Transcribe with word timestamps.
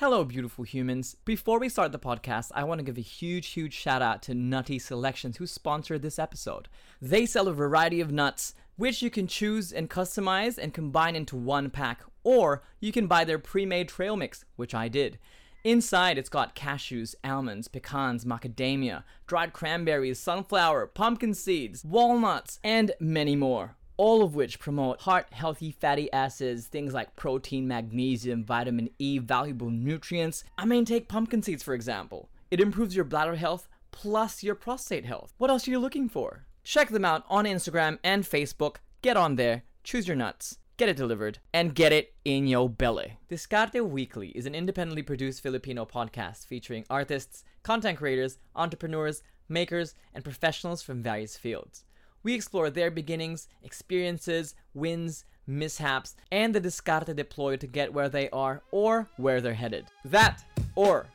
Hello, 0.00 0.22
beautiful 0.22 0.62
humans. 0.62 1.16
Before 1.24 1.58
we 1.58 1.68
start 1.68 1.90
the 1.90 1.98
podcast, 1.98 2.52
I 2.54 2.62
want 2.62 2.78
to 2.78 2.84
give 2.84 2.98
a 2.98 3.00
huge, 3.00 3.48
huge 3.48 3.74
shout 3.74 4.00
out 4.00 4.22
to 4.22 4.32
Nutty 4.32 4.78
Selections 4.78 5.38
who 5.38 5.46
sponsored 5.48 6.02
this 6.02 6.20
episode. 6.20 6.68
They 7.02 7.26
sell 7.26 7.48
a 7.48 7.52
variety 7.52 8.00
of 8.00 8.12
nuts, 8.12 8.54
which 8.76 9.02
you 9.02 9.10
can 9.10 9.26
choose 9.26 9.72
and 9.72 9.90
customize 9.90 10.56
and 10.56 10.72
combine 10.72 11.16
into 11.16 11.34
one 11.34 11.68
pack, 11.68 12.02
or 12.22 12.62
you 12.78 12.92
can 12.92 13.08
buy 13.08 13.24
their 13.24 13.40
pre 13.40 13.66
made 13.66 13.88
trail 13.88 14.14
mix, 14.16 14.44
which 14.54 14.72
I 14.72 14.86
did. 14.86 15.18
Inside, 15.64 16.16
it's 16.16 16.28
got 16.28 16.54
cashews, 16.54 17.16
almonds, 17.24 17.66
pecans, 17.66 18.24
macadamia, 18.24 19.02
dried 19.26 19.52
cranberries, 19.52 20.20
sunflower, 20.20 20.86
pumpkin 20.86 21.34
seeds, 21.34 21.84
walnuts, 21.84 22.60
and 22.62 22.92
many 23.00 23.34
more 23.34 23.77
all 23.98 24.22
of 24.22 24.34
which 24.34 24.58
promote 24.58 25.02
heart 25.02 25.26
healthy 25.32 25.70
fatty 25.70 26.10
acids, 26.12 26.66
things 26.66 26.94
like 26.94 27.16
protein, 27.16 27.68
magnesium, 27.68 28.42
vitamin 28.42 28.88
E, 28.98 29.18
valuable 29.18 29.70
nutrients. 29.70 30.44
I 30.56 30.64
mean, 30.64 30.86
take 30.86 31.08
pumpkin 31.08 31.42
seeds 31.42 31.62
for 31.62 31.74
example. 31.74 32.30
It 32.50 32.60
improves 32.60 32.96
your 32.96 33.04
bladder 33.04 33.36
health 33.36 33.68
plus 33.90 34.42
your 34.42 34.54
prostate 34.54 35.04
health. 35.04 35.34
What 35.36 35.50
else 35.50 35.68
are 35.68 35.70
you 35.70 35.78
looking 35.78 36.08
for? 36.08 36.46
Check 36.64 36.88
them 36.88 37.04
out 37.04 37.24
on 37.28 37.44
Instagram 37.44 37.98
and 38.02 38.24
Facebook. 38.24 38.76
Get 39.02 39.16
on 39.16 39.36
there, 39.36 39.64
choose 39.84 40.06
your 40.06 40.16
nuts, 40.16 40.58
get 40.76 40.88
it 40.88 40.96
delivered, 40.96 41.40
and 41.52 41.74
get 41.74 41.92
it 41.92 42.14
in 42.24 42.46
your 42.46 42.70
belly. 42.70 43.18
Discarte 43.28 43.84
Weekly 43.84 44.28
is 44.28 44.46
an 44.46 44.54
independently 44.54 45.02
produced 45.02 45.42
Filipino 45.42 45.84
podcast 45.84 46.46
featuring 46.46 46.84
artists, 46.88 47.42
content 47.62 47.98
creators, 47.98 48.38
entrepreneurs, 48.54 49.22
makers, 49.48 49.94
and 50.14 50.22
professionals 50.22 50.82
from 50.82 51.02
various 51.02 51.36
fields. 51.36 51.84
We 52.28 52.34
explore 52.34 52.68
their 52.68 52.90
beginnings, 52.90 53.48
experiences, 53.62 54.54
wins, 54.74 55.24
mishaps, 55.46 56.14
and 56.30 56.54
the 56.54 56.60
discarte 56.60 57.16
deployed 57.16 57.60
to 57.60 57.66
get 57.66 57.94
where 57.94 58.10
they 58.10 58.28
are 58.28 58.60
or 58.70 59.08
where 59.16 59.40
they're 59.40 59.54
headed. 59.54 59.86
That 60.04 60.44
or 60.74 61.06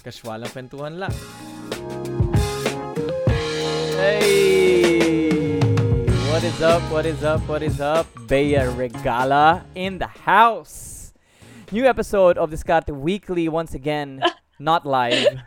kaswalang 0.00 0.48
kwentuhan 0.56 0.96
lang. 0.96 1.12
Hey! 4.00 5.60
What 6.32 6.42
is 6.42 6.62
up? 6.62 6.80
What 6.90 7.04
is 7.04 7.22
up? 7.22 7.46
What 7.46 7.62
is 7.62 7.78
up? 7.82 8.06
Bea 8.26 8.64
Regala 8.72 9.64
in 9.74 9.98
the 9.98 10.08
house. 10.08 11.12
New 11.72 11.84
episode 11.84 12.38
of 12.38 12.48
Discarte 12.48 12.88
Weekly 12.88 13.50
once 13.50 13.74
again, 13.74 14.24
not 14.58 14.86
live 14.86 15.44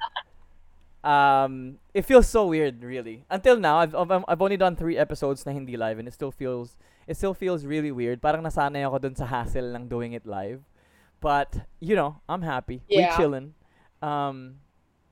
um, 1.08 1.78
it 1.98 2.06
feels 2.06 2.30
so 2.30 2.46
weird, 2.46 2.84
really. 2.84 3.26
Until 3.28 3.58
now, 3.58 3.80
I've, 3.80 3.96
I've 3.96 4.24
I've 4.28 4.42
only 4.42 4.56
done 4.56 4.76
three 4.76 5.02
episodes 5.02 5.48
na 5.48 5.52
hindi 5.52 5.74
live, 5.74 5.98
and 5.98 6.08
it 6.08 6.14
still 6.14 6.30
feels 6.30 6.78
it 7.10 7.18
still 7.18 7.34
feels 7.34 7.66
really 7.66 7.90
weird. 7.90 8.22
Parang 8.22 8.46
nasanay 8.46 8.86
ako 8.86 9.02
dun 9.02 9.16
sa 9.18 9.26
hassle 9.26 9.74
ng 9.74 9.90
doing 9.90 10.14
it 10.14 10.30
live. 10.30 10.62
But 11.18 11.66
you 11.82 11.98
know, 11.98 12.22
I'm 12.30 12.46
happy. 12.46 12.86
Yeah. 12.86 13.10
We 13.10 13.18
chilling. 13.18 13.58
Um, 14.06 14.62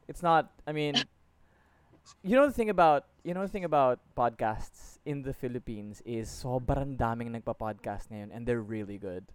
it's 0.06 0.22
not. 0.22 0.54
I 0.70 0.78
mean, 0.78 0.94
you 2.22 2.38
know 2.38 2.46
the 2.46 2.54
thing 2.54 2.70
about 2.70 3.10
you 3.26 3.34
know 3.34 3.42
the 3.42 3.50
thing 3.50 3.66
about 3.66 3.98
podcasts 4.14 5.02
in 5.10 5.26
the 5.26 5.34
Philippines 5.34 6.06
is 6.06 6.30
sobrang 6.30 7.02
daming 7.02 7.34
nagpa-podcast 7.34 8.14
ngayon, 8.14 8.30
and 8.30 8.46
they're 8.46 8.62
really 8.62 9.02
good. 9.02 9.26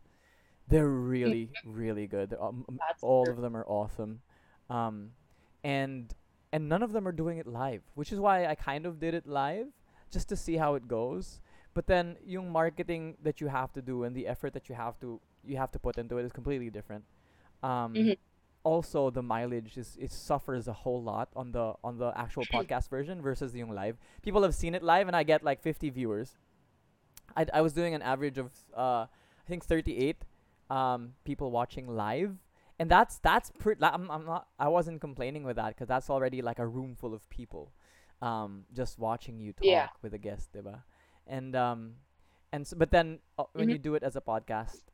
They're 0.70 0.86
really 0.86 1.50
really 1.66 2.06
good. 2.06 2.30
They're, 2.30 2.38
um, 2.38 2.62
all 3.02 3.26
true. 3.26 3.34
of 3.34 3.42
them 3.42 3.58
are 3.58 3.66
awesome. 3.66 4.22
Um, 4.70 5.18
and 5.66 6.14
and 6.52 6.68
none 6.68 6.82
of 6.82 6.92
them 6.92 7.06
are 7.06 7.12
doing 7.12 7.38
it 7.38 7.46
live, 7.46 7.82
which 7.94 8.12
is 8.12 8.18
why 8.20 8.46
I 8.46 8.54
kind 8.54 8.86
of 8.86 8.98
did 8.98 9.14
it 9.14 9.26
live 9.26 9.68
just 10.10 10.28
to 10.30 10.36
see 10.36 10.56
how 10.56 10.74
it 10.74 10.88
goes. 10.88 11.40
But 11.74 11.86
then 11.86 12.16
yung 12.26 12.50
marketing 12.50 13.16
that 13.22 13.40
you 13.40 13.46
have 13.46 13.72
to 13.74 13.82
do 13.82 14.02
and 14.04 14.14
the 14.16 14.26
effort 14.26 14.52
that 14.54 14.68
you 14.68 14.74
have 14.74 14.98
to 15.00 15.20
you 15.44 15.56
have 15.56 15.70
to 15.72 15.78
put 15.78 15.96
into 15.96 16.18
it 16.18 16.24
is 16.24 16.32
completely 16.32 16.68
different. 16.70 17.04
Um, 17.62 17.94
Mhm. 17.94 18.18
Also, 18.62 19.08
the 19.08 19.22
mileage 19.22 19.78
is 19.78 19.96
it 19.96 20.12
suffers 20.12 20.68
a 20.68 20.72
whole 20.84 21.00
lot 21.02 21.30
on 21.34 21.52
the 21.52 21.72
on 21.82 21.96
the 21.96 22.12
actual 22.14 22.44
podcast 22.52 22.90
version 22.90 23.22
versus 23.22 23.52
the 23.52 23.60
yung 23.60 23.70
live. 23.70 23.96
People 24.20 24.42
have 24.42 24.54
seen 24.54 24.74
it 24.74 24.82
live, 24.82 25.06
and 25.08 25.16
I 25.16 25.22
get 25.22 25.42
like 25.42 25.62
50 25.62 25.88
viewers. 25.88 26.36
I, 27.36 27.46
I 27.54 27.60
was 27.62 27.72
doing 27.72 27.94
an 27.94 28.02
average 28.02 28.36
of 28.36 28.52
uh, 28.76 29.06
I 29.06 29.46
think 29.46 29.64
38 29.64 30.24
um, 30.68 31.14
people 31.24 31.50
watching 31.50 31.86
live, 31.88 32.36
and 32.80 32.88
that's 32.88 33.20
that's 33.20 33.52
pretty. 33.60 33.84
I'm, 33.84 34.08
I'm 34.10 34.24
not. 34.24 34.48
I 34.56 34.72
wasn't 34.72 35.04
complaining 35.04 35.44
with 35.44 35.60
that 35.60 35.76
because 35.76 35.88
that's 35.92 36.08
already 36.08 36.40
like 36.40 36.58
a 36.58 36.66
room 36.66 36.96
full 36.96 37.12
of 37.12 37.28
people, 37.28 37.76
um, 38.24 38.64
just 38.72 38.96
watching 38.98 39.36
you 39.38 39.52
talk 39.52 39.68
Yeah. 39.68 39.88
with 40.00 40.16
a 40.16 40.18
guest, 40.18 40.56
diba? 40.56 40.80
And 41.28 41.52
um, 41.54 42.00
and 42.50 42.64
s 42.64 42.72
but 42.72 42.90
then 42.90 43.20
uh, 43.38 43.44
when 43.52 43.68
Mhm. 43.68 43.76
you 43.76 43.78
do 43.78 43.94
it 43.94 44.02
as 44.02 44.16
a 44.16 44.24
podcast, 44.24 44.88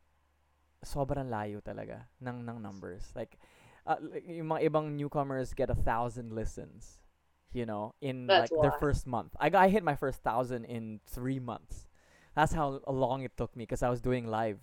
sobrang 0.84 1.30
layo 1.30 1.62
talaga 1.62 2.06
ng 2.22 2.46
ng 2.46 2.58
numbers. 2.62 3.12
Like, 3.14 3.38
uh, 3.86 3.96
yung 4.26 4.50
mga 4.50 4.68
ibang 4.70 4.96
newcomers 4.98 5.54
get 5.54 5.70
a 5.70 5.78
thousand 5.78 6.32
listens, 6.34 6.98
you 7.54 7.66
know, 7.66 7.94
in 8.02 8.26
That's 8.26 8.50
like 8.50 8.60
their 8.60 8.74
first 8.74 9.06
month. 9.06 9.34
I 9.40 9.50
I 9.54 9.68
hit 9.70 9.82
my 9.86 9.94
first 9.96 10.22
thousand 10.22 10.66
in 10.66 11.00
three 11.06 11.38
months. 11.38 11.86
That's 12.34 12.52
how 12.52 12.82
long 12.86 13.22
it 13.22 13.32
took 13.38 13.56
me 13.56 13.64
because 13.64 13.82
I 13.82 13.88
was 13.88 14.02
doing 14.02 14.26
live, 14.28 14.60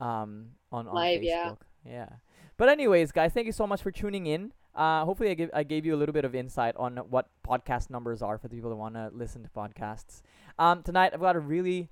um, 0.00 0.58
on 0.70 0.86
on 0.86 0.94
Live, 0.94 1.22
yeah. 1.22 1.56
Facebook. 1.56 1.62
Yeah. 1.84 2.20
But 2.60 2.68
anyways, 2.68 3.10
guys, 3.10 3.32
thank 3.32 3.46
you 3.46 3.52
so 3.52 3.66
much 3.66 3.80
for 3.80 3.90
tuning 3.90 4.26
in. 4.26 4.52
Uh, 4.74 5.06
hopefully 5.06 5.30
I 5.30 5.34
gave 5.34 5.50
I 5.54 5.62
gave 5.62 5.86
you 5.86 5.94
a 5.94 5.96
little 5.96 6.12
bit 6.12 6.26
of 6.26 6.34
insight 6.34 6.76
on 6.76 6.98
what 7.08 7.30
podcast 7.42 7.88
numbers 7.88 8.20
are 8.20 8.36
for 8.36 8.48
the 8.48 8.54
people 8.54 8.68
that 8.68 8.76
want 8.76 8.96
to 8.96 9.10
listen 9.14 9.42
to 9.44 9.48
podcasts. 9.48 10.20
Um, 10.58 10.82
tonight 10.82 11.12
I've 11.14 11.22
got 11.22 11.36
a 11.36 11.40
really, 11.40 11.88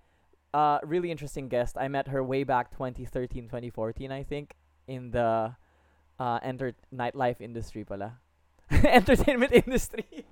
uh, 0.52 0.80
really 0.84 1.10
interesting 1.10 1.48
guest. 1.48 1.78
I 1.80 1.88
met 1.88 2.08
her 2.08 2.22
way 2.22 2.44
back 2.44 2.70
2013, 2.70 3.44
2014, 3.44 4.12
I 4.12 4.22
think, 4.22 4.56
in 4.86 5.10
the, 5.10 5.56
uh, 6.18 6.38
enter 6.42 6.74
nightlife 6.94 7.40
industry 7.40 7.86
pala. 7.86 8.18
Entertainment 8.70 9.54
industry. 9.54 10.26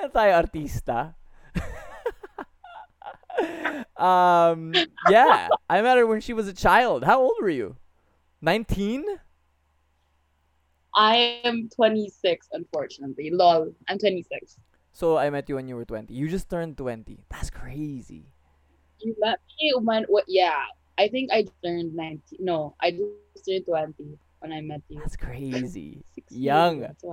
Tayo 0.00 0.40
artista. 0.40 1.16
um, 4.00 4.72
yeah, 5.10 5.48
I 5.68 5.82
met 5.82 5.98
her 5.98 6.06
when 6.06 6.22
she 6.22 6.32
was 6.32 6.48
a 6.48 6.54
child. 6.54 7.04
How 7.04 7.20
old 7.20 7.36
were 7.42 7.50
you? 7.50 7.76
19? 8.40 9.04
I 10.96 11.40
am 11.44 11.68
26, 11.74 12.48
unfortunately. 12.52 13.30
Lol, 13.30 13.72
I'm 13.88 13.98
26. 13.98 14.56
So 14.92 15.16
I 15.16 15.28
met 15.30 15.48
you 15.48 15.56
when 15.56 15.68
you 15.68 15.76
were 15.76 15.84
20. 15.84 16.12
You 16.12 16.28
just 16.28 16.48
turned 16.48 16.76
20. 16.78 17.18
That's 17.30 17.50
crazy. 17.50 18.26
You 19.00 19.14
met 19.18 19.40
me 19.60 19.72
when, 19.82 20.04
what, 20.04 20.24
yeah, 20.28 20.62
I 20.98 21.08
think 21.08 21.30
I 21.32 21.46
turned 21.64 21.94
19. 21.94 22.38
No, 22.40 22.74
I 22.80 22.92
just 22.92 23.46
turned 23.48 23.66
20 23.66 24.18
when 24.44 24.52
I 24.52 24.60
met 24.60 24.82
you. 24.88 25.00
That's 25.00 25.16
crazy. 25.16 26.02
16, 26.14 26.42
young. 26.42 26.80
That's. 26.80 27.04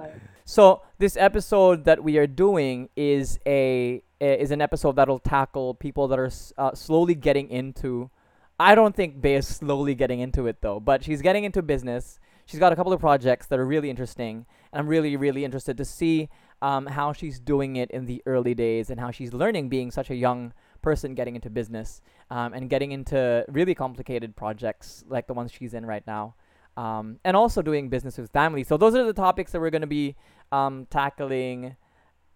So 0.45 0.83
this 0.99 1.17
episode 1.17 1.85
that 1.85 2.03
we 2.03 2.17
are 2.17 2.27
doing 2.27 2.89
is 2.95 3.39
a 3.47 4.03
is 4.19 4.51
an 4.51 4.61
episode 4.61 4.97
that'll 4.97 5.19
tackle 5.19 5.73
people 5.73 6.07
that 6.09 6.19
are 6.19 6.31
uh, 6.57 6.75
slowly 6.75 7.15
getting 7.15 7.49
into. 7.49 8.11
I 8.59 8.75
don't 8.75 8.95
think 8.95 9.19
Bea 9.19 9.35
is 9.35 9.47
slowly 9.47 9.95
getting 9.95 10.19
into 10.19 10.45
it 10.45 10.57
though, 10.61 10.79
but 10.79 11.03
she's 11.03 11.21
getting 11.23 11.43
into 11.43 11.63
business. 11.63 12.19
She's 12.45 12.59
got 12.59 12.73
a 12.73 12.75
couple 12.75 12.93
of 12.93 12.99
projects 12.99 13.47
that 13.47 13.59
are 13.59 13.65
really 13.65 13.89
interesting, 13.89 14.45
and 14.71 14.79
I'm 14.79 14.87
really 14.87 15.15
really 15.15 15.45
interested 15.45 15.77
to 15.77 15.85
see 15.85 16.29
um, 16.61 16.85
how 16.85 17.13
she's 17.13 17.39
doing 17.39 17.75
it 17.75 17.89
in 17.91 18.05
the 18.05 18.21
early 18.25 18.53
days 18.53 18.89
and 18.89 18.99
how 18.99 19.11
she's 19.11 19.33
learning 19.33 19.69
being 19.69 19.91
such 19.91 20.09
a 20.09 20.15
young 20.15 20.53
person 20.81 21.15
getting 21.15 21.35
into 21.35 21.49
business 21.49 22.01
um, 22.29 22.53
and 22.53 22.69
getting 22.69 22.91
into 22.91 23.45
really 23.47 23.75
complicated 23.75 24.35
projects 24.35 25.03
like 25.07 25.27
the 25.27 25.33
ones 25.33 25.51
she's 25.51 25.73
in 25.73 25.85
right 25.85 26.05
now 26.07 26.35
um, 26.77 27.19
and 27.23 27.35
also 27.35 27.61
doing 27.61 27.89
business 27.89 28.17
with 28.17 28.31
family. 28.31 28.63
So 28.63 28.77
those 28.77 28.95
are 28.95 29.05
the 29.05 29.13
topics 29.13 29.51
that 29.51 29.59
we're 29.59 29.69
going 29.69 29.81
to 29.81 29.87
be 29.87 30.15
um, 30.51 30.87
tackling 30.89 31.75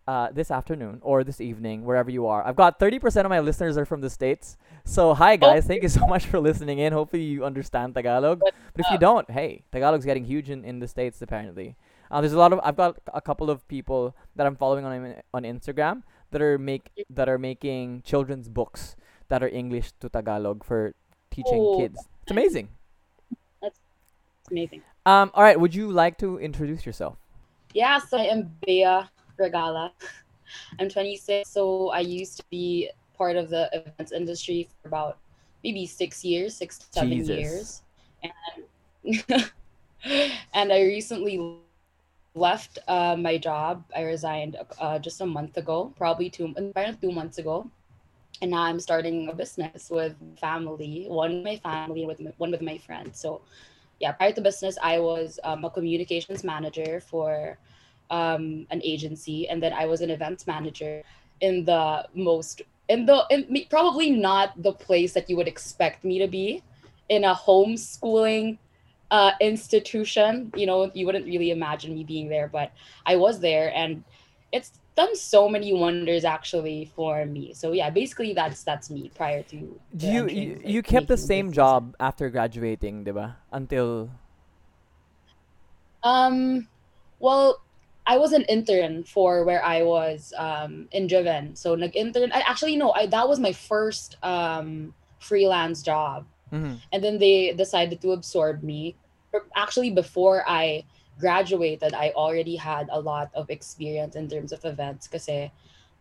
uh, 0.07 0.29
this 0.31 0.51
afternoon 0.51 0.99
or 1.01 1.23
this 1.23 1.41
evening, 1.41 1.83
wherever 1.83 2.11
you 2.11 2.27
are. 2.27 2.45
I've 2.45 2.55
got 2.55 2.79
30% 2.79 3.25
of 3.25 3.29
my 3.29 3.39
listeners 3.39 3.77
are 3.77 3.85
from 3.85 4.01
the 4.01 4.09
States. 4.09 4.57
So 4.83 5.13
hi 5.15 5.35
guys, 5.35 5.65
thank 5.65 5.81
you 5.81 5.89
so 5.89 6.05
much 6.05 6.25
for 6.27 6.39
listening 6.39 6.77
in. 6.79 6.93
Hopefully 6.93 7.23
you 7.23 7.43
understand 7.43 7.95
Tagalog. 7.95 8.39
But 8.39 8.53
if 8.85 8.85
you 8.91 8.99
don't, 8.99 9.29
hey, 9.31 9.63
Tagalog's 9.71 10.05
getting 10.05 10.25
huge 10.25 10.49
in, 10.49 10.63
in 10.63 10.79
the 10.79 10.87
States 10.87 11.21
apparently. 11.21 11.75
Uh, 12.11 12.21
there's 12.21 12.33
a 12.33 12.37
lot 12.37 12.53
of 12.53 12.59
I've 12.63 12.77
got 12.77 12.99
a 13.13 13.21
couple 13.21 13.49
of 13.49 13.67
people 13.67 14.15
that 14.35 14.45
I'm 14.45 14.55
following 14.55 14.85
on 14.85 15.15
on 15.33 15.43
Instagram 15.43 16.03
that 16.29 16.41
are 16.41 16.59
make 16.59 16.91
that 17.09 17.27
are 17.27 17.39
making 17.39 18.03
children's 18.05 18.47
books 18.47 18.95
that 19.29 19.41
are 19.41 19.49
English 19.49 19.91
to 20.01 20.09
Tagalog 20.09 20.63
for 20.63 20.93
teaching 21.31 21.57
Oh, 21.57 21.79
kids. 21.79 21.97
It's 22.21 22.31
amazing. 22.31 22.69
It's 23.63 23.79
amazing. 24.51 24.83
Um, 25.07 25.31
all 25.33 25.41
right. 25.41 25.59
Would 25.59 25.73
you 25.73 25.89
like 25.91 26.19
to 26.19 26.37
introduce 26.37 26.85
yourself? 26.85 27.17
Yeah, 27.73 27.97
so 27.97 28.17
I 28.17 28.25
am 28.25 28.55
Bea 28.65 29.01
Regala. 29.39 29.91
I'm 30.79 30.89
26, 30.89 31.49
so 31.49 31.89
I 31.89 31.99
used 31.99 32.37
to 32.37 32.43
be 32.49 32.89
part 33.17 33.35
of 33.35 33.49
the 33.49 33.69
events 33.73 34.11
industry 34.11 34.67
for 34.81 34.87
about 34.87 35.17
maybe 35.63 35.85
six 35.85 36.23
years, 36.23 36.55
six 36.55 36.77
to 36.79 36.85
seven 36.91 37.17
Jesus. 37.17 37.29
years, 37.29 37.81
and 38.23 39.51
and 40.53 40.71
I 40.71 40.81
recently 40.83 41.39
left 42.35 42.79
uh, 42.87 43.15
my 43.15 43.37
job. 43.37 43.83
I 43.95 44.03
resigned 44.03 44.57
uh, 44.79 44.99
just 44.99 45.21
a 45.21 45.25
month 45.25 45.57
ago, 45.57 45.93
probably 45.97 46.29
two, 46.29 46.53
about 46.57 47.01
two 47.01 47.11
months 47.11 47.37
ago, 47.37 47.69
and 48.41 48.51
now 48.51 48.63
I'm 48.63 48.79
starting 48.79 49.29
a 49.29 49.33
business 49.33 49.89
with 49.89 50.15
family, 50.39 51.05
one 51.09 51.31
with 51.33 51.43
my 51.43 51.57
family, 51.57 52.05
with 52.05 52.19
my, 52.19 52.31
one 52.37 52.51
with 52.51 52.61
my 52.61 52.77
friends. 52.77 53.19
So 53.19 53.41
yeah, 53.99 54.11
prior 54.11 54.33
to 54.33 54.41
business, 54.41 54.77
I 54.83 54.99
was 54.99 55.39
um, 55.43 55.63
a 55.65 55.69
communications 55.69 56.43
manager 56.43 56.99
for 56.99 57.57
um, 58.09 58.67
an 58.69 58.81
agency, 58.83 59.47
and 59.49 59.61
then 59.61 59.73
I 59.73 59.85
was 59.85 60.01
an 60.01 60.09
events 60.09 60.47
manager 60.47 61.03
in 61.41 61.65
the 61.65 62.07
most 62.13 62.61
in 62.89 63.05
the 63.05 63.25
in, 63.29 63.65
probably 63.69 64.11
not 64.11 64.61
the 64.61 64.73
place 64.73 65.13
that 65.13 65.29
you 65.29 65.35
would 65.35 65.47
expect 65.47 66.03
me 66.03 66.19
to 66.19 66.27
be 66.27 66.63
in 67.09 67.23
a 67.23 67.33
homeschooling 67.33 68.57
uh, 69.11 69.31
institution. 69.41 70.51
You 70.55 70.65
know, 70.65 70.91
you 70.93 71.05
wouldn't 71.05 71.25
really 71.25 71.51
imagine 71.51 71.93
me 71.93 72.03
being 72.03 72.29
there, 72.29 72.47
but 72.47 72.71
I 73.05 73.15
was 73.15 73.39
there, 73.39 73.71
and 73.75 74.03
it's 74.51 74.79
done 74.95 75.15
so 75.15 75.49
many 75.49 75.73
wonders 75.73 76.23
actually 76.23 76.91
for 76.95 77.25
me. 77.25 77.53
So 77.53 77.73
yeah, 77.73 77.89
basically 77.89 78.33
that's 78.33 78.63
that's 78.63 78.89
me 78.89 79.11
prior 79.13 79.43
to. 79.43 79.79
Do 79.95 80.07
you 80.07 80.27
you, 80.27 80.61
you 80.63 80.81
kept 80.81 81.07
the 81.07 81.17
same 81.17 81.51
job 81.51 81.95
after 81.99 82.29
graduating, 82.29 83.03
diba? 83.05 83.35
Until. 83.51 84.09
Um, 86.03 86.67
well, 87.19 87.61
I 88.07 88.17
was 88.17 88.33
an 88.33 88.43
intern 88.43 89.03
for 89.03 89.43
where 89.43 89.63
I 89.63 89.81
was 89.83 90.33
um, 90.37 90.87
in 90.91 91.07
Driven. 91.07 91.55
So 91.55 91.75
nag-intern. 91.75 92.31
I, 92.31 92.41
actually 92.41 92.75
no, 92.75 92.91
I 92.91 93.07
that 93.07 93.27
was 93.27 93.39
my 93.39 93.51
first 93.51 94.17
um, 94.23 94.93
freelance 95.19 95.81
job. 95.81 96.25
Mm-hmm. 96.51 96.75
And 96.91 97.03
then 97.03 97.17
they 97.17 97.53
decided 97.53 98.01
to 98.01 98.11
absorb 98.11 98.63
me. 98.63 98.95
Actually, 99.55 99.89
before 99.89 100.43
I 100.47 100.85
graduated, 101.19 101.93
I 101.93 102.11
already 102.11 102.55
had 102.55 102.87
a 102.91 102.99
lot 102.99 103.31
of 103.33 103.49
experience 103.49 104.15
in 104.15 104.29
terms 104.29 104.51
of 104.51 104.63
events 104.63 105.07
because 105.07 105.27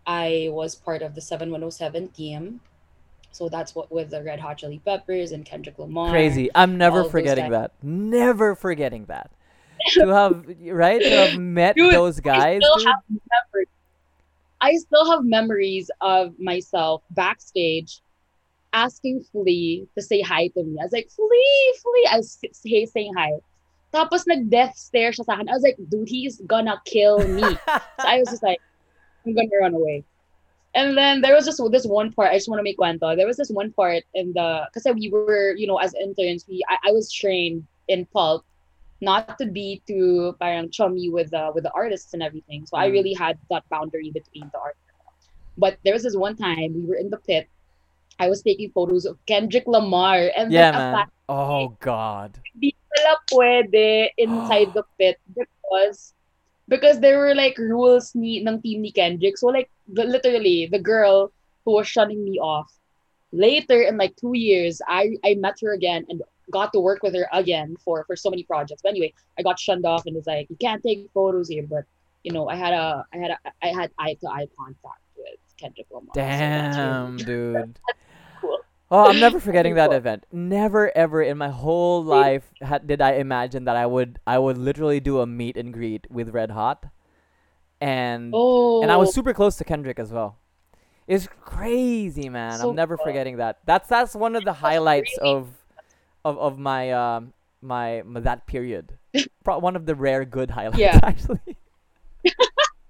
I 0.06 0.48
was 0.52 0.74
part 0.74 1.02
of 1.02 1.14
the 1.14 1.20
7107 1.20 2.08
team. 2.08 2.60
So 3.32 3.48
that's 3.48 3.74
what 3.74 3.90
with 3.90 4.10
the 4.10 4.22
Red 4.22 4.38
Hot 4.38 4.58
Chili 4.58 4.80
Peppers 4.84 5.32
and 5.32 5.44
Kendrick 5.44 5.78
Lamar. 5.78 6.10
Crazy. 6.10 6.50
I'm 6.54 6.78
never 6.78 7.02
forgetting 7.04 7.50
that. 7.50 7.72
Never 7.82 8.54
forgetting 8.54 9.06
that. 9.06 9.30
to 9.92 10.08
have 10.08 10.44
right 10.66 11.00
to 11.00 11.10
have 11.10 11.38
met 11.38 11.76
dude, 11.76 11.94
those 11.94 12.20
guys. 12.20 12.62
I 12.62 12.78
still, 12.78 12.92
I 14.60 14.76
still 14.76 15.10
have 15.10 15.25
memories 15.25 15.90
of 16.00 16.38
myself 16.38 17.02
backstage 17.10 18.00
asking 18.72 19.25
Flea 19.31 19.86
to 19.94 20.02
say 20.02 20.20
hi 20.20 20.48
to 20.48 20.62
me. 20.62 20.76
I 20.81 20.84
was 20.84 20.92
like, 20.92 21.08
Flea, 21.10 21.75
Flea. 21.82 22.08
I 22.10 22.16
was 22.16 22.38
say, 22.52 22.86
saying 22.86 23.14
hi. 23.16 23.32
Tapos 23.92 24.26
nag-death 24.26 24.75
stare 24.76 25.12
siya 25.12 25.25
sa 25.25 25.34
akin. 25.34 25.48
I 25.48 25.52
was 25.52 25.62
like, 25.62 25.78
dude, 25.88 26.08
he's 26.08 26.40
gonna 26.46 26.80
kill 26.84 27.22
me. 27.28 27.42
so 28.00 28.04
I 28.04 28.19
was 28.19 28.28
just 28.28 28.42
like, 28.42 28.58
I'm 29.25 29.34
gonna 29.34 29.48
run 29.60 29.75
away. 29.75 30.02
And 30.75 30.98
then 30.98 31.20
there 31.20 31.34
was 31.34 31.46
just 31.46 31.62
this 31.70 31.87
one 31.87 32.12
part. 32.12 32.32
I 32.32 32.37
just 32.37 32.48
want 32.48 32.58
to 32.58 32.64
make 32.64 32.76
cuento. 32.76 33.14
There 33.14 33.28
was 33.28 33.37
this 33.37 33.50
one 33.50 33.70
part 33.72 34.02
in 34.14 34.32
the 34.32 34.66
because 34.66 34.90
we 34.92 35.08
were, 35.08 35.54
you 35.54 35.69
know, 35.69 35.78
as 35.78 35.94
interns, 35.94 36.44
we 36.48 36.64
I, 36.69 36.88
I 36.88 36.92
was 36.92 37.12
trained 37.12 37.64
in 37.87 38.06
pulp 38.06 38.44
not 39.00 39.38
to 39.38 39.46
be 39.46 39.82
too 39.87 40.37
parang 40.41 40.70
chummy 40.70 41.11
with 41.11 41.31
the 41.31 41.50
with 41.55 41.64
the 41.64 41.73
artists 41.73 42.14
and 42.14 42.23
everything. 42.23 42.67
So 42.67 42.76
mm. 42.76 42.81
I 42.81 42.87
really 42.87 43.14
had 43.14 43.38
that 43.50 43.69
boundary 43.69 44.11
between 44.11 44.50
the 44.52 44.58
art. 44.58 44.76
But 45.56 45.79
there 45.85 45.94
was 45.94 46.02
this 46.02 46.17
one 46.17 46.37
time 46.37 46.75
we 46.75 46.87
were 46.87 46.96
in 46.96 47.11
the 47.11 47.19
pit. 47.19 47.49
I 48.19 48.29
was 48.29 48.43
taking 48.43 48.70
photos 48.70 49.06
of 49.06 49.19
Kendrick 49.26 49.67
Lamar 49.67 50.31
and 50.37 50.52
yeah, 50.52 50.70
man. 50.70 51.06
Oh 51.29 51.76
God. 51.81 52.38
Hindi 52.55 52.76
pala 52.94 53.17
pwede 53.32 54.11
inside 54.19 54.75
the 54.75 54.85
pit 54.99 55.19
because 55.35 56.14
because 56.69 57.00
there 57.00 57.19
were 57.19 57.35
like 57.35 57.58
rules 57.58 58.14
ni 58.14 58.40
ng 58.47 58.62
team 58.62 58.82
ni 58.82 58.93
Kendrick. 58.93 59.37
So 59.38 59.49
like 59.49 59.70
the, 59.88 60.05
literally 60.05 60.67
the 60.70 60.79
girl 60.79 61.32
who 61.64 61.73
was 61.73 61.88
shunning 61.88 62.25
me 62.25 62.38
off. 62.38 62.70
Later 63.32 63.82
in 63.82 63.99
like 63.99 64.14
two 64.14 64.38
years, 64.38 64.81
I 64.87 65.19
I 65.25 65.35
met 65.35 65.58
her 65.62 65.75
again 65.75 66.06
and 66.08 66.23
got 66.50 66.73
to 66.73 66.81
work 66.81 67.02
with 67.02 67.14
her 67.14 67.26
again 67.32 67.76
for 67.85 68.05
for 68.05 68.17
so 68.17 68.31
many 68.31 68.43
projects. 68.43 68.82
But 68.82 68.91
anyway, 68.91 69.12
I 69.38 69.43
got 69.43 69.58
shunned 69.58 69.87
off 69.87 70.06
and 70.06 70.14
was 70.14 70.26
like, 70.26 70.49
you 70.50 70.56
can't 70.56 70.82
take 70.82 71.08
photos 71.12 71.49
here. 71.49 71.64
But 71.69 71.85
you 72.23 72.32
know, 72.32 72.49
I 72.49 72.56
had 72.56 72.73
a 72.73 73.05
I 73.12 73.17
had 73.19 73.31
a 73.31 73.38
I 73.62 73.69
had 73.69 73.91
eye 73.99 74.14
to 74.20 74.29
eye 74.29 74.49
contact 74.58 75.02
with 75.17 75.38
Kendrick 75.56 75.87
Lamar. 75.91 76.11
Damn, 76.14 77.19
so 77.19 77.25
dude. 77.25 77.79
cool. 78.41 78.61
Oh, 78.91 79.08
I'm 79.08 79.19
never 79.20 79.41
forgetting 79.41 79.75
that 79.75 79.93
event. 79.93 80.25
Never 80.31 80.96
ever 80.96 81.23
in 81.23 81.38
my 81.38 81.49
whole 81.49 82.05
life 82.05 82.44
had, 82.61 82.87
did 82.87 83.00
I 83.00 83.14
imagine 83.14 83.64
that 83.64 83.76
I 83.76 83.87
would 83.87 84.19
I 84.26 84.38
would 84.38 84.58
literally 84.58 85.00
do 85.00 85.20
a 85.20 85.26
meet 85.26 85.56
and 85.56 85.73
greet 85.73 86.11
with 86.11 86.31
Red 86.31 86.50
Hot, 86.50 86.87
and 87.81 88.32
oh. 88.35 88.82
and 88.82 88.93
I 88.93 88.97
was 88.97 89.11
oh. 89.11 89.12
super 89.12 89.35
close 89.35 89.56
to 89.56 89.64
Kendrick 89.64 89.99
as 89.99 90.12
well. 90.12 90.38
It's 91.06 91.29
crazy, 91.43 92.29
man. 92.29 92.58
So 92.58 92.70
I'm 92.70 92.76
never 92.76 92.97
cool. 92.97 93.06
forgetting 93.06 93.37
that. 93.37 93.58
That's 93.67 93.88
that's 93.88 94.14
one 94.14 94.37
of 94.37 94.44
the 94.44 94.55
highlights 94.55 95.17
of 95.19 95.49
of 96.25 96.38
of 96.38 96.59
my 96.59 96.91
um 96.93 97.32
my, 97.65 98.03
my 98.05 98.21
that 98.21 98.47
period. 98.47 98.93
Pro- 99.44 99.59
one 99.59 99.76
of 99.76 99.87
the 99.87 99.94
rare 99.94 100.25
good 100.25 100.50
highlights 100.50 100.79
yeah. 100.79 101.00
actually. 101.03 101.56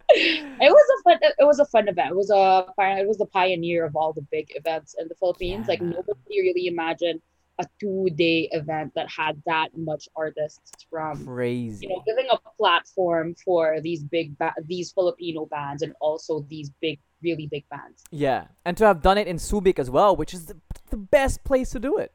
it 0.09 0.61
was 0.61 1.01
a 1.01 1.03
fun 1.03 1.19
it 1.23 1.45
was 1.45 1.59
a 1.59 1.65
fun 1.67 1.89
event. 1.89 2.11
It 2.11 2.17
was 2.17 2.31
a 2.31 2.67
it 2.79 3.07
was 3.07 3.19
the 3.19 3.27
pioneer 3.27 3.85
of 3.85 3.97
all 3.97 4.13
the 4.13 4.27
big 4.31 4.49
events 4.55 4.95
in 4.99 5.09
the 5.09 5.15
Philippines. 5.15 5.67
Yeah. 5.67 5.73
Like 5.73 5.83
nobody 5.83 6.41
really 6.41 6.67
imagined 6.67 7.21
a 7.59 7.67
two 7.81 8.09
day 8.15 8.49
event 8.53 8.93
that 8.97 9.09
had 9.09 9.41
that 9.47 9.69
much 9.77 10.09
artists 10.17 10.85
from 10.91 11.25
crazy. 11.25 11.87
You 11.87 11.95
know, 11.95 12.03
giving 12.07 12.27
a 12.31 12.39
platform 12.57 13.35
for 13.45 13.81
these 13.81 14.03
big 14.03 14.37
ba- 14.39 14.55
these 14.67 14.93
Filipino 14.93 15.47
bands 15.47 15.83
and 15.83 15.95
also 16.01 16.45
these 16.49 16.71
big 16.81 16.99
really 17.23 17.47
big 17.47 17.69
bands. 17.69 18.03
Yeah, 18.11 18.47
and 18.65 18.77
to 18.77 18.87
have 18.87 19.03
done 19.03 19.19
it 19.19 19.29
in 19.29 19.37
Subic 19.37 19.79
as 19.79 19.91
well, 19.91 20.17
which 20.17 20.35
is 20.35 20.47
the, 20.47 20.57
the 20.91 20.97
best 20.97 21.45
place 21.45 21.71
to 21.71 21.79
do 21.79 21.97
it. 21.99 22.13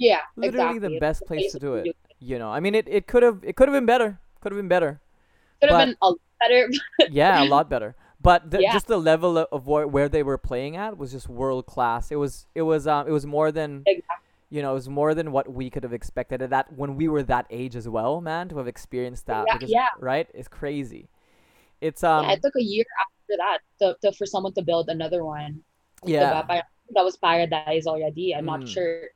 Yeah, 0.00 0.20
literally 0.34 0.76
exactly. 0.76 0.94
the 0.94 1.00
best 1.00 1.26
place 1.26 1.52
to 1.52 1.58
do 1.58 1.74
it. 1.74 1.94
You 2.20 2.38
know, 2.38 2.50
I 2.50 2.60
mean, 2.60 2.74
it, 2.74 2.88
it 2.88 3.06
could 3.06 3.22
have 3.22 3.40
it 3.44 3.54
could 3.54 3.68
have 3.68 3.74
been 3.74 3.86
better. 3.86 4.18
Could 4.40 4.52
have 4.52 4.58
been 4.58 4.68
better. 4.68 4.98
Could 5.60 5.70
have 5.70 5.86
been 5.86 5.96
a 6.00 6.08
lot 6.08 6.18
better. 6.40 6.70
yeah, 7.10 7.42
a 7.42 7.44
lot 7.44 7.68
better. 7.68 7.94
But 8.22 8.50
the, 8.50 8.62
yeah. 8.62 8.72
just 8.72 8.86
the 8.86 8.96
level 8.96 9.38
of 9.38 9.66
where, 9.66 9.86
where 9.86 10.08
they 10.08 10.22
were 10.22 10.38
playing 10.38 10.76
at 10.76 10.96
was 10.96 11.12
just 11.12 11.28
world 11.28 11.66
class. 11.66 12.10
It 12.10 12.16
was 12.16 12.46
it 12.54 12.62
was 12.62 12.86
um 12.86 13.08
it 13.08 13.10
was 13.10 13.26
more 13.26 13.52
than 13.52 13.82
exactly. 13.86 14.26
you 14.48 14.62
know 14.62 14.70
it 14.70 14.74
was 14.74 14.88
more 14.88 15.14
than 15.14 15.32
what 15.32 15.52
we 15.52 15.68
could 15.68 15.82
have 15.82 15.92
expected 15.92 16.40
at 16.40 16.48
that 16.48 16.72
when 16.72 16.96
we 16.96 17.06
were 17.06 17.22
that 17.24 17.46
age 17.50 17.76
as 17.76 17.86
well, 17.86 18.22
man. 18.22 18.48
To 18.48 18.56
have 18.56 18.68
experienced 18.68 19.26
that, 19.26 19.44
yeah, 19.46 19.52
because, 19.52 19.70
yeah. 19.70 19.88
right, 19.98 20.28
it's 20.32 20.48
crazy. 20.48 21.08
It's 21.82 22.02
um. 22.02 22.24
Yeah, 22.24 22.32
it 22.32 22.42
took 22.42 22.56
a 22.56 22.62
year 22.62 22.86
after 23.02 23.36
that 23.36 23.58
to, 23.80 23.96
to 24.00 24.16
for 24.16 24.24
someone 24.24 24.54
to 24.54 24.62
build 24.62 24.88
another 24.88 25.26
one. 25.26 25.60
Yeah. 26.06 26.42
That 26.92 27.04
was 27.04 27.16
Paradise 27.18 27.86
already. 27.86 28.34
I'm 28.34 28.44
mm. 28.44 28.60
not 28.60 28.68
sure 28.68 29.10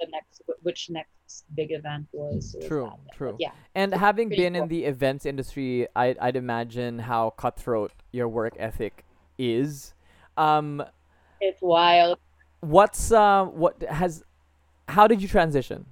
the 0.00 0.06
next 0.10 0.42
which 0.62 0.90
next 0.90 1.44
big 1.54 1.72
event 1.72 2.06
was. 2.12 2.56
True, 2.66 2.92
true. 3.14 3.32
But 3.32 3.40
yeah. 3.40 3.50
And 3.74 3.94
having 3.94 4.28
been 4.28 4.54
cool. 4.54 4.62
in 4.62 4.68
the 4.68 4.84
events 4.84 5.26
industry, 5.26 5.86
I 5.94 6.14
I'd 6.20 6.36
imagine 6.36 7.00
how 7.00 7.30
cutthroat 7.30 7.92
your 8.12 8.28
work 8.28 8.54
ethic 8.58 9.04
is. 9.38 9.94
Um, 10.36 10.82
it's 11.40 11.62
wild. 11.62 12.18
What's 12.60 13.12
uh 13.12 13.44
what 13.44 13.82
has 13.82 14.24
how 14.88 15.06
did 15.06 15.22
you 15.22 15.28
transition? 15.28 15.86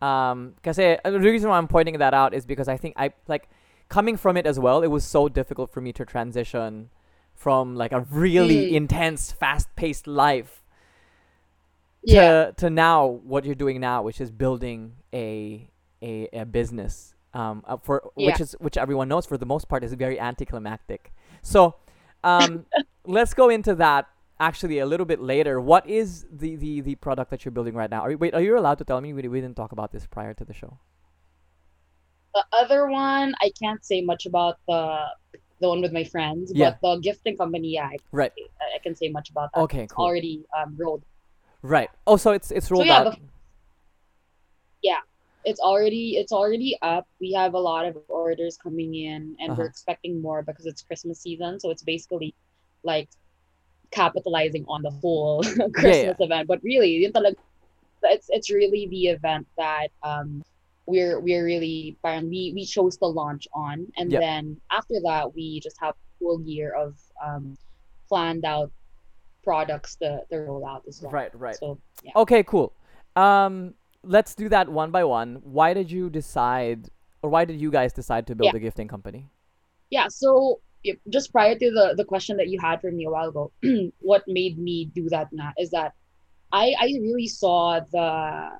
Um, 0.00 0.54
because 0.56 0.78
uh, 0.78 0.96
the 1.04 1.20
reason 1.20 1.50
why 1.50 1.58
I'm 1.58 1.68
pointing 1.68 1.98
that 1.98 2.14
out 2.14 2.32
is 2.32 2.46
because 2.46 2.68
I 2.68 2.76
think 2.76 2.94
I 2.96 3.12
like 3.28 3.48
coming 3.88 4.16
from 4.16 4.36
it 4.36 4.46
as 4.46 4.58
well. 4.58 4.82
It 4.82 4.88
was 4.88 5.04
so 5.04 5.28
difficult 5.28 5.70
for 5.70 5.80
me 5.82 5.92
to 5.92 6.04
transition 6.06 6.90
from 7.34 7.74
like 7.74 7.92
a 7.92 8.00
really 8.10 8.70
mm. 8.70 8.74
intense, 8.74 9.32
fast-paced 9.32 10.06
life 10.06 10.62
yeah. 12.02 12.46
to 12.46 12.52
to 12.56 12.70
now 12.70 13.06
what 13.06 13.44
you're 13.44 13.54
doing 13.54 13.80
now, 13.80 14.02
which 14.02 14.20
is 14.20 14.30
building 14.30 14.96
a 15.12 15.68
a, 16.02 16.28
a 16.32 16.44
business 16.44 17.14
um 17.32 17.62
uh, 17.66 17.76
for 17.76 18.10
yeah. 18.16 18.26
which 18.26 18.40
is 18.40 18.56
which 18.58 18.76
everyone 18.76 19.08
knows 19.08 19.26
for 19.26 19.38
the 19.38 19.46
most 19.46 19.68
part 19.68 19.84
is 19.84 19.92
very 19.94 20.18
anticlimactic. 20.18 21.12
So 21.42 21.76
um 22.24 22.66
let's 23.06 23.34
go 23.34 23.48
into 23.48 23.74
that 23.76 24.08
actually 24.40 24.78
a 24.78 24.86
little 24.86 25.06
bit 25.06 25.20
later. 25.20 25.60
What 25.60 25.86
is 25.88 26.26
the 26.30 26.56
the 26.56 26.80
the 26.80 26.94
product 26.96 27.30
that 27.30 27.44
you're 27.44 27.52
building 27.52 27.74
right 27.74 27.90
now? 27.90 28.00
Are 28.00 28.10
you, 28.10 28.18
wait, 28.18 28.34
are 28.34 28.40
you 28.40 28.58
allowed 28.58 28.78
to 28.78 28.84
tell 28.84 29.00
me? 29.00 29.12
We, 29.12 29.28
we 29.28 29.40
didn't 29.40 29.56
talk 29.56 29.72
about 29.72 29.92
this 29.92 30.06
prior 30.06 30.34
to 30.34 30.44
the 30.44 30.54
show. 30.54 30.78
The 32.34 32.44
other 32.52 32.88
one, 32.88 33.34
I 33.40 33.50
can't 33.60 33.84
say 33.84 34.02
much 34.02 34.26
about 34.26 34.58
the 34.66 35.06
the 35.60 35.68
one 35.68 35.82
with 35.82 35.92
my 35.92 36.04
friends, 36.04 36.50
yeah. 36.54 36.76
but 36.80 36.96
the 36.96 37.00
gifting 37.02 37.36
company, 37.36 37.74
yeah, 37.74 37.84
I, 37.84 37.96
right. 38.12 38.32
I, 38.60 38.76
I 38.76 38.78
can 38.82 38.96
say 38.96 39.10
much 39.10 39.28
about 39.28 39.50
that. 39.54 39.60
Okay, 39.60 39.86
cool. 39.90 40.06
already 40.06 40.42
um, 40.58 40.74
rolled 40.78 41.04
Right. 41.62 41.90
Oh, 42.06 42.16
so 42.16 42.32
it's 42.32 42.50
it's 42.50 42.70
rolled 42.70 42.84
so, 42.84 42.86
yeah, 42.86 42.98
out. 42.98 43.12
The, 43.12 43.18
yeah, 44.82 44.98
it's 45.44 45.60
already 45.60 46.16
it's 46.16 46.32
already 46.32 46.76
up. 46.82 47.06
We 47.20 47.32
have 47.32 47.54
a 47.54 47.58
lot 47.58 47.86
of 47.86 47.96
orders 48.08 48.56
coming 48.56 48.94
in, 48.94 49.36
and 49.38 49.52
uh-huh. 49.52 49.56
we're 49.58 49.66
expecting 49.66 50.20
more 50.22 50.42
because 50.42 50.66
it's 50.66 50.82
Christmas 50.82 51.20
season. 51.20 51.60
So 51.60 51.70
it's 51.70 51.82
basically 51.82 52.34
like 52.82 53.08
capitalizing 53.90 54.64
on 54.68 54.82
the 54.82 54.90
whole 54.90 55.42
Christmas 55.42 55.72
yeah, 55.82 56.14
yeah. 56.18 56.24
event. 56.24 56.48
But 56.48 56.62
really, 56.62 57.10
it's 58.02 58.26
it's 58.30 58.50
really 58.50 58.86
the 58.88 59.08
event 59.08 59.46
that 59.58 59.88
um 60.02 60.42
we're 60.86 61.20
we're 61.20 61.44
really 61.44 61.96
we 62.02 62.52
we 62.54 62.64
chose 62.64 62.96
to 62.98 63.06
launch 63.06 63.46
on, 63.52 63.86
and 63.96 64.10
yep. 64.10 64.20
then 64.20 64.60
after 64.70 64.94
that 65.04 65.34
we 65.34 65.60
just 65.60 65.76
have 65.80 65.94
a 65.94 66.18
full 66.18 66.40
year 66.42 66.72
of 66.72 66.96
um 67.24 67.56
planned 68.08 68.44
out 68.44 68.72
products 69.42 69.96
to, 69.96 70.20
to 70.30 70.38
roll 70.38 70.66
out 70.66 70.82
as 70.88 71.00
well. 71.02 71.12
Right, 71.12 71.30
right. 71.38 71.56
So, 71.56 71.78
yeah. 72.02 72.12
Okay, 72.16 72.42
cool. 72.42 72.72
Um, 73.16 73.74
let's 74.02 74.34
do 74.34 74.48
that 74.48 74.68
one 74.68 74.90
by 74.90 75.04
one. 75.04 75.40
Why 75.42 75.74
did 75.74 75.90
you 75.90 76.10
decide, 76.10 76.88
or 77.22 77.30
why 77.30 77.44
did 77.44 77.60
you 77.60 77.70
guys 77.70 77.92
decide 77.92 78.26
to 78.28 78.34
build 78.34 78.52
Yeah. 78.52 78.56
a 78.58 78.60
gifting 78.60 78.88
company? 78.88 79.28
Yeah. 79.90 80.08
So 80.08 80.60
just 81.10 81.32
prior 81.32 81.54
to 81.58 81.70
the 81.70 81.94
the 81.96 82.04
question 82.04 82.36
that 82.38 82.48
you 82.48 82.58
had 82.58 82.80
for 82.80 82.90
me 82.90 83.04
a 83.04 83.10
while 83.10 83.28
ago, 83.28 83.52
what 84.00 84.22
made 84.26 84.56
me 84.58 84.86
do 84.94 85.08
that 85.10 85.28
now 85.32 85.52
is 85.58 85.70
that 85.70 85.92
I 86.52 86.72
I 86.80 86.86
really 87.02 87.26
saw 87.28 87.80
the 87.92 88.50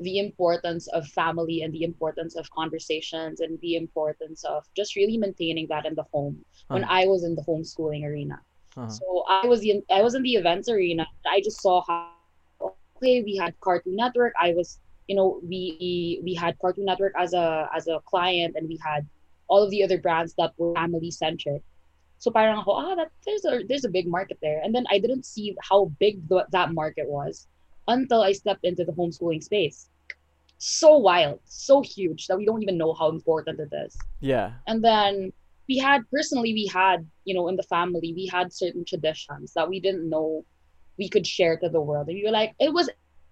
the 0.00 0.18
importance 0.18 0.88
of 0.88 1.06
family 1.06 1.62
and 1.62 1.72
the 1.72 1.84
importance 1.84 2.34
of 2.34 2.50
conversations 2.50 3.38
and 3.40 3.60
the 3.60 3.76
importance 3.76 4.42
of 4.42 4.64
just 4.74 4.96
really 4.96 5.16
maintaining 5.16 5.68
that 5.68 5.86
in 5.86 5.94
the 5.94 6.02
home 6.12 6.44
when 6.68 6.82
Uh-huh. 6.82 7.02
I 7.02 7.06
was 7.06 7.22
in 7.22 7.36
the 7.36 7.42
homeschooling 7.42 8.02
arena. 8.04 8.40
Uh-huh. 8.76 8.88
So 8.88 9.24
I 9.28 9.46
was 9.46 9.62
in 9.62 9.82
I 9.90 10.02
was 10.02 10.14
in 10.14 10.22
the 10.22 10.34
events 10.34 10.68
arena. 10.68 11.06
I 11.26 11.40
just 11.40 11.60
saw 11.62 11.82
how 11.86 12.10
okay 12.60 13.22
we 13.22 13.36
had 13.36 13.54
Cartoon 13.60 13.96
Network. 13.96 14.32
I 14.40 14.52
was 14.52 14.80
you 15.06 15.16
know 15.16 15.40
we 15.42 16.20
we 16.24 16.34
had 16.34 16.58
Cartoon 16.58 16.84
Network 16.84 17.12
as 17.18 17.34
a 17.34 17.68
as 17.74 17.86
a 17.86 18.00
client 18.04 18.56
and 18.56 18.68
we 18.68 18.78
had 18.82 19.06
all 19.48 19.62
of 19.62 19.70
the 19.70 19.82
other 19.82 19.98
brands 19.98 20.34
that 20.38 20.52
were 20.58 20.74
family 20.74 21.10
centric. 21.10 21.62
So 22.18 22.30
parang 22.30 22.58
ako, 22.58 22.72
ah, 22.72 22.94
that 22.96 23.10
there's 23.26 23.44
a 23.44 23.62
there's 23.68 23.84
a 23.84 23.90
big 23.92 24.08
market 24.08 24.38
there. 24.40 24.60
And 24.64 24.74
then 24.74 24.86
I 24.90 24.98
didn't 24.98 25.26
see 25.26 25.54
how 25.60 25.92
big 26.00 26.26
the, 26.28 26.46
that 26.50 26.72
market 26.72 27.06
was 27.06 27.46
until 27.86 28.22
I 28.22 28.32
stepped 28.32 28.64
into 28.64 28.84
the 28.84 28.92
homeschooling 28.92 29.42
space. 29.44 29.90
So 30.56 30.96
wild, 30.96 31.40
so 31.44 31.82
huge 31.82 32.26
that 32.28 32.38
we 32.38 32.46
don't 32.46 32.62
even 32.62 32.78
know 32.78 32.94
how 32.94 33.10
important 33.10 33.60
it 33.60 33.68
is 33.84 33.94
Yeah. 34.20 34.52
and 34.66 34.82
then 34.82 35.32
we 35.68 35.78
had 35.78 36.02
personally 36.10 36.52
we 36.52 36.66
had 36.66 37.06
you 37.24 37.34
know 37.34 37.48
in 37.48 37.56
the 37.56 37.62
family 37.62 38.12
we 38.14 38.26
had 38.26 38.52
certain 38.52 38.84
traditions 38.84 39.52
that 39.54 39.68
we 39.68 39.80
didn't 39.80 40.08
know 40.08 40.44
we 40.98 41.08
could 41.08 41.26
share 41.26 41.56
to 41.56 41.68
the 41.68 41.80
world. 41.80 42.08
And 42.08 42.16
we 42.16 42.24
were 42.24 42.30
like 42.30 42.54
it 42.58 42.72
was 42.72 42.88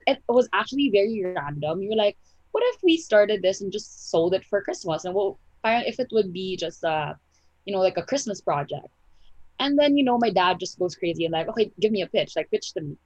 it 0.06 0.20
was 0.28 0.48
actually 0.52 0.90
very 0.90 1.22
random. 1.24 1.78
We 1.78 1.88
were 1.88 1.96
like 1.96 2.16
what 2.52 2.64
if 2.66 2.82
we 2.82 2.96
started 2.96 3.40
this 3.40 3.60
and 3.60 3.72
just 3.72 4.10
sold 4.10 4.34
it 4.34 4.44
for 4.44 4.62
christmas? 4.62 5.04
And 5.04 5.14
well 5.14 5.38
if 5.64 6.00
it 6.00 6.08
would 6.12 6.32
be 6.32 6.56
just 6.56 6.82
a 6.82 7.16
you 7.64 7.72
know 7.72 7.80
like 7.80 7.98
a 7.98 8.02
christmas 8.02 8.40
project. 8.40 8.88
And 9.58 9.78
then 9.78 9.96
you 9.96 10.04
know 10.04 10.18
my 10.18 10.30
dad 10.30 10.58
just 10.58 10.78
goes 10.78 10.96
crazy 10.96 11.24
and 11.24 11.32
like 11.32 11.48
okay 11.48 11.70
give 11.80 11.92
me 11.92 12.02
a 12.02 12.06
pitch 12.06 12.34
like 12.36 12.50
pitch 12.50 12.72
to 12.74 12.80
me. 12.80 12.96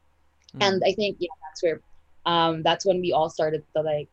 Mm. 0.54 0.66
and 0.66 0.82
i 0.86 0.92
think 0.92 1.16
yeah 1.18 1.34
that's 1.42 1.60
where 1.60 1.80
um 2.24 2.62
that's 2.62 2.86
when 2.86 3.00
we 3.00 3.12
all 3.12 3.28
started 3.28 3.64
to 3.74 3.82
like 3.82 4.08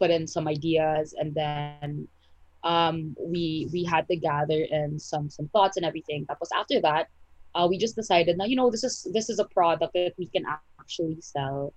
put 0.00 0.10
in 0.10 0.26
some 0.26 0.48
ideas. 0.48 1.14
And 1.16 1.32
then 1.32 2.08
um 2.64 3.16
we 3.18 3.68
we 3.72 3.84
had 3.84 4.06
to 4.08 4.16
gather 4.16 4.60
in 4.70 4.98
some 4.98 5.30
some 5.30 5.48
thoughts 5.48 5.76
and 5.76 5.86
everything 5.86 6.24
that 6.28 6.38
was 6.40 6.50
after 6.54 6.80
that 6.80 7.08
uh 7.54 7.66
we 7.68 7.78
just 7.78 7.96
decided 7.96 8.36
now 8.36 8.44
you 8.44 8.56
know 8.56 8.70
this 8.70 8.84
is 8.84 9.06
this 9.12 9.30
is 9.30 9.38
a 9.38 9.44
product 9.46 9.92
that 9.94 10.12
we 10.18 10.26
can 10.26 10.44
actually 10.78 11.16
sell 11.20 11.72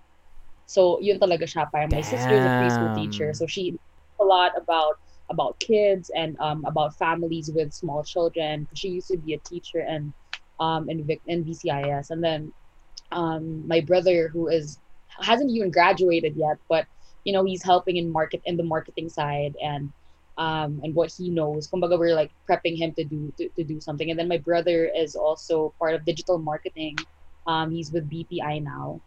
So 0.70 1.02
yun 1.02 1.18
talaga 1.18 1.50
siya. 1.50 1.66
Parang 1.74 1.90
my 1.90 2.02
sister 2.06 2.34
is 2.38 2.46
a 2.46 2.54
preschool 2.54 2.94
teacher, 2.94 3.34
so 3.34 3.46
she 3.50 3.74
a 4.22 4.24
lot 4.24 4.54
about 4.54 4.94
about 5.30 5.58
kids 5.58 6.10
and 6.14 6.38
um, 6.38 6.62
about 6.66 6.94
families 6.98 7.50
with 7.54 7.72
small 7.74 8.02
children. 8.04 8.68
She 8.74 8.88
used 8.94 9.10
to 9.10 9.18
be 9.18 9.34
a 9.34 9.42
teacher 9.42 9.82
and 9.82 10.14
um 10.62 10.88
in 10.90 11.02
Vic- 11.06 11.26
in 11.26 11.42
VCIS, 11.44 12.10
and 12.10 12.22
then 12.22 12.54
um 13.12 13.66
my 13.66 13.80
brother 13.80 14.28
who 14.32 14.48
is 14.48 14.80
hasn't 15.20 15.50
even 15.50 15.70
graduated 15.70 16.34
yet, 16.36 16.58
but 16.68 16.86
you 17.24 17.32
know 17.32 17.44
he's 17.44 17.64
helping 17.64 17.96
in 17.96 18.10
market 18.12 18.42
in 18.44 18.56
the 18.56 18.64
marketing 18.64 19.08
side 19.08 19.54
and 19.62 19.92
um 20.38 20.80
and 20.84 20.94
what 20.94 21.10
he 21.16 21.30
knows. 21.30 21.68
Kumbaga 21.68 21.98
we're 21.98 22.14
like 22.14 22.32
prepping 22.48 22.76
him 22.78 22.94
to 22.96 23.04
do 23.04 23.32
to, 23.38 23.48
to 23.58 23.64
do 23.64 23.80
something. 23.80 24.10
And 24.10 24.18
then 24.18 24.28
my 24.28 24.38
brother 24.38 24.90
is 24.96 25.14
also 25.16 25.74
part 25.78 25.94
of 25.94 26.04
digital 26.04 26.38
marketing. 26.38 27.06
Um, 27.46 27.70
he's 27.72 27.92
with 27.92 28.08
BPI 28.08 28.58
now. 28.60 29.02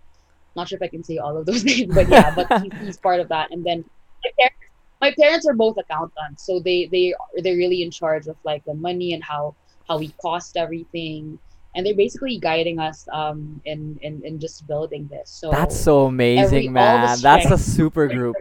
Not 0.56 0.68
sure 0.68 0.78
if 0.78 0.84
I 0.84 0.88
can 0.88 1.04
say 1.04 1.18
all 1.18 1.38
of 1.38 1.46
those 1.46 1.64
names, 1.72 1.94
but 1.94 2.10
yeah, 2.10 2.34
but 2.34 2.62
he's, 2.62 2.72
he's 2.82 2.98
part 2.98 3.20
of 3.20 3.30
that. 3.30 3.52
And 3.52 3.66
then 3.66 3.84
my 4.24 4.32
parents, 4.38 4.58
my 5.02 5.14
parents 5.20 5.48
are 5.48 5.54
both 5.54 5.78
accountants, 5.78 6.46
so 6.46 6.60
they 6.60 6.86
they 6.88 7.14
they're 7.38 7.58
really 7.58 7.82
in 7.82 7.92
charge 7.92 8.28
of 8.28 8.38
like 8.44 8.64
the 8.66 8.74
money 8.74 9.14
and 9.14 9.24
how 9.24 9.56
how 9.88 9.98
we 9.98 10.10
cost 10.22 10.56
everything, 10.56 11.38
and 11.76 11.86
they're 11.86 11.96
basically 11.96 12.38
guiding 12.38 12.80
us 12.80 13.08
um 13.12 13.62
in 13.66 14.00
in, 14.02 14.22
in 14.24 14.40
just 14.40 14.66
building 14.68 15.08
this. 15.12 15.30
So 15.30 15.52
That's 15.52 15.80
so 15.80 16.06
amazing, 16.06 16.46
every- 16.46 16.70
man. 16.70 17.20
That's 17.22 17.52
a 17.52 17.58
super 17.58 18.08
group. 18.08 18.36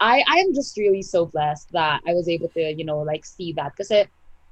I 0.00 0.24
I 0.28 0.38
am 0.38 0.52
just 0.52 0.76
really 0.76 1.02
so 1.02 1.26
blessed 1.26 1.70
that 1.72 2.02
I 2.06 2.12
was 2.12 2.28
able 2.28 2.48
to 2.50 2.72
you 2.72 2.84
know 2.84 2.98
like 3.00 3.24
see 3.24 3.52
that 3.54 3.72
because 3.76 3.90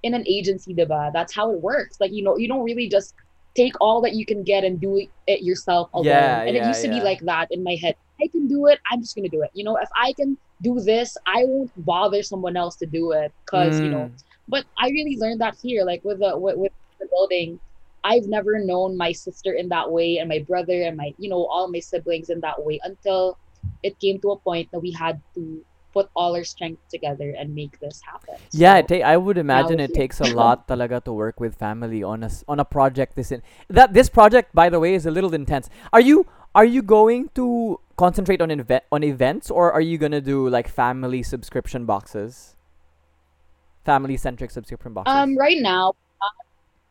in 0.02 0.14
an 0.14 0.24
agency, 0.26 0.74
diba, 0.74 1.12
that's 1.12 1.34
how 1.34 1.52
it 1.52 1.60
works. 1.60 2.00
Like 2.00 2.12
you 2.12 2.22
know 2.22 2.36
you 2.36 2.48
don't 2.48 2.64
really 2.64 2.88
just 2.88 3.14
take 3.54 3.74
all 3.80 4.00
that 4.02 4.14
you 4.14 4.24
can 4.24 4.42
get 4.42 4.64
and 4.64 4.80
do 4.80 5.06
it 5.26 5.42
yourself 5.42 5.90
alone. 5.92 6.06
Yeah, 6.06 6.42
and 6.42 6.56
it 6.56 6.64
used 6.64 6.82
to 6.82 6.88
yeah. 6.88 6.98
be 6.98 7.04
like 7.04 7.20
that 7.20 7.48
in 7.50 7.62
my 7.62 7.76
head. 7.80 7.96
I 8.22 8.28
can 8.28 8.46
do 8.46 8.66
it. 8.66 8.78
I'm 8.90 9.00
just 9.00 9.16
gonna 9.16 9.28
do 9.28 9.42
it. 9.42 9.50
You 9.54 9.64
know, 9.64 9.76
if 9.76 9.88
I 9.96 10.12
can 10.12 10.36
do 10.62 10.80
this, 10.80 11.16
I 11.26 11.44
won't 11.44 11.70
bother 11.84 12.22
someone 12.22 12.56
else 12.56 12.76
to 12.76 12.86
do 12.86 13.12
it 13.12 13.32
because 13.44 13.80
you 13.80 13.90
know. 13.90 14.10
Mm. 14.10 14.22
But 14.48 14.64
I 14.78 14.88
really 14.90 15.16
learned 15.16 15.40
that 15.40 15.56
here, 15.62 15.84
like 15.84 16.04
with 16.04 16.20
the 16.20 16.36
with, 16.36 16.56
with 16.56 16.72
the 16.98 17.06
building. 17.06 17.58
I've 18.02 18.26
never 18.26 18.58
known 18.58 18.96
my 18.96 19.12
sister 19.12 19.52
in 19.52 19.68
that 19.68 19.90
way, 19.90 20.18
and 20.18 20.28
my 20.28 20.38
brother 20.38 20.82
and 20.82 20.96
my 20.96 21.14
you 21.18 21.28
know 21.28 21.44
all 21.46 21.68
my 21.68 21.80
siblings 21.80 22.30
in 22.30 22.40
that 22.40 22.64
way 22.64 22.80
until 22.82 23.36
it 23.82 23.98
came 24.00 24.18
to 24.20 24.30
a 24.32 24.38
point 24.38 24.70
that 24.72 24.80
we 24.80 24.90
had 24.90 25.20
to 25.34 25.64
put 25.92 26.08
all 26.14 26.34
our 26.36 26.44
strength 26.44 26.80
together 26.88 27.34
and 27.38 27.54
make 27.54 27.78
this 27.80 28.00
happen. 28.02 28.34
Yeah, 28.52 28.80
So- 28.80 28.86
ta- 28.98 29.06
I 29.06 29.16
would 29.16 29.38
imagine 29.38 29.80
it 29.80 29.90
here. 29.90 30.02
takes 30.02 30.20
a 30.20 30.34
lot 30.34 30.66
talaga 30.72 31.02
to 31.04 31.12
work 31.12 31.40
with 31.40 31.54
family 31.56 32.02
on 32.02 32.22
a 32.22 32.30
on 32.48 32.60
a 32.60 32.64
project 32.64 33.16
this 33.16 33.32
in 33.32 33.42
that 33.68 33.92
this 33.94 34.08
project 34.08 34.54
by 34.54 34.68
the 34.68 34.80
way 34.80 34.94
is 34.94 35.06
a 35.06 35.10
little 35.10 35.34
intense. 35.34 35.68
Are 35.92 36.00
you 36.00 36.26
are 36.54 36.64
you 36.64 36.82
going 36.82 37.28
to 37.34 37.78
concentrate 37.96 38.40
on 38.40 38.50
event 38.50 38.84
on 38.90 39.04
events 39.04 39.50
or 39.50 39.72
are 39.72 39.80
you 39.80 39.98
gonna 39.98 40.20
do 40.20 40.48
like 40.48 40.68
family 40.68 41.22
subscription 41.22 41.84
boxes? 41.86 42.56
Family 43.84 44.16
centric 44.16 44.50
subscription 44.50 44.92
boxes. 44.92 45.14
Um, 45.14 45.36
right 45.38 45.58
now, 45.58 45.94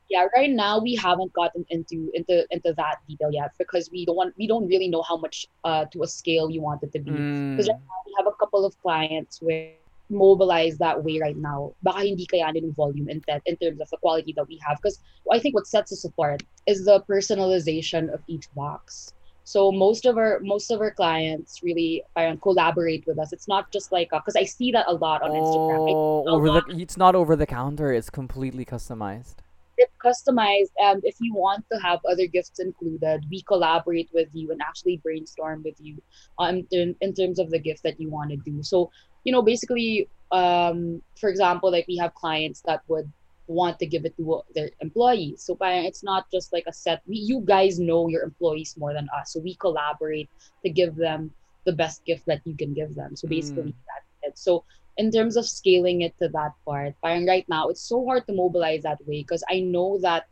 yeah, 0.10 0.26
right 0.36 0.50
now 0.50 0.80
we 0.80 0.96
haven't 0.96 1.32
gotten 1.34 1.66
into 1.70 2.10
into 2.14 2.46
into 2.52 2.74
that 2.74 2.98
detail 3.08 3.32
yet 3.32 3.52
because 3.58 3.90
we 3.92 4.06
don't 4.06 4.16
want 4.16 4.34
we 4.38 4.48
don't 4.48 4.68
really 4.68 4.88
know 4.90 5.04
how 5.04 5.18
much 5.18 5.46
uh 5.64 5.86
to 5.94 6.04
a 6.04 6.08
scale 6.08 6.48
we 6.48 6.60
want 6.60 6.82
it 6.84 6.92
to 6.94 7.00
be. 7.00 7.12
Because 7.12 7.68
Mm. 7.68 7.74
right 7.74 7.86
now 7.94 8.00
we 8.08 8.14
have 8.18 8.28
a 8.28 8.36
couple 8.40 8.66
of 8.66 8.78
clients 8.82 9.42
where 9.42 9.74
mobilize 10.10 10.78
that 10.80 11.04
way 11.04 11.20
right 11.22 11.38
now. 11.38 11.72
Baka 11.84 12.00
hindi 12.00 12.26
kayanin 12.26 12.64
yung 12.64 12.74
volume 12.74 13.10
in, 13.10 13.22
te- 13.22 13.46
in 13.46 13.56
terms 13.58 13.80
of 13.80 13.90
the 13.90 13.98
quality 13.98 14.34
that 14.34 14.48
we 14.48 14.60
have. 14.66 14.78
Because 14.82 15.00
I 15.32 15.38
think 15.38 15.54
what 15.54 15.68
sets 15.68 15.94
us 15.94 16.04
apart 16.04 16.42
is 16.66 16.86
the 16.86 17.02
personalization 17.08 18.12
of 18.12 18.20
each 18.28 18.50
box. 18.56 19.14
So 19.44 19.72
most 19.72 20.06
of 20.06 20.18
our 20.18 20.40
most 20.42 20.70
of 20.70 20.80
our 20.82 20.92
clients 20.92 21.62
really 21.64 22.04
parang 22.16 22.38
collaborate 22.38 23.06
with 23.08 23.18
us. 23.18 23.34
It's 23.34 23.48
not 23.48 23.72
just 23.72 23.92
like 23.92 24.10
because 24.10 24.36
I 24.36 24.46
see 24.46 24.72
that 24.72 24.86
a 24.88 24.94
lot 24.94 25.22
on 25.22 25.32
Instagram. 25.32 25.90
Oh, 25.90 26.24
a 26.28 26.32
over 26.34 26.50
the 26.50 26.64
it's 26.78 26.98
not 26.98 27.16
over 27.16 27.36
the 27.36 27.48
counter. 27.48 27.92
It's 27.92 28.10
completely 28.10 28.66
customized. 28.66 29.42
It's 29.80 29.96
customized 30.06 30.72
and 30.80 31.02
if 31.06 31.16
you 31.20 31.34
want 31.36 31.66
to 31.72 31.80
have 31.80 32.00
other 32.10 32.28
gifts 32.28 32.60
included 32.60 33.26
we 33.32 33.42
collaborate 33.44 34.10
with 34.14 34.30
you 34.34 34.52
and 34.52 34.62
actually 34.62 34.98
brainstorm 35.04 35.62
with 35.66 35.76
you 35.80 35.98
um, 36.40 36.66
in, 36.72 36.96
in 37.02 37.14
terms 37.14 37.40
of 37.40 37.50
the 37.52 37.60
gift 37.60 37.84
that 37.84 38.00
you 38.00 38.10
want 38.10 38.30
to 38.32 38.38
do 38.38 38.64
so 38.64 38.90
you 39.24 39.32
know 39.34 39.42
basically 39.42 40.10
um 40.32 41.02
for 41.20 41.30
example 41.30 41.72
like 41.72 41.86
we 41.88 41.98
have 41.98 42.14
clients 42.16 42.62
that 42.66 42.82
would 42.88 43.12
want 43.48 43.80
to 43.80 43.88
give 43.88 44.06
it 44.06 44.16
to 44.18 44.42
their 44.56 44.70
employees. 44.80 45.44
So 45.44 45.58
it's 45.62 46.04
not 46.04 46.26
just 46.32 46.54
like 46.54 46.66
a 46.68 46.74
set. 46.74 47.02
We, 47.08 47.18
you 47.18 47.42
guys 47.46 47.80
know 47.80 48.08
your 48.08 48.24
employees 48.24 48.76
more 48.78 48.94
than 48.94 49.08
us, 49.18 49.34
so 49.34 49.40
we 49.40 49.56
collaborate 49.56 50.30
to 50.64 50.72
give 50.72 50.96
them 50.96 51.34
the 51.66 51.74
best 51.74 52.06
gift 52.06 52.24
that 52.28 52.42
you 52.46 52.56
can 52.56 52.74
give 52.74 52.96
them. 52.96 53.16
So 53.16 53.28
basically, 53.28 53.72
Mm. 53.72 53.76
that's 53.88 54.34
it. 54.34 54.38
So 54.38 54.66
in 55.00 55.12
terms 55.12 55.38
of 55.38 55.46
scaling 55.48 56.02
it 56.02 56.14
to 56.22 56.28
that 56.30 56.52
part, 56.66 56.94
parang 57.04 57.26
right 57.26 57.46
now 57.50 57.70
it's 57.70 57.82
so 57.82 58.06
hard 58.06 58.28
to 58.28 58.34
mobilize 58.34 58.84
that 58.84 59.00
way 59.08 59.22
because 59.24 59.44
I 59.50 59.62
know 59.62 59.98
that 60.02 60.26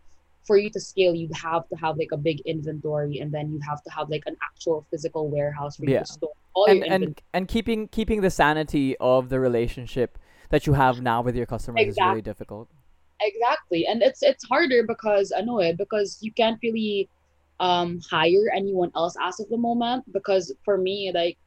for 0.46 0.58
you 0.58 0.70
to 0.72 0.80
scale, 0.80 1.14
you 1.16 1.30
have 1.34 1.68
to 1.70 1.76
have 1.76 1.98
like 1.98 2.14
a 2.14 2.18
big 2.18 2.40
inventory, 2.46 3.20
and 3.20 3.34
then 3.34 3.52
you 3.52 3.60
have 3.68 3.82
to 3.84 3.92
have 3.92 4.10
like 4.10 4.24
an 4.26 4.38
actual 4.50 4.86
physical 4.92 5.30
warehouse 5.30 5.76
for 5.78 5.86
you 5.86 5.98
Yeah. 5.98 6.04
to 6.04 6.06
store 6.06 6.34
all 6.54 6.66
and 6.66 6.78
your 6.80 6.86
and 6.86 7.04
inventory. 7.04 7.26
and 7.34 7.48
keeping 7.48 7.88
keeping 7.88 8.22
the 8.22 8.30
sanity 8.30 8.96
of 9.00 9.30
the 9.30 9.40
relationship 9.40 10.18
that 10.50 10.68
you 10.68 10.74
have 10.74 11.02
now 11.02 11.22
with 11.22 11.36
your 11.36 11.46
customers 11.46 11.88
is 11.88 11.98
really 12.00 12.22
difficult. 12.22 12.70
Exactly. 13.22 13.86
And 13.88 14.02
it's 14.04 14.22
it's 14.22 14.46
harder 14.48 14.84
because 14.84 15.32
I 15.36 15.42
know 15.42 15.60
it 15.60 15.78
because 15.78 16.18
you 16.22 16.32
can't 16.32 16.60
really 16.62 17.10
um 17.60 18.00
hire 18.10 18.48
anyone 18.54 18.92
else 18.96 19.16
as 19.22 19.40
of 19.40 19.50
the 19.50 19.58
moment 19.58 20.06
because 20.14 20.54
for 20.64 20.78
me 20.78 21.12
like 21.14 21.38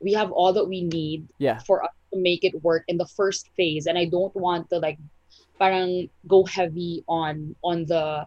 we 0.00 0.12
have 0.12 0.30
all 0.30 0.52
that 0.52 0.66
we 0.74 0.82
need 0.82 1.26
Yeah. 1.38 1.58
for 1.66 1.82
us 1.82 1.90
to 2.12 2.18
make 2.18 2.44
it 2.44 2.62
work 2.62 2.84
in 2.88 2.96
the 2.96 3.06
first 3.06 3.48
phase 3.56 3.86
and 3.86 3.96
I 3.98 4.04
don't 4.06 4.34
want 4.36 4.70
to 4.70 4.78
like 4.78 4.98
parang 5.58 6.08
go 6.26 6.44
heavy 6.44 7.04
on 7.08 7.54
on 7.64 7.84
the 7.86 8.26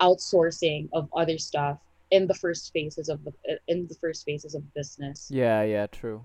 outsourcing 0.00 0.88
of 0.92 1.08
other 1.16 1.38
stuff 1.38 1.78
in 2.10 2.26
the 2.26 2.34
first 2.34 2.72
phases 2.72 3.08
of 3.08 3.24
the 3.24 3.32
in 3.68 3.86
the 3.88 3.94
first 4.00 4.24
phases 4.24 4.54
of 4.54 4.62
business 4.74 5.28
Yeah, 5.30 5.62
yeah, 5.62 5.86
true. 5.86 6.22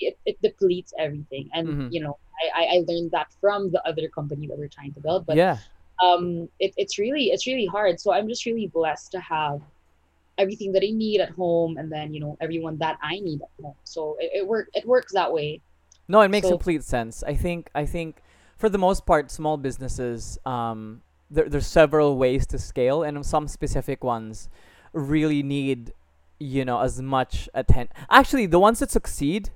it, 0.00 0.18
it 0.26 0.36
depletes 0.42 0.92
everything 0.98 1.48
and 1.54 1.66
Mhm. 1.68 1.88
you 1.94 2.00
know 2.02 2.18
I, 2.42 2.46
I 2.60 2.64
I 2.74 2.78
learned 2.86 3.10
that 3.12 3.28
from 3.40 3.70
the 3.70 3.80
other 3.88 4.08
company 4.08 4.46
that 4.48 4.58
we're 4.58 4.68
trying 4.78 4.92
to 4.94 5.00
build 5.00 5.24
but 5.26 5.36
yeah. 5.36 5.58
um 6.02 6.48
it, 6.58 6.74
it's 6.76 6.98
really 6.98 7.26
it's 7.34 7.46
really 7.46 7.66
hard 7.66 8.00
so 8.02 8.12
i'm 8.12 8.28
just 8.28 8.44
really 8.46 8.66
blessed 8.66 9.12
to 9.12 9.20
have 9.20 9.60
everything 10.42 10.72
that 10.74 10.82
i 10.82 10.90
need 10.90 11.20
at 11.20 11.30
home 11.30 11.76
and 11.78 11.90
then 11.94 12.12
you 12.14 12.20
know 12.20 12.36
everyone 12.40 12.76
that 12.78 12.96
i 13.02 13.14
need 13.20 13.40
at 13.46 13.52
home 13.62 13.78
so 13.84 14.16
it, 14.18 14.30
it 14.42 14.44
work 14.46 14.66
it 14.74 14.84
works 14.86 15.12
that 15.12 15.32
way 15.32 15.60
No, 16.08 16.20
it 16.20 16.28
makes 16.28 16.46
So- 16.46 16.52
complete 16.52 16.84
sense. 16.84 17.22
I 17.24 17.34
think 17.34 17.70
I 17.74 17.86
think 17.86 18.22
for 18.56 18.68
the 18.68 18.78
most 18.78 19.04
part, 19.06 19.30
small 19.30 19.56
businesses, 19.56 20.38
um, 20.46 21.02
there, 21.30 21.48
there's 21.48 21.66
several 21.66 22.16
ways 22.16 22.46
to 22.48 22.58
scale, 22.58 23.02
and 23.02 23.24
some 23.26 23.48
specific 23.48 24.04
ones 24.04 24.48
really 24.92 25.42
need, 25.42 25.92
you 26.38 26.64
know, 26.64 26.80
as 26.80 27.02
much 27.02 27.48
attention. 27.54 27.92
Actually, 28.10 28.46
the 28.46 28.60
ones 28.60 28.78
that 28.78 28.90
succeed 28.90 29.50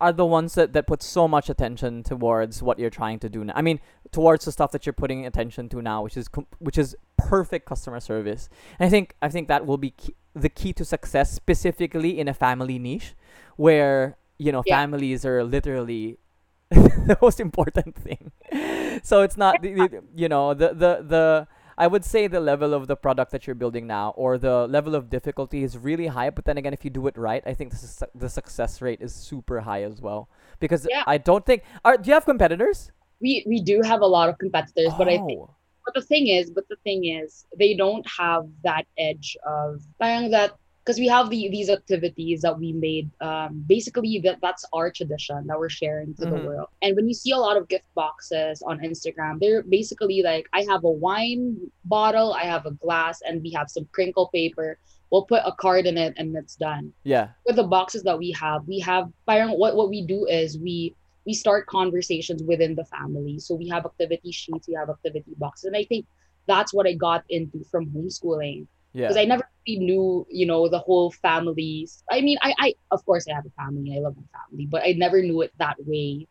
are 0.00 0.12
the 0.12 0.24
ones 0.24 0.54
that, 0.54 0.72
that 0.72 0.86
put 0.86 1.02
so 1.02 1.26
much 1.26 1.50
attention 1.50 2.02
towards 2.04 2.62
what 2.62 2.78
you're 2.78 2.88
trying 2.88 3.18
to 3.18 3.28
do 3.28 3.44
now. 3.44 3.52
I 3.56 3.62
mean, 3.62 3.80
towards 4.12 4.44
the 4.44 4.52
stuff 4.52 4.70
that 4.70 4.86
you're 4.86 4.92
putting 4.92 5.26
attention 5.26 5.68
to 5.70 5.82
now, 5.82 6.02
which 6.02 6.16
is 6.16 6.28
com- 6.28 6.46
which 6.60 6.78
is 6.78 6.96
perfect 7.16 7.66
customer 7.66 8.00
service. 8.00 8.48
And 8.78 8.86
I 8.86 8.90
think 8.90 9.14
I 9.20 9.28
think 9.28 9.48
that 9.48 9.66
will 9.66 9.76
be 9.76 9.90
key, 9.90 10.14
the 10.34 10.48
key 10.48 10.72
to 10.74 10.84
success, 10.84 11.32
specifically 11.32 12.18
in 12.18 12.28
a 12.28 12.34
family 12.34 12.78
niche, 12.78 13.14
where 13.56 14.16
you 14.38 14.52
know 14.52 14.62
Yeah. 14.66 14.76
families 14.80 15.24
are 15.24 15.44
literally 15.44 16.18
the 16.70 17.18
most 17.22 17.40
important 17.40 17.94
thing. 17.96 18.32
So 19.02 19.22
it's 19.22 19.36
not 19.36 19.62
you 19.62 20.28
know 20.28 20.54
the 20.54 20.68
the 20.74 20.92
the 21.14 21.46
I 21.78 21.86
would 21.86 22.04
say 22.04 22.26
the 22.26 22.40
level 22.40 22.74
of 22.74 22.88
the 22.88 22.96
product 22.96 23.30
that 23.30 23.46
you're 23.46 23.54
building 23.54 23.86
now 23.86 24.10
or 24.16 24.36
the 24.38 24.66
level 24.66 24.96
of 24.96 25.08
difficulty 25.08 25.62
is 25.62 25.78
really 25.78 26.08
high. 26.08 26.30
But 26.30 26.44
then 26.46 26.58
again, 26.58 26.74
if 26.74 26.84
you 26.84 26.90
do 26.90 27.06
it 27.06 27.16
right, 27.16 27.42
I 27.46 27.54
think 27.54 27.70
the, 27.70 27.76
su- 27.76 28.10
the 28.16 28.28
success 28.28 28.82
rate 28.82 29.00
is 29.00 29.14
super 29.14 29.60
high 29.60 29.84
as 29.84 30.00
well. 30.00 30.28
Because 30.58 30.86
Yeah. 30.90 31.04
I 31.06 31.18
don't 31.18 31.46
think 31.46 31.62
are 31.84 31.96
do 31.96 32.08
you 32.10 32.14
have 32.14 32.24
competitors? 32.24 32.90
we 33.20 33.44
we 33.46 33.60
do 33.60 33.80
have 33.82 34.00
a 34.00 34.06
lot 34.06 34.28
of 34.28 34.38
competitors 34.38 34.92
but 34.98 35.08
i 35.08 35.16
think 35.26 35.40
Oh. 35.42 35.50
but 35.84 35.92
the 35.98 36.02
thing 36.10 36.28
is 36.28 36.50
but 36.58 36.66
the 36.68 36.76
thing 36.86 37.00
is 37.04 37.46
they 37.62 37.74
don't 37.74 38.06
have 38.16 38.44
that 38.62 38.84
edge 38.96 39.36
of 39.44 39.82
that 40.00 40.52
because 40.88 40.98
we 40.98 41.06
have 41.06 41.28
the 41.28 41.50
these 41.50 41.68
activities 41.68 42.40
that 42.40 42.58
we 42.58 42.72
made 42.72 43.10
um 43.20 43.62
basically 43.66 44.18
that 44.24 44.38
that's 44.40 44.64
our 44.72 44.90
tradition 44.90 45.46
that 45.46 45.58
we're 45.58 45.68
sharing 45.68 46.14
to 46.14 46.24
the 46.24 46.38
Mhm. 46.38 46.44
world 46.48 46.68
and 46.80 46.96
when 46.96 47.06
you 47.06 47.12
see 47.12 47.32
a 47.32 47.36
lot 47.36 47.58
of 47.58 47.68
gift 47.68 47.88
boxes 47.94 48.62
on 48.62 48.78
instagram 48.80 49.38
they're 49.38 49.62
basically 49.62 50.22
like 50.22 50.46
i 50.54 50.62
have 50.70 50.84
a 50.84 50.94
wine 51.06 51.44
bottle 51.84 52.32
i 52.32 52.44
have 52.44 52.64
a 52.64 52.74
glass 52.84 53.20
and 53.26 53.42
we 53.42 53.50
have 53.50 53.68
some 53.68 53.86
crinkle 53.92 54.28
paper 54.38 54.78
we'll 55.10 55.26
put 55.26 55.42
a 55.44 55.52
card 55.52 55.84
in 55.86 55.98
it 55.98 56.14
and 56.16 56.34
it's 56.36 56.56
done 56.56 56.92
yeah. 57.04 57.28
with 57.46 57.56
the 57.56 57.68
boxes 57.76 58.02
that 58.02 58.18
we 58.18 58.30
have, 58.32 58.66
we 58.66 58.78
have 58.78 59.10
what 59.26 59.74
what 59.78 59.88
we 59.88 60.02
do 60.14 60.26
is 60.26 60.58
we 60.58 60.94
we 61.26 61.34
start 61.34 61.66
conversations 61.66 62.42
within 62.42 62.74
the 62.74 62.84
family. 62.84 63.38
So 63.38 63.54
we 63.54 63.68
have 63.68 63.84
activity 63.84 64.32
sheets, 64.32 64.66
we 64.68 64.74
have 64.74 64.88
activity 64.88 65.32
boxes, 65.36 65.64
and 65.64 65.76
I 65.76 65.84
think 65.84 66.06
that's 66.46 66.72
what 66.72 66.86
I 66.86 66.94
got 66.94 67.24
into 67.28 67.64
from 67.70 67.86
homeschooling 67.86 68.66
Yeah. 68.98 69.06
because 69.06 69.16
I 69.16 69.24
never 69.24 69.46
really 69.66 69.78
knew, 69.78 70.26
you 70.28 70.46
know, 70.46 70.68
the 70.68 70.80
whole 70.82 71.10
families. 71.12 72.02
I 72.10 72.20
mean, 72.20 72.38
I 72.42 72.50
I 72.58 72.68
of 72.90 73.06
course 73.06 73.30
I 73.30 73.34
have 73.34 73.46
a 73.46 73.54
family, 73.54 73.94
I 73.94 74.00
love 74.00 74.16
my 74.18 74.26
family, 74.34 74.66
but 74.66 74.82
I 74.82 74.98
never 74.98 75.22
knew 75.22 75.42
it 75.42 75.52
that 75.58 75.78
way. 75.86 76.26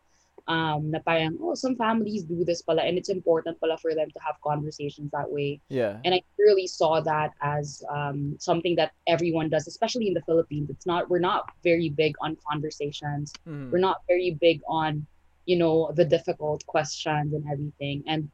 Um, 0.48 0.90
na 0.92 1.00
parang, 1.04 1.36
oh, 1.44 1.52
some 1.52 1.76
families 1.76 2.24
do 2.24 2.40
this 2.42 2.64
pala, 2.64 2.80
and 2.80 2.96
it's 2.96 3.12
important 3.12 3.60
pala 3.60 3.76
for 3.76 3.92
them 3.92 4.08
to 4.08 4.20
have 4.24 4.40
conversations 4.40 5.12
that 5.12 5.28
way 5.28 5.60
yeah. 5.68 6.00
and 6.06 6.14
I 6.16 6.24
really 6.38 6.66
saw 6.66 7.04
that 7.04 7.36
as 7.42 7.84
um, 7.92 8.34
something 8.40 8.74
that 8.80 8.92
everyone 9.06 9.50
does, 9.50 9.68
especially 9.68 10.08
in 10.08 10.14
the 10.14 10.24
Philippines. 10.24 10.70
It's 10.70 10.86
not 10.86 11.10
we're 11.10 11.18
not 11.20 11.52
very 11.62 11.90
big 11.90 12.16
on 12.24 12.36
conversations. 12.48 13.36
Mhm. 13.46 13.70
We're 13.70 13.84
not 13.90 14.00
very 14.08 14.30
big 14.40 14.62
on, 14.66 15.04
you 15.44 15.58
know, 15.60 15.92
the 15.92 16.06
difficult 16.16 16.64
questions 16.64 17.34
and 17.36 17.44
everything. 17.52 18.02
And 18.08 18.30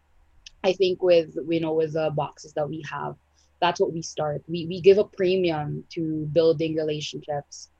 I 0.63 0.73
think 0.73 1.03
with 1.03 1.35
you 1.49 1.61
know 1.61 1.75
with 1.75 1.93
the 1.95 2.11
boxes 2.15 2.53
that 2.55 2.69
we 2.69 2.83
have, 2.91 3.17
that's 3.65 3.81
what 3.81 3.95
we 3.95 4.03
start. 4.03 4.45
We 4.47 4.67
we 4.67 4.81
give 4.81 4.99
a 4.99 5.05
premium 5.05 5.85
to 5.97 6.29
building 6.37 6.77
relationships. 6.77 7.71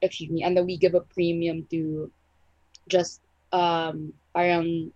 Excuse 0.00 0.30
me, 0.30 0.42
and 0.44 0.56
then 0.56 0.64
we 0.64 0.78
give 0.78 0.94
a 0.94 1.04
premium 1.12 1.66
to 1.70 2.10
just 2.88 3.20
um 3.52 4.14
parang 4.32 4.90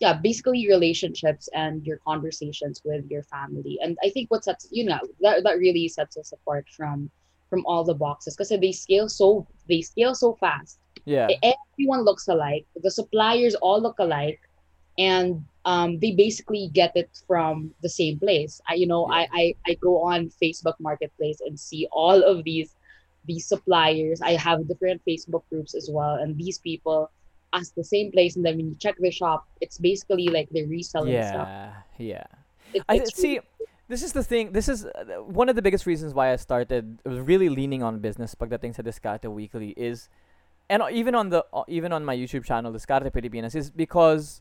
yeah, 0.00 0.14
basically 0.14 0.66
relationships 0.66 1.48
and 1.54 1.86
your 1.86 1.98
conversations 1.98 2.82
with 2.84 3.08
your 3.08 3.22
family. 3.22 3.78
And 3.80 3.96
I 4.02 4.10
think 4.10 4.30
what 4.32 4.42
sets 4.42 4.66
you 4.72 4.84
know 4.84 4.98
that 5.20 5.44
that 5.44 5.58
really 5.58 5.86
sets 5.86 6.16
us 6.16 6.32
apart 6.32 6.66
from 6.76 7.08
from 7.50 7.62
all 7.66 7.84
the 7.84 7.94
boxes 7.94 8.34
because 8.34 8.48
they 8.48 8.72
scale 8.72 9.08
so 9.08 9.46
they 9.68 9.80
scale 9.80 10.14
so 10.14 10.34
fast. 10.34 10.80
Yeah. 11.04 11.28
Everyone 11.42 12.02
looks 12.02 12.26
alike. 12.26 12.66
The 12.74 12.90
suppliers 12.90 13.54
all 13.54 13.80
look 13.80 13.98
alike, 14.00 14.40
and 14.98 15.44
um, 15.64 15.98
they 15.98 16.12
basically 16.12 16.70
get 16.72 16.92
it 16.94 17.10
from 17.26 17.72
the 17.82 17.88
same 17.88 18.18
place. 18.18 18.60
I 18.68 18.74
you 18.74 18.86
know 18.86 19.08
Yeah. 19.08 19.24
I, 19.24 19.28
I 19.32 19.44
I 19.66 19.74
go 19.80 20.02
on 20.02 20.30
Facebook 20.42 20.76
Marketplace 20.80 21.40
and 21.40 21.58
see 21.58 21.88
all 21.92 22.22
of 22.22 22.44
these 22.44 22.76
these 23.24 23.46
suppliers. 23.46 24.20
I 24.20 24.36
have 24.36 24.68
different 24.68 25.02
Facebook 25.08 25.42
groups 25.50 25.74
as 25.74 25.88
well, 25.90 26.16
and 26.16 26.36
these 26.36 26.58
people 26.58 27.10
ask 27.54 27.74
the 27.74 27.84
same 27.84 28.10
place, 28.10 28.36
and 28.36 28.44
then 28.44 28.56
when 28.56 28.68
you 28.68 28.76
check 28.76 28.96
their 28.98 29.12
shop, 29.12 29.46
it's 29.60 29.78
basically 29.78 30.28
like 30.28 30.48
they're 30.50 30.66
reselling 30.66 31.22
stuff. 31.22 31.48
Yeah. 31.98 32.26
Yeah. 32.74 32.82
I 32.88 33.04
see. 33.04 33.40
This 33.86 34.02
is 34.02 34.12
the 34.12 34.24
thing. 34.24 34.52
This 34.52 34.68
is 34.68 34.86
uh, 34.86 35.22
one 35.22 35.48
of 35.48 35.56
the 35.56 35.62
biggest 35.62 35.84
reasons 35.86 36.14
why 36.14 36.32
I 36.32 36.36
started 36.36 37.00
really 37.04 37.48
leaning 37.48 37.82
on 37.82 38.00
business 38.00 38.34
pagdating 38.34 38.74
sa 38.74 38.82
Discarte 38.82 39.30
Weekly 39.30 39.76
is, 39.76 40.08
and 40.68 40.82
even 40.90 41.14
on 41.14 41.28
the 41.28 41.44
uh, 41.52 41.64
even 41.68 41.92
on 41.92 42.04
my 42.04 42.16
YouTube 42.16 42.44
channel 42.44 42.72
Discarte 42.72 43.12
Pilipinas 43.12 43.54
is 43.54 43.70
because, 43.70 44.40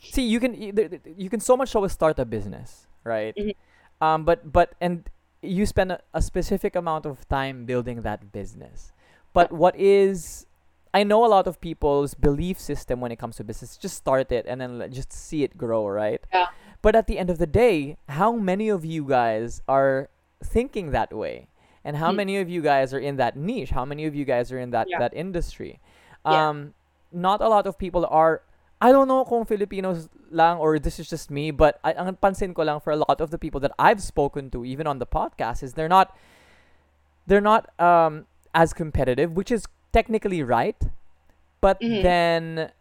see 0.00 0.22
you 0.26 0.40
can 0.40 0.52
y- 0.58 0.70
there- 0.74 0.88
there- 0.88 1.00
you 1.16 1.28
can 1.30 1.40
so 1.40 1.56
much 1.56 1.74
always 1.76 1.92
start 1.92 2.18
a 2.18 2.24
business 2.24 2.86
right, 3.04 3.34
Mhm. 3.36 3.54
um 4.00 4.24
but 4.24 4.50
but 4.52 4.74
and 4.80 5.08
you 5.42 5.64
spend 5.66 5.92
a, 5.92 6.00
a 6.12 6.20
specific 6.20 6.76
amount 6.76 7.06
of 7.06 7.26
time 7.28 7.64
building 7.64 8.02
that 8.02 8.32
business, 8.32 8.92
but 9.32 9.52
what 9.52 9.74
is 9.76 10.46
I 10.92 11.04
know 11.04 11.24
a 11.24 11.30
lot 11.30 11.46
of 11.46 11.60
people's 11.60 12.14
belief 12.14 12.58
system 12.58 13.00
when 13.00 13.12
it 13.12 13.16
comes 13.22 13.36
to 13.36 13.44
business 13.44 13.76
just 13.76 13.96
start 13.96 14.32
it 14.32 14.44
and 14.46 14.60
then 14.60 14.90
just 14.90 15.12
see 15.12 15.44
it 15.44 15.56
grow 15.56 15.86
right 15.88 16.20
yeah. 16.34 16.46
but 16.82 16.96
at 16.96 17.06
the 17.06 17.16
end 17.18 17.30
of 17.30 17.38
the 17.38 17.46
day, 17.46 17.96
how 18.08 18.32
many 18.32 18.68
of 18.68 18.84
you 18.84 19.04
guys 19.04 19.62
are 19.68 20.08
thinking 20.42 20.90
that 20.90 21.12
way? 21.12 21.46
And 21.84 21.96
how 21.96 22.10
Hmm. 22.10 22.16
many 22.16 22.36
of 22.38 22.48
you 22.50 22.60
guys 22.60 22.92
are 22.92 22.98
in 22.98 23.16
that 23.16 23.36
niche? 23.36 23.70
How 23.70 23.84
many 23.86 24.04
of 24.04 24.14
you 24.14 24.24
guys 24.24 24.50
are 24.52 24.58
in 24.58 24.70
that 24.76 24.88
Yeah. 24.90 24.98
that 24.98 25.12
industry? 25.14 25.80
Yeah. 26.26 26.48
Um 26.48 26.74
not 27.12 27.40
a 27.40 27.48
lot 27.48 27.66
of 27.66 27.78
people 27.78 28.04
are 28.10 28.42
I 28.80 28.92
don't 28.92 29.08
know 29.08 29.24
kung 29.24 29.44
Filipinos 29.44 30.08
lang 30.30 30.58
or 30.58 30.78
this 30.78 30.98
is 30.98 31.08
just 31.08 31.30
me, 31.30 31.50
but 31.50 31.78
I, 31.84 31.92
ang 31.92 32.16
pansin 32.16 32.54
ko 32.54 32.62
lang 32.62 32.80
for 32.80 32.90
a 32.92 32.96
lot 32.96 33.20
of 33.20 33.30
the 33.30 33.38
people 33.38 33.60
that 33.60 33.72
I've 33.78 34.02
spoken 34.02 34.48
to, 34.50 34.64
even 34.64 34.86
on 34.86 34.98
the 34.98 35.06
podcast, 35.06 35.62
is 35.62 35.74
they're 35.74 35.88
not 35.88 36.16
they're 37.26 37.40
not 37.44 37.68
um 37.80 38.26
as 38.54 38.72
competitive, 38.72 39.32
which 39.36 39.50
is 39.50 39.66
technically 39.92 40.42
right, 40.42 40.80
but 41.60 41.78
Mhm. 41.80 42.02
then 42.02 42.72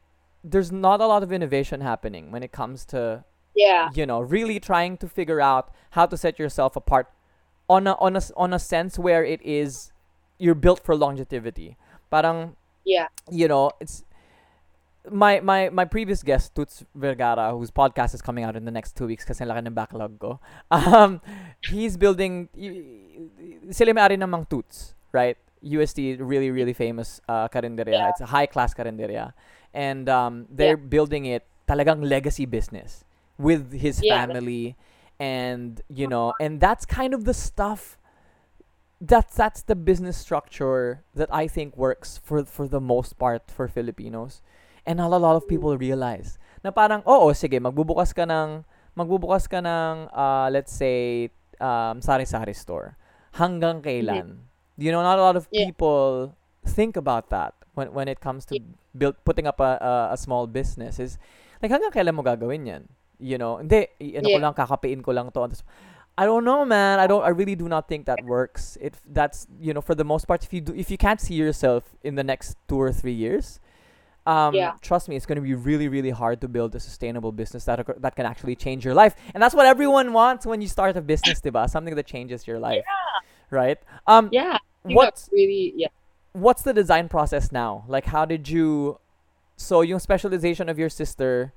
there's 0.44 0.72
not 0.72 1.02
a 1.02 1.08
lot 1.08 1.22
of 1.22 1.32
innovation 1.34 1.82
happening 1.82 2.32
when 2.32 2.44
it 2.44 2.52
comes 2.52 2.86
to 2.86 3.24
Yeah, 3.56 3.90
you 3.94 4.06
know 4.06 4.22
really 4.22 4.60
trying 4.60 4.96
to 5.04 5.08
figure 5.10 5.42
out 5.42 5.70
how 5.92 6.06
to 6.06 6.16
set 6.16 6.40
yourself 6.40 6.76
apart 6.80 7.12
on 7.68 7.88
a 7.88 7.94
on 8.00 8.16
a 8.16 8.22
on 8.38 8.54
a 8.54 8.60
sense 8.60 8.98
where 8.98 9.26
it 9.26 9.42
is 9.44 9.92
you're 10.40 10.56
built 10.56 10.80
for 10.80 10.96
longevity. 10.96 11.76
Parang 12.10 12.56
yeah, 12.86 13.08
you 13.30 13.48
know 13.52 13.72
it's 13.84 14.06
my 15.10 15.40
my 15.40 15.70
my 15.70 15.86
previous 15.86 16.22
guest 16.24 16.54
Tuts 16.56 16.84
Vergara 16.94 17.52
whose 17.56 17.72
podcast 17.72 18.14
is 18.14 18.22
coming 18.22 18.44
out 18.44 18.56
in 18.56 18.66
the 18.66 18.72
next 18.72 18.96
two 19.00 19.08
weeks 19.08 19.24
kasi 19.24 19.46
laki 19.48 19.64
ng 19.66 19.74
backlog 19.74 20.20
ko. 20.20 20.40
Um 20.72 21.22
he's 21.64 21.96
building 21.96 22.50
sila 23.72 23.94
may-ari 23.96 24.20
ng 24.20 24.28
Mang 24.30 24.46
Tuts, 24.46 24.94
right? 25.12 25.38
UST 25.64 26.20
really 26.20 26.52
really 26.52 26.74
famous 26.74 27.20
uh, 27.28 27.48
karinderya. 27.48 27.92
Yeah. 27.92 28.10
It's 28.10 28.22
a 28.22 28.28
high 28.32 28.46
class 28.48 28.74
karinderya. 28.74 29.34
And 29.74 30.08
um 30.10 30.48
they're 30.52 30.78
building 30.80 31.26
it 31.26 31.46
talagang 31.68 32.04
legacy 32.04 32.46
business 32.46 33.04
with 33.38 33.72
his 33.72 34.02
Yeah. 34.04 34.26
family 34.26 34.76
and 35.20 35.82
you 35.92 36.08
know 36.08 36.32
and 36.40 36.60
that's 36.60 36.86
kind 36.88 37.14
of 37.14 37.24
the 37.28 37.34
stuff 37.36 37.96
that's 39.00 39.36
that's 39.36 39.62
the 39.64 39.76
business 39.76 40.18
structure 40.18 41.04
that 41.16 41.32
I 41.32 41.48
think 41.48 41.76
works 41.78 42.20
for 42.20 42.44
for 42.44 42.68
the 42.68 42.82
most 42.84 43.16
part 43.18 43.48
for 43.48 43.68
Filipinos. 43.68 44.42
And 44.88 44.98
not 45.00 45.12
a 45.12 45.20
lot 45.20 45.36
of 45.36 45.48
people 45.48 45.76
realize 45.78 46.40
na 46.64 46.72
parang 46.72 47.04
oo 47.08 47.32
sige 47.32 47.60
magbubukas 47.60 48.12
ka 48.12 48.28
ng 48.28 48.64
magbubukas 48.96 49.48
ka 49.48 49.64
ng 49.64 50.12
uh, 50.12 50.48
let's 50.52 50.72
say 50.76 51.30
um, 51.64 52.02
sari-sari 52.04 52.54
store 52.56 52.96
hanggang 53.40 53.80
kailan. 53.84 54.44
You 54.80 54.92
know 54.92 55.04
not 55.04 55.20
a 55.20 55.24
lot 55.24 55.36
of 55.36 55.48
Yeah. 55.52 55.72
people 55.72 56.34
think 56.68 56.96
about 57.00 57.30
that 57.32 57.56
when 57.76 57.92
when 57.96 58.08
it 58.08 58.20
comes 58.20 58.44
to 58.52 58.60
build 58.96 59.16
putting 59.24 59.48
up 59.48 59.60
a, 59.60 59.78
a 59.80 59.94
a 60.16 60.18
small 60.18 60.48
business 60.48 61.00
is 61.00 61.20
like 61.64 61.72
hanggang 61.72 61.92
kailan 61.94 62.16
mo 62.16 62.24
gagawin 62.24 62.66
yan? 62.68 62.84
You 63.20 63.36
know, 63.36 63.60
hindi 63.60 63.92
ano 64.16 64.32
ko 64.32 64.40
Yeah. 64.40 64.44
lang 64.48 64.56
kakapiin 64.56 65.04
ko 65.04 65.12
lang 65.12 65.28
to. 65.36 65.44
I 66.20 66.28
don't 66.28 66.44
know, 66.44 66.64
man. 66.68 67.00
I 67.00 67.08
don't. 67.08 67.24
I 67.24 67.32
really 67.32 67.56
do 67.56 67.68
not 67.72 67.88
think 67.88 68.04
that 68.08 68.20
works. 68.24 68.76
It 68.84 68.96
that's 69.08 69.48
you 69.60 69.72
know 69.72 69.80
for 69.84 69.96
the 69.96 70.04
most 70.08 70.28
part, 70.28 70.44
if 70.44 70.52
you 70.52 70.60
do, 70.60 70.76
if 70.76 70.92
you 70.92 71.00
can't 71.00 71.20
see 71.20 71.36
yourself 71.36 71.96
in 72.04 72.16
the 72.16 72.24
next 72.28 72.56
two 72.68 72.76
or 72.80 72.92
three 72.92 73.16
years, 73.16 73.60
um, 74.26 74.54
Yeah. 74.54 74.74
trust 74.82 75.10
me, 75.10 75.16
it's 75.16 75.26
going 75.26 75.38
to 75.38 75.42
be 75.42 75.54
really 75.56 75.88
really 75.88 76.10
hard 76.12 76.42
to 76.42 76.48
build 76.48 76.76
a 76.76 76.80
sustainable 76.80 77.32
business 77.32 77.66
that 77.66 77.80
occur- 77.80 77.98
that 78.00 78.16
can 78.16 78.26
actually 78.26 78.56
change 78.56 78.86
your 78.86 78.94
life. 78.94 79.16
And 79.34 79.42
that's 79.42 79.56
what 79.56 79.66
everyone 79.66 80.14
wants 80.14 80.46
when 80.46 80.62
you 80.62 80.68
start 80.68 80.96
a 80.98 81.02
business, 81.02 81.42
diba? 81.42 81.70
Something 81.70 81.96
that 81.96 82.06
changes 82.06 82.46
your 82.48 82.60
life, 82.60 82.84
yeah. 82.86 83.30
right? 83.50 83.80
Um, 84.08 84.30
Yeah. 84.32 84.58
What's 84.84 85.30
really 85.32 85.74
yeah. 85.76 85.88
what's 86.34 86.62
the 86.64 86.74
design 86.74 87.10
process 87.10 87.52
now? 87.52 87.84
Like, 87.88 88.06
how 88.06 88.26
did 88.26 88.48
you? 88.50 89.00
So, 89.58 89.82
yung 89.82 90.00
specialization 90.00 90.70
of 90.70 90.80
your 90.80 90.88
sister, 90.90 91.52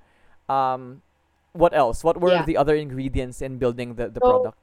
um, 0.48 1.02
what 1.52 1.72
else? 1.74 2.02
What 2.02 2.18
were 2.20 2.32
Yeah. 2.32 2.44
the 2.44 2.56
other 2.56 2.74
ingredients 2.74 3.40
in 3.42 3.58
building 3.58 3.94
the, 3.94 4.08
the 4.08 4.20
So- 4.20 4.30
product? 4.30 4.58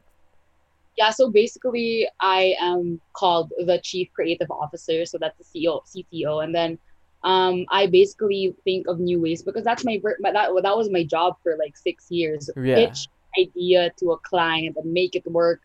Yeah, 0.98 1.12
so 1.12 1.32
basically 1.32 2.10
I 2.20 2.56
am 2.60 3.00
called 3.14 3.54
the 3.58 3.80
chief 3.80 4.12
creative 4.12 4.52
officer, 4.52 5.06
so 5.06 5.18
that's 5.18 5.38
the 5.38 5.46
CEO 5.48 5.80
CTO 5.88 6.44
and 6.44 6.54
then 6.54 6.78
um 7.24 7.66
I 7.70 7.88
basically 7.88 8.56
think 8.64 8.88
of 8.88 9.00
new 9.00 9.22
ways 9.22 9.44
because 9.44 9.64
that's 9.64 9.84
my 9.86 10.00
that 10.22 10.50
that 10.64 10.78
was 10.78 10.90
my 10.90 11.04
job 11.04 11.36
for 11.44 11.56
like 11.58 11.76
6 11.78 12.08
years. 12.10 12.50
Yeah. 12.56 12.76
Pitch 12.88 13.08
idea 13.40 13.92
to 14.00 14.12
a 14.12 14.20
client 14.20 14.76
and 14.78 14.92
make 14.94 15.16
it 15.16 15.26
work. 15.28 15.62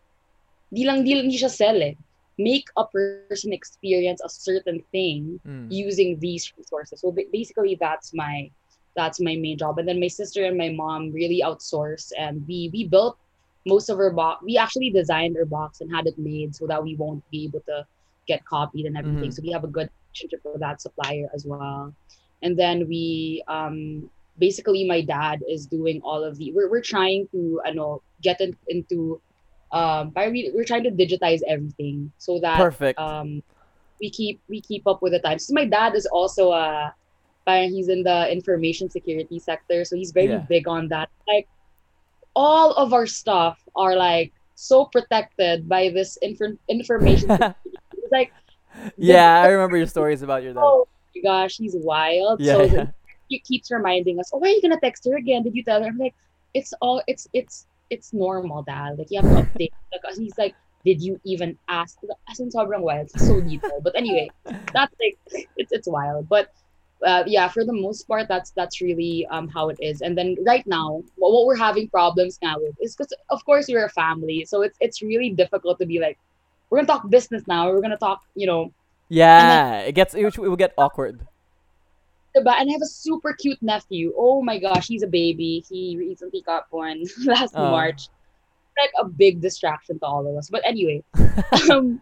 Di 0.73 0.85
lang 0.85 1.03
di 1.03 1.15
lang 1.15 1.29
siya 1.29 1.49
sell 1.49 1.81
eh. 1.81 1.95
Make 2.37 2.67
a 2.77 2.85
person 2.85 3.25
experience 3.25 3.95
a 3.95 4.03
certain 4.03 4.59
thing 4.91 5.15
Mm. 5.21 5.47
using 5.49 6.19
these 6.19 6.31
resources. 6.35 6.83
So 6.83 7.11
basically, 7.11 7.75
that's 7.79 8.11
my 8.13 8.51
that's 8.95 9.19
my 9.19 9.35
main 9.35 9.57
job. 9.57 9.77
And 9.79 9.87
then 9.87 9.99
my 9.99 10.07
sister 10.07 10.43
and 10.43 10.57
my 10.57 10.69
mom 10.69 11.11
really 11.11 11.41
outsource, 11.43 12.11
and 12.17 12.43
we 12.47 12.69
we 12.73 12.83
built 12.87 13.17
most 13.65 13.89
of 13.89 13.97
our 13.99 14.11
box. 14.11 14.43
We 14.43 14.57
actually 14.57 14.91
designed 14.91 15.35
our 15.37 15.45
box 15.45 15.79
and 15.81 15.91
had 15.91 16.07
it 16.07 16.17
made 16.17 16.55
so 16.55 16.67
that 16.67 16.83
we 16.83 16.95
won't 16.95 17.23
be 17.31 17.45
able 17.45 17.61
to 17.71 17.87
get 18.27 18.43
copied 18.45 18.85
and 18.85 18.97
everything. 18.97 19.29
Mhm. 19.29 19.33
So 19.33 19.41
we 19.43 19.51
have 19.51 19.63
a 19.63 19.71
good 19.71 19.89
relationship 20.15 20.41
with 20.45 20.61
that 20.61 20.81
supplier 20.81 21.27
as 21.33 21.45
well. 21.45 21.93
And 22.41 22.57
then 22.57 22.87
we 22.87 23.43
um 23.47 24.09
basically 24.37 24.85
my 24.87 25.01
dad 25.01 25.41
is 25.49 25.65
doing 25.65 26.01
all 26.03 26.23
of 26.23 26.37
the 26.37 26.51
we're, 26.53 26.69
we're 26.69 26.81
trying 26.81 27.27
to 27.31 27.61
I 27.65 27.71
know 27.71 28.01
get 28.21 28.41
in, 28.41 28.55
into 28.67 29.21
um 29.71 30.09
by 30.11 30.29
we, 30.29 30.51
we're 30.53 30.65
trying 30.65 30.83
to 30.83 30.91
digitize 30.91 31.41
everything 31.47 32.11
so 32.17 32.39
that 32.39 32.57
Perfect. 32.57 32.99
um 32.99 33.41
we 33.99 34.09
keep 34.09 34.41
we 34.49 34.61
keep 34.61 34.87
up 34.87 35.01
with 35.01 35.13
the 35.13 35.19
times. 35.19 35.47
So 35.47 35.53
my 35.53 35.65
dad 35.65 35.95
is 35.95 36.05
also 36.05 36.51
uh 36.51 36.89
parang 37.45 37.71
he's 37.71 37.89
in 37.89 38.03
the 38.03 38.31
information 38.31 38.89
security 38.89 39.39
sector, 39.39 39.85
so 39.85 39.95
he's 39.95 40.11
very 40.11 40.27
Yeah. 40.35 40.45
big 40.49 40.67
on 40.67 40.89
that. 40.89 41.09
Like 41.27 41.47
all 42.35 42.73
of 42.73 42.91
our 42.91 43.07
stuff 43.07 43.57
are 43.75 43.95
like 43.95 44.33
so 44.55 44.85
protected 44.85 45.67
by 45.69 45.89
this 45.89 46.17
infor- 46.23 46.57
information. 46.67 47.29
security. 47.31 47.55
It's 47.95 48.11
like 48.11 48.33
yeah, 48.97 49.41
I 49.41 49.47
remember 49.47 49.77
your 49.77 49.87
stories 49.87 50.21
about 50.21 50.43
your 50.43 50.53
dad. 50.55 50.61
oh 50.61 50.87
my 51.15 51.21
gosh, 51.21 51.57
he's 51.57 51.75
wild. 51.75 52.39
yeah, 52.39 52.53
so 52.53 52.63
yeah. 52.63 52.87
he 53.29 53.39
keeps 53.39 53.71
reminding 53.71 54.19
us, 54.19 54.29
oh, 54.33 54.37
why 54.37 54.49
are 54.49 54.51
you 54.51 54.61
gonna 54.61 54.79
text 54.79 55.05
her 55.05 55.15
again? 55.15 55.43
Did 55.43 55.55
you 55.55 55.63
tell 55.63 55.81
her? 55.81 55.87
I'm 55.87 55.97
like, 55.97 56.15
it's 56.53 56.73
all 56.81 57.01
it's 57.07 57.27
it's 57.33 57.67
it's 57.89 58.13
normal, 58.13 58.63
dad. 58.63 58.97
Like 58.97 59.11
you 59.11 59.21
have 59.21 59.29
to 59.29 59.43
update. 59.43 59.71
Like 59.91 60.17
he's 60.17 60.37
like, 60.37 60.55
did 60.83 61.01
you 61.01 61.19
even 61.23 61.57
ask? 61.67 61.97
As 62.29 62.39
in 62.39 62.49
sobrang 62.49 62.81
wild. 62.81 63.09
It's 63.13 63.27
so 63.27 63.41
detailed. 63.41 63.83
But 63.83 63.95
anyway, 63.95 64.29
that's 64.45 64.95
like 64.99 65.17
it's 65.57 65.71
it's 65.71 65.87
wild. 65.87 66.29
But 66.29 66.51
uh, 67.05 67.23
yeah, 67.27 67.47
for 67.47 67.65
the 67.65 67.73
most 67.73 68.07
part, 68.07 68.27
that's 68.27 68.51
that's 68.51 68.81
really 68.81 69.25
um 69.27 69.47
how 69.47 69.69
it 69.69 69.77
is. 69.81 70.01
And 70.01 70.17
then 70.17 70.37
right 70.45 70.65
now, 70.65 71.03
what, 71.15 71.31
what 71.33 71.45
we're 71.45 71.55
having 71.55 71.89
problems 71.89 72.39
now 72.41 72.55
with 72.57 72.75
is 72.81 72.95
because 72.95 73.13
of 73.29 73.43
course 73.45 73.67
we're 73.67 73.85
a 73.85 73.89
family, 73.89 74.45
so 74.45 74.61
it's 74.61 74.77
it's 74.79 75.01
really 75.01 75.31
difficult 75.31 75.79
to 75.79 75.85
be 75.85 75.99
like, 75.99 76.17
we're 76.75 76.83
gonna 76.83 76.99
talk 76.99 77.09
business 77.09 77.47
now. 77.47 77.69
We're 77.69 77.79
gonna 77.81 77.95
talk, 77.97 78.21
you 78.35 78.47
know, 78.47 78.73
yeah, 79.07 79.79
it 79.79 79.93
gets 79.95 80.13
it 80.13 80.37
will 80.37 80.57
get 80.57 80.73
awkward. 80.77 81.21
Diba? 82.35 82.53
And 82.59 82.69
I 82.69 82.73
have 82.73 82.81
a 82.81 82.85
super 82.85 83.31
cute 83.33 83.61
nephew. 83.61 84.13
Oh 84.17 84.41
my 84.41 84.59
gosh, 84.59 84.87
he's 84.87 85.03
a 85.03 85.07
baby. 85.07 85.63
He 85.69 85.95
recently 85.97 86.41
got 86.45 86.69
born 86.69 87.03
last 87.25 87.53
Oh. 87.55 87.71
March. 87.71 88.09
Like 88.77 88.91
a 88.99 89.05
big 89.07 89.39
distraction 89.39 89.99
to 89.99 90.05
all 90.05 90.27
of 90.27 90.35
us. 90.35 90.49
But 90.49 90.61
anyway, 90.65 91.01
um, 91.71 92.01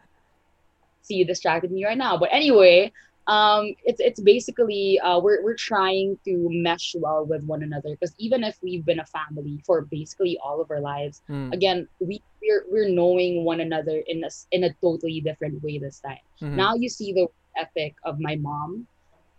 see, 1.04 1.16
you 1.18 1.26
distracted 1.26 1.72
me 1.72 1.86
right 1.86 1.96
now. 2.00 2.18
But 2.18 2.30
anyway, 2.32 2.92
um, 3.28 3.76
it's 3.86 4.00
it's 4.02 4.20
basically 4.20 5.00
uh, 5.00 5.20
we're 5.20 5.44
we're 5.44 5.54
trying 5.54 6.18
to 6.26 6.50
mesh 6.50 6.96
well 6.98 7.26
with 7.28 7.44
one 7.44 7.62
another 7.62 7.90
because 7.92 8.16
even 8.18 8.44
if 8.44 8.58
we've 8.64 8.84
been 8.84 9.00
a 9.02 9.06
family 9.06 9.62
for 9.68 9.82
basically 9.84 10.40
all 10.44 10.60
of 10.62 10.72
our 10.72 10.80
lives, 10.82 11.22
Mm. 11.30 11.54
again, 11.54 11.88
we 12.00 12.24
we're 12.43 12.63
we're 12.71 12.89
knowing 12.89 13.43
one 13.45 13.60
another 13.62 13.97
in 14.08 14.23
a 14.23 14.29
in 14.51 14.63
a 14.65 14.73
totally 14.82 15.19
different 15.21 15.62
way 15.63 15.77
this 15.77 15.99
time 15.99 16.23
Mhm. 16.41 16.56
now 16.63 16.71
you 16.75 16.89
see 16.89 17.13
the 17.13 17.27
epic 17.58 17.95
of 18.03 18.19
my 18.19 18.36
mom 18.36 18.88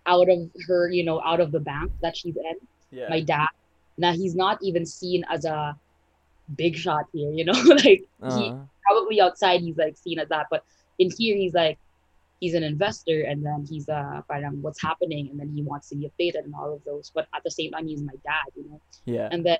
out 0.06 0.28
of 0.28 0.38
her 0.68 0.90
you 0.90 1.04
know 1.04 1.20
out 1.22 1.40
of 1.40 1.50
the 1.52 1.60
bank 1.60 1.90
that 2.02 2.16
she's 2.16 2.36
in 2.36 2.56
yeah. 2.90 3.08
my 3.08 3.20
dad 3.20 3.48
now 3.98 4.12
he's 4.12 4.34
not 4.34 4.58
even 4.62 4.84
seen 4.86 5.24
as 5.30 5.44
a 5.44 5.76
big 6.56 6.76
shot 6.76 7.04
here 7.12 7.30
you 7.32 7.44
know 7.44 7.52
like 7.84 8.02
he 8.36 8.44
Uh, 8.50 8.56
probably 8.86 9.20
outside 9.20 9.60
he's 9.60 9.78
like 9.84 9.96
seen 9.96 10.18
as 10.18 10.28
that 10.28 10.46
but 10.50 10.62
in 10.98 11.10
here 11.18 11.34
he's 11.36 11.54
like 11.54 11.78
he's 12.40 12.54
an 12.54 12.62
investor 12.62 13.22
and 13.22 13.44
then 13.46 13.64
he's 13.70 13.88
uh 13.88 14.20
parang 14.28 14.60
what's 14.60 14.80
happening 14.88 15.24
and 15.30 15.40
then 15.40 15.50
he 15.56 15.62
wants 15.62 15.88
to 15.88 15.96
be 15.96 16.04
updated 16.10 16.44
and 16.44 16.54
all 16.54 16.70
of 16.74 16.82
those 16.84 17.10
but 17.14 17.26
at 17.34 17.42
the 17.44 17.50
same 17.50 17.70
time 17.72 17.86
he's 17.86 18.02
my 18.02 18.16
dad 18.30 18.46
you 18.56 18.64
know 18.68 18.80
yeah. 19.06 19.28
and 19.32 19.40
then 19.46 19.56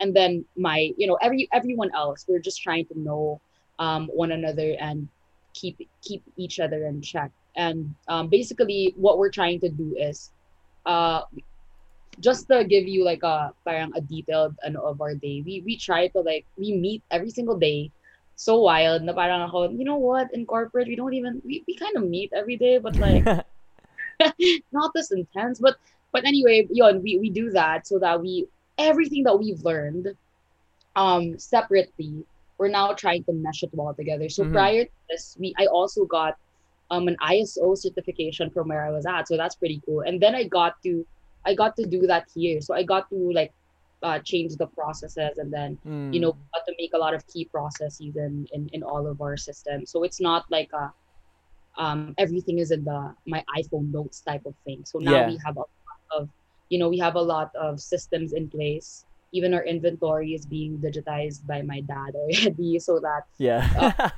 and 0.00 0.16
then 0.16 0.44
my 0.56 0.92
you 0.96 1.06
know 1.06 1.18
every 1.22 1.48
everyone 1.52 1.90
else 1.94 2.24
we're 2.26 2.40
just 2.40 2.60
trying 2.62 2.86
to 2.86 2.98
know 2.98 3.40
um, 3.78 4.08
one 4.12 4.32
another 4.32 4.76
and 4.80 5.08
keep 5.54 5.88
keep 6.02 6.22
each 6.36 6.60
other 6.60 6.86
in 6.86 7.00
check. 7.02 7.30
And 7.56 7.94
um, 8.08 8.28
basically 8.28 8.94
what 8.96 9.18
we're 9.18 9.30
trying 9.32 9.60
to 9.60 9.68
do 9.68 9.96
is 9.98 10.30
uh, 10.86 11.22
just 12.20 12.46
to 12.48 12.64
give 12.64 12.86
you 12.86 13.04
like 13.04 13.22
a 13.22 13.52
parang 13.64 13.92
a 13.96 14.00
detailed 14.00 14.54
ano, 14.64 14.82
of 14.82 15.00
our 15.00 15.14
day 15.14 15.42
we 15.44 15.62
we 15.64 15.76
try 15.76 16.08
to 16.08 16.20
like 16.20 16.46
we 16.56 16.72
meet 16.72 17.02
every 17.10 17.30
single 17.30 17.58
day. 17.58 17.90
So 18.36 18.60
wild 18.60 19.02
na 19.02 19.12
parang 19.12 19.44
ako 19.48 19.72
you 19.72 19.84
know 19.84 20.00
what? 20.00 20.32
In 20.32 20.46
corporate 20.46 20.88
we 20.88 20.96
don't 20.96 21.12
even 21.12 21.42
we, 21.44 21.64
we 21.66 21.76
kind 21.76 21.96
of 21.96 22.08
meet 22.08 22.32
every 22.32 22.56
day 22.56 22.78
but 22.78 22.96
like 22.96 23.24
not 24.72 24.92
this 24.94 25.10
intense. 25.10 25.58
But 25.58 25.76
but 26.12 26.24
anyway 26.24 26.68
yon 26.70 27.02
we, 27.02 27.18
we 27.18 27.30
do 27.30 27.50
that 27.50 27.86
so 27.86 27.98
that 27.98 28.20
we 28.20 28.46
everything 28.88 29.22
that 29.24 29.36
we've 29.42 29.62
learned 29.62 30.06
um 30.96 31.38
separately 31.38 32.12
we're 32.58 32.68
now 32.80 32.92
trying 32.92 33.22
to 33.24 33.32
mesh 33.32 33.62
it 33.62 33.70
all 33.78 33.94
together 33.94 34.28
so 34.28 34.42
Mhm. 34.44 34.52
prior 34.52 34.84
to 34.84 34.90
this 35.10 35.36
we 35.40 35.54
i 35.62 35.66
also 35.66 36.04
got 36.04 36.34
um 36.90 37.06
an 37.12 37.16
iso 37.36 37.66
certification 37.84 38.50
from 38.50 38.68
where 38.68 38.84
i 38.88 38.90
was 38.90 39.06
at 39.06 39.28
so 39.28 39.36
that's 39.36 39.56
pretty 39.62 39.80
cool 39.86 40.00
and 40.08 40.20
then 40.22 40.34
i 40.34 40.44
got 40.58 40.72
to 40.84 40.92
i 41.48 41.54
got 41.62 41.76
to 41.76 41.84
do 41.86 42.00
that 42.12 42.24
here 42.34 42.60
so 42.60 42.74
i 42.74 42.82
got 42.82 43.08
to 43.10 43.18
like 43.40 43.52
uh, 44.02 44.18
change 44.30 44.52
the 44.56 44.66
processes 44.78 45.34
and 45.42 45.52
then 45.52 45.70
Mm. 45.86 46.12
you 46.14 46.20
know 46.22 46.32
got 46.54 46.64
to 46.68 46.74
make 46.82 46.92
a 46.94 46.98
lot 47.04 47.14
of 47.14 47.22
key 47.32 47.44
processes 47.54 48.16
in, 48.26 48.46
in 48.56 48.62
in 48.76 48.82
all 48.82 49.04
of 49.12 49.20
our 49.20 49.36
systems 49.36 49.84
so 49.92 50.02
it's 50.06 50.20
not 50.28 50.42
like 50.56 50.70
a 50.82 50.86
um 51.78 52.14
everything 52.18 52.58
is 52.58 52.70
in 52.76 52.82
the 52.84 53.00
my 53.34 53.40
iphone 53.60 53.86
notes 53.96 54.18
type 54.30 54.44
of 54.50 54.54
thing 54.64 54.80
so 54.90 54.98
now 54.98 55.12
Yeah. 55.16 55.26
we 55.30 55.38
have 55.46 55.56
a 55.56 55.66
lot 55.88 56.02
of 56.18 56.22
you 56.70 56.78
know 56.78 56.88
we 56.88 56.98
have 56.98 57.16
a 57.16 57.20
lot 57.20 57.54
of 57.54 57.80
systems 57.80 58.32
in 58.32 58.48
place 58.48 59.04
even 59.32 59.54
our 59.54 59.64
inventory 59.64 60.34
is 60.34 60.44
being 60.44 60.78
digitized 60.78 61.46
by 61.46 61.62
my 61.62 61.80
dad 61.80 62.14
already 62.14 62.78
so 62.86 62.98
that 62.98 63.22
yeah. 63.38 64.10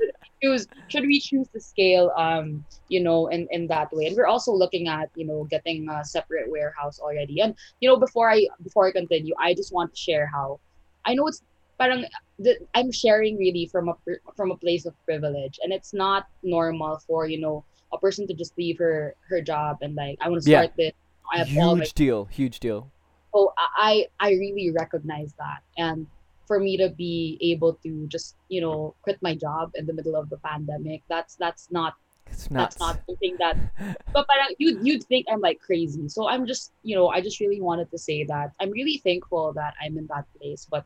choose 0.43 0.67
should 0.88 1.05
we 1.05 1.21
choose 1.21 1.49
to 1.49 1.61
scale 1.61 2.12
um 2.17 2.65
you 2.88 3.01
know 3.01 3.27
in 3.29 3.47
in 3.51 3.67
that 3.67 3.93
way 3.93 4.07
and 4.07 4.17
we're 4.17 4.27
also 4.27 4.53
looking 4.53 4.88
at 4.88 5.11
you 5.15 5.27
know 5.27 5.45
getting 5.51 5.88
a 5.88 6.05
separate 6.05 6.51
warehouse 6.51 6.99
already 6.99 7.41
and 7.41 7.55
you 7.81 7.88
know 7.88 7.97
before 7.97 8.31
i 8.31 8.47
before 8.62 8.87
i 8.87 8.93
continue 8.93 9.35
i 9.38 9.55
just 9.55 9.73
want 9.73 9.93
to 9.93 10.01
share 10.01 10.27
how 10.27 10.59
i 11.05 11.15
know 11.15 11.27
it's 11.27 11.43
parang 11.79 12.05
the, 12.38 12.59
i'm 12.75 12.91
sharing 12.91 13.37
really 13.37 13.67
from 13.67 13.88
a 13.88 13.95
from 14.37 14.51
a 14.51 14.57
place 14.57 14.85
of 14.87 14.95
privilege 15.05 15.59
and 15.62 15.73
it's 15.73 15.93
not 15.93 16.27
normal 16.43 16.99
for 17.07 17.27
you 17.27 17.41
know 17.41 17.65
a 17.93 17.99
person 17.99 18.27
to 18.27 18.35
just 18.35 18.57
leave 18.57 18.79
her 18.79 19.15
her 19.29 19.41
job 19.41 19.79
and 19.83 19.95
like 19.95 20.17
i 20.21 20.29
want 20.29 20.43
to 20.43 20.49
start 20.49 20.71
yeah. 20.77 20.91
this 20.91 21.02
i 21.32 21.38
have 21.38 21.48
huge 21.48 21.92
deal 21.94 22.24
huge 22.26 22.61
deal. 22.61 22.90
So 23.35 23.52
i 23.58 24.06
i 24.20 24.30
really 24.30 24.70
recognize 24.70 25.35
that. 25.38 25.62
And 25.78 26.06
for 26.46 26.58
me 26.58 26.76
to 26.76 26.90
be 26.90 27.38
able 27.40 27.74
to 27.82 28.06
just 28.08 28.37
you 28.48 28.61
know 28.61 28.94
quit 29.02 29.18
my 29.22 29.35
job 29.35 29.72
in 29.74 29.87
the 29.87 29.92
middle 29.92 30.16
of 30.16 30.28
the 30.28 30.37
pandemic 30.38 31.02
that's 31.08 31.37
that's 31.37 31.70
not 31.70 31.94
that's 32.26 32.50
not 32.50 32.72
something 32.74 33.37
that 33.38 33.56
but 34.12 34.26
but 34.26 34.37
you 34.58 34.78
you'd 34.82 35.04
think 35.04 35.26
I'm 35.30 35.40
like 35.40 35.61
crazy. 35.61 36.08
So 36.08 36.28
I'm 36.28 36.46
just 36.46 36.72
you 36.82 36.96
know 36.96 37.08
I 37.08 37.20
just 37.20 37.40
really 37.40 37.61
wanted 37.61 37.90
to 37.90 37.98
say 37.98 38.24
that 38.24 38.52
I'm 38.61 38.70
really 38.70 38.98
thankful 38.98 39.52
that 39.54 39.74
I'm 39.82 39.98
in 39.98 40.06
that 40.08 40.26
place 40.38 40.66
but 40.70 40.85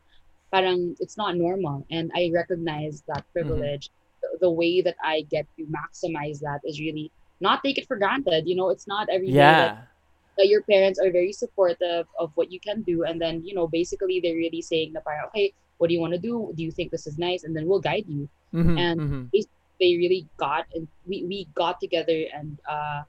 parang 0.51 0.95
it's 0.99 1.17
not 1.17 1.35
normal. 1.35 1.85
And 1.91 2.11
I 2.15 2.31
recognize 2.33 3.03
that 3.07 3.23
mm-hmm. 3.23 3.33
privilege. 3.33 3.89
Mm-hmm. 3.89 4.33
the, 4.33 4.47
the, 4.47 4.51
way 4.51 4.81
that 4.81 4.95
I 5.03 5.21
get 5.29 5.45
to 5.57 5.63
maximize 5.65 6.39
that 6.39 6.61
is 6.63 6.79
really 6.79 7.11
not 7.39 7.63
take 7.63 7.77
it 7.77 7.87
for 7.87 7.97
granted. 7.97 8.47
You 8.47 8.55
know 8.55 8.69
it's 8.69 8.87
not 8.87 9.09
every 9.09 9.29
yeah. 9.29 9.77
That 10.37 10.47
your 10.47 10.61
parents 10.63 10.99
are 10.99 11.11
very 11.11 11.33
supportive 11.33 12.05
of 12.19 12.31
what 12.35 12.51
you 12.51 12.59
can 12.59 12.81
do 12.83 13.03
and 13.03 13.21
then 13.21 13.43
you 13.43 13.53
know 13.53 13.67
basically 13.67 14.19
they're 14.19 14.35
really 14.35 14.61
saying 14.61 14.93
the 14.93 15.01
parent 15.01 15.27
okay 15.27 15.53
what 15.77 15.87
do 15.87 15.93
you 15.93 15.99
want 15.99 16.13
to 16.13 16.19
do? 16.19 16.51
Do 16.55 16.63
you 16.63 16.71
think 16.71 16.91
this 16.91 17.07
is 17.07 17.17
nice? 17.17 17.43
And 17.43 17.55
then 17.55 17.67
we'll 17.67 17.79
guide 17.79 18.05
you. 18.07 18.29
Mm-hmm, 18.53 18.77
and 18.77 18.99
mm-hmm. 18.99 19.23
they 19.79 19.97
really 19.97 20.27
got 20.37 20.65
and 20.73 20.87
we, 21.05 21.23
we 21.25 21.47
got 21.53 21.81
together 21.81 22.23
and 22.33 22.57
uh 22.67 23.03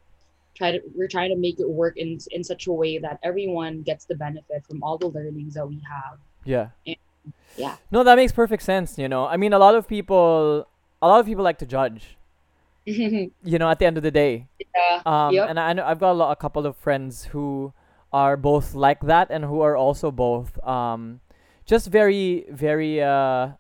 try 0.56 0.72
to 0.72 0.80
we're 0.96 1.06
trying 1.06 1.30
to 1.30 1.36
make 1.36 1.60
it 1.60 1.70
work 1.70 1.96
in 1.96 2.18
in 2.32 2.42
such 2.42 2.66
a 2.66 2.72
way 2.72 2.98
that 2.98 3.20
everyone 3.22 3.82
gets 3.82 4.04
the 4.04 4.16
benefit 4.16 4.66
from 4.66 4.82
all 4.82 4.98
the 4.98 5.06
learnings 5.06 5.54
that 5.54 5.66
we 5.66 5.80
have. 5.88 6.18
Yeah. 6.44 6.70
And, 6.86 6.96
yeah. 7.56 7.76
No 7.92 8.02
that 8.02 8.16
makes 8.16 8.32
perfect 8.32 8.64
sense 8.64 8.98
you 8.98 9.08
know? 9.08 9.26
I 9.26 9.36
mean 9.36 9.52
a 9.52 9.58
lot 9.60 9.76
of 9.76 9.86
people 9.86 10.66
a 11.00 11.06
lot 11.06 11.20
of 11.20 11.26
people 11.26 11.44
like 11.44 11.58
to 11.58 11.66
judge 11.66 12.17
you 13.44 13.58
know, 13.58 13.68
at 13.68 13.78
the 13.78 13.86
end 13.86 13.96
of 13.96 14.02
the 14.02 14.10
day. 14.10 14.48
Yeah. 14.58 15.02
Um, 15.04 15.34
yep. 15.34 15.48
And 15.50 15.60
I 15.60 15.72
know 15.72 15.84
I've 15.84 15.98
got 15.98 16.12
a, 16.12 16.18
lot, 16.18 16.32
a 16.32 16.36
couple 16.36 16.66
of 16.66 16.76
friends 16.76 17.24
who 17.24 17.72
are 18.12 18.36
both 18.36 18.74
like 18.74 19.00
that 19.02 19.28
and 19.30 19.44
who 19.44 19.60
are 19.60 19.76
also 19.76 20.10
both 20.10 20.58
um, 20.66 21.20
just 21.66 21.88
very, 21.88 22.46
very, 22.50 23.02
uh, 23.02 23.50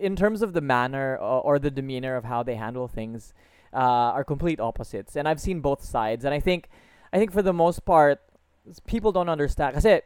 in 0.00 0.16
terms 0.16 0.42
of 0.42 0.52
the 0.52 0.60
manner 0.60 1.16
or, 1.16 1.40
or 1.40 1.58
the 1.58 1.70
demeanor 1.70 2.16
of 2.16 2.24
how 2.24 2.42
they 2.42 2.56
handle 2.56 2.88
things, 2.88 3.32
uh, 3.72 4.12
are 4.12 4.24
complete 4.24 4.60
opposites. 4.60 5.16
And 5.16 5.26
I've 5.26 5.40
seen 5.40 5.60
both 5.60 5.82
sides. 5.82 6.24
And 6.24 6.34
I 6.34 6.40
think, 6.40 6.68
I 7.12 7.18
think 7.18 7.32
for 7.32 7.42
the 7.42 7.52
most 7.54 7.84
part, 7.84 8.20
people 8.86 9.12
don't 9.12 9.28
understand. 9.28 9.74
Kasi, 9.74 10.00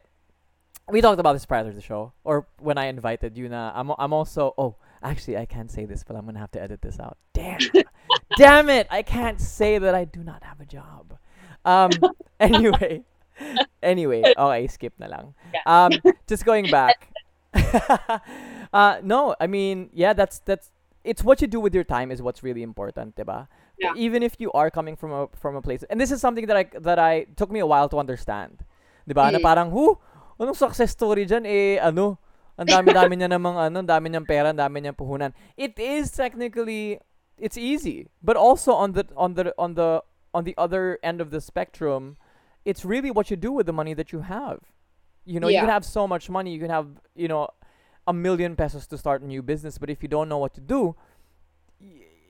we 0.88 1.00
talked 1.00 1.18
about 1.18 1.32
this 1.32 1.46
prior 1.46 1.64
to 1.64 1.72
the 1.72 1.80
show, 1.80 2.12
or 2.24 2.46
when 2.58 2.78
I 2.78 2.86
invited 2.86 3.36
you. 3.36 3.48
Na, 3.48 3.72
I'm, 3.74 3.92
I'm 3.98 4.12
also, 4.12 4.54
oh, 4.58 4.76
Actually, 5.02 5.38
I 5.38 5.46
can't 5.46 5.70
say 5.70 5.86
this, 5.86 6.04
but 6.04 6.16
I'm 6.16 6.26
gonna 6.26 6.38
have 6.38 6.50
to 6.52 6.62
edit 6.62 6.82
this 6.82 7.00
out. 7.00 7.16
Damn, 7.32 7.58
damn 8.36 8.68
it! 8.68 8.86
I 8.90 9.02
can't 9.02 9.40
say 9.40 9.78
that 9.78 9.94
I 9.94 10.04
do 10.04 10.22
not 10.22 10.42
have 10.44 10.60
a 10.60 10.66
job. 10.66 11.16
Um. 11.64 11.90
Anyway, 12.40 13.04
anyway. 13.82 14.24
Oh, 14.38 14.48
I 14.48 14.64
skip 14.64 14.94
na 14.98 15.12
lang. 15.12 15.34
Um. 15.68 15.92
Just 16.26 16.48
going 16.48 16.72
back. 16.72 17.12
uh. 18.72 18.96
No, 19.04 19.36
I 19.38 19.46
mean, 19.46 19.90
yeah. 19.92 20.14
That's 20.16 20.40
that's. 20.40 20.72
It's 21.04 21.22
what 21.22 21.42
you 21.42 21.48
do 21.48 21.60
with 21.60 21.74
your 21.74 21.84
time 21.84 22.10
is 22.10 22.22
what's 22.24 22.42
really 22.42 22.62
important, 22.62 23.16
diba? 23.16 23.46
Yeah. 23.78 23.92
Even 23.94 24.22
if 24.22 24.36
you 24.40 24.50
are 24.52 24.70
coming 24.70 24.96
from 24.96 25.12
a 25.12 25.28
from 25.36 25.54
a 25.56 25.60
place, 25.60 25.84
and 25.92 26.00
this 26.00 26.10
is 26.10 26.20
something 26.24 26.46
that 26.48 26.56
I 26.56 26.64
that 26.80 26.98
I 26.98 27.28
took 27.36 27.52
me 27.52 27.60
a 27.60 27.68
while 27.68 27.88
to 27.92 27.98
understand, 28.00 28.64
diba? 29.04 29.28
Mm. 29.28 29.32
Na 29.36 29.38
parang, 29.44 29.68
who? 29.68 30.00
Anong 30.40 30.56
success 30.56 30.92
story 30.92 31.28
dyan? 31.28 31.44
Eh, 31.44 31.76
ano? 31.76 32.16
Ang 32.58 32.66
dami-dami 32.66 33.14
niya 33.16 33.30
namang 33.30 33.56
ano, 33.56 33.82
dami 33.82 34.10
niyang 34.10 34.26
pera, 34.26 34.52
dami 34.52 34.82
niyang 34.82 34.96
puhunan. 34.96 35.32
It 35.56 35.78
is 35.78 36.10
technically 36.10 37.00
it's 37.38 37.56
easy, 37.56 38.08
but 38.22 38.36
also 38.36 38.72
on 38.72 38.92
the 38.92 39.06
on 39.16 39.34
the 39.34 39.54
on 39.58 39.74
the 39.74 40.02
on 40.34 40.44
the 40.44 40.54
other 40.56 40.98
end 41.02 41.20
of 41.20 41.30
the 41.30 41.40
spectrum, 41.40 42.16
it's 42.64 42.84
really 42.84 43.10
what 43.10 43.30
you 43.30 43.36
do 43.36 43.50
with 43.52 43.66
the 43.66 43.72
money 43.72 43.94
that 43.94 44.12
you 44.12 44.20
have. 44.20 44.60
You 45.24 45.40
know, 45.40 45.48
yeah. 45.48 45.60
you 45.60 45.66
can 45.66 45.72
have 45.72 45.84
so 45.84 46.06
much 46.06 46.30
money, 46.30 46.52
you 46.52 46.60
can 46.60 46.70
have, 46.70 46.86
you 47.14 47.28
know, 47.28 47.48
a 48.06 48.12
million 48.12 48.56
pesos 48.56 48.86
to 48.88 48.98
start 48.98 49.22
a 49.22 49.26
new 49.26 49.42
business, 49.42 49.78
but 49.78 49.90
if 49.90 50.02
you 50.02 50.08
don't 50.08 50.28
know 50.28 50.38
what 50.38 50.54
to 50.54 50.60
do, 50.60 50.94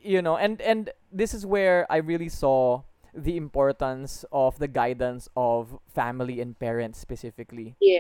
you 0.03 0.23
know, 0.23 0.37
and 0.37 0.61
and 0.61 0.91
this 1.13 1.35
is 1.35 1.45
where 1.45 1.87
I 1.91 1.99
really 1.99 2.29
saw 2.29 2.83
the 3.15 3.37
importance 3.37 4.25
of 4.33 4.59
the 4.59 4.69
guidance 4.69 5.29
of 5.37 5.79
family 5.93 6.41
and 6.41 6.59
parents 6.59 6.99
specifically. 6.99 7.75
Yeah. 7.81 7.99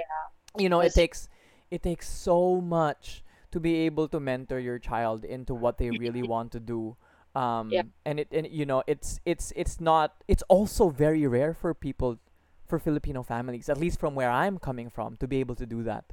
You 0.56 0.68
know, 0.68 0.80
it 0.80 0.94
takes 0.94 1.28
it 1.70 1.82
takes 1.82 2.08
so 2.08 2.60
much 2.60 3.22
to 3.50 3.60
be 3.60 3.86
able 3.86 4.08
to 4.08 4.20
mentor 4.20 4.58
your 4.58 4.78
child 4.78 5.24
into 5.24 5.54
what 5.54 5.78
they 5.78 5.90
really 5.90 6.22
want 6.22 6.52
to 6.52 6.60
do 6.60 6.96
um 7.34 7.70
yeah. 7.70 7.82
and 8.04 8.18
it 8.18 8.28
and 8.32 8.48
you 8.50 8.66
know 8.66 8.82
it's 8.86 9.20
it's 9.24 9.52
it's 9.54 9.80
not 9.80 10.22
it's 10.26 10.42
also 10.48 10.90
very 10.90 11.26
rare 11.26 11.54
for 11.54 11.72
people 11.74 12.18
for 12.66 12.78
filipino 12.78 13.22
families 13.22 13.68
at 13.68 13.78
least 13.78 14.00
from 14.00 14.16
where 14.16 14.30
i'm 14.30 14.58
coming 14.58 14.90
from 14.90 15.16
to 15.16 15.28
be 15.28 15.38
able 15.38 15.54
to 15.54 15.66
do 15.66 15.82
that. 15.82 16.04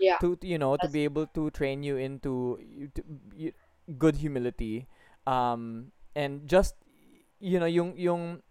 Yeah. 0.00 0.18
To 0.18 0.36
you 0.42 0.58
know 0.58 0.76
That's 0.76 0.88
to 0.88 0.92
be 0.92 1.04
able 1.04 1.26
to 1.38 1.50
train 1.50 1.82
you 1.82 1.96
into 1.96 2.58
you, 2.60 2.88
to, 2.94 3.02
you, 3.36 3.52
good 3.96 4.16
humility 4.16 4.88
um 5.26 5.92
and 6.16 6.48
just 6.48 6.74
you 7.38 7.60
know 7.60 7.66
yung 7.66 7.96
yung 7.96 8.42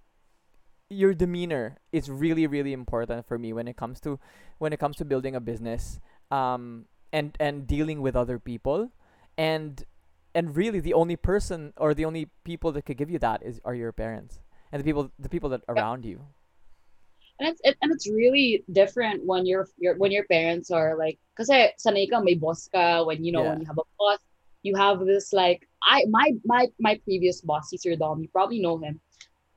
your 0.90 1.14
demeanor 1.14 1.78
is 1.92 2.10
really 2.10 2.48
really 2.48 2.72
important 2.72 3.28
for 3.28 3.38
me 3.38 3.52
when 3.52 3.68
it 3.68 3.76
comes 3.76 4.00
to 4.02 4.20
when 4.58 4.72
it 4.72 4.80
comes 4.80 4.96
to 4.98 5.06
building 5.06 5.36
a 5.36 5.42
business 5.42 6.00
um, 6.32 6.86
and 7.12 7.36
and 7.40 7.68
dealing 7.68 8.02
with 8.02 8.16
other 8.16 8.40
people, 8.40 8.92
and 9.38 9.84
and 10.36 10.56
really 10.56 10.80
the 10.80 10.94
only 10.94 11.16
person 11.16 11.74
or 11.78 11.94
the 11.94 12.06
only 12.06 12.30
people 12.44 12.72
that 12.72 12.86
could 12.86 12.98
give 12.98 13.10
you 13.10 13.20
that 13.20 13.44
is 13.44 13.62
are 13.64 13.76
your 13.76 13.92
parents 13.92 14.40
and 14.72 14.80
the 14.80 14.84
people 14.84 15.12
the 15.20 15.30
people 15.30 15.50
that 15.50 15.62
around 15.70 16.04
you. 16.04 16.20
And 17.40 17.50
it's 17.50 17.62
it, 17.64 17.78
and 17.82 17.92
it's 17.92 18.10
really 18.10 18.64
different 18.72 19.26
when 19.26 19.46
your 19.46 19.68
your 19.78 19.96
when 19.96 20.12
your 20.12 20.26
parents 20.26 20.72
are 20.72 20.98
like 20.98 21.20
kasi 21.38 21.70
sanay 21.78 22.10
ka 22.10 22.20
may 22.20 22.34
boss 22.34 22.68
ka 22.74 23.04
when 23.04 23.24
you 23.24 23.32
know 23.32 23.44
yeah. 23.44 23.50
when 23.54 23.62
you 23.62 23.68
have 23.68 23.78
a 23.78 23.88
boss 23.98 24.20
you 24.62 24.76
have 24.76 25.06
this 25.06 25.34
like 25.34 25.68
I 25.82 26.06
my 26.10 26.34
my 26.46 26.68
my 26.80 27.00
previous 27.06 27.42
boss 27.42 27.70
Sir 27.70 27.96
Dom 27.96 28.22
you 28.22 28.30
probably 28.30 28.62
know 28.62 28.78
him. 28.78 29.00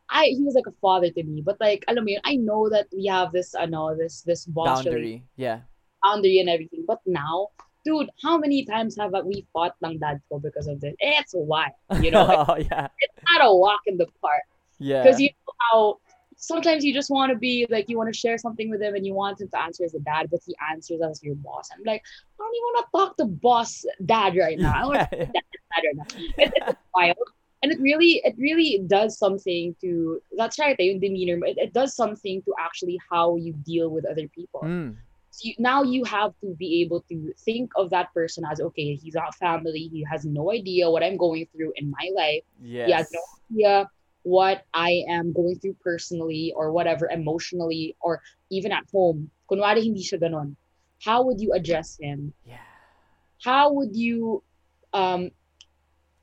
I 0.08 0.36
he 0.36 0.42
was 0.42 0.54
like 0.54 0.68
a 0.68 0.76
father 0.80 1.10
to 1.10 1.22
me 1.24 1.42
but 1.42 1.56
like 1.60 1.84
alam 1.88 2.04
mo 2.04 2.16
yun, 2.16 2.22
I 2.24 2.36
know 2.36 2.68
that 2.68 2.86
we 2.92 3.06
have 3.06 3.32
this 3.32 3.54
I 3.54 3.66
know 3.66 3.96
this 3.96 4.22
this 4.22 4.44
boss 4.46 4.84
boundary 4.84 4.94
really, 4.94 5.18
yeah 5.36 5.60
boundary 6.06 6.38
and 6.38 6.48
everything. 6.48 6.84
But 6.86 7.00
now, 7.06 7.48
dude, 7.84 8.10
how 8.22 8.38
many 8.38 8.64
times 8.64 8.96
have 8.98 9.12
we 9.24 9.46
fought 9.52 9.74
lang 9.80 9.98
dad 9.98 10.20
ko 10.28 10.38
because 10.38 10.66
of 10.66 10.80
this? 10.80 10.94
It's 10.98 11.34
wild, 11.34 11.72
you 12.00 12.10
know. 12.10 12.26
oh, 12.48 12.56
yeah. 12.56 12.88
It's 12.98 13.20
not 13.32 13.46
a 13.46 13.54
walk 13.54 13.80
in 13.86 13.96
the 13.96 14.06
park. 14.20 14.42
Yeah. 14.78 15.02
Because 15.02 15.20
you 15.20 15.30
know 15.30 15.52
how 15.70 15.98
sometimes 16.36 16.84
you 16.84 16.92
just 16.92 17.10
want 17.10 17.32
to 17.32 17.38
be 17.38 17.66
like 17.70 17.88
you 17.88 17.96
want 17.96 18.12
to 18.12 18.18
share 18.18 18.38
something 18.38 18.68
with 18.70 18.80
him 18.82 18.94
and 18.94 19.06
you 19.06 19.14
want 19.14 19.40
him 19.40 19.48
to 19.48 19.58
answer 19.60 19.84
as 19.84 19.94
a 19.94 20.00
dad, 20.00 20.28
but 20.30 20.40
he 20.46 20.54
answers 20.70 21.00
as 21.00 21.22
your 21.22 21.34
boss. 21.36 21.70
I'm 21.72 21.82
like, 21.84 22.02
I 22.02 22.42
don't 22.42 22.54
even 22.54 22.62
want 22.62 22.86
to 22.86 22.90
talk 22.98 23.16
to 23.18 23.24
boss 23.24 23.84
dad 24.04 24.36
right 24.36 24.58
now. 24.58 24.74
I 24.76 24.86
want 24.86 25.10
to 25.10 25.16
dad, 25.16 25.32
dad 25.32 25.82
right 25.84 25.96
now. 25.96 26.06
It, 26.38 26.52
it's 26.56 26.78
wild. 26.94 27.16
And 27.62 27.72
it 27.72 27.80
really, 27.80 28.20
it 28.22 28.34
really 28.38 28.84
does 28.86 29.18
something 29.18 29.74
to 29.80 30.20
that's 30.36 30.58
right, 30.58 30.76
yung 30.78 31.00
demeanor. 31.00 31.44
It, 31.44 31.56
it 31.58 31.72
does 31.72 31.96
something 31.96 32.42
to 32.42 32.54
actually 32.60 33.00
how 33.10 33.36
you 33.36 33.54
deal 33.64 33.88
with 33.88 34.04
other 34.04 34.28
people. 34.28 34.60
Mm 34.62 34.96
you, 35.42 35.54
now 35.58 35.82
you 35.82 36.04
have 36.04 36.32
to 36.40 36.54
be 36.54 36.82
able 36.82 37.02
to 37.08 37.32
think 37.44 37.70
of 37.76 37.90
that 37.90 38.12
person 38.14 38.44
as 38.50 38.60
okay 38.60 38.94
he's 38.94 39.14
not 39.14 39.34
family 39.34 39.88
he 39.92 40.04
has 40.10 40.24
no 40.24 40.52
idea 40.52 40.90
what 40.90 41.02
i'm 41.02 41.16
going 41.16 41.46
through 41.52 41.72
in 41.76 41.90
my 41.90 42.10
life. 42.14 42.42
Yes. 42.60 42.86
he 42.86 42.92
has 42.92 43.12
no 43.12 43.20
idea 43.50 43.90
what 44.22 44.64
i 44.74 45.02
am 45.08 45.32
going 45.32 45.58
through 45.58 45.76
personally 45.82 46.52
or 46.56 46.72
whatever 46.72 47.08
emotionally 47.08 47.96
or 48.00 48.20
even 48.50 48.72
at 48.72 48.84
home. 48.92 49.30
Kunwari 49.50 49.82
hindi 49.82 50.02
siya 50.02 50.18
how 51.02 51.22
would 51.22 51.40
you 51.40 51.52
address 51.52 51.98
him? 52.00 52.32
Yeah. 52.44 52.58
How 53.42 53.72
would 53.72 53.94
you 53.94 54.42
um 54.92 55.30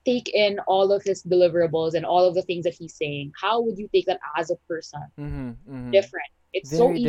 take 0.06 0.30
in 0.34 0.60
all 0.68 0.92
of 0.92 1.04
his 1.04 1.24
deliverables 1.24 1.94
and 1.94 2.06
all 2.06 2.28
of 2.28 2.36
the 2.36 2.42
things 2.42 2.66
that 2.66 2.74
he's 2.74 2.96
saying? 2.96 3.32
How 3.40 3.62
would 3.62 3.78
you 3.78 3.88
take 3.94 4.06
that 4.08 4.20
as 4.38 4.52
a 4.52 4.56
person? 4.68 5.02
Mm-hmm, 5.20 5.50
mm-hmm. 5.50 5.92
different. 5.92 6.32
It's 6.52 6.70
Very 6.70 6.80
so 6.80 6.92
easy 6.94 7.04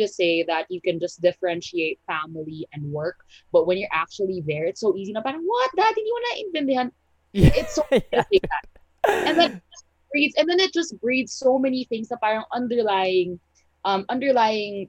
to 0.00 0.08
say 0.08 0.42
that 0.44 0.66
you 0.70 0.80
can 0.80 1.00
just 1.00 1.20
differentiate 1.20 2.00
family 2.06 2.66
and 2.72 2.84
work. 2.92 3.16
But 3.52 3.66
when 3.66 3.78
you're 3.78 3.92
actually 3.92 4.42
there, 4.46 4.64
it's 4.64 4.80
so 4.80 4.96
easy 4.96 5.12
na 5.12 5.22
parang, 5.22 5.42
what? 5.44 5.70
Dad, 5.76 5.94
hindi 5.96 6.10
mo 6.10 6.20
na 6.20 6.32
intindihan. 6.40 6.88
Yeah. 7.32 7.50
It's 7.54 7.74
so 7.74 7.84
yeah. 7.90 8.24
that. 8.30 8.64
And 9.08 9.38
then 9.38 9.52
it 9.52 9.62
breeds, 10.10 10.34
and 10.36 10.48
then 10.48 10.60
it 10.60 10.72
just 10.72 10.98
breeds 11.00 11.32
so 11.32 11.58
many 11.58 11.84
things 11.84 12.10
na 12.10 12.16
parang 12.16 12.44
underlying, 12.52 13.40
um, 13.84 14.04
underlying 14.08 14.88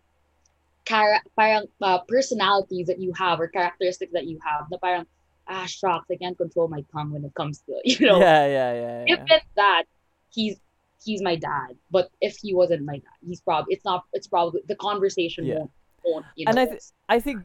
cara- 0.85 1.23
parang 1.35 1.65
uh, 1.81 1.99
personalities 2.07 2.87
that 2.87 2.99
you 2.99 3.13
have 3.13 3.39
or 3.39 3.47
characteristics 3.47 4.11
that 4.13 4.27
you 4.27 4.39
have 4.43 4.67
na 4.71 4.77
parang 4.77 5.05
ah 5.47 5.65
shucks, 5.65 6.07
I 6.11 6.15
can't 6.15 6.37
control 6.37 6.67
my 6.67 6.83
tongue 6.91 7.11
when 7.11 7.23
it 7.25 7.33
comes 7.35 7.63
to 7.67 7.79
you 7.83 8.07
know. 8.07 8.19
Yeah, 8.19 8.45
yeah, 8.47 8.73
yeah. 8.73 9.03
If 9.07 9.19
yeah. 9.19 9.35
it's 9.35 9.51
that, 9.55 9.83
he's 10.29 10.57
he's 11.03 11.21
my 11.21 11.35
dad. 11.35 11.75
But 11.91 12.09
if 12.21 12.37
he 12.41 12.53
wasn't 12.53 12.85
my 12.85 12.97
dad, 12.97 13.17
he's 13.25 13.41
probably 13.41 13.73
it's 13.75 13.85
not. 13.85 14.05
It's 14.13 14.27
probably 14.27 14.61
the 14.67 14.75
conversation 14.75 15.45
Yeah. 15.45 15.59
won't 15.59 15.71
won't 16.05 16.25
you 16.35 16.45
know. 16.45 16.49
And 16.51 16.59
I 16.59 16.65
th- 16.65 16.83
I 17.09 17.19
think 17.19 17.37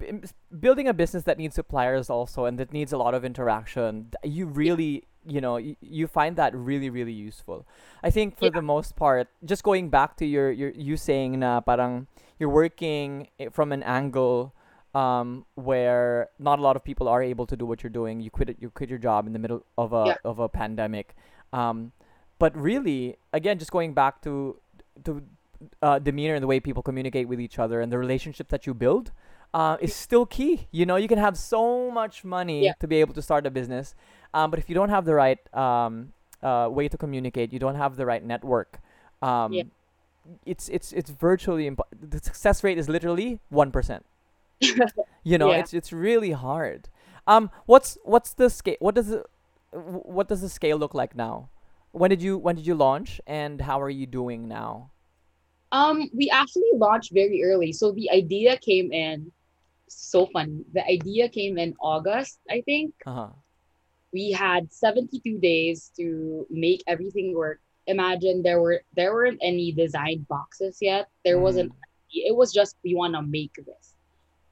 building 0.60 0.88
a 0.88 0.94
business 0.94 1.24
that 1.24 1.38
needs 1.38 1.54
suppliers 1.54 2.10
also 2.10 2.44
and 2.44 2.58
that 2.58 2.72
needs 2.72 2.92
a 2.92 2.98
lot 2.98 3.14
of 3.14 3.24
interaction, 3.24 4.10
you 4.24 4.46
really, 4.46 5.04
you 5.26 5.40
know, 5.40 5.56
you, 5.58 5.76
you 5.80 6.06
find 6.06 6.36
that 6.36 6.54
really 6.54 6.90
really 6.90 7.12
useful. 7.12 7.66
I 8.02 8.10
think 8.10 8.38
for 8.38 8.46
Yeah. 8.46 8.58
the 8.58 8.62
most 8.62 8.96
part, 8.96 9.28
just 9.44 9.62
going 9.62 9.90
back 9.90 10.16
to 10.18 10.26
your 10.26 10.50
your 10.50 10.70
you 10.74 10.96
saying 10.96 11.38
na 11.38 11.60
parang 11.60 12.06
you're 12.38 12.50
working 12.50 13.28
from 13.50 13.72
an 13.72 13.82
angle 13.82 14.54
um 14.94 15.44
where 15.54 16.30
not 16.38 16.58
a 16.58 16.62
lot 16.62 16.74
of 16.74 16.82
people 16.82 17.06
are 17.12 17.22
able 17.22 17.46
to 17.46 17.56
do 17.56 17.66
what 17.66 17.82
you're 17.82 17.92
doing. 17.92 18.20
You 18.24 18.30
quit 18.30 18.48
it, 18.48 18.56
you 18.58 18.70
quit 18.70 18.88
your 18.88 18.98
job 18.98 19.26
in 19.28 19.32
the 19.34 19.38
middle 19.38 19.62
of 19.76 19.92
a 19.92 20.04
Yeah. 20.06 20.16
of 20.24 20.38
a 20.38 20.48
pandemic. 20.48 21.14
Um 21.52 21.92
but 22.38 22.56
really 22.56 23.16
again 23.32 23.58
just 23.58 23.70
going 23.70 23.92
back 23.94 24.22
to 24.22 24.56
to 25.04 25.22
uh, 25.82 25.98
demeanor 25.98 26.34
and 26.34 26.42
the 26.42 26.46
way 26.46 26.60
people 26.60 26.82
communicate 26.82 27.26
with 27.28 27.40
each 27.40 27.58
other 27.58 27.80
and 27.80 27.90
the 27.92 27.98
relationship 27.98 28.48
that 28.48 28.66
you 28.66 28.74
build 28.74 29.10
uh, 29.54 29.76
is 29.80 29.94
still 29.94 30.24
key. 30.26 30.68
You 30.70 30.86
know, 30.86 30.96
you 30.96 31.08
can 31.08 31.18
have 31.18 31.36
so 31.36 31.90
much 31.90 32.24
money 32.24 32.64
Yeah. 32.66 32.74
to 32.80 32.86
be 32.86 32.96
able 33.00 33.14
to 33.14 33.22
start 33.22 33.46
a 33.46 33.50
business, 33.50 33.94
um, 34.34 34.50
but 34.50 34.58
if 34.60 34.68
you 34.68 34.74
don't 34.74 34.90
have 34.90 35.04
the 35.04 35.14
right 35.14 35.38
um, 35.54 36.12
uh, 36.42 36.68
way 36.70 36.86
to 36.88 36.96
communicate, 36.96 37.52
you 37.52 37.58
don't 37.58 37.74
have 37.74 37.96
the 37.96 38.06
right 38.06 38.22
network. 38.24 38.78
Um, 39.22 39.52
Yeah. 39.52 39.64
It's 40.44 40.68
it's 40.68 40.92
it's 40.92 41.08
virtually 41.10 41.64
impo- 41.70 41.88
the 42.10 42.18
success 42.18 42.62
rate 42.62 42.76
is 42.78 42.86
literally 42.88 43.40
one 43.48 43.70
percent. 43.72 44.04
you 45.24 45.38
know, 45.38 45.50
Yeah. 45.50 45.58
it's 45.60 45.72
it's 45.72 45.90
really 45.92 46.32
hard. 46.32 46.88
Um, 47.26 47.50
what's 47.66 47.96
what's 48.04 48.34
the 48.34 48.50
scale? 48.50 48.76
What 48.80 48.94
does 48.94 49.08
the 49.08 49.24
what 49.72 50.28
does 50.28 50.40
the 50.42 50.48
scale 50.50 50.76
look 50.76 50.92
like 50.94 51.16
now? 51.16 51.48
When 51.92 52.10
did 52.10 52.22
you 52.22 52.38
when 52.38 52.56
did 52.56 52.66
you 52.66 52.74
launch 52.74 53.20
and 53.26 53.60
how 53.60 53.80
are 53.80 53.90
you 53.90 54.06
doing 54.06 54.48
now? 54.48 54.92
Um, 55.70 56.08
we 56.14 56.30
actually 56.30 56.70
launched 56.74 57.12
very 57.12 57.42
early. 57.44 57.72
So 57.72 57.92
the 57.92 58.10
idea 58.10 58.56
came 58.56 58.92
in 58.92 59.30
so 59.88 60.26
funny. 60.32 60.64
The 60.72 60.84
idea 60.86 61.28
came 61.28 61.58
in 61.58 61.74
August, 61.80 62.40
I 62.50 62.62
think. 62.62 62.94
Uh 63.06 63.12
huh. 63.12 63.28
We 64.12 64.32
had 64.32 64.72
72 64.72 65.38
days 65.38 65.90
to 65.96 66.46
make 66.50 66.82
everything 66.86 67.34
work. 67.34 67.60
Imagine 67.86 68.42
there 68.42 68.60
were 68.60 68.82
there 68.96 69.12
weren't 69.12 69.40
any 69.42 69.72
design 69.72 70.26
boxes 70.28 70.78
yet. 70.80 71.08
There 71.24 71.38
wasn't 71.38 71.72
it 72.10 72.34
was 72.34 72.52
just 72.52 72.76
we 72.84 72.94
want 72.94 73.14
to 73.14 73.22
make 73.22 73.54
this. 73.54 73.94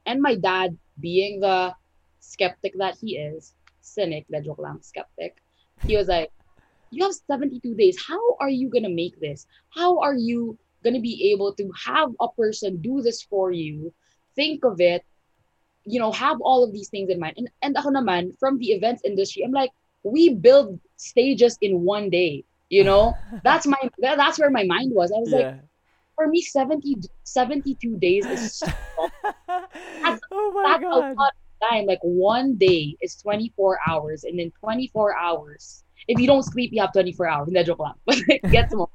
And 0.04 0.20
my 0.22 0.36
dad, 0.36 0.76
being 1.00 1.40
the 1.40 1.74
skeptic 2.20 2.74
that 2.78 2.96
he 3.00 3.16
is, 3.16 3.54
cynic, 3.80 4.26
the 4.28 4.40
joke 4.40 4.58
lang, 4.58 4.80
skeptic, 4.82 5.42
he 5.86 5.96
was 5.96 6.08
like, 6.08 6.30
You 6.90 7.04
have 7.04 7.14
72 7.14 7.74
days. 7.74 7.98
How 8.06 8.20
are 8.40 8.50
you 8.50 8.68
gonna 8.70 8.90
make 8.90 9.18
this? 9.20 9.46
How 9.70 9.98
are 9.98 10.14
you 10.14 10.58
gonna 10.84 11.00
be 11.00 11.32
able 11.32 11.54
to 11.54 11.70
have 11.84 12.10
a 12.20 12.28
person 12.28 12.80
do 12.80 13.02
this 13.02 13.22
for 13.22 13.52
you? 13.52 13.92
Think 14.34 14.64
of 14.64 14.80
it, 14.80 15.04
you 15.84 15.98
know, 16.00 16.12
have 16.12 16.40
all 16.40 16.64
of 16.64 16.72
these 16.72 16.88
things 16.88 17.10
in 17.10 17.18
mind. 17.18 17.34
And 17.36 17.48
and 17.62 17.76
ako 17.76 17.90
naman, 17.90 18.38
from 18.38 18.58
the 18.58 18.72
events 18.72 19.02
industry, 19.04 19.42
I'm 19.42 19.52
like, 19.52 19.70
we 20.02 20.34
build 20.34 20.78
stages 20.96 21.58
in 21.60 21.82
one 21.82 22.10
day. 22.10 22.44
You 22.68 22.84
know, 22.84 23.14
that's 23.44 23.66
my 23.66 23.78
that, 23.98 24.16
that's 24.18 24.38
where 24.38 24.50
my 24.50 24.64
mind 24.64 24.92
was. 24.94 25.12
I 25.14 25.18
was 25.18 25.30
like, 25.30 25.54
for 26.14 26.26
me, 26.28 26.42
70, 26.42 26.96
72 27.24 27.96
days 27.98 28.26
is 28.26 28.58
so 28.58 28.66
oh 30.32 30.52
my 30.54 30.78
that's 30.78 30.82
a 30.82 30.86
god. 30.86 31.16
lot 31.16 31.32
of 31.32 31.68
time. 31.70 31.86
Like 31.86 32.02
one 32.02 32.56
day 32.56 32.96
is 33.00 33.16
24 33.16 33.78
hours, 33.86 34.24
and 34.24 34.38
then 34.38 34.52
24 34.60 35.16
hours. 35.16 35.84
If 36.08 36.20
you 36.20 36.26
don't 36.26 36.42
sleep, 36.42 36.72
you 36.72 36.80
have 36.80 36.92
24 36.92 37.26
hours. 37.28 37.46
Hindi, 37.46 37.64
joke 37.64 37.80
lang. 37.80 37.94
But 38.06 38.18
like, 38.28 38.42
get 38.50 38.70
some. 38.70 38.86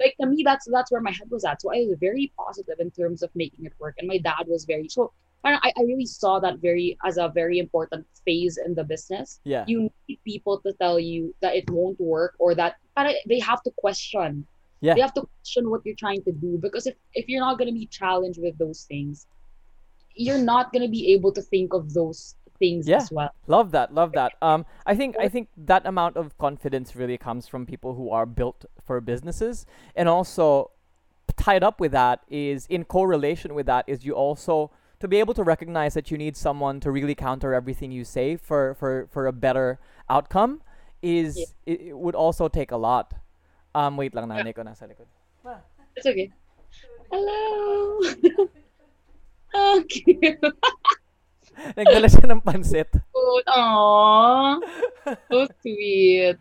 Like 0.00 0.16
to 0.20 0.26
me, 0.26 0.42
that's 0.42 0.66
that's 0.70 0.90
where 0.90 1.00
my 1.00 1.12
head 1.12 1.30
was 1.30 1.44
at. 1.44 1.62
So 1.62 1.72
I 1.72 1.86
was 1.88 1.96
very 2.00 2.32
positive 2.36 2.80
in 2.80 2.90
terms 2.90 3.22
of 3.22 3.30
making 3.34 3.66
it 3.66 3.72
work, 3.78 3.94
and 3.98 4.08
my 4.08 4.18
dad 4.18 4.44
was 4.46 4.64
very 4.64 4.88
so. 4.88 5.12
I, 5.44 5.72
I 5.76 5.82
really 5.82 6.06
saw 6.06 6.38
that 6.38 6.58
very 6.58 6.96
as 7.04 7.16
a 7.16 7.28
very 7.28 7.58
important 7.58 8.06
phase 8.24 8.58
in 8.64 8.74
the 8.74 8.84
business. 8.84 9.40
Yeah. 9.42 9.64
You 9.66 9.90
need 10.08 10.20
people 10.24 10.60
to 10.60 10.72
tell 10.74 11.00
you 11.00 11.34
that 11.40 11.56
it 11.56 11.68
won't 11.68 12.00
work 12.00 12.36
or 12.38 12.54
that 12.54 12.76
but 12.94 13.16
they 13.26 13.40
have 13.40 13.60
to 13.64 13.72
question. 13.76 14.46
Yeah. 14.80 14.94
They 14.94 15.00
have 15.00 15.14
to 15.14 15.22
question 15.22 15.68
what 15.68 15.80
you're 15.84 15.96
trying 15.96 16.22
to 16.24 16.32
do 16.32 16.58
because 16.62 16.86
if, 16.86 16.94
if 17.14 17.28
you're 17.28 17.40
not 17.40 17.58
gonna 17.58 17.72
be 17.72 17.86
challenged 17.86 18.40
with 18.40 18.56
those 18.58 18.84
things, 18.84 19.26
you're 20.14 20.38
not 20.38 20.72
gonna 20.72 20.88
be 20.88 21.12
able 21.12 21.32
to 21.32 21.42
think 21.42 21.72
of 21.74 21.92
those 21.92 22.36
things 22.62 22.86
Yeah. 22.86 23.02
as 23.02 23.10
well. 23.10 23.30
Love 23.46 23.70
that. 23.76 23.92
Love 24.00 24.12
that. 24.20 24.32
Um, 24.48 24.64
I 24.86 24.94
think 24.94 25.16
I 25.18 25.28
think 25.28 25.48
that 25.70 25.86
amount 25.92 26.16
of 26.22 26.36
confidence 26.38 26.94
really 27.00 27.18
comes 27.18 27.48
from 27.50 27.66
people 27.66 27.94
who 27.98 28.10
are 28.18 28.26
built 28.26 28.64
for 28.86 29.00
businesses, 29.00 29.66
and 29.98 30.08
also 30.08 30.70
tied 31.36 31.64
up 31.64 31.80
with 31.82 31.92
that 31.92 32.20
is 32.28 32.66
in 32.68 32.84
correlation 32.84 33.54
with 33.58 33.66
that 33.66 33.84
is 33.88 34.04
you 34.06 34.14
also 34.14 34.70
to 35.02 35.08
be 35.10 35.18
able 35.18 35.34
to 35.34 35.42
recognize 35.42 35.94
that 35.98 36.10
you 36.14 36.18
need 36.24 36.36
someone 36.36 36.78
to 36.78 36.90
really 36.94 37.14
counter 37.18 37.50
everything 37.60 37.90
you 37.90 38.04
say 38.04 38.36
for 38.36 38.74
for 38.78 39.08
for 39.10 39.26
a 39.26 39.32
better 39.32 39.80
outcome 40.08 40.60
is 41.02 41.34
Yeah. 41.38 41.74
it, 41.74 41.80
it 41.90 41.96
would 41.98 42.14
also 42.14 42.46
take 42.48 42.70
a 42.70 42.78
lot. 42.78 43.14
Um, 43.74 43.96
wait 43.96 44.14
lang, 44.14 44.28
nanay 44.30 44.54
ko 44.54 44.62
nasa 44.62 44.86
likod. 44.86 45.08
It's 45.96 46.06
okay. 46.06 46.30
Hello. 47.10 47.98
cute. 49.88 50.38
Nagdala 51.78 52.08
siya 52.08 52.26
ng 52.28 52.42
pansit. 52.42 52.90
Aww. 53.14 54.58
So 55.28 55.46
sweet. 55.60 56.38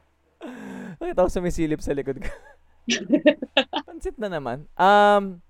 Nakita 0.98 1.26
ko 1.26 1.30
sumisilip 1.30 1.82
sa 1.82 1.94
likod 1.94 2.22
ko. 2.24 2.32
Pansit 3.88 4.18
na 4.18 4.30
naman. 4.30 4.66
Um, 4.78 5.46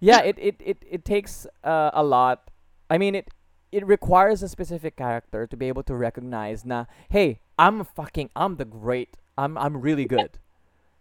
yeah, 0.00 0.22
it 0.22 0.38
it 0.38 0.56
it, 0.58 0.78
it 0.82 1.02
takes 1.04 1.46
uh, 1.62 1.90
a 1.94 2.02
lot. 2.02 2.50
I 2.90 2.98
mean, 2.98 3.14
it 3.14 3.30
it 3.70 3.86
requires 3.86 4.42
a 4.42 4.48
specific 4.48 4.96
character 4.96 5.46
to 5.46 5.56
be 5.56 5.66
able 5.66 5.82
to 5.84 5.94
recognize 5.94 6.64
na, 6.64 6.86
hey, 7.10 7.40
I'm 7.58 7.84
fucking, 7.84 8.30
I'm 8.36 8.56
the 8.56 8.64
great. 8.64 9.16
I'm 9.36 9.58
I'm 9.58 9.80
really 9.80 10.06
good. 10.06 10.38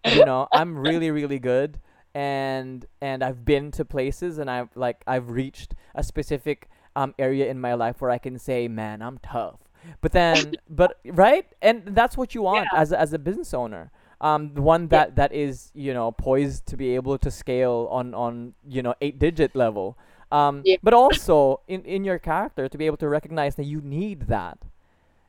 You 0.05 0.25
know, 0.25 0.47
I'm 0.51 0.77
really 0.77 1.11
really 1.11 1.39
good, 1.39 1.79
and 2.13 2.85
and 3.01 3.23
I've 3.23 3.45
been 3.45 3.71
to 3.71 3.85
places 3.85 4.37
and 4.37 4.49
I've 4.49 4.69
like 4.75 5.03
I've 5.07 5.29
reached 5.29 5.75
a 5.95 6.03
specific 6.03 6.69
um 6.95 7.13
area 7.17 7.49
in 7.49 7.59
my 7.59 7.73
life 7.73 8.01
where 8.01 8.11
I 8.11 8.17
can 8.17 8.37
say, 8.39 8.67
man, 8.67 9.01
I'm 9.01 9.17
tough. 9.19 9.59
But 10.01 10.11
then, 10.13 10.57
but 10.69 10.99
right, 11.05 11.45
and 11.61 11.83
that's 11.87 12.15
what 12.17 12.33
you 12.33 12.41
want 12.41 12.69
as 12.73 12.91
a, 12.91 12.99
as 12.99 13.13
a 13.13 13.19
business 13.19 13.53
owner. 13.53 13.91
Um, 14.21 14.55
one 14.55 14.87
Yeah. 14.89 15.05
that 15.05 15.15
that 15.17 15.33
is 15.33 15.71
you 15.73 15.93
know 15.93 16.11
poised 16.11 16.65
to 16.67 16.77
be 16.77 16.95
able 16.95 17.17
to 17.17 17.29
scale 17.31 17.87
on 17.91 18.13
on 18.13 18.53
you 18.67 18.81
know 18.81 18.95
eight 19.01 19.19
digit 19.19 19.55
level. 19.55 19.97
Um, 20.31 20.65
Yeah. 20.65 20.77
but 20.81 20.93
also 20.93 21.59
in 21.67 21.83
in 21.83 22.03
your 22.05 22.19
character 22.19 22.67
to 22.69 22.77
be 22.77 22.85
able 22.85 22.97
to 22.97 23.09
recognize 23.09 23.55
that 23.55 23.65
you 23.65 23.81
need 23.81 24.27
that 24.27 24.57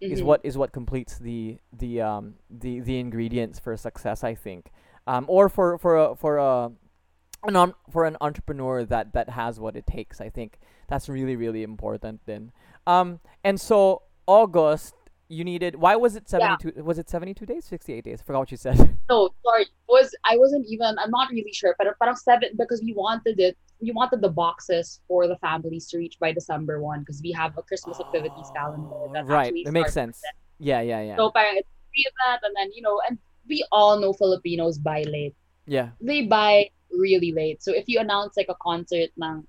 is 0.01 0.23
Mhm. 0.23 0.27
what 0.27 0.41
is 0.45 0.57
what 0.57 0.73
completes 0.73 1.19
the 1.19 1.59
the 1.73 2.01
um 2.01 2.35
the 2.51 2.81
the 2.81 2.99
ingredients 2.99 3.59
for 3.59 3.77
success 3.77 4.23
I 4.23 4.35
think 4.35 4.71
um 5.07 5.25
or 5.29 5.49
for 5.49 5.79
for 5.79 5.97
a 5.97 6.15
for 6.17 6.37
a 6.39 6.71
an 7.45 7.57
on, 7.57 7.75
for 7.91 8.05
an 8.05 8.17
entrepreneur 8.21 8.85
that 8.85 9.13
that 9.15 9.31
has 9.31 9.59
what 9.61 9.77
it 9.77 9.87
takes 9.87 10.21
I 10.21 10.29
think 10.31 10.59
that's 10.89 11.09
really 11.09 11.37
really 11.37 11.63
important 11.63 12.21
then. 12.27 12.53
Um 12.87 13.21
and 13.43 13.61
so 13.61 14.03
August 14.27 14.95
you 15.29 15.43
needed 15.43 15.75
why 15.77 15.97
was 15.97 16.17
it 16.17 16.29
72 16.29 16.83
was 16.83 16.99
it 16.99 17.09
72 17.09 17.47
days 17.47 17.65
68 17.65 18.05
days? 18.05 18.21
I 18.21 18.25
forgot 18.25 18.39
what 18.41 18.51
you 18.51 18.57
said. 18.59 18.77
No, 19.11 19.31
sorry. 19.45 19.67
Was 19.89 20.15
I 20.25 20.37
wasn't 20.37 20.67
even 20.69 20.97
I'm 20.99 21.11
not 21.11 21.31
really 21.31 21.53
sure, 21.53 21.75
but 21.79 21.87
parang 21.99 22.17
seven 22.17 22.51
because 22.57 22.81
we 22.83 22.93
wanted 22.95 23.39
it 23.41 23.57
we 23.81 23.91
wanted 23.93 24.21
the 24.23 24.29
boxes 24.31 25.01
for 25.09 25.27
the 25.29 25.37
families 25.39 25.87
to 25.89 25.99
reach 25.99 26.17
by 26.21 26.33
December 26.33 26.81
one 26.81 27.01
because 27.01 27.21
we 27.23 27.33
have 27.33 27.57
a 27.59 27.63
Christmas 27.63 28.01
activities 28.01 28.49
calendar 28.55 28.89
Oh, 28.93 29.11
that 29.13 29.27
right. 29.27 29.53
it 29.55 29.73
makes 29.73 29.93
sense. 29.93 30.21
Yeah 30.59 30.81
yeah 30.81 31.01
yeah. 31.03 31.17
So 31.17 31.31
parang 31.31 31.57
it's 31.57 31.69
three 31.93 32.05
of 32.09 32.15
that 32.25 32.41
and 32.47 32.55
then 32.57 32.71
you 32.73 32.83
know 32.83 33.01
and 33.09 33.19
we 33.49 33.65
all 33.73 33.99
know 34.01 34.13
Filipinos 34.13 34.79
buy 34.79 35.03
late. 35.05 35.35
yeah. 35.67 35.89
They 36.01 36.23
buy 36.27 36.71
really 36.91 37.33
late. 37.33 37.63
So 37.63 37.73
if 37.75 37.85
you 37.89 37.99
announce 38.01 38.37
like 38.37 38.49
a 38.49 38.57
concert 38.63 39.11
ng 39.21 39.45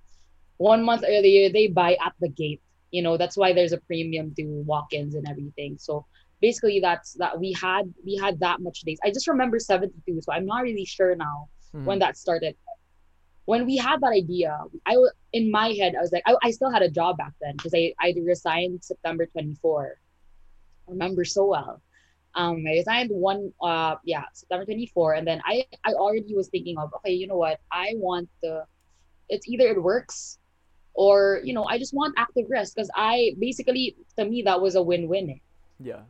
one 0.58 0.84
month 0.84 1.04
earlier, 1.08 1.50
they 1.50 1.68
buy 1.68 1.98
at 2.06 2.13
the 2.19 2.29
gate. 2.29 2.62
You 2.92 3.02
know, 3.02 3.17
that's 3.17 3.36
why 3.38 3.54
there's 3.54 3.73
a 3.73 3.79
premium 3.79 4.34
to 4.36 4.44
walk-ins 4.65 5.15
and 5.15 5.27
everything. 5.27 5.77
So 5.77 6.06
basically 6.42 6.79
that's 6.79 7.13
that 7.13 7.40
we 7.40 7.52
had 7.54 7.94
we 8.06 8.15
had 8.15 8.40
that 8.40 8.62
much 8.62 8.82
days. 8.82 9.00
I 9.04 9.10
just 9.12 9.27
remember 9.27 9.60
72, 9.60 10.21
so 10.21 10.32
I'm 10.32 10.46
not 10.46 10.63
really 10.63 10.86
sure 10.86 11.15
now 11.15 11.50
Mhm. 11.73 11.86
when 11.86 12.00
that 12.00 12.17
started. 12.17 12.56
When 13.46 13.65
we 13.65 13.77
had 13.77 14.02
that 14.02 14.12
idea, 14.12 14.58
I 14.86 14.96
in 15.34 15.52
my 15.52 15.69
head 15.73 15.96
I 15.96 16.02
was 16.02 16.12
like 16.12 16.23
I, 16.25 16.36
I 16.42 16.52
still 16.52 16.71
had 16.71 16.82
a 16.82 16.90
job 16.90 17.17
back 17.17 17.34
then 17.42 17.56
because 17.58 17.73
I 17.75 17.94
I 18.00 18.13
resigned 18.23 18.84
September 18.84 19.25
24. 19.27 20.00
I 20.88 20.92
remember 20.92 21.25
so 21.25 21.46
well. 21.46 21.82
Um, 22.34 22.63
I 22.67 22.73
resigned 22.82 23.12
one 23.12 23.54
uh 23.62 23.96
yeah 24.04 24.23
September 24.34 24.65
24, 24.65 25.13
and 25.13 25.27
then 25.27 25.42
I 25.46 25.65
I 25.84 25.94
already 25.94 26.34
was 26.36 26.48
thinking 26.50 26.77
of 26.77 26.94
okay 26.98 27.13
you 27.13 27.27
know 27.27 27.38
what 27.38 27.60
I 27.71 27.94
want 27.98 28.29
the 28.42 28.65
it's 29.29 29.48
either 29.48 29.67
it 29.67 29.82
works 29.82 30.38
or 30.96 31.41
you 31.43 31.54
know 31.54 31.65
I 31.65 31.77
just 31.77 31.93
want 31.93 32.15
active 32.17 32.46
rest 32.50 32.75
because 32.75 32.89
I 32.96 33.35
basically 33.39 33.96
to 34.17 34.25
me 34.25 34.41
that 34.43 34.60
was 34.62 34.75
a 34.75 34.81
win-win. 34.81 35.29
eh. 35.29 35.39
Yeah. 35.79 36.02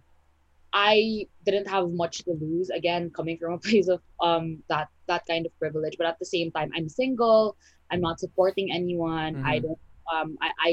I 0.74 1.26
didn't 1.46 1.68
have 1.70 1.90
much 1.92 2.20
to 2.26 2.32
lose. 2.40 2.70
Again, 2.70 3.10
coming 3.10 3.38
from 3.38 3.54
a 3.54 3.58
place 3.66 3.88
of 3.88 4.02
um 4.22 4.64
that 4.70 4.88
that 5.08 5.24
kind 5.28 5.46
of 5.46 5.52
privilege, 5.60 5.96
but 5.98 6.08
at 6.08 6.18
the 6.20 6.26
same 6.26 6.52
time, 6.52 6.72
I'm 6.76 6.90
single. 6.90 7.56
I'm 7.92 8.02
not 8.02 8.20
supporting 8.20 8.72
anyone. 8.72 9.44
I 9.46 9.60
Mhm. 9.60 9.64
don't. 9.64 9.80
Um, 10.14 10.38
I, 10.42 10.50
I 10.68 10.70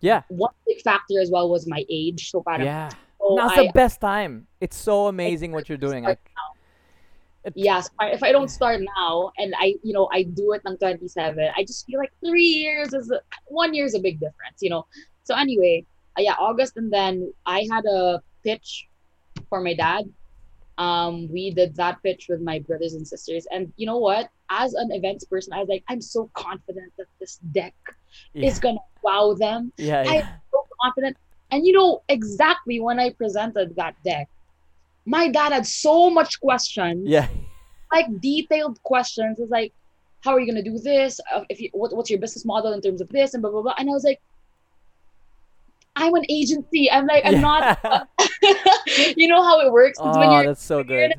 Yeah. 0.00 0.22
one 0.28 0.54
big 0.66 0.80
factor 0.82 1.20
as 1.20 1.30
well 1.30 1.48
was 1.50 1.66
my 1.66 1.84
age. 1.90 2.30
So 2.30 2.42
parang, 2.42 2.66
Yeah. 2.66 2.90
so 3.20 3.34
Now's 3.34 3.52
I, 3.58 3.66
the 3.66 3.72
best 3.72 4.00
time. 4.00 4.46
It's 4.60 4.76
so 4.76 5.06
amazing 5.06 5.50
what 5.52 5.68
you're 5.68 5.78
doing. 5.78 6.02
start 6.04 6.18
Yes, 7.56 7.90
I- 8.00 8.10
if 8.10 8.22
I 8.22 8.32
don't 8.32 8.48
start 8.48 8.80
now 8.98 9.32
and 9.38 9.54
I, 9.58 9.76
you 9.82 9.92
know, 9.92 10.08
I 10.12 10.22
do 10.24 10.52
it 10.52 10.62
ng 10.66 10.76
27, 10.78 11.50
I 11.56 11.62
just 11.64 11.86
feel 11.86 11.98
like 11.98 12.12
three 12.24 12.44
years 12.64 12.92
is 12.92 13.10
a, 13.10 13.20
one 13.46 13.74
year 13.74 13.84
is 13.84 13.94
a 13.94 14.00
big 14.00 14.20
difference, 14.20 14.58
you 14.60 14.70
know. 14.70 14.86
So 15.24 15.36
anyway, 15.36 15.84
uh, 16.18 16.22
yeah, 16.22 16.34
August, 16.38 16.76
and 16.76 16.92
then 16.92 17.32
I 17.46 17.66
had 17.70 17.84
a 17.84 18.22
pitch 18.44 18.86
for 19.48 19.60
my 19.60 19.74
dad. 19.74 20.04
Um, 20.78 21.28
we 21.32 21.50
did 21.50 21.74
that 21.76 22.00
pitch 22.04 22.26
with 22.28 22.40
my 22.40 22.60
brothers 22.60 22.94
and 22.94 23.06
sisters, 23.06 23.46
and 23.50 23.72
you 23.76 23.86
know 23.86 23.98
what? 23.98 24.30
As 24.48 24.74
an 24.74 24.92
events 24.92 25.24
person, 25.24 25.52
I 25.52 25.58
was 25.58 25.68
like, 25.68 25.84
I'm 25.88 26.00
so 26.00 26.30
confident 26.34 26.92
that 26.98 27.06
this 27.20 27.38
deck 27.52 27.74
yeah. 28.32 28.46
is 28.48 28.58
gonna 28.58 28.78
wow 29.02 29.34
them. 29.34 29.72
yeah, 29.76 30.00
I- 30.06 30.14
yeah. 30.22 30.36
So 30.52 30.66
confident, 30.80 31.16
and 31.50 31.66
you 31.66 31.72
know 31.72 32.02
exactly 32.08 32.78
when 32.80 32.98
I 33.00 33.10
presented 33.10 33.74
that 33.76 33.96
deck, 34.04 34.28
my 35.08 35.26
dad 35.28 35.52
had 35.52 35.66
so 35.66 36.10
much 36.10 36.38
questions 36.38 37.08
yeah. 37.08 37.28
like 37.90 38.06
detailed 38.20 38.80
questions. 38.82 39.40
It's 39.40 39.50
like, 39.50 39.72
how 40.22 40.34
are 40.34 40.40
you 40.40 40.46
gonna 40.46 40.62
do 40.62 40.78
this? 40.78 41.18
Uh, 41.34 41.44
if 41.48 41.60
you, 41.60 41.70
what, 41.72 41.96
what's 41.96 42.10
your 42.10 42.18
business 42.18 42.44
model 42.44 42.74
in 42.74 42.82
terms 42.82 43.00
of 43.00 43.08
this 43.08 43.32
and 43.32 43.40
blah 43.40 43.50
blah 43.50 43.62
blah. 43.62 43.74
And 43.78 43.88
I 43.88 43.92
was 43.92 44.04
like, 44.04 44.20
I'm 45.96 46.14
an 46.14 46.26
agency. 46.28 46.90
I'm 46.90 47.06
like, 47.06 47.24
I'm 47.24 47.40
not. 47.40 47.78
you 49.16 49.28
know 49.28 49.42
how 49.42 49.60
it 49.60 49.72
works. 49.72 49.98
Oh, 49.98 50.12
you're, 50.20 50.44
that's 50.44 50.62
so 50.62 50.84
good. 50.84 51.14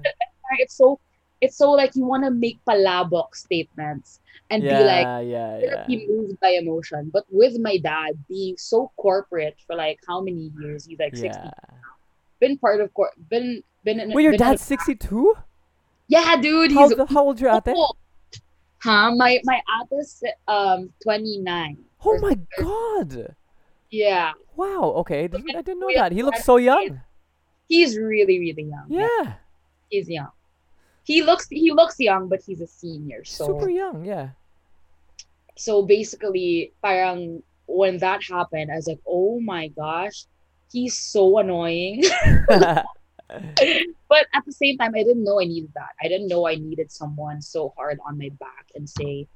it's 0.60 0.76
so, 0.76 1.00
it's 1.42 1.58
so 1.58 1.72
like 1.72 1.96
you 1.96 2.06
want 2.06 2.24
to 2.26 2.32
make 2.32 2.60
palabok 2.70 3.34
statements 3.34 4.20
and 4.52 4.62
be 4.62 4.70
like, 4.70 5.26
Yeah, 5.26 5.60
yeah, 5.60 5.86
be 5.88 6.06
moved 6.08 6.40
by 6.40 6.50
emotion. 6.50 7.10
But 7.12 7.26
with 7.32 7.58
my 7.60 7.78
dad 7.78 8.24
being 8.30 8.56
so 8.58 8.92
corporate 8.98 9.58
for 9.66 9.76
like 9.76 10.00
how 10.08 10.22
many 10.22 10.52
years? 10.60 10.86
He's 10.86 11.00
like 11.00 11.16
60. 11.16 11.42
Yeah. 11.44 11.50
Been 12.40 12.58
part 12.58 12.82
of 12.82 12.94
cor- 12.94 13.18
been 13.30 13.64
been 13.84 14.00
in. 14.00 14.12
Wait, 14.14 14.24
your 14.24 14.32
been 14.32 14.42
in 14.42 14.48
a- 14.48 14.52
dad's 14.52 14.64
62? 14.64 15.36
yeah, 16.08 16.36
dude. 16.38 16.72
How, 16.72 16.88
He's 16.88 16.98
the, 16.98 17.06
how 17.06 17.24
old 17.26 17.40
your 17.40 17.52
ate? 17.56 17.68
old. 17.68 17.98
Huh? 18.82 19.14
My 19.16 19.40
my 19.44 19.62
ate's 19.92 20.24
um 20.48 20.92
29. 21.04 21.78
Oh 22.06 22.18
my 22.20 22.38
god. 22.58 23.36
Yeah. 23.90 24.32
Wow, 24.56 24.94
okay. 25.02 25.28
didn't- 25.28 25.56
I 25.56 25.62
didn't 25.62 25.80
know 25.80 25.90
that. 25.96 26.12
He 26.12 26.24
looks 26.24 26.44
so 26.46 26.58
young. 26.58 27.02
He's 27.68 27.98
really, 27.98 28.40
really 28.40 28.64
young. 28.64 28.86
Yeah. 28.88 29.34
He's 29.90 30.10
young. 30.10 30.32
He 31.04 31.22
looks 31.24 31.48
he 31.50 31.72
looks 31.72 32.00
young, 32.00 32.30
but 32.30 32.42
he's 32.46 32.62
a 32.62 32.68
senior. 32.68 33.24
So 33.26 33.46
Super 33.48 33.70
young, 33.70 34.06
yeah. 34.06 34.30
so 35.58 35.82
basically, 35.82 36.72
parang 36.84 37.42
when 37.68 37.98
that 37.98 38.24
happened, 38.24 38.72
I 38.72 38.76
was 38.76 38.88
like, 38.88 39.00
oh 39.08 39.40
my 39.40 39.68
gosh, 39.70 40.26
he's 40.72 40.98
so 40.98 41.38
annoying. 41.40 42.04
but 44.10 44.26
at 44.34 44.46
the 44.46 44.52
same 44.52 44.78
time, 44.78 44.94
I 44.96 45.04
didn't 45.04 45.24
know 45.24 45.40
I 45.40 45.46
needed 45.46 45.72
that. 45.76 45.94
I 46.02 46.08
didn't 46.08 46.28
know 46.28 46.48
I 46.48 46.56
needed 46.56 46.92
someone 46.92 47.42
so 47.42 47.74
hard 47.78 48.00
on 48.06 48.18
my 48.18 48.30
back 48.40 48.66
and 48.76 48.90
say, 48.90 49.28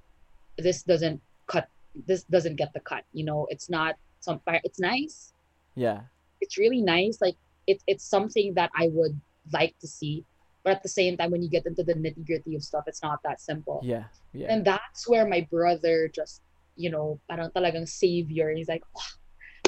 this 0.58 0.84
doesn't 0.84 1.22
cut. 1.48 1.68
This 2.08 2.24
doesn't 2.24 2.56
get 2.56 2.74
the 2.74 2.80
cut. 2.82 3.04
You 3.14 3.26
know, 3.26 3.48
it's 3.50 3.70
not 3.70 3.96
some. 4.20 4.42
It's 4.48 4.80
nice. 4.80 5.34
yeah. 5.76 6.02
It's 6.42 6.58
really 6.58 6.82
nice. 6.82 7.22
Like 7.22 7.38
it's 7.68 7.84
it's 7.88 8.04
something 8.04 8.54
that 8.56 8.70
I 8.76 8.90
would 8.92 9.20
like 9.54 9.78
to 9.80 9.88
see. 9.88 10.26
But 10.64 10.74
at 10.80 10.84
the 10.84 10.90
same 10.90 11.18
time, 11.18 11.32
when 11.32 11.42
you 11.42 11.50
get 11.50 11.66
into 11.66 11.84
the 11.84 11.94
nitty 11.94 12.26
gritty 12.26 12.56
of 12.56 12.64
stuff, 12.64 12.84
it's 12.88 13.04
not 13.04 13.20
that 13.24 13.40
simple. 13.42 13.80
Yeah. 13.84 14.06
Yeah. 14.34 14.48
And 14.52 14.66
that's 14.66 15.08
where 15.08 15.28
my 15.28 15.48
brother 15.52 16.08
just, 16.08 16.42
you 16.76 16.90
know, 16.90 17.20
parang 17.30 17.52
talagang 17.52 17.88
savior. 17.88 18.52
He's 18.52 18.68
like, 18.68 18.84
"Oh, 18.96 19.12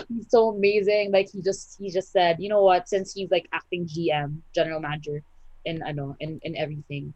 he's 0.10 0.30
so 0.30 0.49
amazing. 0.49 1.12
Like 1.12 1.30
he 1.32 1.41
just 1.41 1.78
he 1.80 1.89
just 1.89 2.12
said, 2.12 2.38
you 2.39 2.49
know 2.49 2.64
what? 2.64 2.89
Since 2.89 3.14
he's 3.14 3.32
like 3.32 3.47
acting 3.53 3.88
GM, 3.88 4.39
general 4.53 4.80
manager, 4.80 5.22
in 5.66 5.82
ano, 5.84 6.16
in 6.20 6.39
in 6.43 6.56
everything, 6.56 7.14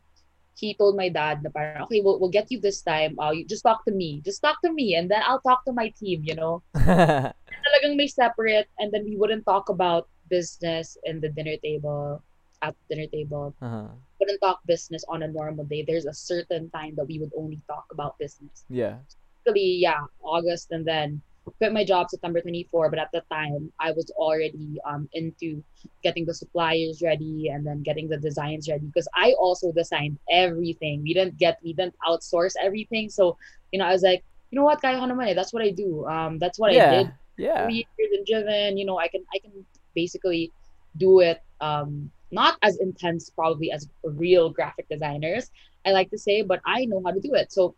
he 0.55 0.73
told 0.73 0.95
my 0.95 1.09
dad 1.09 1.43
na 1.43 1.49
parang, 1.49 1.83
okay, 1.87 2.01
we'll, 2.01 2.19
we'll 2.19 2.33
get 2.33 2.51
you 2.51 2.59
this 2.59 2.81
time. 2.81 3.17
Uh, 3.19 3.31
you 3.31 3.45
just 3.45 3.63
talk 3.63 3.85
to 3.85 3.91
me. 3.91 4.21
Just 4.25 4.41
talk 4.41 4.61
to 4.63 4.71
me, 4.73 4.95
and 4.95 5.09
then 5.09 5.21
I'll 5.25 5.41
talk 5.41 5.63
to 5.65 5.73
my 5.73 5.89
team. 5.95 6.23
You 6.23 6.35
know, 6.35 6.63
talagang 6.75 7.95
may 7.95 8.07
separate, 8.07 8.67
and 8.79 8.91
then 8.91 9.05
we 9.05 9.15
wouldn't 9.15 9.45
talk 9.45 9.69
about 9.69 10.09
business 10.29 10.97
in 11.05 11.19
the 11.21 11.29
dinner 11.29 11.57
table 11.63 12.21
at 12.61 12.75
the 12.75 12.95
dinner 12.95 13.07
table 13.07 13.55
uh-huh. 13.61 13.87
wouldn't 14.19 14.41
talk 14.41 14.59
business 14.65 15.03
on 15.07 15.23
a 15.23 15.27
normal 15.27 15.63
day. 15.65 15.83
There's 15.83 16.05
a 16.05 16.13
certain 16.13 16.69
time 16.71 16.93
that 16.95 17.05
we 17.07 17.19
would 17.19 17.31
only 17.35 17.61
talk 17.67 17.85
about 17.91 18.19
business. 18.19 18.65
Yeah. 18.69 18.97
Basically, 19.45 19.79
yeah, 19.79 20.03
August 20.21 20.71
and 20.71 20.85
then 20.85 21.21
quit 21.57 21.73
my 21.73 21.83
job 21.83 22.09
September 22.09 22.41
24. 22.41 22.89
But 22.89 22.99
at 22.99 23.09
the 23.13 23.23
time, 23.31 23.71
I 23.79 23.91
was 23.91 24.11
already 24.17 24.77
um 24.87 25.09
into 25.13 25.63
getting 26.03 26.25
the 26.25 26.33
suppliers 26.33 27.01
ready 27.03 27.49
and 27.51 27.65
then 27.65 27.81
getting 27.83 28.07
the 28.09 28.17
designs 28.17 28.69
ready 28.69 28.85
because 28.85 29.07
I 29.15 29.33
also 29.39 29.71
designed 29.71 30.17
everything. 30.29 31.01
We 31.03 31.13
didn't 31.13 31.37
get 31.37 31.57
we 31.63 31.73
didn't 31.73 31.95
outsource 32.07 32.53
everything. 32.61 33.09
So 33.09 33.37
you 33.71 33.79
know, 33.79 33.85
I 33.85 33.91
was 33.91 34.03
like, 34.03 34.23
you 34.51 34.57
know 34.59 34.65
what, 34.65 34.81
kaya 34.81 34.99
ko 34.99 35.05
naman 35.05 35.29
eh. 35.29 35.33
That's 35.33 35.53
what 35.53 35.63
I 35.63 35.71
do. 35.71 36.05
Um, 36.05 36.39
that's 36.39 36.59
what 36.59 36.71
I 36.71 36.79
yeah. 36.79 36.89
did 36.89 37.07
Yeah. 37.37 37.65
three 37.65 37.85
years 37.97 38.11
in 38.13 38.23
Driven, 38.27 38.77
you 38.77 38.85
know, 38.85 38.97
I 38.99 39.07
can 39.07 39.23
I 39.33 39.39
can 39.39 39.65
basically 39.95 40.53
do 40.97 41.19
it 41.19 41.39
um 41.61 42.11
not 42.31 42.57
as 42.61 42.77
intense 42.77 43.29
probably 43.29 43.71
as 43.71 43.87
real 44.03 44.49
graphic 44.49 44.87
designers, 44.89 45.49
I 45.85 45.91
like 45.91 46.09
to 46.11 46.17
say, 46.17 46.41
but 46.41 46.61
I 46.65 46.85
know 46.85 47.01
how 47.05 47.11
to 47.11 47.19
do 47.19 47.33
it. 47.33 47.51
So 47.51 47.75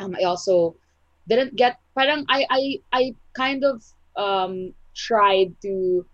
um 0.00 0.14
I 0.18 0.24
also 0.24 0.76
didn't 1.28 1.56
get 1.56 1.78
parang 1.94 2.24
I 2.28 2.46
I 2.50 2.62
I 2.92 3.02
kind 3.36 3.64
of 3.64 3.82
um 4.16 4.72
tried 4.96 5.54
to 5.62 6.06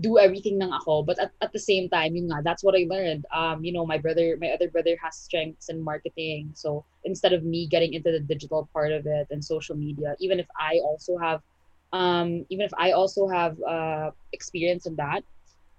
do 0.00 0.18
everything 0.18 0.60
ng 0.60 0.72
ako 0.72 1.02
but 1.08 1.16
at, 1.18 1.32
at 1.40 1.52
the 1.52 1.58
same 1.58 1.88
time 1.88 2.12
yun 2.16 2.28
nga 2.28 2.44
that's 2.44 2.62
what 2.64 2.76
I 2.76 2.84
learned. 2.88 3.24
Um 3.32 3.64
you 3.64 3.72
know 3.72 3.86
my 3.86 3.96
brother 3.98 4.36
my 4.40 4.50
other 4.52 4.68
brother 4.68 4.96
has 5.02 5.16
strengths 5.16 5.68
in 5.68 5.80
marketing. 5.82 6.52
So 6.54 6.84
instead 7.04 7.32
of 7.32 7.44
me 7.44 7.66
getting 7.66 7.94
into 7.94 8.12
the 8.12 8.20
digital 8.20 8.68
part 8.72 8.92
of 8.92 9.06
it 9.06 9.26
and 9.30 9.42
social 9.44 9.76
media 9.76 10.14
even 10.20 10.38
if 10.40 10.48
I 10.60 10.80
also 10.84 11.16
have 11.16 11.40
um 11.92 12.44
even 12.50 12.64
if 12.66 12.74
I 12.76 12.92
also 12.92 13.28
have 13.28 13.56
uh 13.64 14.10
experience 14.32 14.84
in 14.86 14.96
that 14.96 15.24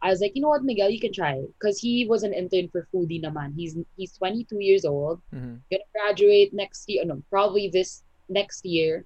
I 0.02 0.10
was 0.10 0.22
like 0.22 0.34
you 0.36 0.42
know 0.42 0.50
what 0.50 0.64
Miguel 0.64 0.90
you 0.90 1.00
can 1.00 1.14
try. 1.14 1.42
Because 1.60 1.80
he 1.80 2.06
was 2.08 2.24
an 2.24 2.34
intern 2.34 2.70
for 2.70 2.88
Foodie 2.94 3.22
naman. 3.22 3.54
He's 3.58 3.78
he's 3.98 4.14
22 4.18 4.58
years 4.62 4.86
old. 4.86 5.22
Mhm. 5.34 5.62
gonna 5.72 5.90
graduate 5.94 6.54
next 6.54 6.88
year 6.88 7.04
no 7.06 7.22
probably 7.30 7.68
this 7.68 8.02
next 8.30 8.66
year 8.66 9.06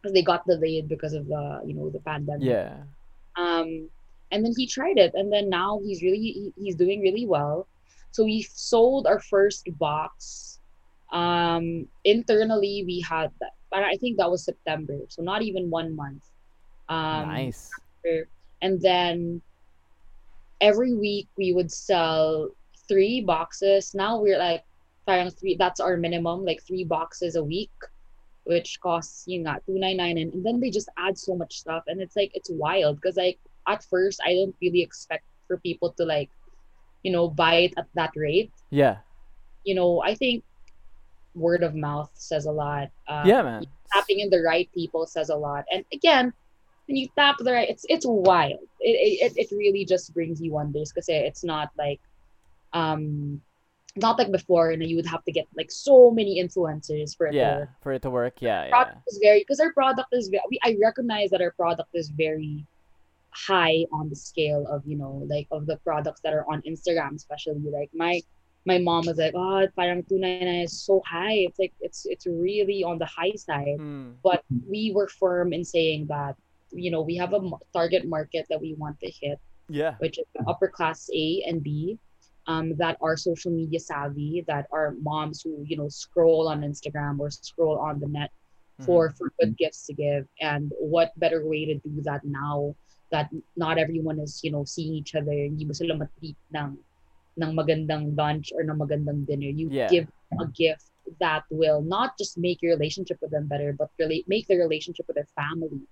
because 0.00 0.12
they 0.12 0.22
got 0.22 0.46
delayed 0.46 0.88
because 0.88 1.12
of 1.14 1.26
the 1.26 1.60
you 1.66 1.74
know 1.74 1.90
the 1.90 2.00
pandemic. 2.00 2.46
Yeah. 2.46 2.78
um 3.36 3.88
and 4.32 4.44
then 4.44 4.52
he 4.56 4.66
tried 4.66 4.98
it 4.98 5.12
and 5.14 5.32
then 5.32 5.48
now 5.48 5.80
he's 5.84 6.02
really 6.02 6.18
he- 6.18 6.54
he's 6.56 6.76
doing 6.76 7.00
really 7.00 7.26
well. 7.26 7.66
So 8.10 8.24
we 8.24 8.42
sold 8.42 9.06
our 9.06 9.20
first 9.20 9.68
box. 9.78 10.58
Um 11.12 11.86
internally 12.04 12.82
we 12.86 13.00
had 13.00 13.30
that 13.40 13.52
but 13.70 13.82
i 13.82 13.94
think 13.96 14.16
that 14.18 14.30
was 14.30 14.44
september 14.44 14.98
so 15.08 15.22
not 15.22 15.42
even 15.42 15.70
one 15.70 15.94
month. 15.94 16.24
Um 16.88 17.28
nice. 17.28 17.70
and 18.62 18.80
then 18.80 19.40
every 20.60 20.94
week 20.94 21.28
we 21.36 21.52
would 21.52 21.70
sell 21.70 22.50
three 22.88 23.20
boxes. 23.20 23.94
Now 23.94 24.18
we're 24.20 24.38
like 24.38 24.64
three 25.38 25.54
that's 25.56 25.78
our 25.78 25.96
minimum 25.96 26.44
like 26.44 26.60
three 26.66 26.82
boxes 26.84 27.36
a 27.36 27.44
week 27.44 27.70
which 28.46 28.78
costs 28.80 29.24
you 29.26 29.42
know 29.42 29.58
299 29.66 30.18
and, 30.18 30.32
and 30.34 30.46
then 30.46 30.60
they 30.60 30.70
just 30.70 30.88
add 30.96 31.18
so 31.18 31.34
much 31.34 31.58
stuff 31.58 31.82
and 31.86 32.00
it's 32.00 32.16
like 32.16 32.30
it's 32.34 32.50
wild 32.50 32.96
because 32.96 33.16
like 33.16 33.38
at 33.68 33.82
first 33.84 34.20
i 34.24 34.30
didn't 34.30 34.54
really 34.62 34.82
expect 34.82 35.24
for 35.46 35.58
people 35.58 35.92
to 35.92 36.04
like 36.04 36.30
you 37.02 37.12
know 37.12 37.28
buy 37.28 37.66
it 37.66 37.74
at 37.76 37.86
that 37.94 38.10
rate 38.16 38.52
Yeah. 38.70 38.98
you 39.64 39.74
know 39.74 40.02
i 40.02 40.14
think 40.14 40.44
word 41.34 41.62
of 41.62 41.74
mouth 41.74 42.10
says 42.14 42.46
a 42.46 42.50
lot 42.52 42.88
um, 43.08 43.26
yeah, 43.26 43.42
man. 43.42 43.66
tapping 43.92 44.20
in 44.20 44.30
the 44.30 44.40
right 44.40 44.68
people 44.74 45.06
says 45.06 45.28
a 45.28 45.36
lot. 45.36 45.64
And 45.70 45.84
again, 45.92 46.32
when 46.88 46.96
you 46.96 47.08
tap 47.16 47.36
the 47.38 47.52
right, 47.52 47.68
it's 47.68 47.84
it's 47.88 48.06
wild. 48.06 48.60
It 48.80 49.32
it, 49.36 49.36
it 49.36 49.54
really 49.54 49.84
just 49.84 50.14
brings 50.14 50.40
you 50.40 50.52
wonders 50.52 50.92
because 50.92 51.08
it's 51.08 51.44
not 51.44 51.70
like 51.76 52.00
um 52.72 53.40
not 53.96 54.18
like 54.18 54.30
before 54.30 54.70
and 54.70 54.82
you 54.84 54.96
would 54.96 55.06
have 55.06 55.24
to 55.24 55.32
get 55.32 55.46
like 55.56 55.70
so 55.70 56.10
many 56.10 56.42
influencers 56.42 57.16
for 57.16 57.26
it 57.28 57.32
to 57.32 57.36
Yeah. 57.36 57.56
work. 57.58 57.68
For 57.82 57.92
it 57.92 58.02
to 58.02 58.10
work. 58.10 58.42
Yeah. 58.42 58.64
Yeah. 58.64 58.70
Product 58.70 58.98
is 59.08 59.18
very 59.22 59.40
because 59.40 59.60
our 59.60 59.72
product 59.72 60.08
is 60.12 60.28
very 60.28 60.42
we, 60.50 60.58
I 60.62 60.76
recognize 60.82 61.30
that 61.30 61.40
our 61.40 61.52
product 61.52 61.90
is 61.94 62.08
very 62.10 62.66
high 63.30 63.84
on 63.92 64.08
the 64.08 64.16
scale 64.16 64.66
of 64.68 64.82
you 64.86 64.96
know 64.96 65.22
like 65.28 65.46
of 65.50 65.66
the 65.66 65.76
products 65.78 66.20
that 66.24 66.32
are 66.32 66.46
on 66.50 66.62
Instagram 66.62 67.14
especially 67.14 67.60
like 67.70 67.90
my 67.94 68.20
my 68.64 68.78
mom 68.78 69.04
was 69.06 69.18
like 69.18 69.34
oh 69.34 69.66
parang 69.76 70.02
299 70.08 70.64
is 70.64 70.72
so 70.72 71.02
high 71.06 71.34
it's 71.46 71.58
like 71.58 71.72
it's 71.80 72.06
it's 72.06 72.26
really 72.26 72.82
on 72.82 72.98
the 72.98 73.04
high 73.06 73.34
side 73.36 73.76
Mm. 73.78 74.14
but 74.24 74.42
we 74.68 74.92
were 74.94 75.08
firm 75.08 75.52
in 75.52 75.64
saying 75.64 76.06
that 76.08 76.34
you 76.72 76.90
know 76.90 77.02
we 77.02 77.14
have 77.16 77.32
a 77.34 77.40
target 77.72 78.06
market 78.08 78.46
that 78.48 78.60
we 78.60 78.72
want 78.74 78.98
to 79.00 79.10
hit 79.20 79.38
Yeah. 79.68 79.94
which 79.98 80.16
is 80.18 80.24
upper 80.46 80.68
class 80.68 81.10
A 81.12 81.42
and 81.46 81.62
B, 81.62 81.98
um, 82.46 82.76
that 82.76 82.96
are 83.00 83.16
social 83.16 83.50
media 83.52 83.80
savvy, 83.80 84.44
that 84.46 84.66
are 84.72 84.94
moms 85.02 85.42
who 85.42 85.62
you 85.66 85.76
know 85.76 85.88
scroll 85.88 86.48
on 86.48 86.62
Instagram 86.62 87.18
or 87.18 87.30
scroll 87.30 87.78
on 87.78 88.00
the 88.00 88.08
net 88.08 88.30
for 88.80 89.10
for 89.18 89.32
good 89.40 89.56
gifts 89.56 89.86
to 89.86 89.94
give. 89.94 90.26
And 90.40 90.72
what 90.78 91.12
better 91.16 91.46
way 91.46 91.66
to 91.66 91.74
do 91.74 92.02
that 92.02 92.24
now 92.24 92.74
that 93.12 93.30
not 93.56 93.78
everyone 93.78 94.18
is 94.20 94.40
you 94.42 94.50
know 94.52 94.64
seeing 94.64 94.94
each 94.94 95.14
other, 95.14 95.32
hindi 95.32 95.64
mo 95.64 95.72
sila 95.72 95.96
matreat 95.96 96.36
ng 96.54 96.76
ng 97.42 97.52
magandang 97.54 98.16
lunch 98.16 98.52
or 98.54 98.62
ng 98.62 98.78
magandang 98.78 99.26
dinner. 99.26 99.48
You 99.50 99.68
Yeah. 99.70 99.88
give 99.88 100.08
a 100.40 100.46
gift 100.48 100.90
that 101.20 101.44
will 101.50 101.82
not 101.82 102.18
just 102.18 102.38
make 102.38 102.60
your 102.62 102.72
relationship 102.74 103.18
with 103.20 103.30
them 103.30 103.46
better, 103.46 103.72
but 103.72 103.90
really 103.98 104.24
make 104.26 104.46
the 104.48 104.56
relationship 104.56 105.06
with 105.06 105.16
their 105.16 105.30
family 105.36 105.86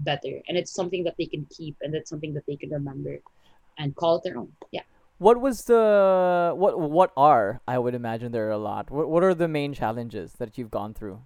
better. 0.00 0.42
And 0.48 0.56
it's 0.58 0.72
something 0.74 1.04
that 1.04 1.14
they 1.18 1.26
can 1.26 1.46
keep 1.50 1.76
and 1.82 1.94
it's 1.94 2.10
something 2.10 2.34
that 2.34 2.44
they 2.46 2.56
can 2.56 2.70
remember 2.70 3.18
and 3.78 3.94
call 3.94 4.16
it 4.16 4.24
their 4.24 4.38
own. 4.38 4.52
Yeah. 4.72 4.82
What 5.18 5.40
was 5.40 5.64
the 5.64 6.52
what 6.54 6.78
what 6.78 7.12
are 7.16 7.60
I 7.66 7.78
would 7.78 7.94
imagine 7.94 8.32
there 8.32 8.48
are 8.48 8.50
a 8.50 8.58
lot. 8.58 8.90
What 8.90 9.08
what 9.08 9.22
are 9.22 9.34
the 9.34 9.48
main 9.48 9.72
challenges 9.72 10.34
that 10.34 10.58
you've 10.58 10.70
gone 10.70 10.92
through? 10.92 11.22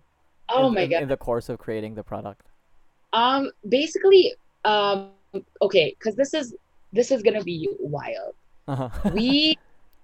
Oh 0.48 0.68
in, 0.68 0.74
my 0.74 0.82
in, 0.82 0.90
god. 0.90 1.02
in 1.02 1.08
the 1.08 1.16
course 1.16 1.48
of 1.48 1.58
creating 1.58 1.94
the 1.94 2.04
product. 2.04 2.46
Um 3.12 3.50
basically 3.68 4.34
um 4.64 5.10
okay, 5.62 5.96
cuz 5.98 6.14
this 6.14 6.34
is 6.34 6.54
this 6.92 7.10
is 7.10 7.22
going 7.22 7.38
to 7.38 7.44
be 7.44 7.68
wild. 7.78 8.34
Uh-huh. 8.66 8.90
We 9.12 9.58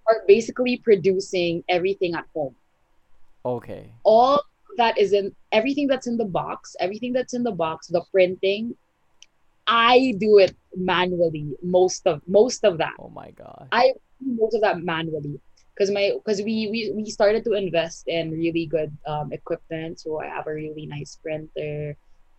are 0.09 0.23
basically 0.27 0.77
producing 0.79 1.65
everything 1.69 2.15
at 2.15 2.25
home. 2.35 2.55
okay. 3.45 3.93
All 4.05 4.43
that 4.77 4.99
is 4.99 5.13
in 5.13 5.35
everything 5.53 5.87
that's 5.87 6.07
in 6.07 6.17
the 6.17 6.25
box, 6.25 6.77
everything 6.81 7.13
that's 7.13 7.35
in 7.35 7.43
the 7.43 7.53
box, 7.53 7.87
the 7.87 8.05
printing, 8.13 8.77
I 9.67 10.15
do 10.19 10.39
it 10.39 10.55
manually 10.77 11.57
most 11.63 12.07
of 12.07 12.23
most 12.27 12.65
of 12.65 12.79
that. 12.79 12.95
Oh 12.99 13.09
my 13.09 13.31
god. 13.33 13.69
I 13.73 13.93
do 14.23 14.37
most 14.39 14.55
of 14.55 14.63
that 14.63 14.83
manually 14.83 15.41
because 15.75 15.91
my 15.91 16.13
because 16.15 16.41
we, 16.41 16.69
we 16.71 16.93
we 16.95 17.11
started 17.11 17.45
to 17.45 17.53
invest 17.53 18.09
in 18.09 18.31
really 18.31 18.67
good 18.67 18.97
um, 19.07 19.33
equipment. 19.33 20.01
So 20.01 20.21
I 20.21 20.27
have 20.27 20.47
a 20.47 20.55
really 20.55 20.87
nice 20.87 21.19
printer, 21.23 21.97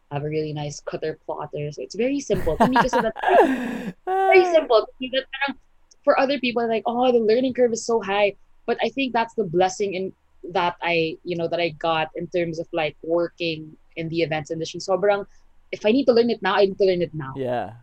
I 0.10 0.16
have 0.16 0.24
a 0.24 0.30
really 0.30 0.54
nice 0.54 0.80
cutter 0.80 1.20
plotter. 1.26 1.72
So 1.72 1.82
it's 1.82 1.96
very 1.96 2.20
simple. 2.20 2.58
To 2.58 2.68
me, 2.68 2.78
kasi 2.78 2.98
very, 4.06 4.46
simple. 4.54 4.88
To 4.88 4.92
me, 5.00 5.12
that 5.14 5.56
for 6.04 6.18
other 6.20 6.40
people, 6.40 6.68
like 6.68 6.84
oh, 6.86 7.12
the 7.12 7.20
learning 7.20 7.54
curve 7.54 7.74
is 7.74 7.86
so 7.86 8.02
high. 8.02 8.36
But 8.66 8.78
I 8.82 8.90
think 8.90 9.14
that's 9.14 9.34
the 9.36 9.44
blessing 9.44 9.94
in 9.94 10.14
that 10.52 10.76
I 10.82 11.18
you 11.24 11.36
know 11.36 11.48
that 11.48 11.60
I 11.60 11.70
got 11.76 12.10
in 12.16 12.28
terms 12.28 12.60
of 12.60 12.68
like 12.72 12.96
working 13.04 13.76
in 13.96 14.10
the 14.10 14.22
events 14.22 14.50
industry. 14.50 14.80
Sobrang 14.80 15.28
if 15.72 15.86
I 15.86 15.92
need 15.92 16.06
to 16.06 16.14
learn 16.14 16.30
it 16.30 16.42
now, 16.42 16.56
I 16.56 16.66
need 16.66 16.78
to 16.78 16.86
learn 16.86 17.02
it 17.02 17.14
now 17.14 17.34
Yeah. 17.36 17.74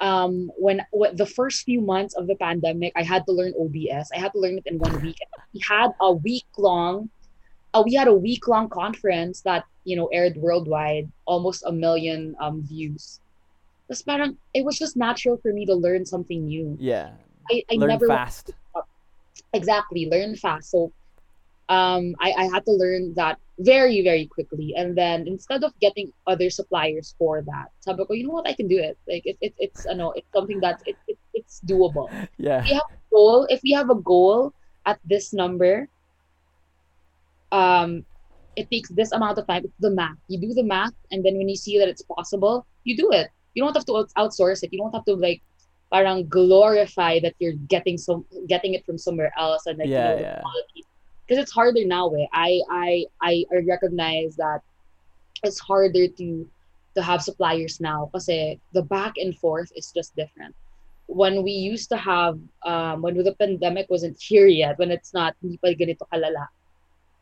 um 0.00 0.50
when, 0.58 0.82
when 0.92 1.14
the 1.16 1.24
first 1.26 1.62
few 1.64 1.80
months 1.80 2.14
of 2.18 2.26
the 2.26 2.34
pandemic 2.34 2.92
i 2.96 3.02
had 3.02 3.22
to 3.26 3.32
learn 3.32 3.54
obs 3.58 4.10
i 4.14 4.18
had 4.18 4.32
to 4.34 4.40
learn 4.42 4.58
it 4.58 4.66
in 4.66 4.76
one 4.78 5.00
week 5.00 5.16
we 5.54 5.60
had 5.68 5.90
a 6.02 6.12
week 6.12 6.44
long 6.58 7.08
uh, 7.72 7.82
we 7.86 7.94
had 7.94 8.08
a 8.08 8.12
week 8.12 8.48
long 8.48 8.68
conference 8.68 9.40
that 9.42 9.64
you 9.84 9.94
know 9.96 10.06
aired 10.10 10.36
worldwide 10.36 11.06
almost 11.26 11.62
a 11.66 11.72
million 11.72 12.34
um 12.42 12.62
views 12.66 13.20
Tapos 13.86 14.02
parang 14.02 14.30
it 14.52 14.64
was 14.66 14.76
just 14.80 14.96
natural 14.98 15.36
for 15.38 15.52
me 15.54 15.62
to 15.66 15.74
learn 15.78 16.02
something 16.04 16.42
new 16.50 16.74
Yeah. 16.80 17.14
i, 17.52 17.62
I 17.70 17.74
Learn 17.78 17.94
never 17.94 18.08
fast. 18.10 18.50
exactly 19.52 20.06
learn 20.10 20.34
fast 20.36 20.70
so 20.74 20.90
um 21.68 22.14
I, 22.20 22.32
I 22.32 22.44
had 22.52 22.64
to 22.66 22.72
learn 22.72 23.14
that 23.14 23.38
very 23.58 24.02
very 24.02 24.26
quickly. 24.26 24.74
And 24.76 24.98
then 24.98 25.26
instead 25.26 25.64
of 25.64 25.72
getting 25.80 26.12
other 26.26 26.50
suppliers 26.50 27.14
for 27.16 27.42
that 27.42 27.72
sabi 27.80 28.04
ko 28.04 28.12
you 28.12 28.26
know 28.26 28.34
what? 28.34 28.48
I 28.48 28.52
can 28.52 28.68
do 28.68 28.78
it. 28.78 28.98
Like 29.08 29.24
it, 29.24 29.38
it, 29.40 29.54
it's 29.58 29.86
ano 29.86 30.12
it's 30.12 30.28
something 30.34 30.60
that 30.60 30.82
it, 30.84 30.96
it, 31.08 31.18
it's 31.32 31.60
doable. 31.64 32.10
Yeah. 32.36 32.64
Yeah. 32.66 32.84
goal 33.10 33.46
if 33.48 33.60
we 33.62 33.72
have 33.72 33.88
a 33.88 33.96
goal 33.96 34.52
at 34.84 34.98
this 35.06 35.32
number 35.32 35.88
um 37.52 38.04
it 38.56 38.70
takes 38.70 38.90
this 38.90 39.10
amount 39.10 39.38
of 39.38 39.46
time. 39.46 39.64
It's 39.64 39.80
the 39.80 39.90
math. 39.90 40.18
You 40.28 40.38
do 40.38 40.52
the 40.54 40.62
math 40.62 40.94
and 41.10 41.24
then 41.24 41.38
when 41.38 41.48
you 41.48 41.56
see 41.56 41.78
that 41.78 41.88
it's 41.88 42.02
possible 42.02 42.66
you 42.84 42.96
do 42.96 43.10
it. 43.12 43.30
You 43.54 43.62
don't 43.62 43.72
have 43.72 43.86
to 43.86 44.04
outsource 44.18 44.62
it. 44.62 44.72
You 44.72 44.82
don't 44.82 44.92
have 44.92 45.06
to 45.06 45.14
like 45.14 45.40
parang 45.92 46.26
glorify 46.28 47.20
that 47.20 47.34
you're 47.38 47.56
getting 47.70 47.96
some 47.96 48.26
getting 48.50 48.74
it 48.74 48.84
from 48.84 48.98
somewhere 48.98 49.32
else 49.38 49.64
and 49.66 49.78
like 49.78 49.88
Yeah, 49.88 49.94
you 49.94 50.10
know, 50.10 50.16
the 50.16 50.22
yeah. 50.22 50.40
quality 50.42 50.80
because 51.26 51.40
it's 51.42 51.52
harder 51.52 51.84
now 51.84 52.08
eh. 52.10 52.26
I, 52.32 52.60
I 52.70 53.06
i 53.22 53.44
recognize 53.66 54.36
that 54.36 54.60
it's 55.42 55.58
harder 55.60 56.08
to 56.08 56.48
to 56.96 57.02
have 57.02 57.22
suppliers 57.22 57.80
now 57.80 58.06
because 58.12 58.26
the 58.26 58.82
back 58.82 59.14
and 59.16 59.36
forth 59.38 59.70
is 59.76 59.92
just 59.92 60.14
different 60.16 60.54
when 61.06 61.42
we 61.42 61.52
used 61.52 61.88
to 61.90 61.96
have 61.96 62.38
um 62.64 63.02
when 63.02 63.16
the 63.16 63.34
pandemic 63.34 63.86
wasn't 63.90 64.16
here 64.20 64.46
yet 64.46 64.78
when 64.78 64.90
it's 64.90 65.12
not 65.12 65.34
hindi 65.42 65.58
pa 65.58 65.68
ganito 65.76 66.06
kalala 66.12 66.46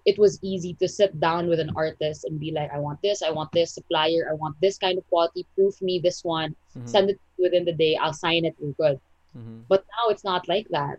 it 0.05 0.19
was 0.19 0.39
easy 0.43 0.75
to 0.75 0.89
sit 0.89 1.15
down 1.21 1.47
with 1.49 1.61
an 1.61 1.71
artist 1.77 2.25
and 2.25 2.39
be 2.41 2.51
like 2.51 2.71
i 2.75 2.79
want 2.79 2.99
this 3.03 3.23
i 3.23 3.31
want 3.31 3.51
this 3.53 3.75
supplier 3.75 4.29
i 4.31 4.35
want 4.35 4.55
this 4.61 4.79
kind 4.79 4.99
of 4.99 5.05
quality 5.09 5.47
proof 5.55 5.81
me 5.83 5.99
this 5.99 6.23
one 6.25 6.55
Mhm, 6.77 6.89
send 6.89 7.11
it 7.11 7.19
within 7.39 7.65
the 7.65 7.77
day 7.85 7.97
i'll 8.01 8.17
sign 8.17 8.45
it 8.45 8.55
we're 8.59 8.77
good 8.79 8.99
mhm. 9.37 9.63
but 9.69 9.85
now 9.95 10.05
it's 10.13 10.25
not 10.25 10.47
like 10.49 10.69
that 10.71 10.99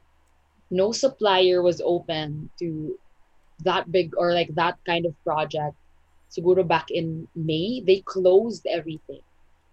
no 0.71 0.91
supplier 0.91 1.61
was 1.61 1.81
open 1.83 2.49
to 2.59 2.97
that 3.63 3.91
big 3.91 4.13
or 4.17 4.33
like 4.33 4.53
that 4.55 4.77
kind 4.85 5.05
of 5.05 5.13
project 5.23 5.75
siguro 6.29 6.67
back 6.67 6.89
in 6.89 7.27
may 7.35 7.81
they 7.85 8.01
closed 8.05 8.65
everything 8.67 9.21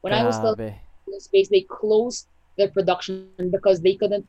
when 0.02 0.12
i 0.12 0.22
was 0.22 0.36
still 0.36 0.54
in 0.54 0.74
the 1.06 1.20
space 1.20 1.48
they 1.48 1.62
closed 1.62 2.26
their 2.58 2.68
production 2.68 3.30
because 3.50 3.80
they 3.80 3.94
couldn't 3.96 4.26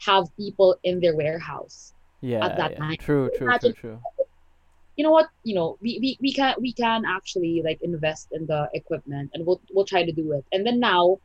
have 0.00 0.24
people 0.36 0.76
in 0.84 1.00
their 1.00 1.16
warehouse 1.16 1.94
Yeah, 2.20 2.44
at 2.44 2.56
that 2.56 2.72
yeah. 2.72 2.78
time. 2.78 2.96
True, 2.98 3.30
true, 3.36 3.48
true, 3.60 3.72
true. 3.72 3.98
you 4.96 5.04
know 5.04 5.10
what 5.12 5.28
you 5.44 5.54
know 5.54 5.76
we, 5.80 5.98
we, 6.02 6.18
we 6.20 6.32
can 6.32 6.54
we 6.60 6.72
can 6.72 7.04
actually 7.04 7.62
like 7.64 7.78
invest 7.82 8.28
in 8.32 8.46
the 8.46 8.68
equipment 8.74 9.30
and 9.34 9.46
we'll 9.46 9.60
we'll 9.72 9.84
try 9.84 10.02
to 10.04 10.12
do 10.12 10.32
it 10.32 10.44
and 10.52 10.66
then 10.66 10.80
now 10.80 11.18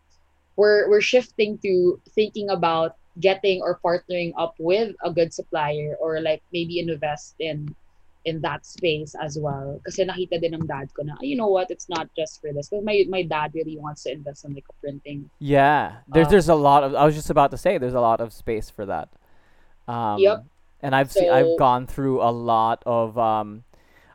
we're 0.56 0.90
we're 0.90 1.02
shifting 1.02 1.58
to 1.60 2.00
thinking 2.14 2.50
about 2.50 2.96
getting 3.20 3.62
or 3.62 3.80
partnering 3.84 4.32
up 4.38 4.56
with 4.58 4.96
a 5.04 5.12
good 5.12 5.34
supplier 5.34 5.96
or 6.00 6.22
like 6.22 6.42
maybe 6.54 6.80
invest 6.80 7.36
in 7.40 7.76
in 8.24 8.40
that 8.42 8.66
space 8.66 9.16
as 9.18 9.38
well 9.42 9.82
kasi 9.84 10.06
nakita 10.06 10.38
din 10.38 10.54
ng 10.54 10.68
dad 10.70 10.86
ko 10.94 11.02
na 11.02 11.18
you 11.26 11.36
know 11.36 11.50
what 11.50 11.66
it's 11.74 11.90
not 11.90 12.06
just 12.14 12.40
for 12.40 12.54
this 12.54 12.70
because 12.70 12.86
my 12.86 13.04
my 13.10 13.24
dad 13.26 13.50
really 13.58 13.78
wants 13.82 14.04
to 14.06 14.14
invest 14.14 14.46
in 14.46 14.54
like 14.54 14.66
a 14.70 14.76
printing 14.78 15.26
Yeah, 15.40 16.06
there's 16.08 16.28
Uh, 16.28 16.30
there's 16.30 16.50
a 16.50 16.56
lot 16.56 16.84
of. 16.86 16.94
I 16.94 17.04
was 17.04 17.16
just 17.16 17.30
about 17.34 17.50
to 17.52 17.58
say 17.58 17.78
there's 17.82 17.98
a 17.98 18.02
lot 18.02 18.22
of 18.22 18.32
space 18.32 18.70
for 18.70 18.86
that. 18.86 19.10
Um, 19.90 20.22
Yep. 20.22 20.46
And 20.82 20.96
I've 20.96 21.12
seen 21.12 21.30
I've 21.30 21.58
gone 21.58 21.86
through 21.86 22.22
a 22.22 22.30
lot 22.34 22.82
of 22.86 23.18
um, 23.18 23.64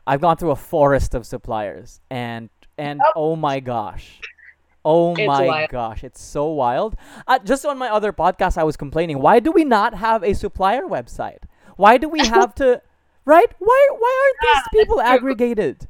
I've 0.05 0.19
gone 0.19 0.35
through 0.35 0.51
a 0.51 0.59
forest 0.59 1.15
of 1.15 1.25
suppliers, 1.25 1.99
and 2.09 2.49
and 2.77 2.99
oh 3.15 3.35
my 3.35 3.59
gosh, 3.59 4.19
oh 4.87 5.15
It's 5.17 5.27
my 5.27 5.45
wild. 5.45 5.69
gosh, 5.69 6.03
it's 6.03 6.21
so 6.21 6.47
wild. 6.47 6.95
Uh, 7.27 7.39
just 7.39 7.65
on 7.65 7.77
my 7.77 7.89
other 7.89 8.13
podcast, 8.13 8.57
I 8.57 8.63
was 8.63 8.77
complaining. 8.77 9.19
Why 9.19 9.39
do 9.39 9.51
we 9.51 9.63
not 9.65 9.95
have 9.95 10.23
a 10.23 10.33
supplier 10.33 10.83
website? 10.83 11.43
Why 11.75 11.97
do 11.97 12.09
we 12.09 12.25
have 12.37 12.55
to? 12.55 12.81
Right? 13.25 13.51
Why 13.59 13.87
why 13.91 14.11
aren't 14.23 14.41
these 14.41 14.63
Yeah, 14.73 14.79
people 14.81 15.01
aggregated? 15.01 15.87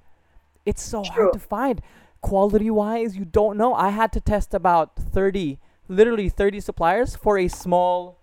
It's 0.66 0.84
so 0.84 1.04
True. 1.04 1.26
hard 1.26 1.34
to 1.34 1.40
find. 1.40 1.82
Quality 2.22 2.70
wise, 2.72 3.16
you 3.16 3.26
don't 3.26 3.58
know. 3.58 3.74
I 3.74 3.90
had 3.90 4.12
to 4.14 4.20
test 4.22 4.54
about 4.54 4.96
30, 4.98 5.60
literally 5.88 6.30
30 6.30 6.60
suppliers 6.60 7.16
for 7.16 7.38
a 7.38 7.48
small 7.48 8.18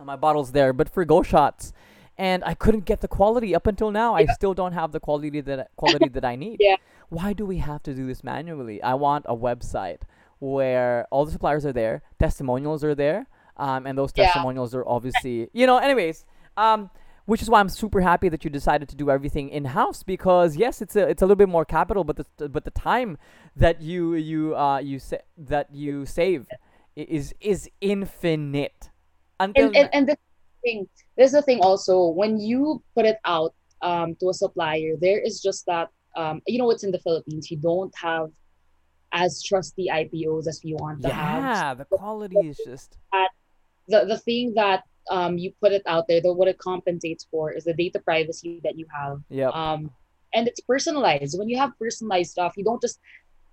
uh, 0.00 0.04
my 0.04 0.16
bottles 0.16 0.52
there, 0.52 0.72
but 0.72 0.88
for 0.88 1.04
go 1.04 1.22
shots. 1.22 1.72
And 2.16 2.44
I 2.44 2.54
couldn't 2.54 2.84
get 2.84 3.00
the 3.00 3.08
quality 3.08 3.54
up 3.54 3.66
until 3.66 3.90
now. 3.90 4.14
I 4.14 4.26
still 4.26 4.54
don't 4.54 4.72
have 4.72 4.92
the 4.92 5.00
quality 5.00 5.40
that 5.42 5.70
quality 5.76 6.08
that 6.10 6.24
I 6.24 6.36
need. 6.44 6.58
Yeah. 6.60 6.76
Why 7.08 7.32
do 7.32 7.44
we 7.46 7.58
have 7.58 7.82
to 7.84 7.94
do 7.94 8.06
this 8.06 8.24
manually? 8.24 8.82
I 8.82 8.94
want 8.94 9.26
a 9.28 9.36
website 9.36 10.02
where 10.38 11.06
all 11.10 11.24
the 11.24 11.32
suppliers 11.32 11.64
are 11.64 11.72
there, 11.72 12.02
testimonials 12.18 12.82
are 12.84 12.94
there, 12.94 13.26
um, 13.56 13.86
and 13.86 13.96
those 13.96 14.12
Yeah. 14.14 14.24
testimonials 14.24 14.74
are 14.74 14.86
obviously, 14.86 15.48
you 15.52 15.66
know. 15.66 15.78
Anyways, 15.78 16.24
um, 16.56 16.90
which 17.26 17.40
is 17.40 17.48
why 17.48 17.60
I'm 17.60 17.68
super 17.68 18.00
happy 18.00 18.28
that 18.28 18.44
you 18.44 18.50
decided 18.50 18.88
to 18.90 18.96
do 18.96 19.10
everything 19.10 19.48
in 19.48 19.64
house 19.66 20.02
because 20.02 20.56
yes, 20.56 20.82
it's 20.82 20.96
a 20.96 21.08
it's 21.08 21.22
a 21.22 21.24
little 21.26 21.36
bit 21.36 21.48
more 21.48 21.64
capital, 21.64 22.04
but 22.04 22.16
the 22.16 22.48
but 22.48 22.64
the 22.64 22.70
time 22.70 23.16
that 23.56 23.80
you 23.80 24.14
you 24.14 24.56
uh 24.56 24.78
you 24.78 24.98
sa- 24.98 25.24
that 25.38 25.72
you 25.72 26.04
save 26.04 26.46
is 26.96 27.34
is 27.40 27.70
infinite. 27.80 28.90
Until 29.40 29.66
and, 29.68 29.76
and 29.76 29.88
and 29.92 30.08
the 30.08 30.16
thing 30.62 30.88
there's 31.16 31.32
the 31.32 31.42
thing 31.42 31.60
also 31.60 32.08
when 32.08 32.38
you 32.38 32.82
put 32.94 33.04
it 33.04 33.18
out 33.24 33.54
um 33.82 34.14
to 34.16 34.28
a 34.30 34.34
supplier 34.34 34.94
there 35.00 35.20
is 35.20 35.42
just 35.42 35.66
that 35.66 35.90
um 36.16 36.40
you 36.46 36.58
know 36.58 36.70
it's 36.70 36.84
in 36.84 36.90
the 36.90 36.98
philippines 36.98 37.50
you 37.50 37.56
don't 37.56 37.94
have 37.96 38.30
as 39.12 39.42
trusty 39.42 39.88
ipos 39.90 40.46
as 40.46 40.60
we 40.64 40.74
want 40.74 41.00
to 41.02 41.08
have 41.08 41.42
yeah, 41.42 41.74
the 41.74 41.84
quality 41.84 42.36
is 42.48 42.58
just 42.64 42.98
the 43.88 44.04
the 44.04 44.18
thing 44.18 44.52
that 44.54 44.82
um 45.10 45.36
you 45.36 45.52
put 45.60 45.72
it 45.72 45.82
out 45.86 46.08
there 46.08 46.20
the 46.20 46.32
what 46.32 46.48
it 46.48 46.58
compensates 46.58 47.26
for 47.30 47.52
is 47.52 47.64
the 47.64 47.74
data 47.74 48.00
privacy 48.00 48.60
that 48.64 48.76
you 48.78 48.86
have 48.90 49.20
yep. 49.28 49.52
um 49.54 49.90
and 50.34 50.48
it's 50.48 50.60
personalized 50.60 51.38
when 51.38 51.48
you 51.48 51.58
have 51.58 51.70
personalized 51.78 52.30
stuff 52.32 52.54
you 52.56 52.64
don't 52.64 52.80
just 52.80 52.98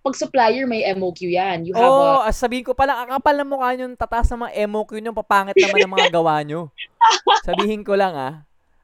pag 0.02 0.18
supplier 0.18 0.66
may 0.66 0.82
MOQ 0.98 1.22
yan. 1.30 1.62
You 1.62 1.78
have 1.78 1.86
Oh, 1.86 2.26
a 2.26 2.34
sabihin 2.34 2.66
ko 2.66 2.74
pala, 2.74 3.06
ang 3.06 3.22
kapal 3.22 3.38
ng 3.38 3.50
mukha 3.54 3.70
nyo, 3.78 3.86
tataas 3.94 4.34
ng 4.34 4.42
mga 4.50 4.54
MOQ 4.66 4.92
nyo, 4.98 5.12
papangit 5.14 5.54
naman 5.62 5.78
ang 5.78 5.94
mga 5.94 6.10
gawa 6.10 6.42
nyo. 6.42 6.74
Sabihin 7.48 7.86
ko 7.86 7.94
lang 7.94 8.18
ah. 8.18 8.36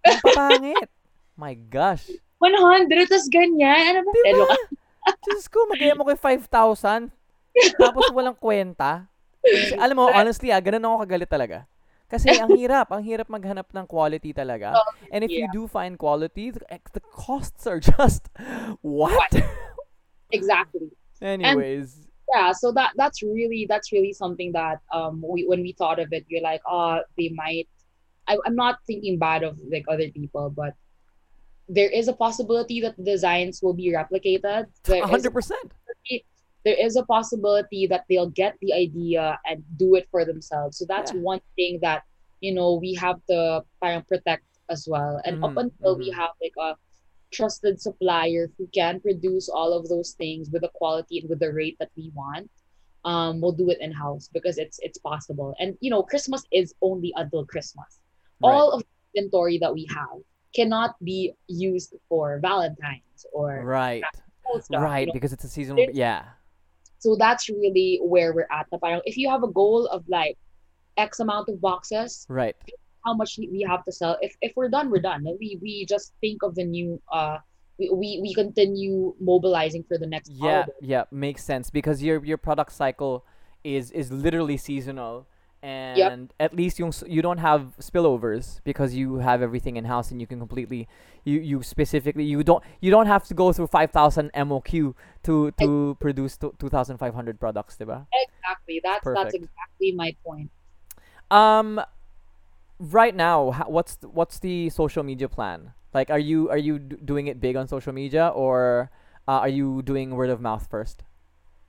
Ang 0.06 0.22
papangit. 0.22 0.90
My 1.34 1.58
gosh. 1.58 2.14
100 2.40 3.10
tas 3.10 3.26
ganyan. 3.30 3.98
Ano 3.98 4.00
ba? 4.06 4.12
Diba? 4.26 4.46
Ka. 4.48 4.58
Diyos 5.24 5.48
ko, 5.48 5.66
mag-MO 5.72 6.04
ko 6.04 6.14
5,000. 6.14 7.10
Tapos 7.80 8.06
walang 8.14 8.38
kwenta. 8.38 9.08
Kasi, 9.42 9.80
alam 9.80 9.96
mo, 9.96 10.12
honestly 10.12 10.52
ah, 10.52 10.62
ganun 10.62 10.84
ako 10.84 10.96
kagalit 11.08 11.32
talaga. 11.32 11.58
Kasi 12.08 12.32
ang 12.40 12.56
hirap, 12.56 12.88
ang 12.92 13.04
hirap 13.04 13.28
maghanap 13.28 13.68
ng 13.72 13.86
quality 13.88 14.32
talaga. 14.32 14.76
Oh, 14.76 14.92
And 15.12 15.28
if 15.28 15.32
you 15.32 15.48
yeah. 15.48 15.56
do 15.56 15.68
find 15.68 16.00
quality, 16.00 16.56
the, 16.56 16.64
the 16.96 17.04
costs 17.12 17.68
are 17.68 17.84
just 17.96 18.32
what? 18.80 19.32
Exactly. 20.32 20.92
Anyways, 21.20 22.08
Yeah, 22.28 22.52
so 22.52 22.76
that 22.76 22.92
that's 23.00 23.24
really 23.24 23.66
that's 23.72 23.96
really 23.96 24.12
something 24.12 24.52
that 24.52 24.84
um 24.92 25.24
we 25.24 25.48
when 25.48 25.64
we 25.64 25.72
thought 25.72 25.96
of 25.96 26.12
it, 26.12 26.28
you're 26.28 26.44
like, 26.44 26.60
oh, 26.68 27.00
they 27.16 27.32
might 27.32 27.72
I, 28.28 28.36
I'm 28.46 28.56
not 28.56 28.84
thinking 28.86 29.18
bad 29.18 29.44
of 29.44 29.56
like 29.72 29.86
other 29.88 30.12
people, 30.12 30.52
but 30.52 30.76
there 31.70 31.90
is 31.90 32.08
a 32.08 32.14
possibility 32.14 32.80
that 32.82 32.96
the 32.98 33.04
designs 33.04 33.62
will 33.62 33.74
be 33.74 33.92
replicated. 33.92 34.68
There 34.84 35.04
is 35.04 35.26
100%. 35.26 35.72
there 36.66 36.76
is 36.76 36.96
a 36.98 37.06
possibility 37.06 37.88
that 37.88 38.04
they'll 38.10 38.30
get 38.32 38.56
the 38.62 38.74
idea 38.74 39.40
and 39.46 39.64
do 39.78 39.96
it 39.96 40.08
for 40.12 40.26
themselves. 40.26 40.78
So 40.78 40.86
that's 40.88 41.14
Yeah. 41.14 41.22
one 41.22 41.42
thing 41.56 41.80
that 41.82 42.04
you 42.42 42.54
know 42.54 42.76
we 42.76 42.94
have 42.96 43.20
to 43.30 43.64
parang 43.82 44.04
protect 44.04 44.44
as 44.70 44.88
well. 44.88 45.22
And 45.26 45.44
up 45.44 45.52
Mhm, 45.56 45.62
until 45.64 45.98
we 45.98 46.10
mhm. 46.12 46.16
have 46.16 46.32
like 46.44 46.58
a 46.60 46.76
trusted 47.32 47.80
supplier 47.82 48.52
who 48.58 48.68
can 48.68 49.00
produce 49.00 49.48
all 49.50 49.72
of 49.74 49.88
those 49.88 50.12
things 50.14 50.50
with 50.52 50.62
the 50.64 50.72
quality 50.80 51.20
and 51.20 51.30
with 51.30 51.40
the 51.40 51.52
rate 51.54 51.78
that 51.80 51.92
we 51.96 52.12
want, 52.16 52.50
um, 53.06 53.40
we'll 53.42 53.52
do 53.64 53.70
it 53.70 53.80
in 53.80 53.92
house 53.92 54.28
because 54.34 54.58
it's 54.58 54.78
it's 54.80 54.98
possible. 54.98 55.56
And 55.60 55.78
you 55.80 55.90
know, 55.90 56.04
Christmas 56.04 56.44
is 56.52 56.74
only 56.82 57.14
until 57.16 57.46
Christmas. 57.46 58.00
Right. 58.44 58.52
All 58.52 58.72
of 58.72 58.82
the 58.84 59.20
inventory 59.20 59.58
that 59.60 59.74
we 59.74 59.86
have 60.00 60.20
cannot 60.58 60.92
be 61.04 61.20
used 61.48 61.92
for 62.10 62.40
Valentine's 62.42 63.22
or 63.32 63.50
Right. 63.64 64.04
stuff, 64.04 64.24
you 64.72 64.78
Right, 64.80 65.08
know? 65.08 65.14
because 65.18 65.32
it's 65.36 65.46
a 65.46 65.52
seasonal. 65.58 65.78
There's- 65.86 65.96
Yeah. 66.06 66.22
So 67.00 67.16
that's 67.16 67.44
really 67.50 67.92
where 68.02 68.30
we're 68.36 68.50
at. 68.60 68.66
Na 68.72 68.78
parang 68.82 69.02
if 69.06 69.16
you 69.22 69.28
have 69.34 69.44
a 69.50 69.52
goal 69.62 69.86
of 69.96 70.02
like 70.10 70.36
X 70.98 71.20
amount 71.26 71.46
of 71.52 71.62
boxes, 71.62 72.26
Right. 72.28 72.56
how 73.06 73.14
much 73.14 73.32
we 73.38 73.62
have 73.72 73.82
to 73.88 73.92
sell. 74.00 74.14
If 74.26 74.34
if 74.42 74.52
we're 74.58 74.72
done, 74.78 74.90
we're 74.92 75.06
done. 75.12 75.22
We 75.42 75.48
we 75.62 75.74
just 75.94 76.08
think 76.24 76.42
of 76.48 76.52
the 76.60 76.66
new 76.66 76.90
uh 77.18 77.38
we 77.80 77.86
we, 78.02 78.10
we 78.26 78.30
continue 78.34 79.14
mobilizing 79.32 79.84
for 79.90 79.98
the 80.02 80.10
next 80.16 80.30
Yeah. 80.34 80.42
holiday. 80.66 80.74
Yeah. 80.94 81.04
Makes 81.26 81.44
sense 81.52 81.66
because 81.80 81.98
your 82.08 82.18
your 82.26 82.40
product 82.48 82.72
cycle 82.74 83.16
is 83.64 83.86
is 84.02 84.08
literally 84.26 84.58
seasonal, 84.58 85.14
and 85.64 86.34
at 86.40 86.54
least 86.54 86.80
you 86.80 86.92
you 87.08 87.22
don't 87.22 87.40
have 87.40 87.74
spillovers 87.82 88.62
because 88.64 88.94
you 88.94 89.18
have 89.18 89.42
everything 89.42 89.76
in 89.76 89.86
house 89.86 90.12
and 90.12 90.22
you 90.22 90.28
can 90.28 90.40
completely 90.40 90.88
you 91.26 91.40
you 91.40 91.64
specifically 91.64 92.24
you 92.24 92.44
don't 92.44 92.64
you 92.80 92.92
don't 92.92 93.08
have 93.08 93.24
to 93.28 93.34
go 93.34 93.52
through 93.52 93.68
five 93.68 93.92
thousand 93.92 94.32
MOQ 94.34 94.94
to 95.24 95.52
to 95.60 95.98
produce 96.00 96.38
two 96.38 96.70
thousand 96.70 96.98
five 96.98 97.14
hundred 97.14 97.40
products, 97.40 97.76
diba? 97.78 98.06
Exactly. 98.14 98.82
That's 98.84 99.06
that's 99.06 99.34
exactly 99.34 99.92
my 99.92 100.16
point. 100.26 100.52
Um, 101.30 101.82
right 102.80 103.16
now, 103.16 103.66
what's 103.68 103.98
what's 104.02 104.40
the 104.40 104.70
social 104.70 105.04
media 105.04 105.28
plan? 105.28 105.74
Like, 105.94 106.10
are 106.10 106.20
you 106.20 106.50
are 106.50 106.58
you 106.58 106.80
doing 106.80 107.28
it 107.28 107.42
big 107.42 107.56
on 107.56 107.68
social 107.68 107.94
media 107.94 108.28
or 108.30 108.92
uh, 109.28 109.44
are 109.44 109.50
you 109.50 109.82
doing 109.82 110.12
word 110.12 110.30
of 110.30 110.40
mouth 110.40 110.68
first? 110.70 111.04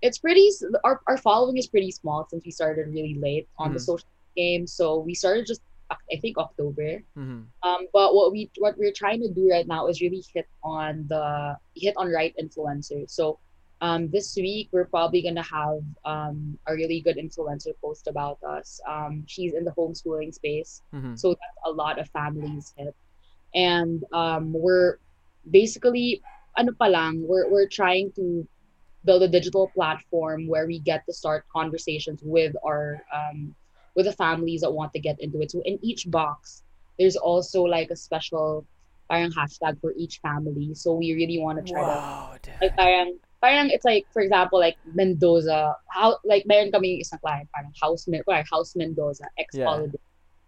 It's 0.03 0.18
pretty 0.18 0.49
our 0.84 1.01
our 1.07 1.16
following 1.18 1.57
is 1.57 1.66
pretty 1.66 1.90
small 1.90 2.26
since 2.30 2.44
we 2.44 2.51
started 2.51 2.86
really 2.88 3.14
late 3.18 3.49
on 3.59 3.72
the 3.72 3.80
Mhm. 3.80 3.90
social 3.90 4.09
game. 4.36 4.66
So 4.66 4.99
we 5.03 5.14
started 5.14 5.46
just 5.46 5.62
I 5.90 6.20
think 6.20 6.36
October. 6.36 7.01
Mm-hmm. 7.16 7.49
Um, 7.64 7.80
but 7.96 8.14
what 8.14 8.30
we 8.30 8.51
what 8.61 8.76
we're 8.76 8.92
trying 8.92 9.22
to 9.24 9.30
do 9.32 9.49
right 9.51 9.66
now 9.66 9.88
is 9.88 10.01
really 10.05 10.22
hit 10.34 10.46
on 10.62 11.07
the 11.09 11.57
hit 11.74 11.94
on 11.96 12.12
right 12.12 12.34
influencers. 12.36 13.11
So 13.11 13.38
um, 13.80 14.11
this 14.11 14.36
week 14.36 14.68
we're 14.70 14.84
probably 14.90 15.22
gonna 15.22 15.42
have 15.42 15.80
um, 16.05 16.59
a 16.66 16.74
really 16.74 17.01
good 17.01 17.16
influencer 17.16 17.72
post 17.80 18.07
about 18.07 18.36
us. 18.44 18.80
Um, 18.86 19.24
she's 19.26 19.55
in 19.55 19.64
the 19.64 19.72
homeschooling 19.72 20.34
space, 20.34 20.82
Mm-hmm. 20.92 21.14
so 21.16 21.30
that's 21.30 21.59
a 21.64 21.70
lot 21.72 21.99
of 21.99 22.07
families 22.11 22.74
hit, 22.76 22.94
and 23.55 24.05
um, 24.12 24.53
we're 24.53 24.99
basically 25.51 26.20
ano 26.59 26.72
pa 26.74 26.86
lang, 26.86 27.22
we're 27.26 27.49
we're 27.49 27.70
trying 27.70 28.11
to 28.18 28.44
build 29.05 29.22
a 29.22 29.28
digital 29.28 29.70
platform 29.74 30.49
where 30.49 30.66
we 30.66 30.78
get 30.80 31.05
to 31.07 31.12
start 31.12 31.44
conversations 31.55 32.20
with 32.22 32.55
our 32.64 33.03
um, 33.14 33.55
with 33.94 34.07
the 34.07 34.12
families 34.12 34.61
that 34.62 34.70
want 34.70 34.92
to 34.92 35.01
get 35.01 35.20
into 35.20 35.40
it. 35.40 35.51
So 35.51 35.62
in 35.64 35.78
each 35.82 36.11
box, 36.11 36.62
there's 36.99 37.16
also 37.16 37.62
like 37.62 37.90
a 37.90 37.96
special 37.96 38.66
parang 39.11 39.30
hashtag 39.32 39.80
for 39.80 39.92
each 39.96 40.20
family. 40.20 40.74
So 40.74 40.92
we 40.94 41.14
really 41.14 41.38
want 41.38 41.64
to 41.64 41.72
try 41.72 41.80
to 41.80 41.86
Wow, 41.86 42.34
dude. 42.42 42.55
like 42.61 42.76
parang 42.76 43.18
parang 43.40 43.70
it's 43.70 43.84
like 43.84 44.07
for 44.12 44.20
example 44.22 44.59
like 44.59 44.76
Mendoza 44.94 45.74
how 45.88 46.18
like 46.24 46.44
meron 46.46 46.70
kami 46.72 47.01
isang 47.01 47.20
client 47.20 47.49
parang 47.55 47.72
house 47.80 48.07
parang 48.26 48.44
house 48.51 48.74
Mendoza 48.76 49.24
ex 49.38 49.55
Yeah. 49.55 49.86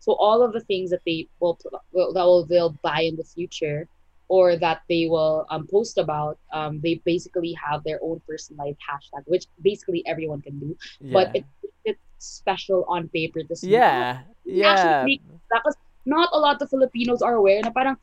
So 0.01 0.17
all 0.17 0.43
of 0.43 0.55
the 0.55 0.65
things 0.65 0.89
that 0.91 1.05
they 1.05 1.29
will, 1.41 1.59
will 1.93 2.13
that 2.15 2.25
will 2.25 2.45
they'll 2.47 2.77
buy 2.83 3.03
in 3.03 3.17
the 3.17 3.25
future 3.25 3.87
or 4.31 4.57
that 4.57 4.83
they 4.89 5.07
will 5.11 5.45
um, 5.51 5.67
post 5.67 5.99
about 5.99 6.39
um, 6.55 6.81
they 6.81 7.03
basically 7.05 7.53
have 7.59 7.83
their 7.85 7.99
own 8.03 8.23
personalized 8.29 8.79
hashtag 8.89 9.23
which 9.27 9.47
basically 9.63 10.03
everyone 10.07 10.41
can 10.41 10.59
do 10.59 10.77
yeah. 11.01 11.13
but 11.13 11.27
it, 11.35 11.45
it's 11.85 12.01
special 12.19 12.85
on 12.89 13.09
paper 13.11 13.43
to 13.43 13.57
see 13.57 13.71
yeah, 13.75 14.23
yeah, 14.47 14.71
actually 14.73 15.21
because 15.51 15.77
not 16.07 16.29
a 16.33 16.39
lot 16.39 16.63
of 16.63 16.71
Filipinos 16.71 17.23
are 17.23 17.35
aware 17.35 17.61
na 17.63 17.71
parang 17.71 17.97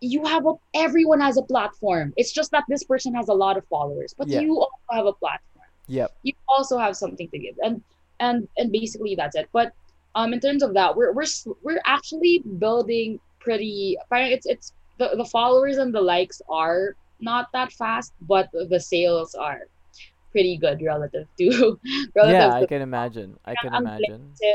you 0.00 0.24
have 0.26 0.46
a 0.46 0.54
everyone 0.74 1.20
has 1.20 1.36
a 1.36 1.42
platform. 1.42 2.12
It's 2.16 2.32
just 2.32 2.50
that 2.52 2.64
this 2.68 2.84
person 2.84 3.14
has 3.14 3.28
a 3.28 3.34
lot 3.34 3.56
of 3.56 3.64
followers, 3.68 4.14
but 4.16 4.28
Yeah. 4.28 4.40
you 4.40 4.56
also 4.58 4.88
have 4.90 5.06
a 5.06 5.12
platform. 5.12 5.66
yep, 5.88 6.12
You 6.22 6.32
also 6.48 6.78
have 6.78 6.96
something 6.96 7.28
to 7.30 7.38
give, 7.38 7.56
and 7.62 7.82
and 8.20 8.48
and 8.58 8.72
basically 8.72 9.14
that's 9.16 9.36
it. 9.36 9.48
But 9.52 9.72
um, 10.14 10.32
in 10.32 10.40
terms 10.40 10.62
of 10.62 10.74
that, 10.74 10.96
we're 10.96 11.12
we're 11.12 11.30
we're 11.62 11.82
actually 11.86 12.42
building 12.58 13.20
pretty. 13.40 13.96
It's 14.12 14.46
it's 14.46 14.72
the 15.00 15.16
the 15.16 15.24
followers 15.24 15.80
and 15.80 15.94
the 15.96 16.04
likes 16.04 16.44
are 16.48 16.94
not 17.20 17.48
that 17.52 17.72
fast, 17.72 18.12
but 18.20 18.52
the 18.52 18.78
sales 18.78 19.34
are 19.34 19.66
pretty 20.32 20.56
good 20.56 20.82
relative 20.82 21.26
to 21.38 21.80
relative 22.14 22.52
yeah. 22.52 22.54
I 22.54 22.60
to 22.60 22.66
can 22.66 22.82
imagine. 22.82 23.38
I 23.44 23.54
can 23.60 23.74
ang 23.74 23.82
imagine. 23.82 24.30
kasi, 24.36 24.50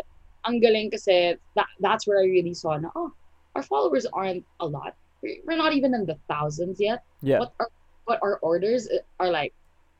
ang 0.45 0.61
galing 0.61 0.93
kasi 0.93 1.35
that, 1.55 1.67
that's 1.81 2.05
where 2.07 2.21
I 2.21 2.29
really 2.29 2.53
saw 2.53 2.77
na, 2.77 2.89
oh, 2.95 3.11
our 3.55 3.63
followers 3.63 4.05
aren't 4.13 4.45
a 4.61 4.65
lot. 4.65 4.93
We're 5.21 5.57
not 5.57 5.73
even 5.73 5.93
in 5.93 6.05
the 6.05 6.17
thousands 6.29 6.77
yet. 6.79 7.01
Yeah. 7.21 7.39
But 7.39 7.53
our, 7.59 7.69
but 8.05 8.19
our 8.21 8.37
orders 8.45 8.87
are 9.19 9.31
like, 9.31 9.53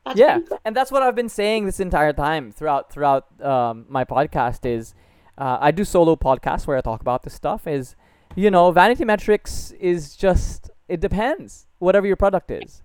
that's 0.06 0.20
yeah 0.20 0.38
and 0.64 0.76
that's 0.76 0.92
what 0.92 1.02
i've 1.02 1.16
been 1.16 1.34
saying 1.34 1.66
this 1.66 1.80
entire 1.80 2.14
time 2.14 2.52
throughout 2.52 2.92
throughout 2.92 3.26
um, 3.42 3.86
my 3.90 4.06
podcast 4.06 4.64
is 4.64 4.94
uh, 5.40 5.58
i 5.60 5.72
do 5.72 5.84
solo 5.84 6.16
podcasts 6.16 6.68
where 6.68 6.78
i 6.78 6.82
talk 6.82 7.02
about 7.02 7.24
this 7.24 7.34
stuff 7.34 7.66
is 7.66 7.96
you 8.36 8.50
know 8.50 8.72
vanity 8.72 9.06
metrics 9.06 9.72
is 9.80 10.16
just 10.16 10.70
it 10.88 11.00
depends 11.00 11.68
whatever 11.80 12.08
your 12.08 12.16
product 12.18 12.50
is 12.52 12.82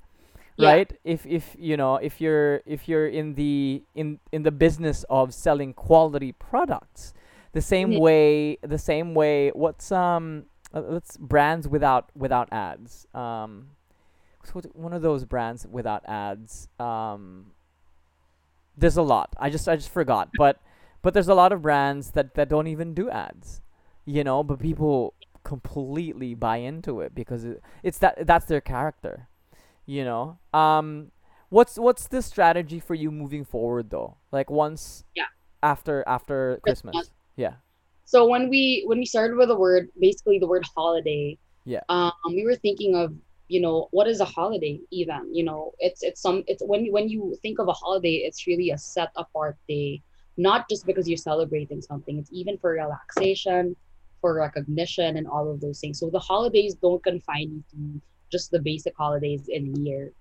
Yeah. 0.56 0.72
right? 0.72 0.90
If 1.04 1.24
if 1.26 1.56
you 1.58 1.76
know 1.76 1.96
if 1.96 2.20
you're 2.20 2.60
if 2.66 2.86
you're 2.88 3.08
in 3.08 3.34
the 3.34 3.82
in 3.94 4.18
in 4.30 4.42
the 4.42 4.50
business 4.52 5.04
of 5.08 5.32
selling 5.32 5.72
quality 5.72 6.32
products 6.32 7.14
the 7.52 7.62
same 7.62 7.96
way 7.96 8.58
the 8.62 8.78
same 8.78 9.14
way 9.14 9.50
what's 9.56 9.90
um 9.90 10.44
uh, 10.74 10.82
let's 10.86 11.16
brands 11.16 11.66
without 11.66 12.10
without 12.14 12.48
ads. 12.52 13.06
Um 13.14 13.70
so 14.44 14.60
one 14.74 14.92
of 14.92 15.02
those 15.02 15.24
brands 15.24 15.66
without 15.66 16.02
ads? 16.06 16.68
Um 16.78 17.52
there's 18.76 18.96
a 18.96 19.02
lot. 19.02 19.34
I 19.38 19.50
just 19.50 19.68
i 19.68 19.76
just 19.76 19.90
forgot. 19.90 20.28
But 20.36 20.60
but 21.02 21.14
there's 21.14 21.28
a 21.28 21.34
lot 21.34 21.52
of 21.52 21.62
brands 21.62 22.10
that 22.12 22.34
that 22.34 22.48
don't 22.48 22.66
even 22.68 22.92
do 22.94 23.08
ads 23.08 23.62
you 24.06 24.24
know? 24.24 24.42
But 24.42 24.58
people 24.58 25.14
completely 25.42 26.34
buy 26.34 26.56
into 26.58 27.00
it 27.00 27.14
because 27.14 27.44
it, 27.44 27.62
it's 27.82 27.98
that 27.98 28.26
that's 28.26 28.46
their 28.46 28.60
character 28.60 29.28
you 29.86 30.04
know 30.04 30.38
um 30.52 31.10
what's 31.48 31.76
what's 31.78 32.06
the 32.08 32.22
strategy 32.22 32.78
for 32.78 32.94
you 32.94 33.10
moving 33.10 33.44
forward 33.44 33.90
though 33.90 34.16
like 34.32 34.50
once 34.50 35.04
Yeah. 35.16 35.24
after 35.62 36.04
after 36.06 36.60
Christmas. 36.62 36.92
christmas 36.94 37.10
yeah 37.36 37.54
So 38.04 38.26
when 38.28 38.48
we 38.50 38.82
when 38.86 38.98
we 38.98 39.06
started 39.06 39.36
with 39.38 39.48
the 39.48 39.56
word, 39.56 39.88
basically 39.98 40.38
the 40.42 40.46
word 40.50 40.64
holiday. 40.76 41.38
Yeah. 41.64 41.84
Um, 41.88 42.10
we 42.26 42.42
were 42.44 42.56
thinking 42.58 42.96
of 42.96 43.14
you 43.46 43.60
know 43.60 43.86
what 43.96 44.06
is 44.08 44.18
a 44.20 44.24
holiday 44.24 44.80
even 44.90 45.20
you 45.34 45.44
know 45.48 45.72
it's 45.78 46.02
it's 46.02 46.20
some 46.20 46.42
it's 46.50 46.62
when 46.70 46.90
when 46.90 47.06
you 47.08 47.36
think 47.42 47.58
of 47.62 47.66
a 47.68 47.72
holiday 47.82 48.16
it's 48.26 48.46
really 48.50 48.70
a 48.70 48.78
set 48.78 49.10
apart 49.16 49.56
day 49.68 50.02
not 50.36 50.68
just 50.70 50.86
because 50.90 51.08
you're 51.08 51.18
celebrating 51.30 51.80
something 51.82 52.18
it's 52.18 52.30
even 52.32 52.58
for 52.58 52.70
relaxation 52.74 53.74
for 54.20 54.34
recognition 54.34 55.16
and 55.16 55.26
all 55.26 55.50
of 55.50 55.60
those 55.60 55.80
things 55.80 55.98
so 55.98 56.10
the 56.10 56.18
holidays 56.18 56.74
don't 56.74 57.02
confine 57.02 57.50
you 57.50 57.64
to 57.70 58.00
just 58.30 58.50
the 58.50 58.60
basic 58.60 58.94
holidays 58.96 59.48
in 59.48 59.74
a 59.76 59.80
year 59.80 60.12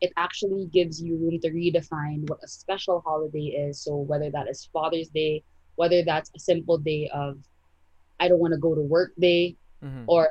it 0.00 0.12
actually 0.16 0.66
gives 0.66 1.02
you 1.02 1.16
room 1.16 1.38
to 1.40 1.50
redefine 1.50 2.28
what 2.28 2.38
a 2.42 2.48
special 2.48 3.02
holiday 3.04 3.48
is. 3.48 3.82
So 3.82 3.96
whether 3.96 4.30
that 4.30 4.48
is 4.48 4.68
Father's 4.72 5.08
Day, 5.08 5.44
whether 5.76 6.02
that's 6.02 6.30
a 6.34 6.38
simple 6.38 6.78
day 6.78 7.08
of 7.12 7.38
I 8.18 8.28
don't 8.28 8.38
want 8.38 8.52
to 8.52 8.58
go 8.58 8.74
to 8.74 8.80
work 8.80 9.12
day, 9.18 9.56
Mhm. 9.82 10.04
or 10.06 10.30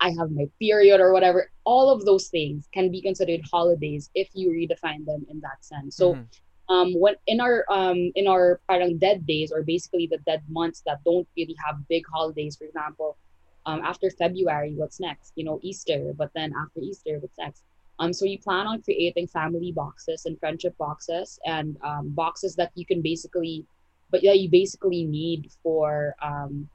I 0.00 0.10
have 0.10 0.30
my 0.30 0.48
period 0.60 1.00
or 1.00 1.12
whatever, 1.12 1.50
all 1.64 1.90
of 1.90 2.04
those 2.04 2.28
things 2.28 2.68
can 2.72 2.90
be 2.90 3.02
considered 3.02 3.42
holidays 3.50 4.10
if 4.14 4.28
you 4.34 4.50
redefine 4.50 5.04
them 5.04 5.26
in 5.28 5.40
that 5.40 5.64
sense. 5.64 5.96
So 5.96 6.14
Mhm. 6.14 6.26
Um 6.68 6.92
when 7.00 7.14
in 7.26 7.40
our 7.40 7.64
um 7.70 8.10
in 8.14 8.26
our 8.26 8.60
parang 8.68 8.98
dead 8.98 9.26
days 9.26 9.52
or 9.52 9.62
basically 9.62 10.06
the 10.10 10.18
dead 10.26 10.42
months 10.48 10.82
that 10.86 10.98
don't 11.04 11.28
really 11.36 11.56
have 11.64 11.76
big 11.88 12.04
holidays 12.12 12.56
for 12.56 12.64
example 12.64 13.18
um 13.66 13.80
after 13.84 14.10
february 14.10 14.74
what's 14.76 15.00
next 15.00 15.32
you 15.36 15.44
know 15.44 15.58
easter 15.62 16.12
but 16.16 16.30
then 16.34 16.52
after 16.60 16.80
easter 16.80 17.18
what's 17.20 17.38
next 17.38 17.62
um 17.98 18.12
so 18.12 18.24
you 18.24 18.38
plan 18.38 18.66
on 18.66 18.82
creating 18.82 19.26
family 19.26 19.72
boxes 19.72 20.24
and 20.26 20.38
friendship 20.38 20.76
boxes 20.78 21.38
and 21.44 21.76
um, 21.82 22.10
boxes 22.14 22.56
that 22.56 22.70
you 22.74 22.84
can 22.86 23.02
basically 23.02 23.66
but 24.10 24.22
yeah 24.22 24.32
you 24.32 24.48
basically 24.50 25.04
need 25.04 25.50
for 25.62 26.14
um 26.22 26.68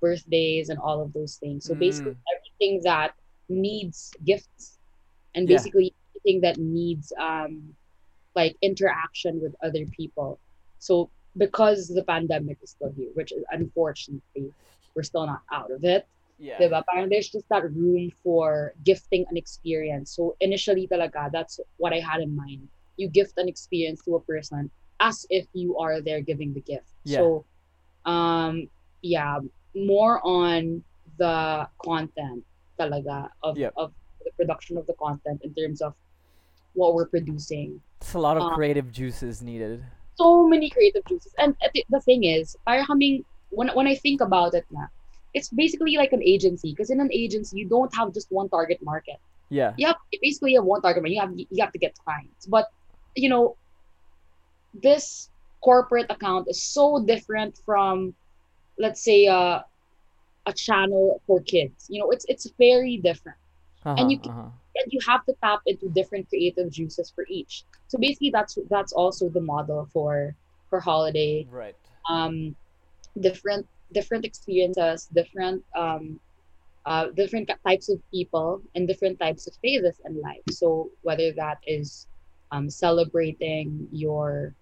birthdays 0.00 0.68
and 0.68 0.78
all 0.78 1.02
of 1.02 1.12
those 1.12 1.36
things 1.36 1.66
so 1.66 1.74
basically 1.74 2.12
Mm. 2.12 2.24
everything 2.34 2.80
that 2.84 3.12
needs 3.48 4.12
gifts 4.24 4.78
and 5.34 5.46
Yeah. 5.46 5.48
basically 5.48 5.94
anything 6.14 6.40
that 6.40 6.58
needs 6.58 7.12
um 7.20 7.74
like 8.40 8.54
interaction 8.70 9.32
with 9.44 9.54
other 9.66 9.84
people. 9.98 10.30
So 10.86 11.10
because 11.44 11.80
the 11.98 12.04
pandemic 12.14 12.58
is 12.64 12.70
still 12.76 12.92
here, 12.98 13.10
which 13.18 13.30
is 13.36 13.42
unfortunately 13.58 14.46
we're 14.94 15.08
still 15.12 15.26
not 15.32 15.42
out 15.58 15.70
of 15.76 15.80
it. 15.94 16.02
Yeah. 16.38 16.58
Diba? 16.60 16.80
Parang 16.88 17.08
there's 17.12 17.30
just 17.36 17.46
that 17.52 17.64
room 17.82 18.04
for 18.22 18.46
gifting 18.90 19.22
an 19.30 19.36
experience. 19.36 20.08
So 20.16 20.22
initially 20.48 20.84
talaga, 20.92 21.22
that's 21.36 21.54
what 21.82 21.92
I 21.98 22.00
had 22.10 22.20
in 22.26 22.32
mind. 22.44 22.64
You 23.00 23.06
gift 23.20 23.34
an 23.42 23.48
experience 23.54 24.00
to 24.06 24.10
a 24.20 24.22
person 24.32 24.70
as 25.08 25.16
if 25.38 25.46
you 25.52 25.70
are 25.82 25.96
there 26.08 26.22
giving 26.30 26.50
the 26.58 26.64
gift. 26.72 26.90
Yeah. 27.04 27.18
So 27.18 27.24
um 28.14 28.54
yeah, 29.14 29.34
more 29.94 30.14
on 30.22 30.82
the 31.22 31.36
content 31.88 32.42
talaga 32.78 33.18
of, 33.42 33.52
Yep. 33.58 33.72
of 33.82 33.88
the 34.24 34.32
production 34.38 34.74
of 34.80 34.84
the 34.90 34.96
content 35.06 35.38
in 35.46 35.52
terms 35.54 35.80
of 35.86 35.92
what 36.80 36.94
we're 36.96 37.10
producing 37.16 37.68
It's 38.00 38.14
a 38.14 38.22
lot 38.26 38.36
of 38.38 38.42
um, 38.46 38.54
creative 38.58 38.88
juices 38.98 39.42
needed. 39.50 39.82
so 40.22 40.28
many 40.52 40.68
creative 40.76 41.04
juices. 41.10 41.32
And 41.42 41.50
the, 41.74 41.80
the 41.94 42.00
thing 42.08 42.20
is, 42.36 42.56
para 42.66 42.82
kaming, 42.88 43.16
when, 43.58 43.68
when 43.78 43.86
I 43.92 43.94
think 44.04 44.18
about 44.28 44.50
it 44.58 44.66
na, 44.76 44.84
it's 45.36 45.48
basically 45.62 45.94
like 46.02 46.12
an 46.18 46.22
agency. 46.34 46.68
Because 46.72 46.90
in 46.94 46.98
an 47.06 47.10
agency, 47.22 47.54
you 47.60 47.66
don't 47.76 47.92
have 47.98 48.08
just 48.18 48.28
one 48.40 48.48
target 48.56 48.78
market. 48.92 49.18
Yeah. 49.58 49.70
You 49.80 49.86
have 49.90 49.98
you 50.12 50.18
basically 50.26 50.54
have 50.58 50.66
one 50.74 50.80
target 50.86 51.00
market. 51.02 51.14
You 51.16 51.22
have 51.24 51.32
you 51.56 51.60
have 51.64 51.72
to 51.76 51.80
get 51.86 51.92
clients. 52.04 52.42
But 52.56 52.66
you 53.24 53.28
know, 53.32 53.44
this 54.74 55.30
corporate 55.60 56.06
account 56.10 56.46
is 56.48 56.62
so 56.62 56.84
different 57.04 57.52
from, 57.66 58.14
let's 58.78 59.02
say, 59.02 59.26
uh, 59.26 59.60
a 60.46 60.52
channel 60.52 61.20
for 61.26 61.40
kids. 61.42 61.86
You 61.88 62.00
know, 62.00 62.10
it's 62.10 62.24
it's 62.28 62.46
very 62.58 62.96
different 63.08 63.38
Uh-huh, 63.84 64.06
you 64.12 64.18
can- 64.18 64.32
uh-huh. 64.32 64.50
And 64.78 64.92
you 64.92 65.00
have 65.06 65.24
to 65.26 65.34
tap 65.42 65.60
into 65.66 65.88
different 65.90 66.28
creative 66.28 66.70
juices 66.70 67.10
for 67.14 67.24
each. 67.28 67.64
So 67.88 67.98
basically, 67.98 68.30
that's 68.30 68.58
that's 68.70 68.92
also 68.92 69.28
the 69.30 69.40
model 69.42 69.88
for 69.92 70.36
for 70.70 70.80
holiday. 70.80 71.46
Right. 71.50 71.76
Um, 72.08 72.56
different 73.20 73.66
different 73.92 74.24
experiences, 74.24 75.06
different 75.12 75.64
um, 75.76 76.20
uh, 76.86 77.06
different 77.16 77.50
types 77.66 77.88
of 77.90 78.00
people, 78.12 78.62
and 78.74 78.86
different 78.88 79.18
types 79.20 79.46
of 79.46 79.54
phases 79.62 80.00
in 80.06 80.20
life. 80.20 80.42
So 80.50 80.90
whether 81.02 81.32
that 81.32 81.58
is 81.66 82.06
um, 82.52 82.70
celebrating 82.70 83.88
your, 83.92 84.54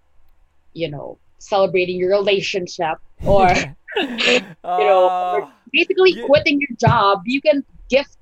you 0.75 0.91
know, 0.91 1.19
celebrating 1.39 1.97
your 1.99 2.11
relationship, 2.11 2.99
or 3.25 3.49
you 4.77 4.87
know, 4.87 5.11
Oh, 5.39 5.49
basically 5.73 6.13
You- 6.13 6.27
quitting 6.27 6.61
your 6.61 6.77
job, 6.81 7.23
you 7.27 7.41
can 7.41 7.65
gift 7.91 8.17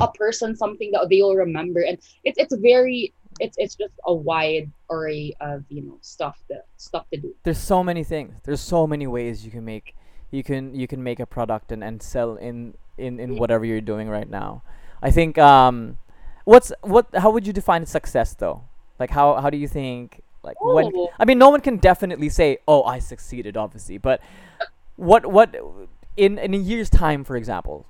a- 0.00 0.12
person 0.12 0.56
something 0.56 0.90
that 0.92 1.06
they'll 1.10 1.34
remember, 1.34 1.80
and 1.80 1.98
it's 2.24 2.38
it's 2.38 2.54
very 2.56 3.12
it's 3.40 3.56
it's 3.58 3.74
just 3.76 3.94
a 4.06 4.14
wide 4.14 4.70
array 4.90 5.34
of 5.40 5.64
you 5.68 5.82
know 5.82 5.98
stuff 6.00 6.38
to 6.48 6.56
stuff 6.76 7.06
to 7.12 7.20
do. 7.20 7.34
there's 7.44 7.58
so 7.58 7.84
many 7.84 8.02
things. 8.04 8.34
There's 8.44 8.60
so 8.60 8.86
many 8.86 9.06
ways 9.06 9.44
you 9.44 9.50
can 9.50 9.64
make 9.64 9.94
you 10.30 10.42
can 10.42 10.74
you 10.74 10.86
can 10.86 11.02
make 11.02 11.20
a 11.20 11.26
product 11.26 11.72
and, 11.72 11.82
and 11.84 12.02
sell 12.02 12.36
in, 12.36 12.74
in 12.96 13.20
in 13.20 13.36
whatever 13.36 13.64
you're 13.64 13.80
doing 13.80 14.08
right 14.08 14.28
now. 14.28 14.62
I 15.02 15.10
think 15.10 15.38
um 15.38 15.98
what's 16.44 16.72
what 16.82 17.06
how 17.14 17.30
would 17.30 17.46
you 17.46 17.52
define 17.52 17.86
success 17.86 18.34
though? 18.34 18.64
Like 18.98 19.10
how 19.10 19.36
how 19.40 19.50
do 19.50 19.56
you 19.56 19.68
think 19.68 20.22
like 20.42 20.56
when 20.60 20.90
Oh. 20.94 21.10
I 21.18 21.24
mean 21.24 21.38
no 21.38 21.50
one 21.50 21.60
can 21.60 21.76
definitely 21.76 22.28
say, 22.28 22.58
"Oh, 22.66 22.82
I 22.82 22.98
succeeded," 22.98 23.56
obviously, 23.56 23.98
but 23.98 24.20
what 24.96 25.26
what 25.26 25.54
in 26.16 26.38
in 26.38 26.54
a 26.54 26.56
year's 26.56 26.90
time 26.90 27.22
for 27.22 27.36
example, 27.36 27.86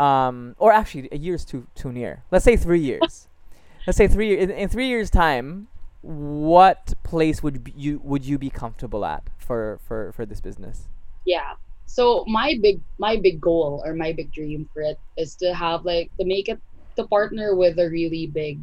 um 0.00 0.54
or 0.58 0.72
actually 0.72 1.08
a 1.12 1.18
year's 1.26 1.44
too 1.44 1.66
too 1.80 1.92
near. 1.92 2.12
Let's 2.30 2.44
say 2.44 2.56
3 2.56 2.80
years. 2.80 3.28
Let's 3.86 3.96
say 3.96 4.08
3 4.08 4.26
years 4.28 4.42
in, 4.44 4.50
in 4.50 4.68
3 4.68 4.86
years 4.86 5.10
time 5.10 5.68
what 6.02 6.94
place 7.02 7.42
would 7.42 7.56
you 7.76 8.00
would 8.10 8.24
you 8.24 8.38
be 8.38 8.50
comfortable 8.62 9.04
at 9.04 9.22
for 9.46 9.78
for 9.86 10.12
for 10.16 10.24
this 10.24 10.40
business? 10.40 10.88
Yeah. 11.26 11.54
So 11.86 12.24
my 12.26 12.56
big 12.62 12.80
my 12.98 13.16
big 13.16 13.40
goal 13.40 13.82
or 13.84 13.92
my 13.94 14.12
big 14.12 14.32
dream 14.32 14.68
for 14.72 14.80
it 14.82 14.98
is 15.16 15.34
to 15.42 15.52
have 15.54 15.84
like 15.84 16.10
to 16.18 16.24
make 16.24 16.48
it 16.48 16.58
to 16.96 17.06
partner 17.06 17.54
with 17.54 17.78
a 17.78 17.88
really 17.90 18.26
big 18.26 18.58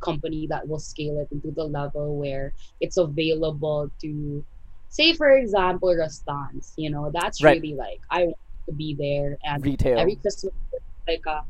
company 0.00 0.46
that 0.48 0.68
will 0.68 0.78
scale 0.78 1.18
it 1.20 1.28
into 1.32 1.50
the 1.50 1.64
level 1.64 2.18
where 2.18 2.52
it's 2.80 2.98
available 2.98 3.90
to 4.02 4.44
say 4.90 5.14
for 5.14 5.30
example 5.30 5.88
Rustan's 5.96 6.74
you 6.76 6.90
know 6.90 7.10
that's 7.10 7.42
Right. 7.42 7.56
really 7.62 7.74
like 7.74 8.00
i 8.10 8.24
want 8.24 8.36
to 8.66 8.72
be 8.72 8.94
there 8.94 9.38
and 9.44 9.64
Retail. 9.64 9.98
every 9.98 10.16
christmas 10.16 10.52
like 11.06 11.26
uh 11.26 11.40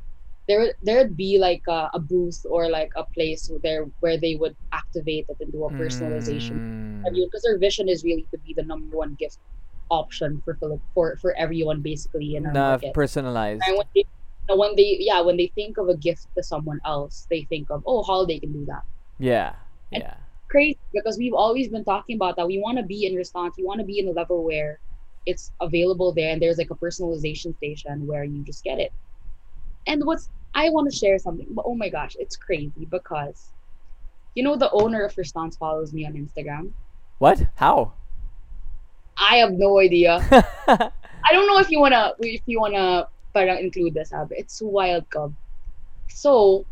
there 0.47 0.75
there'd 0.83 1.17
be 1.17 1.39
like 1.39 1.63
a, 1.69 1.89
a 1.95 1.99
booth 1.99 2.45
or 2.51 2.69
like 2.69 2.91
a 2.97 3.05
place 3.15 3.51
there 3.63 3.87
where 4.01 4.19
they 4.19 4.35
would 4.35 4.55
activate 4.73 5.25
it 5.29 5.37
into 5.41 5.65
a 5.65 5.71
personalization 5.73 6.59
Mm, 7.05 7.15
because 7.27 7.43
their 7.43 7.59
vision 7.59 7.89
is 7.89 8.03
really 8.05 8.27
to 8.33 8.39
be 8.39 8.55
the 8.55 8.63
number 8.63 8.97
one 8.97 9.15
gift 9.15 9.39
option 9.91 10.41
for 10.45 10.57
for 10.95 11.17
for 11.21 11.35
everyone 11.37 11.81
basically 11.83 12.37
in 12.37 12.47
our 12.47 12.53
market. 12.53 12.95
personalized. 12.95 13.63
And 13.67 13.77
when 13.77 13.87
they, 13.95 14.05
when 14.49 14.73
they 14.77 14.97
yeah 15.01 15.21
when 15.21 15.37
they 15.37 15.53
think 15.55 15.77
of 15.77 15.89
a 15.89 15.97
gift 15.97 16.27
to 16.37 16.43
someone 16.43 16.81
else, 16.85 17.27
they 17.31 17.43
think 17.53 17.69
of 17.71 17.83
oh 17.87 18.03
holiday 18.03 18.39
can 18.41 18.53
do 18.53 18.65
that. 18.67 18.83
Yeah. 19.19 19.53
And- 19.93 20.03
Yeah. 20.03 20.15
Crazy 20.49 20.79
because 20.93 21.19
we've 21.19 21.35
always 21.35 21.69
been 21.69 21.85
talking 21.85 22.17
about 22.17 22.37
that. 22.37 22.47
We 22.47 22.59
want 22.59 22.79
to 22.79 22.85
be 22.85 23.07
in 23.07 23.15
Rustan's. 23.17 23.55
We 23.59 23.65
want 23.65 23.81
to 23.81 23.87
be 23.87 23.99
in 23.99 24.07
a 24.09 24.13
level 24.13 24.45
where 24.45 24.79
it's 25.27 25.53
available 25.61 26.13
there 26.13 26.31
and 26.31 26.41
there's 26.41 26.59
like 26.59 26.71
a 26.71 26.75
personalization 26.75 27.57
station 27.57 28.07
where 28.07 28.25
you 28.25 28.43
just 28.45 28.63
get 28.65 28.79
it. 28.79 28.93
And 29.87 30.05
what's 30.05 30.29
I 30.55 30.71
want 30.71 30.91
to 30.91 30.97
share 30.97 31.19
something, 31.19 31.47
but 31.51 31.65
oh 31.67 31.75
my 31.75 31.89
gosh, 31.89 32.17
it's 32.19 32.37
crazy 32.37 32.87
because 32.91 33.53
you 34.35 34.43
know 34.43 34.57
the 34.57 34.71
owner 34.73 35.05
of 35.05 35.17
Rustan's 35.17 35.57
follows 35.57 35.93
me 35.93 36.07
on 36.07 36.13
Instagram. 36.15 36.73
What? 37.19 37.47
How? 37.57 37.95
I 39.19 39.37
have 39.37 39.53
no 39.53 39.79
idea. 39.81 40.19
I 40.69 41.33
don't 41.33 41.47
know 41.47 41.59
if 41.59 41.71
you 41.71 41.81
wanna 41.81 42.13
if 42.21 42.43
you 42.47 42.61
wanna 42.61 43.07
parang 43.33 43.59
include 43.59 43.95
this, 43.95 44.11
but 44.13 44.29
it's 44.31 44.61
wild 44.63 45.09
cub. 45.11 45.35
So 46.09 46.67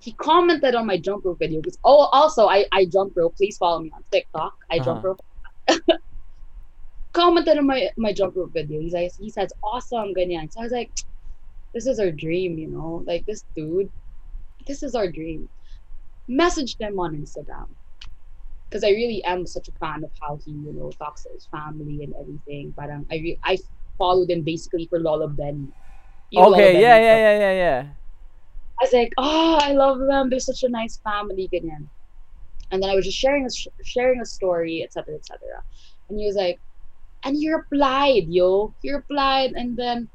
he 0.00 0.12
commented 0.12 0.74
on 0.74 0.86
my 0.86 0.98
jump 0.98 1.24
rope 1.24 1.38
video 1.38 1.60
because 1.60 1.78
oh 1.84 2.08
also 2.12 2.46
I 2.48 2.66
I 2.72 2.86
jump 2.86 3.12
rope. 3.16 3.36
Please 3.36 3.56
follow 3.56 3.80
me 3.80 3.90
on 3.94 4.02
TikTok. 4.12 4.52
I 4.70 4.78
jump 4.78 5.04
Uh-huh. 5.04 5.08
rope. 5.08 5.20
commented 7.14 7.56
on 7.56 7.66
my 7.66 7.88
my 7.96 8.12
jump 8.12 8.36
rope 8.36 8.52
video. 8.52 8.80
He's 8.80 8.92
like 8.92 9.12
he 9.18 9.30
says 9.30 9.52
awesome 9.62 10.12
ganyan. 10.14 10.52
So 10.52 10.60
I 10.60 10.64
was 10.64 10.72
like, 10.72 10.90
this 11.72 11.86
is 11.86 11.98
our 11.98 12.10
dream, 12.10 12.58
you 12.58 12.68
know. 12.68 13.02
Like 13.06 13.24
this 13.26 13.44
dude, 13.56 13.90
this 14.66 14.82
is 14.82 14.94
our 14.94 15.10
dream. 15.10 15.48
Message 16.28 16.76
them 16.76 16.98
on 17.00 17.16
Instagram 17.16 17.68
because 18.68 18.84
I 18.84 18.90
really 18.90 19.22
am 19.24 19.46
such 19.46 19.68
a 19.68 19.72
fan 19.72 20.04
of 20.04 20.10
how 20.20 20.38
he, 20.44 20.50
you 20.50 20.72
know, 20.72 20.90
talks 20.98 21.22
to 21.22 21.30
his 21.32 21.46
family 21.46 22.02
and 22.04 22.12
everything. 22.20 22.74
But 22.76 22.90
um, 22.90 23.06
I 23.10 23.16
re- 23.16 23.38
I 23.44 23.58
followed 23.98 24.30
him 24.30 24.42
basically 24.42 24.86
for 24.86 24.98
Lola 24.98 25.28
Benny. 25.28 25.68
You 26.30 26.40
know 26.40 26.48
Lola 26.48 26.56
okay, 26.56 26.72
Benny, 26.72 26.82
yeah, 26.82 26.96
yeah, 26.96 27.16
yeah, 27.16 27.38
yeah, 27.38 27.52
yeah. 27.52 27.86
I 28.80 28.84
was 28.84 28.92
like, 28.92 29.12
oh, 29.16 29.58
I 29.62 29.72
love 29.72 30.00
them. 30.00 30.28
They're 30.28 30.40
such 30.40 30.64
a 30.64 30.68
nice 30.68 30.98
family, 30.98 31.48
ganyan. 31.52 31.86
And 32.72 32.82
then 32.82 32.90
I 32.90 32.96
was 32.96 33.04
just 33.04 33.18
sharing 33.18 33.46
a 33.46 33.50
sharing 33.84 34.20
a 34.20 34.26
story, 34.26 34.82
etc., 34.82 35.14
etc. 35.14 35.38
And 36.08 36.18
he 36.18 36.26
was 36.26 36.34
like, 36.34 36.58
and 37.24 37.36
he 37.36 37.52
replied, 37.52 38.24
yo, 38.28 38.74
he 38.82 38.92
replied, 38.92 39.52
and 39.52 39.76
then 39.76 40.08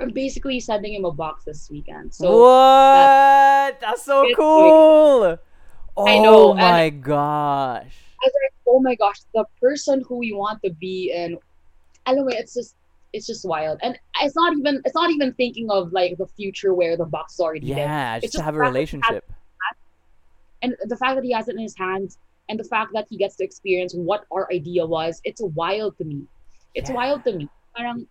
I'm 0.00 0.10
basically 0.10 0.60
sending 0.60 0.94
him 0.94 1.04
a 1.04 1.12
box 1.12 1.44
this 1.44 1.70
weekend. 1.70 2.14
So 2.14 2.40
what? 2.40 3.80
That's 3.80 4.04
so 4.04 4.26
cool. 4.36 5.38
Oh 5.98 6.06
I 6.06 6.18
know, 6.18 6.48
oh 6.48 6.50
and- 6.52 6.60
my 6.60 6.90
gosh. 6.90 7.94
I 8.22 8.26
was 8.26 8.32
like, 8.44 8.54
oh 8.66 8.80
my 8.80 8.94
gosh, 8.94 9.20
the 9.34 9.44
person 9.60 10.02
who 10.08 10.16
we 10.16 10.32
want 10.32 10.62
to 10.64 10.70
be 10.72 11.12
and 11.12 11.38
anyway, 12.06 12.34
it's 12.36 12.54
just 12.54 12.74
it's 13.12 13.26
just 13.26 13.44
wild. 13.46 13.78
And 13.82 13.98
it's 14.22 14.34
not 14.34 14.56
even 14.56 14.82
it's 14.84 14.94
not 14.94 15.10
even 15.10 15.32
thinking 15.34 15.70
of 15.70 15.92
like 15.92 16.16
the 16.18 16.26
future 16.26 16.74
where 16.74 16.96
the 16.96 17.04
box 17.04 17.34
is 17.34 17.40
already 17.40 17.68
there. 17.68 17.78
Yeah, 17.78 18.16
just 18.16 18.24
It's 18.24 18.32
to 18.32 18.38
just 18.38 18.44
have 18.44 18.54
a 18.56 18.58
relationship. 18.58 19.24
and 20.62 20.74
the 20.84 20.96
fact 20.96 21.14
that 21.16 21.24
he 21.24 21.32
has 21.32 21.48
it 21.48 21.54
in 21.56 21.60
his 21.62 21.76
hands 21.76 22.18
and 22.48 22.58
the 22.58 22.64
fact 22.64 22.92
that 22.94 23.06
he 23.10 23.16
gets 23.16 23.36
to 23.36 23.44
experience 23.44 23.92
what 23.94 24.24
our 24.32 24.50
idea 24.52 24.84
was, 24.86 25.20
it's 25.24 25.40
wild 25.42 25.96
to 25.98 26.04
me. 26.04 26.22
It's 26.76 26.90
Yeah. 26.90 26.96
wild 26.96 27.24
to 27.24 27.32
me. 27.32 27.48
Parang, 27.74 28.06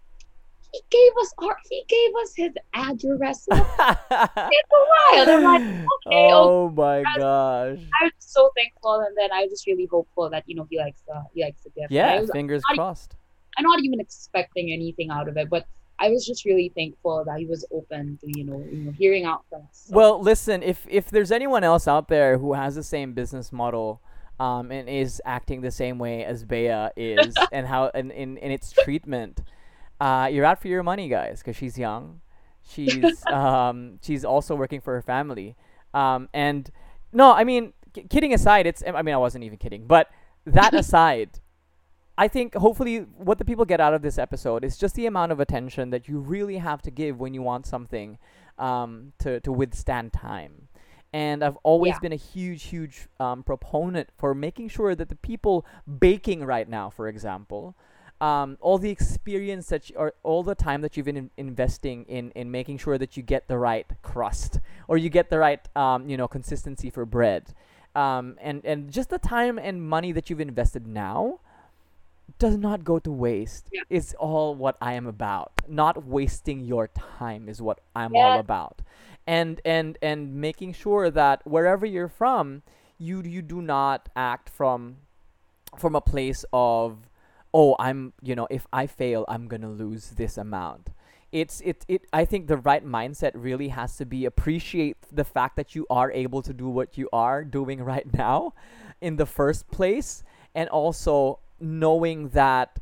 he 0.74 0.82
gave 0.90 1.12
us 1.22 1.32
our, 1.38 1.56
he 1.70 1.84
gave 1.88 2.12
us 2.22 2.34
his 2.36 2.52
address. 2.74 3.48
it's 3.52 4.72
wild. 4.72 5.30
I'm 5.30 5.44
like, 5.44 5.62
okay, 5.62 6.30
oh 6.34 6.70
my 6.70 6.98
That's- 6.98 7.18
gosh. 7.18 7.80
I'm 8.02 8.12
so 8.20 8.50
thankful, 8.58 8.96
and 9.06 9.16
then 9.16 9.30
I 9.32 9.42
was 9.44 9.52
just 9.52 9.68
really 9.68 9.86
hopeful 9.90 10.30
that 10.32 10.44
you 10.48 10.56
know 10.56 10.68
he 10.70 10.78
likes 10.78 11.02
the 11.08 11.24
he 11.34 11.44
likes 11.44 11.62
the 11.64 11.70
gift. 11.70 11.92
Yeah, 11.92 12.20
was, 12.20 12.32
fingers 12.32 12.62
I- 12.70 12.76
crossed. 12.76 13.16
I'm 13.58 13.64
not 13.64 13.82
even 13.84 14.00
expecting 14.02 14.72
anything 14.74 15.10
out 15.12 15.30
of 15.30 15.38
it, 15.38 15.50
but 15.50 15.66
I 15.98 16.10
was 16.10 16.26
just 16.26 16.44
really 16.44 16.70
thankful 16.76 17.24
that 17.26 17.40
he 17.40 17.46
was 17.46 17.64
open 17.72 18.18
to 18.22 18.28
you 18.38 18.44
know 18.44 18.60
you 18.70 18.80
know 18.86 18.92
hearing 18.92 19.24
out 19.26 19.46
from 19.50 19.62
us. 19.62 19.86
So, 19.88 19.96
Well, 19.96 20.20
listen, 20.22 20.62
if 20.64 20.86
if 20.90 21.10
there's 21.10 21.32
anyone 21.32 21.64
else 21.64 21.88
out 21.88 22.10
there 22.10 22.38
who 22.40 22.52
has 22.54 22.76
the 22.76 22.84
same 22.84 23.14
business 23.14 23.54
model 23.54 24.02
um, 24.40 24.72
and 24.72 24.90
is 24.90 25.22
acting 25.26 25.62
the 25.62 25.72
same 25.72 25.98
way 25.98 26.24
as 26.24 26.44
Bea 26.44 26.90
is 26.96 27.36
and 27.52 27.68
how 27.68 27.92
and 27.94 28.12
in, 28.12 28.38
in 28.38 28.52
its 28.52 28.72
treatment, 28.72 29.42
uh, 30.00 30.30
you're 30.32 30.46
out 30.46 30.62
for 30.62 30.68
your 30.68 30.84
money, 30.84 31.08
guys, 31.08 31.40
because 31.40 31.56
she's 31.56 31.78
young. 31.78 32.22
She's 32.68 33.26
um, 33.32 34.00
she's 34.02 34.26
also 34.26 34.56
working 34.56 34.82
for 34.82 34.94
her 34.94 35.02
family. 35.02 35.56
Um, 35.94 36.30
and 36.34 36.70
no, 37.14 37.34
I 37.34 37.44
mean, 37.44 37.74
k- 37.94 38.06
kidding 38.10 38.34
aside, 38.34 38.68
it's 38.68 38.84
I 38.86 39.02
mean, 39.02 39.16
I 39.16 39.18
wasn't 39.18 39.44
even 39.44 39.58
kidding, 39.58 39.88
but 39.88 40.10
that 40.46 40.74
aside, 40.84 41.40
I 42.18 42.28
think 42.28 42.56
hopefully 42.56 43.00
what 43.00 43.38
the 43.38 43.46
people 43.46 43.66
get 43.66 43.82
out 43.82 43.94
of 43.94 44.02
this 44.02 44.18
episode 44.18 44.64
is 44.64 44.78
just 44.78 44.96
the 44.96 45.06
amount 45.06 45.32
of 45.32 45.40
attention 45.40 45.90
that 45.90 46.08
you 46.08 46.20
really 46.20 46.58
have 46.58 46.82
to 46.84 46.92
give 46.92 47.20
when 47.20 47.34
you 47.34 47.42
want 47.42 47.66
something 47.66 48.18
um, 48.58 49.14
to, 49.20 49.40
to 49.42 49.52
withstand 49.52 50.14
time. 50.14 50.70
And 51.14 51.44
I've 51.44 51.58
always 51.64 51.94
Yeah. 51.94 52.00
been 52.00 52.12
a 52.14 52.18
huge, 52.18 52.64
huge 52.64 53.08
um, 53.20 53.44
proponent 53.44 54.10
for 54.18 54.36
making 54.36 54.68
sure 54.70 54.96
that 54.96 55.08
the 55.10 55.16
people 55.16 55.66
baking 56.00 56.44
right 56.44 56.68
now, 56.68 56.90
for 56.90 57.08
example, 57.08 57.76
um, 58.22 58.58
all 58.62 58.78
the 58.78 58.90
experience 58.90 59.68
that 59.68 59.90
you, 59.90 59.96
or 59.98 60.14
all 60.24 60.44
the 60.44 60.56
time 60.56 60.82
that 60.82 60.96
you've 60.96 61.06
been 61.06 61.18
in- 61.18 61.32
investing 61.38 62.06
in, 62.06 62.32
in 62.32 62.50
making 62.52 62.78
sure 62.78 62.98
that 62.98 63.16
you 63.18 63.24
get 63.24 63.48
the 63.48 63.58
right 63.58 63.86
crust 64.02 64.60
or 64.88 64.98
you 64.98 65.10
get 65.10 65.30
the 65.30 65.38
right 65.40 65.68
um, 65.76 66.08
you 66.10 66.16
know 66.18 66.28
consistency 66.28 66.90
for 66.90 67.06
bread, 67.06 67.54
um, 67.94 68.38
and 68.42 68.66
and 68.66 68.90
just 68.92 69.10
the 69.10 69.20
time 69.20 69.60
and 69.60 69.82
money 69.84 70.12
that 70.14 70.30
you've 70.30 70.40
invested 70.40 70.88
now 70.88 71.40
does 72.40 72.58
not 72.58 72.84
go 72.84 73.00
to 73.00 73.12
waste. 73.12 73.70
Yeah. 73.72 73.82
It's 73.90 74.14
all 74.16 74.56
what 74.56 74.78
I 74.82 74.94
am 74.94 75.08
about. 75.08 75.52
Not 75.68 76.06
wasting 76.06 76.62
your 76.62 76.88
time 76.88 77.48
is 77.48 77.62
what 77.62 77.80
I'm 77.96 78.14
Yeah. 78.14 78.22
all 78.24 78.40
about. 78.40 78.82
And 79.28 79.60
and 79.66 79.98
and 80.02 80.36
making 80.36 80.74
sure 80.74 81.10
that 81.10 81.42
wherever 81.46 81.86
you're 81.86 82.08
from, 82.08 82.62
you 82.98 83.22
you 83.24 83.42
do 83.42 83.62
not 83.62 84.10
act 84.16 84.50
from 84.50 84.98
from 85.78 85.96
a 85.96 86.02
place 86.02 86.46
of 86.54 87.10
oh, 87.56 87.74
I'm, 87.80 88.12
you 88.22 88.36
know, 88.36 88.48
if 88.50 88.68
I 88.74 88.86
fail, 88.86 89.24
I'm 89.30 89.48
to 89.48 89.70
lose 89.70 90.10
this 90.10 90.38
amount. 90.38 90.90
It's 91.32 91.62
it 91.62 91.86
it 91.88 92.06
I 92.12 92.26
think 92.26 92.48
the 92.48 92.58
right 92.58 92.86
mindset 92.86 93.32
really 93.34 93.70
has 93.70 93.96
to 93.98 94.06
be 94.06 94.26
appreciate 94.26 94.98
the 95.12 95.24
fact 95.24 95.56
that 95.56 95.74
you 95.74 95.86
are 95.90 96.12
able 96.12 96.42
to 96.42 96.54
do 96.54 96.68
what 96.68 96.98
you 96.98 97.10
are 97.12 97.44
doing 97.44 97.82
right 97.82 98.14
now 98.26 98.54
in 99.02 99.16
the 99.16 99.26
first 99.26 99.70
place 99.72 100.24
and 100.54 100.70
also 100.70 101.40
knowing 101.60 102.30
that 102.30 102.80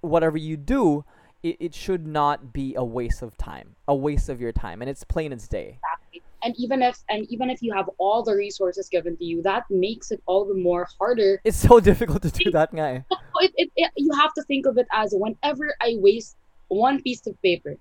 whatever 0.00 0.36
you 0.36 0.56
do 0.56 1.04
it, 1.42 1.56
it 1.60 1.74
should 1.74 2.06
not 2.06 2.52
be 2.52 2.74
a 2.74 2.84
waste 2.84 3.22
of 3.22 3.36
time 3.36 3.74
a 3.88 3.94
waste 3.94 4.28
of 4.28 4.40
your 4.40 4.52
time 4.52 4.80
and 4.82 4.88
it's 4.88 5.04
plain 5.04 5.32
as 5.32 5.48
day 5.48 5.78
exactly. 5.78 6.22
and 6.42 6.54
even 6.58 6.82
if 6.82 6.98
and 7.08 7.26
even 7.30 7.50
if 7.50 7.62
you 7.62 7.72
have 7.72 7.88
all 7.98 8.22
the 8.22 8.34
resources 8.34 8.88
given 8.88 9.16
to 9.16 9.24
you, 9.24 9.42
that 9.42 9.64
makes 9.70 10.10
it 10.10 10.22
all 10.26 10.44
the 10.44 10.54
more 10.54 10.88
harder. 10.98 11.40
it's 11.44 11.56
so 11.56 11.80
difficult 11.90 12.22
to 12.22 12.30
do 12.30 12.50
that 12.50 12.74
guy 12.74 13.04
It, 13.40 13.52
it, 13.56 13.70
it, 13.74 13.90
you 13.96 14.12
have 14.14 14.32
to 14.34 14.42
think 14.44 14.66
of 14.66 14.78
it 14.78 14.86
as 14.92 15.12
whenever 15.16 15.74
I 15.80 15.96
waste 15.98 16.36
one 16.68 17.02
piece 17.02 17.26
of 17.26 17.40
paper, 17.42 17.76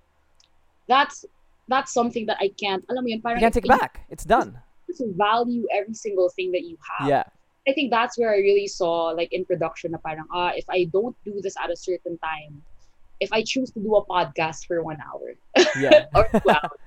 that's 0.87 1.23
that's 1.67 1.93
something 1.93 2.25
that 2.25 2.37
I 2.41 2.49
can't. 2.59 2.83
Alam 2.89 3.03
mo 3.03 3.09
yun, 3.09 3.21
you 3.23 3.37
can't 3.37 3.53
take 3.53 3.65
it 3.65 3.69
back 3.69 4.01
it's 4.09 4.25
done 4.25 4.57
to 4.97 5.13
value 5.15 5.67
every 5.71 5.93
single 5.93 6.29
thing 6.29 6.51
that 6.51 6.63
you 6.63 6.77
have. 6.97 7.07
yeah 7.07 7.23
I 7.67 7.73
think 7.73 7.91
that's 7.91 8.17
where 8.17 8.31
I 8.33 8.37
really 8.37 8.67
saw 8.67 9.13
like 9.13 9.31
in 9.31 9.45
production 9.45 9.91
na 9.91 9.99
parang 10.01 10.25
ah 10.33 10.51
if 10.55 10.65
I 10.65 10.89
don't 10.89 11.15
do 11.23 11.39
this 11.45 11.53
at 11.61 11.69
a 11.69 11.77
certain 11.77 12.17
time, 12.17 12.61
if 13.21 13.31
I 13.31 13.41
choose 13.43 13.69
to 13.71 13.79
do 13.79 13.95
a 13.95 14.05
podcast 14.05 14.65
for 14.67 14.83
one 14.83 14.97
hour 15.07 15.27
yeah 15.79 16.05
or 16.15 16.27
two 16.41 16.49
hours, 16.49 16.79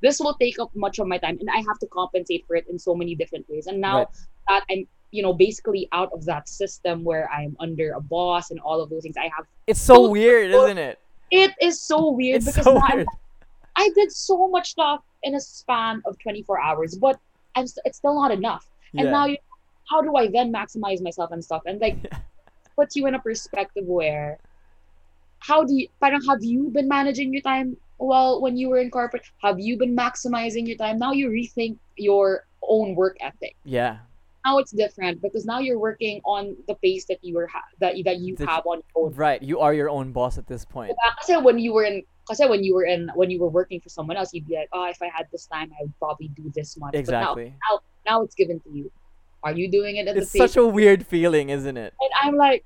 this 0.00 0.18
will 0.20 0.34
take 0.34 0.58
up 0.58 0.70
much 0.74 0.98
of 0.98 1.06
my 1.06 1.18
time 1.18 1.36
and 1.40 1.48
I 1.50 1.58
have 1.68 1.78
to 1.84 1.86
compensate 1.86 2.44
for 2.46 2.56
it 2.56 2.66
in 2.68 2.78
so 2.78 2.94
many 2.94 3.14
different 3.14 3.44
ways. 3.48 3.66
And 3.68 3.80
now 3.80 3.98
Right. 3.98 4.08
that 4.48 4.62
I'm 4.70 4.82
you 5.12 5.22
know 5.22 5.32
basically 5.32 5.88
out 5.92 6.10
of 6.12 6.24
that 6.24 6.48
system 6.48 7.04
where 7.04 7.30
I'm 7.30 7.56
under 7.60 7.92
a 7.92 8.00
boss 8.00 8.50
and 8.50 8.58
all 8.60 8.80
of 8.82 8.90
those 8.90 9.02
things, 9.04 9.16
I 9.16 9.28
have 9.36 9.44
it's 9.66 9.80
so 9.80 9.94
So- 9.94 10.10
weird 10.10 10.50
isn't 10.50 10.78
it 10.78 10.98
it 11.30 11.52
is 11.60 11.80
so 11.80 12.10
weird 12.10 12.36
it's 12.36 12.46
because 12.46 12.64
so 12.64 12.80
weird 12.88 13.06
I 13.76 13.90
did 13.94 14.10
so 14.12 14.48
much 14.48 14.70
stuff 14.70 15.00
in 15.22 15.34
a 15.34 15.40
span 15.40 16.00
of 16.06 16.18
24 16.20 16.60
hours, 16.60 16.96
but 16.96 17.18
I'm 17.56 17.66
st- 17.66 17.82
it's 17.84 17.98
still 17.98 18.14
not 18.14 18.30
enough. 18.30 18.64
yeah. 18.92 19.02
And 19.02 19.10
now 19.10 19.26
you 19.26 19.36
how 19.90 20.00
do 20.02 20.16
I 20.16 20.28
then 20.28 20.52
maximize 20.52 21.00
myself 21.02 21.30
and 21.32 21.42
stuff? 21.44 21.62
And 21.66 21.80
like 21.80 21.96
puts 22.76 22.96
you 22.96 23.06
in 23.06 23.14
a 23.14 23.18
perspective 23.20 23.84
where 23.86 24.38
how 25.40 25.64
do 25.64 25.74
you 25.74 25.88
parang 26.02 26.20
have 26.28 26.42
you 26.42 26.70
been 26.70 26.88
managing 26.88 27.32
your 27.32 27.42
time 27.42 27.76
well 27.98 28.40
when 28.40 28.56
you 28.56 28.68
were 28.68 28.78
in 28.78 28.90
corporate? 28.90 29.24
Have 29.42 29.58
you 29.60 29.76
been 29.78 29.96
maximizing 29.96 30.66
your 30.66 30.76
time? 30.76 30.98
Now 30.98 31.12
you 31.12 31.28
rethink 31.28 31.76
your 31.96 32.46
own 32.62 32.94
work 32.94 33.16
ethic. 33.20 33.54
yeah 33.64 33.98
Now 34.44 34.58
it's 34.58 34.70
different 34.70 35.22
because 35.22 35.44
now 35.44 35.58
you're 35.58 35.78
working 35.78 36.20
on 36.24 36.54
the 36.68 36.74
pace 36.78 37.04
that 37.10 37.18
you 37.22 37.34
were 37.34 37.46
ha- 37.50 37.66
that 37.82 37.94
that 38.04 38.18
you 38.22 38.36
That- 38.36 38.48
have 38.48 38.64
on 38.66 38.78
your 38.82 39.06
own. 39.06 39.12
right 39.14 39.40
you 39.42 39.58
are 39.60 39.74
your 39.74 39.90
own 39.90 40.12
boss 40.12 40.38
at 40.38 40.46
this 40.46 40.64
point 40.64 40.92
Kasi 41.20 41.36
when 41.38 41.58
you 41.58 41.72
were 41.74 41.82
in 41.84 42.02
kasi 42.28 42.46
when 42.46 42.62
you 42.66 42.74
were 42.74 42.86
in 42.86 43.10
when 43.14 43.30
you 43.30 43.38
were 43.42 43.50
working 43.50 43.78
for 43.80 43.88
someone 43.88 44.16
else, 44.18 44.34
you'd 44.34 44.46
be 44.50 44.54
like, 44.58 44.70
oh, 44.74 44.86
if 44.90 44.98
I 45.02 45.06
had 45.14 45.26
this 45.30 45.46
time, 45.46 45.70
I 45.78 45.82
would 45.86 45.94
probably 46.02 46.26
do 46.34 46.50
this 46.58 46.74
much. 46.78 46.94
exactly 46.94 47.54
But 47.54 47.62
now, 47.66 47.74
now 48.10 48.16
it's 48.26 48.34
given 48.34 48.58
to 48.66 48.70
you. 48.70 48.90
Are 49.46 49.54
you 49.54 49.70
doing 49.70 49.94
it 50.02 50.06
at 50.10 50.16
it's 50.18 50.30
the 50.34 50.38
pace? 50.42 50.52
such 50.54 50.58
a 50.58 50.66
weird 50.66 51.06
feeling 51.06 51.50
isn't 51.50 51.76
it 51.78 51.94
and 52.02 52.12
I'm 52.22 52.34
like, 52.34 52.62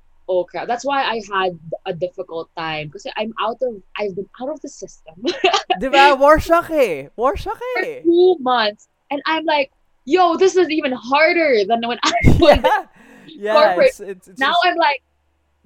crap. 0.49 0.67
That's 0.67 0.85
why 0.89 0.99
I 1.03 1.21
had 1.33 1.51
a 1.85 1.93
difficult 1.93 2.49
time 2.57 2.87
because 2.87 3.05
I'm 3.15 3.33
out 3.45 3.57
of 3.61 3.73
I've 3.97 4.15
been 4.15 4.29
out 4.41 4.49
of 4.49 4.59
the 4.61 4.69
system 4.69 5.15
Diba? 5.81 6.17
Warshak 6.23 6.69
eh. 6.71 7.09
Warshak 7.17 7.57
for 7.75 7.83
eh. 7.85 8.01
two 8.01 8.37
months, 8.39 8.87
and 9.11 9.21
I'm 9.25 9.45
like, 9.45 9.71
yo, 10.05 10.35
this 10.37 10.55
is 10.55 10.69
even 10.69 10.91
harder 10.91 11.51
than 11.69 11.81
when 11.87 11.99
I 12.03 12.11
was. 12.25 12.57
Yeah. 12.63 12.85
Yeah. 13.27 13.53
corporate. 13.53 13.87
It's, 13.89 13.99
it's, 13.99 14.27
it's 14.29 14.39
Now 14.39 14.51
just- 14.51 14.65
I'm 14.65 14.75
like, 14.87 15.01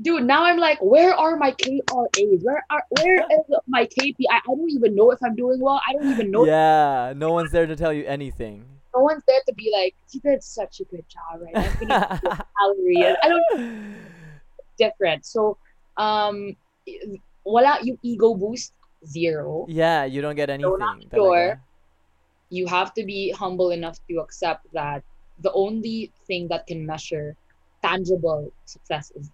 dude. 0.01 0.23
Now 0.23 0.41
I'm 0.49 0.57
like, 0.67 0.79
where 0.81 1.13
are 1.13 1.35
my 1.37 1.51
KRAs? 1.53 2.43
Where 2.43 2.63
are 2.69 2.83
where 3.01 3.17
is 3.37 3.55
my 3.67 3.85
KPI? 3.85 4.29
I 4.31 4.39
don't 4.45 4.69
even 4.71 4.95
know 4.95 5.11
if 5.11 5.19
I'm 5.23 5.35
doing 5.35 5.59
well. 5.59 5.81
I 5.87 5.93
don't 5.93 6.09
even 6.11 6.31
know. 6.31 6.45
yeah. 6.45 7.13
No 7.15 7.31
one's 7.31 7.51
there 7.51 7.65
to 7.65 7.75
tell 7.75 7.93
you 7.93 8.05
anything. 8.05 8.65
No 8.95 9.01
one's 9.01 9.23
there 9.27 9.41
to 9.47 9.53
be 9.53 9.69
like, 9.75 9.93
you 10.11 10.21
did 10.21 10.41
such 10.41 10.79
a 10.79 10.85
good 10.85 11.03
job, 11.09 11.41
right? 11.41 11.55
I'm 11.57 11.87
gonna 11.87 12.19
salary. 12.59 13.03
I 13.23 13.27
don't 13.27 13.95
different. 14.77 15.25
So, 15.25 15.57
um, 15.97 16.55
wala 17.45 17.79
yung 17.83 17.97
ego 18.03 18.33
boost 18.35 18.73
zero. 19.05 19.65
yeah, 19.69 20.05
you 20.05 20.21
don't 20.21 20.35
get 20.35 20.49
anything. 20.49 20.71
talaga. 21.09 21.13
sure. 21.13 21.61
you 22.49 22.67
have 22.69 22.93
to 22.93 23.03
be 23.03 23.31
humble 23.33 23.71
enough 23.71 23.97
to 24.07 24.21
accept 24.21 24.65
that 24.73 25.01
the 25.41 25.51
only 25.53 26.11
thing 26.29 26.47
that 26.47 26.65
can 26.67 26.85
measure 26.85 27.35
tangible 27.81 28.49
success 28.65 29.11
is 29.17 29.29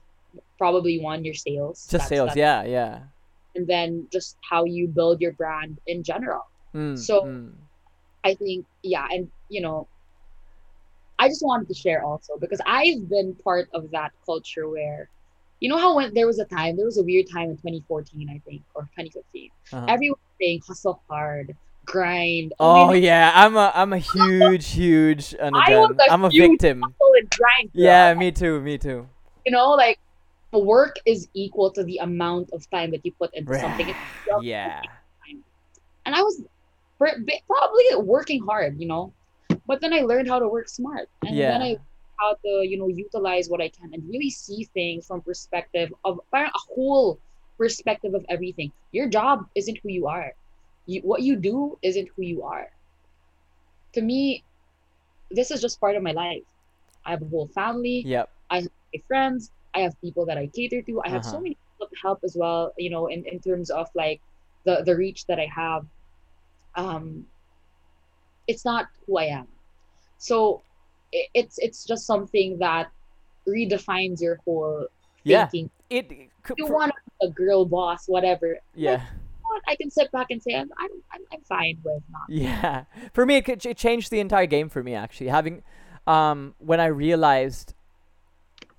probably 0.58 1.00
one 1.00 1.24
your 1.24 1.34
sales 1.36 1.88
Just 1.92 2.08
That's- 2.08 2.10
sales. 2.10 2.28
that's- 2.36 2.40
Yeah, 2.40 2.64
yeah. 2.64 2.96
and 3.56 3.68
then 3.68 4.08
just 4.12 4.38
how 4.48 4.64
you 4.64 4.88
build 4.88 5.20
your 5.20 5.34
brand 5.36 5.78
in 5.88 6.04
general 6.04 6.48
Mm, 6.74 6.96
So- 6.98 7.28
mm. 7.28 7.52
i 8.24 8.32
think 8.34 8.64
yeah 8.82 9.08
and 9.12 9.28
you 9.52 9.60
know 9.60 9.88
i 11.20 11.28
just 11.28 11.44
wanted 11.44 11.68
to 11.68 11.76
share 11.76 12.00
also 12.04 12.40
because 12.40 12.62
i've 12.66 13.10
been 13.12 13.36
part 13.44 13.68
of 13.76 13.92
that 13.92 14.12
culture 14.26 14.70
where 14.72 15.12
you 15.62 15.70
know 15.70 15.78
how 15.78 15.96
when 15.96 16.14
there 16.14 16.28
was 16.28 16.40
a 16.40 16.46
time 16.46 16.76
there 16.76 16.86
was 16.86 16.98
a 16.98 17.04
weird 17.04 17.28
time 17.32 17.50
in 17.52 17.56
2014 17.58 18.28
i 18.30 18.40
think 18.48 18.62
or 18.76 18.82
2015 18.98 19.50
Uh-huh. 19.72 19.86
everyone 19.88 20.20
was 20.20 20.36
saying 20.42 20.60
hustle 20.68 21.02
hard 21.10 21.56
grind 21.86 22.54
Oh 22.60 22.90
Even 22.92 23.04
yeah, 23.04 23.32
I'm 23.34 23.56
a 23.58 23.72
I'm 23.74 23.92
a 23.94 23.98
huge 23.98 24.68
huge 24.82 25.34
I 25.42 25.50
was 25.50 25.96
a 26.08 26.12
I'm 26.14 26.24
a 26.24 26.30
victim. 26.30 26.82
hustle 26.82 27.14
and 27.20 27.30
grind. 27.40 27.70
Yeah, 27.74 28.14
me 28.14 28.32
too, 28.32 28.62
me 28.62 28.78
too. 28.78 29.08
you 29.46 29.52
know, 29.52 29.72
like 29.72 29.98
the 30.54 30.60
work 30.60 30.96
is 31.06 31.28
equal 31.34 31.72
to 31.72 31.84
the 31.84 31.98
amount 31.98 32.50
of 32.54 32.60
time 32.70 32.92
that 32.92 33.02
you 33.06 33.12
put 33.22 33.34
into 33.34 33.52
something. 33.60 33.88
It's 33.90 34.00
Yeah. 34.44 34.82
And 36.06 36.14
I 36.16 36.22
was 36.22 36.36
pr- 37.00 37.22
probably 37.48 37.86
working 38.16 38.42
hard, 38.46 38.80
you 38.80 38.88
know, 38.88 39.14
but 39.66 39.82
then 39.82 39.92
I 39.94 40.02
learned 40.02 40.28
how 40.30 40.40
to 40.40 40.48
work 40.48 40.68
smart, 40.70 41.08
and 41.26 41.36
then 41.52 41.62
I 41.62 41.78
how 42.22 42.36
to 42.46 42.52
you 42.70 42.78
know 42.80 42.88
utilize 42.90 43.50
what 43.50 43.62
I 43.62 43.70
can 43.70 43.92
and 43.94 44.04
really 44.10 44.32
see 44.32 44.66
things 44.74 45.08
from 45.08 45.22
perspective 45.24 45.90
of 46.06 46.20
parang 46.34 46.52
a 46.56 46.64
whole 46.76 47.22
perspective 47.58 48.14
of 48.16 48.26
everything. 48.30 48.74
Your 48.92 49.10
job 49.10 49.46
isn't 49.56 49.80
who 49.84 49.90
you 49.92 50.08
are. 50.08 50.34
You, 50.88 51.02
what 51.02 51.22
you 51.24 51.38
do 51.38 51.78
isn't 51.84 52.10
who 52.16 52.24
you 52.24 52.44
are. 52.44 52.70
To 53.96 54.02
me, 54.02 54.46
this 55.32 55.52
is 55.52 55.62
just 55.62 55.80
part 55.80 55.96
of 55.96 56.04
my 56.04 56.12
life. 56.12 56.44
I 57.06 57.12
have 57.12 57.22
a 57.24 57.28
whole 57.28 57.48
family. 57.50 58.10
Yep. 58.10 58.30
I 58.50 58.58
have 58.58 58.68
my 58.94 59.02
friends. 59.08 59.52
I 59.76 59.82
have 59.82 60.00
people 60.02 60.26
that 60.28 60.38
I 60.38 60.48
cater 60.48 60.82
to. 60.84 61.02
I 61.06 61.10
have 61.10 61.26
so 61.26 61.40
Uh-huh. 61.40 61.42
many 61.42 61.58
people 61.78 61.90
to 61.90 61.98
help 62.02 62.20
as 62.24 62.36
well. 62.40 62.74
You 62.78 62.92
know, 62.92 63.08
in, 63.08 63.26
in 63.26 63.40
terms 63.42 63.70
of 63.72 63.88
like 63.96 64.22
the 64.66 64.84
the 64.86 64.96
reach 64.96 65.26
that 65.28 65.40
I 65.40 65.48
have. 65.56 65.84
Um, 66.76 67.28
it's 68.48 68.66
not 68.66 68.88
who 69.08 69.18
I 69.18 69.26
am. 69.26 69.48
So 70.18 70.64
it's 71.12 71.58
it's 71.58 71.86
just 71.86 72.06
something 72.06 72.58
that 72.60 72.90
redefines 73.48 74.22
your 74.22 74.40
whole 74.46 74.88
Yeah. 75.24 75.48
thinking. 75.48 75.70
It. 75.90 76.12
it 76.12 76.30
could- 76.44 76.58
You 76.58 76.68
want 76.68 76.94
a 77.22 77.28
girl 77.30 77.66
boss, 77.66 78.08
whatever. 78.08 78.58
yeah. 78.76 79.06
what, 79.44 79.62
I 79.68 79.76
can 79.76 79.90
sit 79.92 80.12
back 80.12 80.28
and 80.30 80.42
say 80.42 80.56
I'm 80.56 80.70
I'm 80.78 80.90
I'm, 81.32 81.42
fine 81.42 81.78
with 81.84 82.02
not. 82.12 82.22
Yeah, 82.30 82.86
for 83.14 83.26
me, 83.26 83.36
it, 83.36 83.46
could- 83.46 83.66
it 83.66 83.78
changed 83.78 84.10
the 84.12 84.20
entire 84.20 84.46
game 84.46 84.70
for 84.70 84.82
me. 84.84 84.96
Actually, 84.96 85.28
having, 85.28 85.64
um, 86.08 86.56
when 86.60 86.80
I 86.80 86.86
realized, 86.88 87.74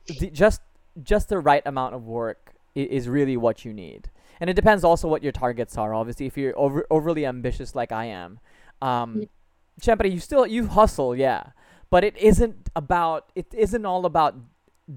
the, 0.06 0.30
just 0.30 0.60
just 1.02 1.28
the 1.28 1.38
right 1.38 1.62
amount 1.66 1.94
of 1.94 2.04
work 2.06 2.54
is 2.74 3.08
really 3.08 3.36
what 3.36 3.64
you 3.66 3.72
need, 3.74 4.08
and 4.40 4.48
it 4.48 4.54
depends 4.54 4.82
also 4.84 5.06
what 5.08 5.22
your 5.22 5.32
targets 5.32 5.76
are. 5.76 5.92
Obviously, 5.94 6.24
if 6.26 6.38
you're 6.38 6.58
over, 6.58 6.86
overly 6.90 7.26
ambitious 7.26 7.74
like 7.74 7.92
I 7.92 8.06
am, 8.06 8.40
um, 8.80 9.24
Champere, 9.80 10.06
you 10.06 10.20
still 10.20 10.46
you 10.46 10.66
hustle, 10.68 11.14
yeah, 11.14 11.48
but 11.92 12.02
it 12.02 12.16
isn't 12.16 12.70
about 12.74 13.30
it 13.36 13.52
isn't 13.52 13.84
all 13.84 14.06
about 14.06 14.34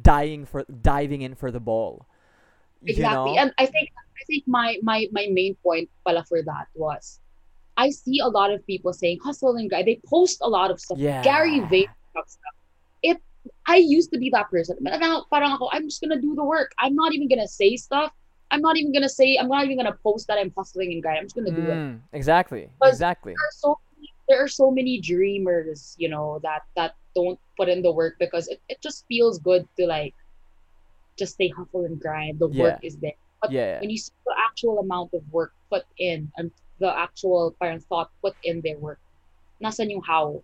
dying 0.02 0.46
for 0.46 0.64
diving 0.82 1.22
in 1.28 1.36
for 1.36 1.52
the 1.52 1.60
ball. 1.60 2.08
Exactly. 2.88 3.32
You 3.32 3.36
know? 3.36 3.42
And 3.42 3.54
I 3.58 3.66
think 3.66 3.92
I 4.00 4.24
think 4.28 4.48
my 4.48 4.80
my 4.82 5.08
my 5.12 5.28
main 5.30 5.56
point 5.62 5.90
pala 6.06 6.24
for 6.24 6.42
that 6.42 6.68
was 6.74 7.20
I 7.76 7.90
see 7.90 8.20
a 8.20 8.30
lot 8.30 8.50
of 8.56 8.66
people 8.66 8.94
saying 8.94 9.20
hustle 9.22 9.58
and 9.58 9.70
grind. 9.70 9.90
They 9.92 10.00
post 10.08 10.40
a 10.42 10.48
lot 10.48 10.72
of 10.72 10.80
stuff. 10.80 10.98
Yeah. 10.98 11.22
Gary 11.22 11.60
Vaynerchuk 11.68 12.28
stuff. 12.38 12.56
It 13.04 13.22
I 13.68 13.76
used 13.76 14.14
to 14.14 14.18
be 14.18 14.30
that 14.30 14.50
person. 14.50 14.78
But 14.80 15.02
now 15.02 15.26
parang 15.30 15.52
ako, 15.52 15.68
I'm 15.74 15.92
just 15.92 16.00
gonna 16.00 16.22
do 16.22 16.34
the 16.34 16.46
work. 16.46 16.72
I'm 16.80 16.96
not 16.96 17.12
even 17.12 17.28
gonna 17.28 17.52
say 17.60 17.76
stuff. 17.76 18.14
I'm 18.52 18.62
not 18.62 18.78
even 18.78 18.94
gonna 18.94 19.12
say 19.12 19.36
I'm 19.36 19.50
not 19.50 19.66
even 19.66 19.76
gonna 19.76 20.00
post 20.02 20.28
that 20.30 20.38
I'm 20.40 20.54
hustling 20.56 20.94
and 20.94 21.04
grind. 21.04 21.20
I'm 21.20 21.26
just 21.26 21.36
gonna 21.36 21.52
do 21.52 21.68
it. 21.68 21.76
Mm, 21.76 22.00
exactly. 22.14 22.70
Exactly. 22.82 23.34
There 23.36 23.50
are 23.52 23.58
so 23.60 23.80
there 24.28 24.42
are 24.44 24.48
so 24.48 24.72
many 24.72 25.00
dreamers, 25.02 25.96
you 25.98 26.10
know, 26.10 26.40
that 26.44 26.64
that 26.76 26.94
don't 27.16 27.40
put 27.58 27.70
in 27.70 27.82
the 27.82 27.92
work 27.92 28.16
because 28.20 28.48
it, 28.48 28.62
it 28.70 28.78
just 28.82 29.06
feels 29.08 29.40
good 29.40 29.68
to 29.80 29.86
like 29.88 30.16
just 31.18 31.34
stay 31.36 31.50
hustle 31.50 31.86
and 31.86 32.00
grind. 32.00 32.40
The 32.40 32.48
work 32.48 32.78
is 32.82 32.98
there. 33.00 33.18
but 33.42 33.52
Yeah. 33.52 33.80
when 33.80 33.90
you 33.90 33.98
see 33.98 34.14
the 34.26 34.36
actual 34.48 34.80
amount 34.80 35.14
of 35.14 35.22
work 35.32 35.54
put 35.70 35.84
in 35.98 36.32
and 36.38 36.52
the 36.80 36.90
actual 36.92 37.56
parang 37.60 37.80
thought 37.80 38.10
put 38.24 38.36
in 38.44 38.62
their 38.62 38.78
work, 38.80 39.00
nasan 39.64 39.90
yung 39.92 40.02
how. 40.04 40.44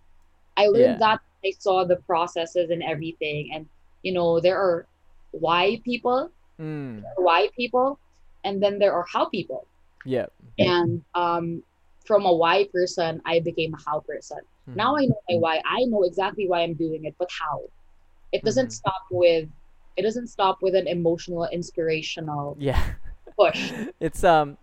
I 0.58 0.68
learned 0.68 1.00
Yeah. 1.00 1.00
that 1.00 1.20
I 1.46 1.52
saw 1.60 1.84
the 1.86 1.98
processes 2.08 2.70
and 2.70 2.84
everything, 2.84 3.50
and 3.54 3.70
you 4.04 4.14
know 4.14 4.40
there 4.40 4.58
are 4.60 4.88
why 5.32 5.82
people, 5.86 6.32
Mm, 6.60 7.04
why 7.18 7.50
people, 7.58 8.00
and 8.44 8.62
then 8.62 8.80
there 8.80 8.94
are 8.94 9.06
how 9.12 9.30
people. 9.30 9.68
yeah. 10.06 10.28
And 10.60 11.04
um, 11.16 11.64
from 12.06 12.26
a 12.26 12.34
why 12.34 12.68
person, 12.74 13.22
I 13.26 13.40
became 13.40 13.74
a 13.74 13.78
how 13.86 14.00
person. 14.02 14.40
Mm. 14.70 14.76
Now 14.76 14.98
I 14.98 15.06
know 15.06 15.22
my 15.30 15.36
why. 15.38 15.62
I 15.66 15.86
know 15.86 16.04
exactly 16.04 16.48
why 16.48 16.62
I'm 16.62 16.74
doing 16.74 17.06
it, 17.06 17.16
but 17.20 17.30
how? 17.40 17.62
It 18.32 18.44
doesn't 18.44 18.68
Mhm. 18.68 18.72
stop 18.82 19.04
with. 19.12 19.50
It 19.98 20.04
doesn't 20.04 20.28
stop 20.28 20.58
with 20.62 20.74
an 20.76 20.88
emotional, 20.88 21.46
inspirational 21.52 22.56
Yeah. 22.60 22.82
push. 23.38 23.72
It's 24.00 24.24
um 24.24 24.58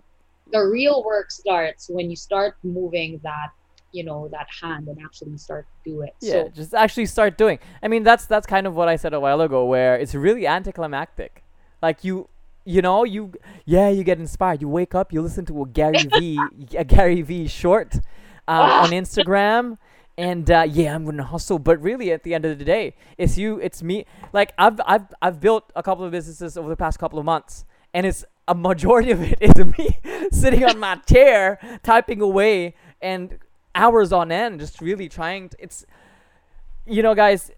the 0.50 0.60
real 0.60 1.04
work 1.04 1.30
starts 1.30 1.88
when 1.90 2.08
you 2.10 2.16
start 2.16 2.54
moving 2.62 3.20
that 3.22 3.50
you 3.92 4.02
know 4.04 4.28
that 4.32 4.46
hand 4.62 4.88
and 4.88 4.98
actually 5.04 5.36
start 5.36 5.66
to 5.72 5.90
do 5.90 6.02
it 6.02 6.14
yeah, 6.20 6.32
so 6.32 6.48
just 6.50 6.74
actually 6.74 7.06
start 7.06 7.38
doing. 7.38 7.58
I 7.82 7.88
mean, 7.88 8.02
that's 8.02 8.26
that's 8.26 8.46
kind 8.46 8.66
of 8.66 8.74
what 8.74 8.88
I 8.88 8.96
said 8.96 9.12
a 9.14 9.20
while 9.20 9.40
ago, 9.40 9.64
where 9.64 9.96
it's 9.96 10.14
really 10.14 10.46
anticlimactic. 10.46 11.42
Like 11.82 12.04
you, 12.04 12.28
you 12.68 12.82
know, 12.82 13.02
you 13.02 13.32
yeah, 13.64 13.88
you 13.88 14.04
get 14.04 14.18
inspired. 14.18 14.60
You 14.60 14.68
wake 14.68 14.94
up, 14.94 15.10
you 15.10 15.22
listen 15.22 15.46
to 15.46 15.62
a 15.62 15.66
Gary 15.66 16.06
V, 16.18 16.38
a 16.76 16.84
Gary 16.84 17.22
V 17.22 17.48
short 17.48 17.94
um, 18.46 18.70
on 18.70 18.90
Instagram, 18.90 19.78
and 20.18 20.50
uh, 20.50 20.66
yeah, 20.68 20.94
I'm 20.94 21.06
gonna 21.06 21.24
hustle. 21.24 21.58
But 21.58 21.80
really, 21.80 22.12
at 22.12 22.24
the 22.24 22.34
end 22.34 22.44
of 22.44 22.58
the 22.58 22.66
day, 22.66 22.94
it's 23.16 23.38
you, 23.38 23.58
it's 23.58 23.82
me. 23.82 24.04
Like 24.34 24.52
I've 24.58 24.78
I've 24.84 25.06
I've 25.22 25.40
built 25.40 25.72
a 25.74 25.82
couple 25.82 26.04
of 26.04 26.10
businesses 26.10 26.58
over 26.58 26.68
the 26.68 26.76
past 26.76 26.98
couple 26.98 27.18
of 27.18 27.24
months, 27.24 27.64
and 27.94 28.04
it's 28.04 28.22
a 28.46 28.54
majority 28.54 29.12
of 29.12 29.22
it 29.22 29.38
is 29.40 29.54
me 29.78 29.98
sitting 30.30 30.62
on 30.62 30.78
my 30.78 30.96
chair 30.96 31.58
typing 31.82 32.20
away 32.20 32.74
and 33.00 33.38
hours 33.74 34.12
on 34.12 34.30
end, 34.30 34.60
just 34.60 34.82
really 34.82 35.08
trying. 35.08 35.48
To, 35.48 35.56
it's 35.58 35.86
you 36.84 37.02
know, 37.02 37.14
guys, 37.14 37.50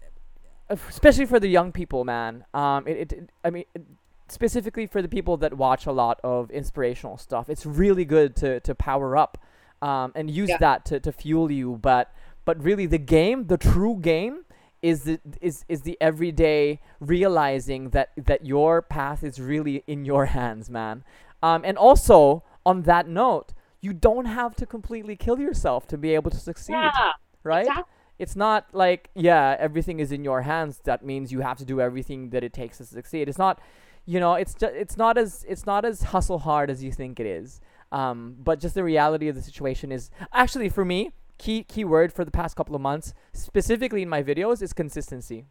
especially 0.69 1.25
for 1.25 1.41
the 1.41 1.49
young 1.49 1.73
people, 1.73 2.05
man. 2.05 2.45
Um, 2.53 2.87
it, 2.87 2.97
it, 2.97 3.11
it 3.11 3.29
I 3.43 3.49
mean, 3.49 3.65
it, 3.75 3.83
specifically 4.31 4.85
for 4.87 5.01
the 5.01 5.07
people 5.09 5.37
that 5.37 5.53
watch 5.55 5.85
a 5.85 5.91
lot 5.91 6.19
of 6.23 6.49
inspirational 6.51 7.17
stuff, 7.17 7.49
it's 7.49 7.65
really 7.65 8.05
good 8.05 8.35
to 8.37 8.59
to 8.61 8.73
power 8.75 9.15
up, 9.17 9.37
um, 9.81 10.11
and 10.15 10.29
use 10.29 10.49
Yeah. 10.49 10.57
that 10.59 10.85
to, 10.85 10.99
to 10.99 11.11
fuel 11.11 11.51
you. 11.51 11.77
But 11.81 12.13
but 12.45 12.61
really, 12.63 12.85
the 12.87 12.97
game, 12.97 13.47
the 13.47 13.57
true 13.57 13.97
game, 14.01 14.45
is 14.81 15.03
the 15.03 15.19
is 15.41 15.65
is 15.69 15.81
the 15.81 15.97
everyday 16.01 16.79
realizing 16.99 17.89
that 17.91 18.09
that 18.17 18.45
your 18.45 18.81
path 18.81 19.23
is 19.23 19.39
really 19.39 19.83
in 19.87 20.05
your 20.05 20.25
hands, 20.27 20.69
man. 20.69 21.03
Um, 21.43 21.61
and 21.65 21.77
also 21.77 22.43
on 22.65 22.83
that 22.83 23.07
note, 23.07 23.53
you 23.81 23.93
don't 23.93 24.25
have 24.25 24.55
to 24.55 24.65
completely 24.65 25.15
kill 25.15 25.39
yourself 25.39 25.87
to 25.87 25.97
be 25.97 26.13
able 26.15 26.29
to 26.31 26.37
succeed, 26.37 26.73
yeah 26.73 27.11
right? 27.43 27.65
exactly. 27.65 27.83
it's 28.19 28.35
not 28.35 28.67
like 28.73 29.09
yeah 29.15 29.55
everything 29.59 29.99
is 29.99 30.11
in 30.11 30.23
your 30.23 30.43
hands 30.43 30.79
that 30.83 31.03
means 31.03 31.31
you 31.31 31.39
have 31.41 31.57
to 31.57 31.65
do 31.65 31.81
everything 31.81 32.29
that 32.29 32.43
it 32.43 32.53
takes 32.53 32.77
to 32.77 32.85
succeed 32.85 33.27
it's 33.27 33.39
not 33.39 33.59
you 34.05 34.19
know 34.19 34.33
it's 34.35 34.53
just 34.53 34.73
it's 34.73 34.97
not 34.97 35.17
as 35.17 35.45
it's 35.47 35.65
not 35.65 35.85
as 35.85 36.03
hustle 36.03 36.39
hard 36.39 36.69
as 36.69 36.83
you 36.83 36.91
think 36.91 37.19
it 37.19 37.25
is. 37.25 37.59
Um 37.91 38.35
but 38.39 38.59
just 38.59 38.75
the 38.75 38.83
reality 38.83 39.27
of 39.27 39.35
the 39.35 39.41
situation 39.41 39.91
is 39.91 40.09
actually 40.33 40.69
for 40.69 40.85
me 40.85 41.11
key 41.37 41.63
key 41.63 41.83
word 41.83 42.13
for 42.13 42.23
the 42.23 42.31
past 42.31 42.55
couple 42.55 42.75
of 42.75 42.81
months 42.81 43.13
specifically 43.33 44.01
in 44.01 44.09
my 44.09 44.23
videos 44.23 44.61
is 44.61 44.73
consistency. 44.73 45.45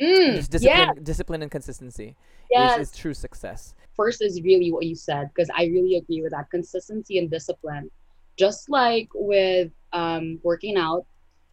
Mm, 0.00 0.50
just 0.50 0.64
yeah. 0.64 0.86
discipline 0.86 1.04
discipline 1.04 1.42
and 1.42 1.50
consistency 1.50 2.16
yes. 2.50 2.80
is, 2.80 2.90
is 2.90 2.96
true 2.96 3.14
success. 3.14 3.74
First 3.94 4.22
is 4.22 4.42
really 4.42 4.72
what 4.72 4.84
you 4.84 4.96
said 4.96 5.30
because 5.32 5.50
i 5.54 5.64
really 5.66 5.96
agree 5.96 6.22
with 6.22 6.32
that. 6.32 6.50
Consistency 6.50 7.18
and 7.18 7.30
discipline. 7.30 7.90
Just 8.36 8.68
like 8.68 9.08
with 9.14 9.70
um 9.92 10.40
working 10.42 10.76
out 10.76 11.06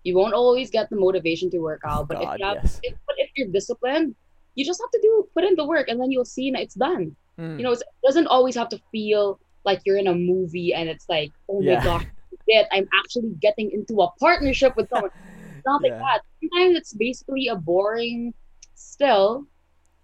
you 0.03 0.15
won't 0.15 0.33
always 0.33 0.71
get 0.71 0.89
the 0.89 0.95
motivation 0.95 1.49
to 1.51 1.59
work 1.59 1.81
out 1.85 2.07
but 2.07 2.19
God, 2.19 2.33
if 2.33 2.39
you 2.39 2.45
have 2.45 2.57
yes. 2.63 2.79
if, 2.83 2.95
but 3.05 3.15
if 3.19 3.29
you're 3.35 3.49
disciplined 3.49 4.15
you 4.55 4.65
just 4.65 4.81
have 4.81 4.91
to 4.91 4.99
do 5.01 5.27
put 5.33 5.43
in 5.43 5.55
the 5.55 5.65
work 5.65 5.87
and 5.87 5.99
then 5.99 6.11
you'll 6.11 6.25
see 6.25 6.51
that 6.51 6.61
it's 6.61 6.75
done. 6.75 7.15
Mm. 7.39 7.57
you 7.57 7.63
know 7.63 7.71
it's, 7.71 7.81
it 7.81 7.87
doesn't 8.05 8.27
always 8.27 8.55
have 8.55 8.67
to 8.69 8.79
feel 8.91 9.39
like 9.63 9.79
you're 9.85 9.97
in 9.97 10.07
a 10.07 10.13
movie 10.13 10.73
and 10.73 10.89
it's 10.89 11.07
like 11.07 11.31
oh 11.49 11.61
my 11.61 11.71
Yeah. 11.71 11.83
gosh 11.83 12.05
shit, 12.49 12.67
i'm 12.71 12.87
actually 12.99 13.31
getting 13.39 13.71
into 13.71 14.01
a 14.01 14.11
partnership 14.19 14.75
with 14.75 14.89
someone. 14.89 15.11
It's 15.55 15.65
not 15.65 15.81
like 15.81 15.93
that. 15.93 16.19
Sometimes 16.41 16.75
it's 16.77 16.93
basically 16.93 17.47
a 17.47 17.55
boring 17.55 18.33
still 18.75 19.45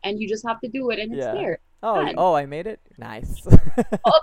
and 0.03 0.19
you 0.21 0.27
just 0.29 0.45
have 0.47 0.59
to 0.61 0.69
do 0.69 0.89
it 0.91 0.99
and 0.99 1.11
it's 1.13 1.25
Yeah. 1.25 1.33
there. 1.33 1.59
Oh 1.83 1.95
fun. 1.95 2.15
oh 2.17 2.33
i 2.33 2.45
made 2.45 2.67
it? 2.67 2.79
Nice. 2.97 3.45
Oh, 4.05 4.19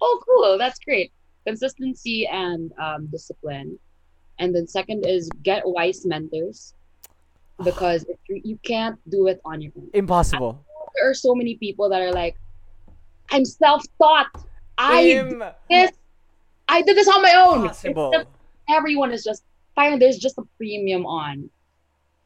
oh 0.00 0.22
cool. 0.26 0.58
That's 0.58 0.78
great. 0.80 1.12
Consistency 1.46 2.26
and 2.26 2.72
um, 2.78 3.06
discipline. 3.08 3.78
And 4.38 4.54
then 4.54 4.66
second 4.66 5.04
is 5.06 5.28
get 5.42 5.62
wise 5.64 6.04
mentors 6.06 6.74
because 7.64 8.04
if 8.04 8.18
you, 8.28 8.40
you 8.44 8.58
can't 8.62 8.98
do 9.10 9.26
it 9.28 9.40
on 9.44 9.60
your 9.60 9.72
own. 9.76 9.90
Impossible. 9.94 10.64
There 10.94 11.08
are 11.08 11.14
so 11.14 11.34
many 11.34 11.56
people 11.56 11.88
that 11.90 12.00
are 12.02 12.12
like 12.12 12.36
i'm 13.30 13.44
self-taught. 13.44 14.28
I 14.76 15.02
did 15.04 15.42
this. 15.70 15.90
I 16.68 16.82
did 16.82 16.96
this 16.96 17.08
on 17.08 17.22
my 17.22 17.34
own. 17.34 17.68
Just- 17.68 17.86
everyone 18.68 19.10
is 19.12 19.24
just 19.24 19.42
fine 19.74 19.98
there's 19.98 20.18
just 20.18 20.38
a 20.38 20.42
premium 20.56 21.04
on 21.04 21.50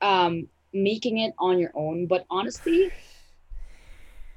um 0.03 0.47
making 0.73 1.19
it 1.19 1.33
on 1.39 1.59
your 1.59 1.71
own. 1.75 2.07
But 2.07 2.27
honestly 2.31 2.91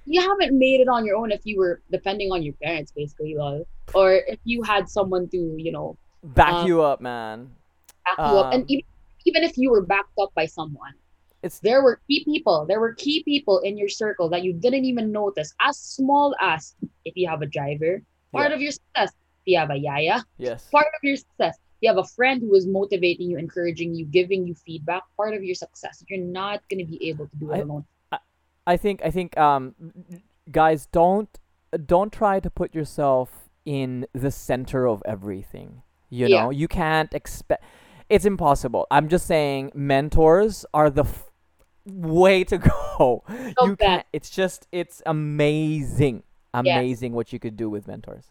you 0.05 0.21
haven't 0.21 0.57
made 0.57 0.81
it 0.81 0.87
on 0.87 1.05
your 1.05 1.17
own 1.17 1.31
if 1.31 1.41
you 1.43 1.57
were 1.59 1.81
depending 1.91 2.31
on 2.31 2.41
your 2.41 2.53
parents 2.63 2.91
basically 2.95 3.35
lol. 3.35 3.67
or 3.93 4.13
if 4.13 4.39
you 4.43 4.63
had 4.63 4.89
someone 4.89 5.29
to 5.29 5.55
you 5.57 5.71
know 5.71 5.97
back 6.23 6.53
um, 6.53 6.67
you 6.67 6.81
up 6.81 6.99
man. 6.99 7.51
back 8.05 8.17
you 8.17 8.37
up. 8.37 8.53
And 8.53 8.63
Um, 8.63 8.65
even, 8.69 8.85
even 9.25 9.43
if 9.43 9.57
you 9.57 9.69
were 9.71 9.81
backed 9.81 10.17
up 10.21 10.29
by 10.35 10.45
someone 10.45 10.93
it's 11.43 11.59
there 11.59 11.81
were 11.81 12.01
key 12.07 12.23
people 12.25 12.65
there 12.67 12.79
were 12.79 12.93
key 12.95 13.23
people 13.23 13.59
in 13.59 13.77
your 13.77 13.89
circle 13.89 14.27
that 14.29 14.43
you 14.43 14.53
didn't 14.53 14.85
even 14.85 15.11
notice 15.11 15.53
as 15.61 15.77
small 15.77 16.35
as 16.41 16.75
if 17.05 17.13
you 17.15 17.27
have 17.29 17.41
a 17.41 17.45
driver 17.45 18.01
part 18.33 18.49
Yeah. 18.49 18.55
of 18.55 18.61
your 18.61 18.71
success 18.71 19.11
if 19.41 19.45
you 19.45 19.57
have 19.57 19.69
a 19.71 19.77
yaya 19.77 20.23
yes 20.37 20.67
part 20.69 20.87
of 20.87 21.01
your 21.03 21.15
success. 21.15 21.57
You 21.81 21.87
have 21.87 21.97
a 21.97 22.03
friend 22.03 22.41
who 22.41 22.53
is 22.55 22.67
motivating 22.67 23.29
you, 23.29 23.37
encouraging 23.37 23.95
you, 23.95 24.03
giving 24.03 24.45
you 24.45 24.53
feedback. 24.53 25.03
Part 25.15 25.33
of 25.33 25.45
your 25.45 25.55
success. 25.55 26.03
You're 26.09 26.19
not 26.19 26.59
gonna 26.69 26.83
be 26.83 26.99
able 27.07 27.25
to 27.29 27.35
do 27.37 27.51
it 27.51 27.55
I- 27.55 27.59
alone. 27.59 27.85
I 28.67 28.75
think 28.75 29.01
I 29.01 29.11
think 29.11 29.37
um 29.37 29.75
guys 30.51 30.87
don't 30.91 31.29
don't 31.85 32.11
try 32.11 32.41
to 32.41 32.49
put 32.49 32.75
yourself 32.75 33.49
in 33.63 34.07
the 34.11 34.29
center 34.29 34.89
of 34.89 35.01
everything. 35.05 35.81
You 36.09 36.27
Yeah. 36.27 36.43
know, 36.43 36.49
you 36.49 36.67
can't 36.67 37.13
expect 37.13 37.63
it's 38.09 38.25
impossible. 38.25 38.87
I'm 38.91 39.07
just 39.09 39.25
saying 39.27 39.71
mentors 39.75 40.65
are 40.73 40.89
the 40.89 41.03
f- 41.03 41.29
way 41.85 42.43
to 42.45 42.57
go. 42.97 43.23
So 43.59 43.65
you 43.65 43.75
can't, 43.75 44.05
it's 44.13 44.29
just 44.29 44.67
it's 44.71 45.01
amazing. 45.05 46.23
Amazing 46.53 47.13
what 47.13 47.31
you 47.31 47.39
could 47.39 47.55
do 47.55 47.69
with 47.69 47.87
mentors. 47.87 48.25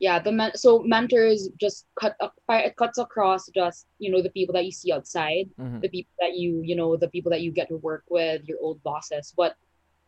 yeah 0.00 0.18
the 0.26 0.30
men- 0.30 0.56
so 0.64 0.70
mentors 0.94 1.48
just 1.64 1.78
cut 2.00 2.14
it 2.66 2.76
cuts 2.76 2.98
across 2.98 3.42
just 3.60 3.80
you 3.98 4.10
know 4.12 4.20
the 4.26 4.30
people 4.38 4.52
that 4.56 4.64
you 4.68 4.70
see 4.80 4.92
outside 4.96 5.46
Mhm. 5.58 5.80
the 5.84 5.88
people 5.88 6.14
that 6.22 6.32
you 6.40 6.50
you 6.68 6.76
know 6.80 6.90
the 7.04 7.08
people 7.14 7.30
that 7.34 7.40
you 7.44 7.50
get 7.58 7.66
to 7.72 7.78
work 7.88 8.04
with 8.16 8.40
your 8.50 8.58
old 8.66 8.78
bosses 8.90 9.32
but 9.40 9.52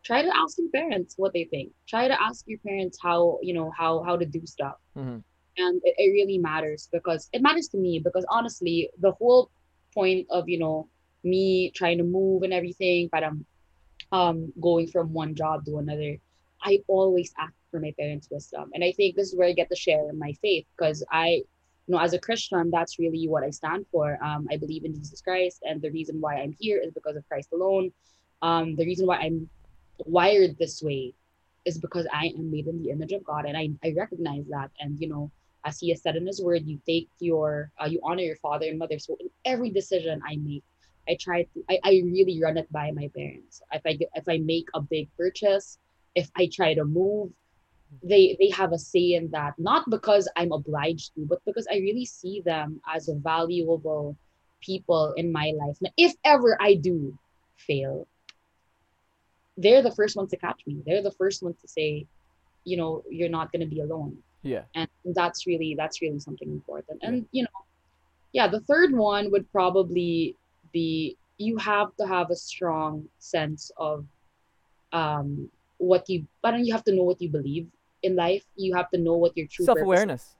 try 0.09 0.19
to 0.27 0.31
ask 0.41 0.53
your 0.61 0.69
parents 0.79 1.11
what 1.21 1.33
they 1.35 1.45
think 1.53 1.67
try 1.93 2.03
to 2.13 2.17
ask 2.27 2.39
your 2.51 2.61
parents 2.69 2.95
how 3.07 3.19
you 3.47 3.53
know 3.57 3.67
how 3.79 3.91
how 4.07 4.15
to 4.21 4.27
do 4.37 4.41
stuff 4.55 4.77
Mhm. 4.95 5.17
And 5.61 5.81
it, 5.83 5.95
it 5.97 6.11
really 6.11 6.37
matters 6.37 6.89
because 6.91 7.29
it 7.33 7.41
matters 7.41 7.67
to 7.69 7.77
me 7.77 7.99
because 8.03 8.25
honestly 8.29 8.89
the 8.99 9.11
whole 9.13 9.49
point 9.93 10.25
of 10.29 10.49
you 10.49 10.59
know 10.59 10.87
me 11.23 11.71
trying 11.75 11.97
to 11.97 12.03
move 12.03 12.43
and 12.43 12.53
everything 12.53 13.09
but 13.11 13.23
i'm 13.23 13.45
um 14.11 14.51
going 14.59 14.87
from 14.87 15.13
one 15.13 15.33
job 15.35 15.63
to 15.65 15.77
another 15.77 16.17
i 16.63 16.79
always 16.87 17.33
ask 17.39 17.53
for 17.71 17.79
my 17.79 17.93
parents 17.97 18.27
wisdom. 18.29 18.69
And 18.73 18.83
i 18.83 18.91
think 18.91 19.15
this 19.15 19.29
is 19.29 19.35
where 19.35 19.47
i 19.47 19.53
get 19.53 19.69
to 19.69 19.75
share 19.75 20.11
my 20.13 20.33
faith 20.41 20.65
because 20.77 21.03
i 21.11 21.27
you 21.87 21.91
know 21.95 21.99
as 21.99 22.13
a 22.13 22.19
christian 22.19 22.69
that's 22.69 22.99
really 22.99 23.27
what 23.27 23.43
i 23.43 23.49
stand 23.49 23.85
for. 23.91 24.17
Um 24.23 24.47
i 24.51 24.57
believe 24.57 24.85
in 24.85 24.93
jesus 24.93 25.21
christ 25.21 25.59
and 25.63 25.81
the 25.81 25.91
reason 25.91 26.19
why 26.19 26.35
i'm 26.35 26.55
here 26.59 26.79
is 26.83 26.91
because 26.93 27.15
of 27.15 27.27
christ 27.27 27.49
alone. 27.53 27.91
Um 28.41 28.75
the 28.75 28.85
reason 28.85 29.07
why 29.07 29.17
i'm 29.17 29.49
wired 30.05 30.57
this 30.57 30.81
way 30.81 31.13
is 31.65 31.77
because 31.77 32.07
i 32.13 32.25
am 32.37 32.51
made 32.51 32.67
in 32.67 32.81
the 32.83 32.89
image 32.89 33.13
of 33.13 33.23
god 33.23 33.45
and 33.45 33.57
i, 33.57 33.69
I 33.83 33.93
recognize 33.97 34.45
that. 34.49 34.71
And 34.79 34.99
you 34.99 35.09
know 35.09 35.31
as 35.65 35.79
he 35.79 35.89
has 35.89 36.01
said 36.01 36.15
in 36.15 36.25
his 36.25 36.41
word 36.41 36.63
you 36.65 36.79
take 36.85 37.09
your 37.19 37.71
uh, 37.81 37.85
you 37.85 37.99
honor 38.03 38.23
your 38.23 38.35
father 38.37 38.67
and 38.67 38.79
mother. 38.79 38.99
So 38.99 39.17
in 39.19 39.29
every 39.45 39.69
decision 39.69 40.21
i 40.27 40.35
make 40.37 40.63
i 41.09 41.17
try 41.19 41.43
to 41.43 41.63
I, 41.69 41.79
I 41.83 41.89
really 42.05 42.39
run 42.41 42.57
it 42.57 42.71
by 42.71 42.91
my 42.91 43.09
parents. 43.15 43.61
If 43.71 43.81
i 43.85 43.97
if 44.15 44.27
i 44.27 44.37
make 44.37 44.67
a 44.73 44.81
big 44.81 45.09
purchase 45.17 45.77
if 46.15 46.29
i 46.37 46.49
try 46.51 46.73
to 46.73 46.85
move 46.85 47.31
they 48.03 48.37
they 48.39 48.49
have 48.49 48.71
a 48.71 48.79
say 48.79 49.13
in 49.13 49.29
that. 49.31 49.53
Not 49.57 49.89
because 49.89 50.29
i'm 50.35 50.51
obliged 50.51 51.13
to 51.15 51.25
but 51.25 51.43
because 51.45 51.67
i 51.71 51.75
really 51.75 52.05
see 52.05 52.41
them 52.41 52.81
as 52.87 53.09
valuable 53.13 54.17
people 54.61 55.13
in 55.17 55.31
my 55.31 55.53
life. 55.57 55.77
Now 55.81 55.91
if 55.97 56.13
ever 56.23 56.57
i 56.61 56.75
do 56.75 57.17
fail 57.57 58.07
they're 59.57 59.83
the 59.83 59.91
first 59.91 60.15
ones 60.15 60.31
to 60.31 60.37
catch 60.37 60.61
me. 60.65 60.81
They're 60.85 61.03
the 61.03 61.11
first 61.11 61.43
ones 61.43 61.59
to 61.61 61.67
say 61.67 62.07
you 62.63 62.77
know 62.77 63.03
you're 63.09 63.29
not 63.29 63.51
going 63.51 63.61
to 63.61 63.67
be 63.67 63.81
alone 63.81 64.17
Yeah. 64.43 64.63
and 64.75 64.89
that's 65.13 65.45
really 65.45 65.75
that's 65.77 66.01
really 66.01 66.19
something 66.19 66.49
important. 66.49 66.99
And 67.03 67.25
you 67.31 67.43
know 67.43 67.59
yeah 68.33 68.47
the 68.47 68.61
third 68.61 68.93
one 68.93 69.31
would 69.31 69.51
probably 69.51 70.35
be 70.71 71.17
you 71.37 71.57
have 71.57 71.95
to 71.99 72.07
have 72.07 72.29
a 72.31 72.35
strong 72.35 73.05
sense 73.19 73.71
of 73.77 74.05
um 74.93 75.49
what 75.77 76.07
you 76.09 76.25
but 76.41 76.57
you 76.59 76.73
have 76.73 76.83
to 76.85 76.93
know 76.93 77.03
what 77.03 77.21
you 77.21 77.29
believe 77.29 77.67
in 78.03 78.15
life. 78.15 78.43
You 78.55 78.73
have 78.75 78.89
to 78.91 78.97
know 78.97 79.15
what 79.15 79.35
your 79.37 79.47
true 79.47 79.65
self-awareness. 79.65 80.35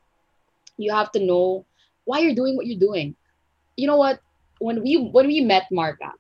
You 0.78 0.94
have 0.94 1.12
to 1.12 1.20
know 1.20 1.66
why 2.06 2.20
you're 2.20 2.36
doing 2.36 2.56
what 2.56 2.66
you're 2.66 2.80
doing. 2.80 3.16
You 3.78 3.88
know 3.88 3.98
what? 3.98 4.20
When 4.60 4.82
we 4.82 4.98
when 4.98 5.28
we 5.28 5.42
met 5.42 5.66
marka 5.74 6.12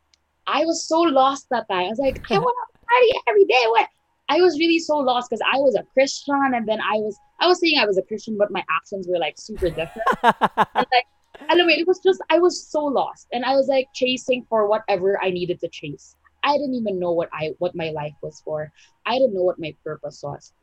i 0.48 0.66
was 0.66 0.86
so 0.86 1.00
lost 1.02 1.48
that 1.50 1.68
time. 1.70 1.86
I 1.86 1.90
was 1.90 2.00
like 2.00 2.20
i 2.32 2.38
want 2.38 2.58
to 2.74 2.80
party 2.90 3.12
every 3.28 3.46
day. 3.46 3.64
What 3.68 3.88
i 4.34 4.42
was 4.42 4.58
really 4.60 4.80
so 4.80 4.98
lost 4.98 5.30
because 5.30 5.46
i 5.54 5.58
was 5.66 5.76
a 5.76 5.84
christian 5.94 6.52
and 6.58 6.68
then 6.68 6.82
i 6.82 6.96
was 7.06 7.18
i 7.40 7.48
was 7.48 7.60
saying 7.60 7.80
i 7.80 7.86
was 7.86 7.98
a 7.98 8.08
christian 8.10 8.38
but 8.38 8.52
my 8.58 8.64
actions 8.78 9.08
were 9.08 9.20
like 9.20 9.36
super 9.38 9.70
different. 9.70 10.08
And 10.24 10.88
like 10.96 11.08
anyway 11.50 11.76
it 11.82 11.88
was 11.88 12.00
just 12.00 12.22
i 12.30 12.38
was 12.40 12.56
so 12.68 12.84
lost 12.86 13.28
and 13.34 13.44
i 13.46 13.54
was 13.56 13.68
like 13.68 13.88
chasing 13.94 14.46
for 14.50 14.68
whatever 14.68 15.22
i 15.22 15.30
needed 15.30 15.60
to 15.62 15.70
chase. 15.70 16.16
I 16.44 16.54
didn't 16.58 16.76
even 16.82 17.00
know 17.00 17.12
what 17.12 17.30
i 17.34 17.52
what 17.60 17.76
my 17.76 17.90
life 17.92 18.18
was 18.22 18.42
for. 18.46 18.72
I 19.06 19.14
didn't 19.20 19.36
know 19.36 19.44
what 19.44 19.60
my 19.60 19.76
purpose 19.84 20.22
was 20.24 20.54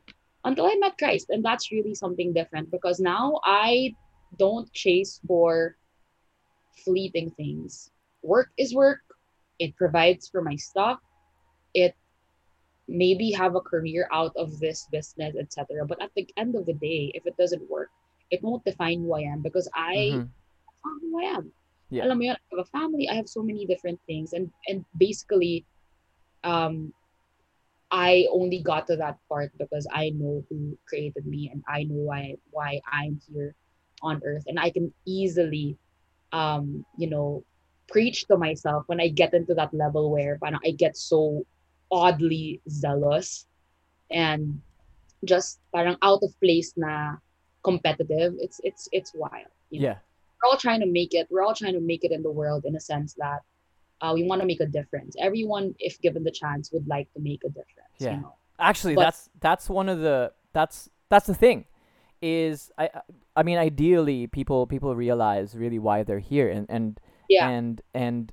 until 0.45 0.65
i 0.65 0.75
met 0.79 0.97
christ. 0.97 1.27
And 1.29 1.43
that's 1.43 1.71
really 1.71 1.95
something 1.95 2.33
different 2.33 2.71
because 2.71 2.99
now 2.99 3.39
i 3.43 3.93
don't 4.37 4.71
chase 4.73 5.19
for 5.27 5.75
fleeting 6.83 7.31
things. 7.31 7.91
Work 8.21 8.49
is 8.57 8.73
work. 8.73 8.99
It 9.59 9.75
provides 9.75 10.29
for 10.29 10.41
my 10.41 10.55
stuff. 10.55 10.99
It 11.73 11.95
maybe 12.89 13.31
have 13.31 13.55
a 13.55 13.61
career 13.61 14.09
out 14.11 14.33
of 14.35 14.59
this 14.59 14.87
business 14.91 15.35
etc 15.39 15.85
but 15.85 16.01
at 16.01 16.11
the 16.15 16.27
end 16.37 16.55
of 16.55 16.65
the 16.65 16.73
day 16.73 17.11
if 17.15 17.25
it 17.25 17.37
doesn't 17.37 17.69
work 17.69 17.89
it 18.31 18.41
won't 18.43 18.63
define 18.65 18.99
who 19.01 19.13
i 19.13 19.21
am 19.21 19.41
because 19.41 19.69
i 19.75 19.95
Mhm. 19.95 20.29
that's 20.83 21.01
who 21.01 21.19
I 21.21 21.23
am. 21.37 21.51
Yeah. 21.89 22.05
Alam 22.05 22.17
mo 22.19 22.23
yun, 22.25 22.35
I 22.37 22.55
have 22.55 22.65
a 22.65 22.69
family, 22.69 23.09
I 23.09 23.15
have 23.15 23.29
so 23.29 23.43
many 23.43 23.65
different 23.65 23.99
things. 24.07 24.33
And 24.33 24.51
and 24.67 24.85
basically, 24.97 25.65
um, 26.43 26.93
I 27.91 28.27
only 28.31 28.61
got 28.61 28.87
to 28.87 28.95
that 28.97 29.17
part 29.27 29.51
because 29.57 29.87
I 29.91 30.11
know 30.11 30.45
who 30.49 30.77
created 30.87 31.25
me 31.25 31.49
and 31.51 31.63
I 31.67 31.83
know 31.83 32.01
why 32.09 32.35
why 32.51 32.81
I'm 32.91 33.19
here 33.27 33.55
on 34.01 34.21
earth. 34.25 34.45
And 34.47 34.59
I 34.59 34.69
can 34.69 34.93
easily 35.05 35.77
um, 36.31 36.85
you 36.97 37.09
know, 37.09 37.43
preach 37.87 38.27
to 38.27 38.37
myself 38.37 38.83
when 38.87 38.99
I 39.01 39.07
get 39.09 39.33
into 39.33 39.53
that 39.55 39.73
level 39.73 40.11
where 40.11 40.37
I 40.43 40.71
get 40.71 40.95
so 40.95 41.45
oddly 41.91 42.61
zealous 42.69 43.45
and 44.11 44.61
just 45.25 45.59
parang 45.73 45.97
out 46.01 46.19
of 46.23 46.31
place 46.39 46.73
na 46.77 47.15
competitive. 47.63 48.33
It's 48.39 48.59
it's 48.63 48.87
it's 48.91 49.11
wild. 49.13 49.51
you 49.69 49.81
know? 49.81 49.87
Yeah. 49.87 49.97
we're 50.41 50.49
all 50.51 50.57
trying 50.57 50.79
to 50.79 50.87
make 50.87 51.13
it 51.13 51.27
we're 51.29 51.43
all 51.43 51.53
trying 51.53 51.73
to 51.73 51.81
make 51.81 52.03
it 52.03 52.11
in 52.11 52.23
the 52.23 52.31
world 52.31 52.65
in 52.65 52.75
a 52.75 52.79
sense 52.79 53.13
that 53.19 53.41
uh, 54.01 54.11
we 54.15 54.23
want 54.23 54.39
to 54.41 54.47
make 54.47 54.61
a 54.61 54.65
difference 54.65 55.13
everyone 55.19 55.75
if 55.77 55.99
given 56.01 56.23
the 56.23 56.31
chance 56.31 56.71
would 56.71 56.87
like 56.87 57.11
to 57.13 57.19
make 57.19 57.43
a 57.43 57.49
difference 57.49 57.99
Yeah. 57.99 58.15
you 58.15 58.21
know 58.21 58.35
Actually, 58.57 58.95
But- 58.95 59.03
that's 59.03 59.29
that's 59.39 59.69
one 59.69 59.89
of 59.89 59.99
the 59.99 60.31
that's 60.53 60.89
that's 61.09 61.27
the 61.27 61.33
thing, 61.35 61.65
is 62.21 62.71
I 62.77 62.89
I 63.35 63.43
mean 63.43 63.57
ideally 63.57 64.27
people 64.27 64.65
people 64.67 64.95
realize 64.95 65.55
really 65.55 65.79
why 65.79 66.03
they're 66.03 66.19
here 66.33 66.49
and 66.49 66.65
and 66.69 66.99
yeah 67.29 67.47
and 67.49 67.81
and 67.93 68.31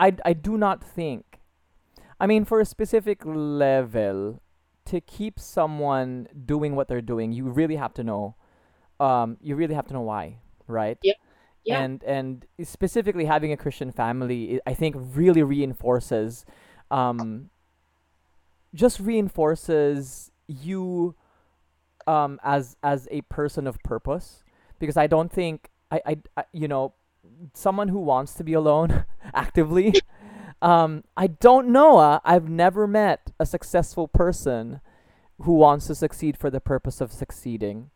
I 0.00 0.16
I 0.24 0.32
do 0.32 0.56
not 0.56 0.82
think, 0.82 1.39
I 2.20 2.26
mean 2.26 2.44
for 2.44 2.60
a 2.60 2.64
specific 2.66 3.22
level, 3.24 4.42
to 4.86 5.00
keep 5.00 5.38
someone 5.40 6.28
doing 6.46 6.76
what 6.76 6.88
they're 6.88 7.00
doing, 7.00 7.32
you 7.32 7.48
really 7.48 7.76
have 7.76 7.94
to 7.94 8.04
know, 8.04 8.34
um, 8.98 9.36
you 9.40 9.56
really 9.56 9.74
have 9.74 9.86
to 9.88 9.94
know 9.94 10.02
why, 10.02 10.38
right? 10.66 10.98
Yeah. 11.02 11.14
Yeah. 11.64 11.80
And 11.80 12.02
and 12.04 12.46
specifically 12.62 13.26
having 13.26 13.52
a 13.52 13.56
Christian 13.56 13.92
family, 13.92 14.56
i- 14.56 14.70
I 14.70 14.74
think 14.74 14.96
really 14.98 15.42
reinforces, 15.42 16.44
um, 16.90 17.50
just 18.74 19.00
reinforces 19.00 20.30
you, 20.46 21.14
um, 22.06 22.38
as 22.42 22.76
as 22.82 23.08
a 23.10 23.20
person 23.22 23.66
of 23.66 23.82
purpose, 23.82 24.42
because 24.78 24.96
I 24.96 25.06
don't 25.06 25.30
think 25.30 25.70
I 25.90 26.00
I, 26.06 26.16
I 26.36 26.44
you 26.52 26.68
know 26.68 26.94
someone 27.54 27.88
who 27.88 28.00
wants 28.00 28.34
to 28.34 28.44
be 28.44 28.54
alone 28.54 29.04
actively 29.34 29.94
um 30.62 31.04
i 31.16 31.26
don't 31.26 31.68
know 31.68 31.98
uh, 31.98 32.20
i've 32.24 32.48
never 32.48 32.86
met 32.86 33.30
a 33.38 33.46
successful 33.46 34.06
person 34.08 34.80
who 35.42 35.54
wants 35.54 35.86
to 35.86 35.94
succeed 35.94 36.36
for 36.36 36.50
the 36.50 36.60
purpose 36.60 37.00
of 37.00 37.10
succeeding. 37.12 37.90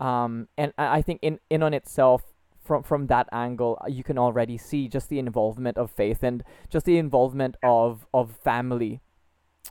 Um 0.00 0.48
and 0.56 0.72
i, 0.78 0.98
I 0.98 1.02
think 1.02 1.20
in 1.22 1.38
in 1.50 1.62
on 1.62 1.74
itself 1.74 2.22
from 2.64 2.82
from 2.82 3.06
that 3.08 3.28
angle 3.32 3.78
uh, 3.84 3.88
you 3.88 4.02
can 4.02 4.18
already 4.18 4.56
see 4.58 4.88
just 4.88 5.08
the 5.08 5.18
involvement 5.18 5.76
of 5.78 5.90
faith 5.90 6.22
and 6.22 6.42
just 6.70 6.86
the 6.86 6.98
involvement 6.98 7.56
of 7.62 8.06
of 8.12 8.36
family 8.36 9.00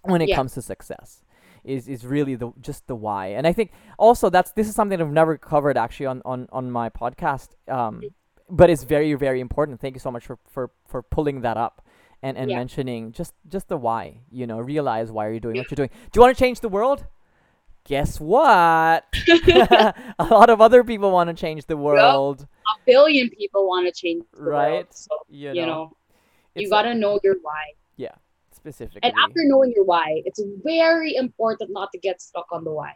when 0.03 0.21
it 0.21 0.29
Yeah. 0.29 0.35
comes 0.35 0.53
to 0.53 0.61
success 0.61 1.23
is 1.63 1.87
is 1.87 2.05
really 2.05 2.35
the 2.35 2.51
just 2.61 2.85
the 2.87 2.95
why. 2.95 3.27
And 3.27 3.47
i 3.47 3.53
think 3.53 3.71
also 3.97 4.29
that's 4.29 4.51
this 4.51 4.67
is 4.69 4.75
something 4.75 5.01
i've 5.01 5.11
never 5.11 5.35
covered 5.37 5.77
actually 5.77 6.05
on 6.05 6.21
on 6.25 6.47
on 6.51 6.69
my 6.71 6.89
podcast 6.89 7.49
um 7.67 8.01
but 8.49 8.69
it's 8.69 8.83
very 8.83 9.15
very 9.15 9.39
important. 9.39 9.81
Thank 9.81 9.95
you 9.95 9.99
so 9.99 10.11
much 10.11 10.25
for 10.27 10.37
for 10.47 10.69
for 10.87 11.01
pulling 11.01 11.41
that 11.41 11.57
up 11.57 11.81
and 12.25 12.33
and 12.41 12.47
Yeah. 12.49 12.57
mentioning 12.61 13.01
just 13.19 13.33
just 13.55 13.67
the 13.73 13.77
why 13.85 14.03
you 14.39 14.45
know 14.49 14.59
realize 14.73 15.07
why 15.15 15.23
are 15.25 15.31
you're 15.33 15.45
doing 15.47 15.57
what 15.59 15.69
you're 15.71 15.81
doing. 15.83 15.91
Do 16.11 16.13
you 16.17 16.21
want 16.23 16.35
to 16.35 16.39
change 16.45 16.59
the 16.65 16.69
world? 16.77 16.99
Guess 17.93 18.19
what? 18.19 19.05
A 20.25 20.25
lot 20.37 20.49
of 20.49 20.59
other 20.67 20.81
people 20.91 21.09
want 21.17 21.27
to 21.31 21.35
change 21.45 21.61
the 21.73 21.77
world. 21.87 22.37
a 22.73 22.75
billion 22.91 23.29
people 23.39 23.61
want 23.71 23.83
to 23.87 23.93
change 24.03 24.23
the 24.33 24.41
Right. 24.41 24.71
world, 24.71 24.87
so 24.89 25.13
you 25.29 25.53
know, 25.53 25.59
you 25.59 25.65
know 25.71 25.83
you 26.55 26.67
gotta 26.75 26.93
know 27.03 27.13
your 27.25 27.35
why. 27.47 27.63
Yeah, 28.05 28.15
specifically. 28.59 29.01
And 29.03 29.13
after 29.23 29.41
knowing 29.51 29.71
your 29.75 29.85
why 29.93 30.07
it's 30.27 30.41
very 30.73 31.11
important 31.25 31.69
not 31.79 31.89
to 31.93 31.99
get 32.07 32.15
stuck 32.27 32.47
on 32.57 32.61
the 32.67 32.73
why. 32.79 32.93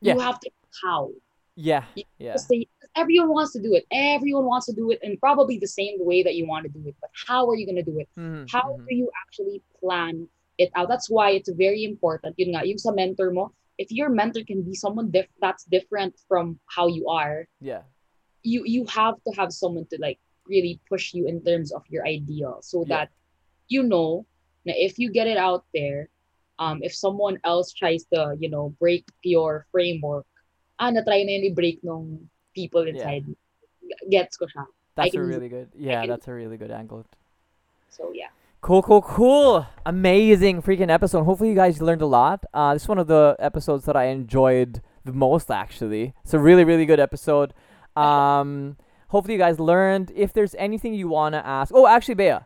Yeah. 0.00 0.14
you 0.14 0.20
have 0.28 0.38
to 0.44 0.50
how. 0.82 1.10
Yeah 1.70 1.84
you 1.98 2.04
yeah. 2.26 2.36
say- 2.36 2.68
everyone 2.96 3.30
wants 3.30 3.52
to 3.52 3.60
do 3.60 3.74
it. 3.74 3.86
Everyone 3.90 4.44
wants 4.44 4.66
to 4.66 4.72
do 4.72 4.90
it 4.90 5.00
in 5.02 5.16
probably 5.18 5.58
the 5.58 5.66
same 5.66 5.96
way 5.98 6.22
that 6.22 6.34
you 6.34 6.46
want 6.46 6.64
to 6.64 6.72
do 6.72 6.82
it 6.88 6.96
but 7.00 7.10
how 7.26 7.48
are 7.48 7.56
you 7.56 7.66
going 7.66 7.82
to 7.82 7.90
do 7.90 7.98
it? 7.98 8.08
Mhm, 8.18 8.50
how 8.50 8.76
mhm. 8.78 8.86
do 8.88 8.94
you 8.94 9.10
actually 9.22 9.62
plan 9.80 10.28
it 10.58 10.70
out? 10.74 10.88
That's 10.88 11.08
why 11.08 11.30
it's 11.32 11.50
very 11.50 11.84
important. 11.84 12.38
Yun 12.38 12.52
nga 12.54 12.66
yung 12.66 12.78
sa 12.78 12.92
mentor 12.92 13.30
mo 13.32 13.52
if 13.78 13.90
your 13.90 14.08
mentor 14.08 14.44
can 14.44 14.62
be 14.62 14.74
someone 14.74 15.10
diff- 15.10 15.32
that's 15.40 15.64
different 15.64 16.14
from 16.28 16.58
how 16.68 16.86
you 16.86 17.08
are 17.08 17.48
yeah. 17.60 17.82
you 18.42 18.62
you 18.66 18.84
have 18.86 19.16
to 19.26 19.30
have 19.34 19.52
someone 19.52 19.86
to 19.90 19.96
like 19.98 20.18
really 20.46 20.80
push 20.88 21.14
you 21.14 21.26
in 21.26 21.42
terms 21.42 21.72
of 21.72 21.82
your 21.88 22.06
ideal 22.06 22.58
so 22.60 22.84
Yeah. 22.84 22.88
that 22.94 23.08
you 23.68 23.82
know 23.82 24.26
that 24.66 24.76
if 24.76 24.98
you 24.98 25.10
get 25.10 25.26
it 25.26 25.38
out 25.38 25.64
there 25.72 26.10
um 26.58 26.82
if 26.82 26.94
someone 26.94 27.38
else 27.44 27.72
tries 27.72 28.04
to 28.12 28.36
you 28.38 28.50
know 28.50 28.74
break 28.78 29.06
your 29.22 29.66
framework 29.72 30.26
ah 30.78 30.90
na-try 30.90 31.22
na 31.24 31.38
yun 31.38 31.48
i-break 31.54 31.80
nung 31.82 32.28
people 32.54 32.86
Yeah. 32.86 32.92
inside 32.94 33.24
gets 34.10 34.36
ko 34.36 34.46
siya 34.46 34.64
That's 34.94 35.14
a 35.14 35.22
really 35.22 35.48
good. 35.48 35.68
Yeah, 35.76 36.04
that's 36.06 36.28
a 36.28 36.34
really 36.34 36.56
good 36.56 36.70
angle. 36.70 37.06
so 37.90 38.12
yeah 38.14 38.28
Cool, 38.62 38.80
cool, 38.80 39.02
cool. 39.02 39.66
Amazing 39.84 40.62
freaking 40.62 40.88
episode. 40.88 41.24
Hopefully 41.24 41.48
you 41.50 41.56
guys 41.58 41.82
learned 41.82 42.00
a 42.00 42.06
lot. 42.06 42.44
Uh, 42.54 42.74
this 42.74 42.82
is 42.86 42.88
one 42.88 42.98
of 43.02 43.08
the 43.08 43.34
episodes 43.40 43.86
that 43.90 43.96
I 43.96 44.04
enjoyed 44.06 44.80
the 45.04 45.10
most 45.12 45.50
actually. 45.50 46.14
It's 46.22 46.32
a 46.32 46.38
really, 46.38 46.62
really 46.62 46.86
good 46.86 47.00
episode. 47.00 47.54
Um, 47.96 48.76
hopefully 49.08 49.34
you 49.34 49.42
guys 49.42 49.58
learned. 49.58 50.12
If 50.14 50.32
there's 50.32 50.54
anything 50.62 50.94
you 50.94 51.08
wanna 51.08 51.42
ask, 51.44 51.74
oh, 51.74 51.88
actually, 51.90 52.14
Bea, 52.14 52.38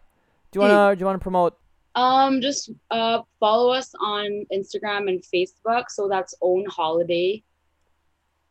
do 0.51 0.57
you 0.57 0.61
wanna 0.65 0.97
do 0.97 1.01
you 1.01 1.07
wanna 1.07 1.19
promote? 1.21 1.53
Um, 1.95 2.41
just 2.41 2.71
uh 2.91 3.21
follow 3.39 3.69
us 3.77 3.93
on 4.01 4.47
Instagram 4.53 5.09
and 5.13 5.21
Facebook. 5.21 5.85
So 5.93 6.09
that's 6.09 6.33
Own 6.41 6.65
Holiday, 6.73 7.43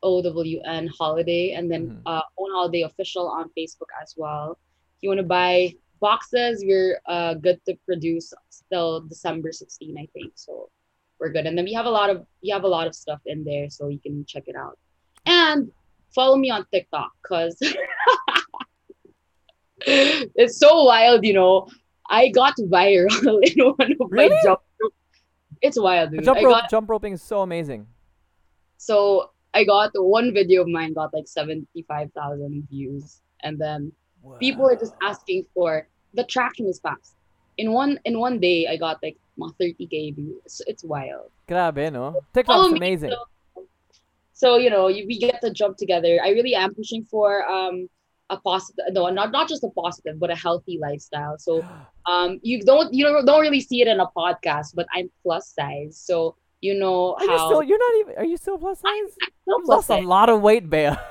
O 0.03 0.21
W 0.21 0.61
N 0.65 0.87
Holiday, 0.87 1.51
and 1.53 1.71
then 1.71 1.87
Mhm. 1.89 2.01
uh 2.05 2.21
Own 2.39 2.51
Holiday 2.51 2.81
Official 2.83 3.27
on 3.27 3.49
Facebook 3.57 3.89
as 4.01 4.13
well. 4.17 4.57
If 4.97 5.03
you 5.03 5.09
want 5.09 5.19
to 5.19 5.25
buy 5.25 5.73
boxes, 5.99 6.63
we're 6.65 6.99
uh 7.07 7.33
good 7.35 7.59
to 7.67 7.75
produce 7.85 8.33
till 8.71 9.01
December 9.01 9.51
16, 9.51 9.97
I 9.97 10.07
think. 10.13 10.33
So 10.35 10.69
we're 11.19 11.31
good. 11.31 11.45
And 11.47 11.57
then 11.57 11.65
we 11.65 11.73
have 11.73 11.85
a 11.85 11.89
lot 11.89 12.09
of 12.09 12.25
we 12.43 12.49
have 12.49 12.63
a 12.63 12.67
lot 12.67 12.87
of 12.87 12.95
stuff 12.95 13.21
in 13.25 13.43
there, 13.43 13.69
so 13.69 13.87
you 13.87 13.99
can 13.99 14.25
check 14.25 14.43
it 14.47 14.55
out. 14.55 14.77
And 15.25 15.71
follow 16.13 16.37
me 16.37 16.49
on 16.51 16.65
TikTok, 16.71 17.11
cause 17.23 17.57
it's 19.79 20.57
so 20.57 20.83
wild, 20.83 21.25
you 21.25 21.33
know. 21.33 21.67
I 22.07 22.29
got 22.29 22.55
viral 22.57 23.39
in 23.43 23.73
one 23.75 23.91
of 23.99 24.11
Really? 24.11 24.29
my 24.29 24.41
jump. 24.43 24.59
It's 25.61 25.79
wild, 25.79 26.11
dude. 26.11 26.23
jump 26.23 26.39
I 26.39 26.43
rope, 26.43 26.51
got 26.53 26.69
jump 26.69 26.89
roping 26.89 27.13
is 27.13 27.21
so 27.23 27.41
amazing. 27.41 27.87
so 28.77 29.31
I 29.55 29.63
got 29.63 29.91
one 29.95 30.33
video 30.33 30.61
of 30.63 30.67
mine 30.67 30.93
got 30.93 31.13
like 31.13 31.27
seventy 31.27 31.81
five 31.87 32.11
thousand 32.11 32.67
views, 32.69 33.21
and 33.41 33.57
then 33.57 33.91
people 34.39 34.67
are 34.67 34.75
just 34.75 34.93
asking 35.01 35.45
for 35.53 35.87
the 36.13 36.25
traction 36.25 36.67
is 36.67 36.79
fast. 36.79 37.15
In 37.57 37.71
one 37.71 37.97
in 38.03 38.19
one 38.19 38.39
day, 38.39 38.67
I 38.67 38.75
got 38.75 39.01
like 39.01 39.17
thirty 39.59 39.87
k 39.87 40.11
views. 40.11 40.41
It's, 40.45 40.61
it's 40.67 40.83
wild. 40.83 41.31
Grabe, 41.47 41.91
no? 41.91 42.19
TikTok's 42.33 42.71
me, 42.71 42.77
amazing. 42.77 43.11
So, 43.11 43.67
so 44.33 44.57
you 44.57 44.69
know, 44.69 44.89
you, 44.89 45.07
we 45.07 45.17
get 45.17 45.39
to 45.41 45.51
jump 45.51 45.77
together. 45.77 46.19
I 46.21 46.29
really 46.31 46.53
am 46.53 46.75
pushing 46.75 47.05
for 47.05 47.49
um 47.49 47.87
a 48.29 48.37
positive, 48.37 48.85
no, 48.89 49.07
not 49.09 49.31
not 49.31 49.47
just 49.47 49.63
a 49.63 49.69
positive, 49.69 50.19
but 50.19 50.29
a 50.31 50.35
healthy 50.35 50.77
lifestyle. 50.81 51.37
So 51.37 51.63
um, 52.05 52.39
you 52.43 52.61
don't 52.61 52.93
you 52.93 53.05
don't, 53.05 53.25
don't 53.25 53.41
really 53.41 53.61
see 53.61 53.81
it 53.81 53.87
in 53.87 54.01
a 54.01 54.07
podcast, 54.07 54.75
but 54.75 54.85
I'm 54.93 55.09
plus 55.23 55.53
size, 55.53 55.97
so 55.97 56.35
you 56.65 56.73
know 56.73 57.13
Are 57.13 57.23
you 57.23 57.37
how 57.37 57.47
still? 57.49 57.63
You're 57.63 57.83
not 57.87 57.93
even. 58.01 58.13
Are 58.17 58.25
you 58.25 58.37
still 58.37 58.57
plus 58.57 58.79
size? 58.81 59.11
I, 59.21 59.29
still 59.41 59.61
You 59.61 59.69
plus 59.69 59.89
lost 59.89 60.01
a 60.01 60.01
lot 60.01 60.27
of 60.33 60.41
weight, 60.41 60.65
Bea. 60.69 60.97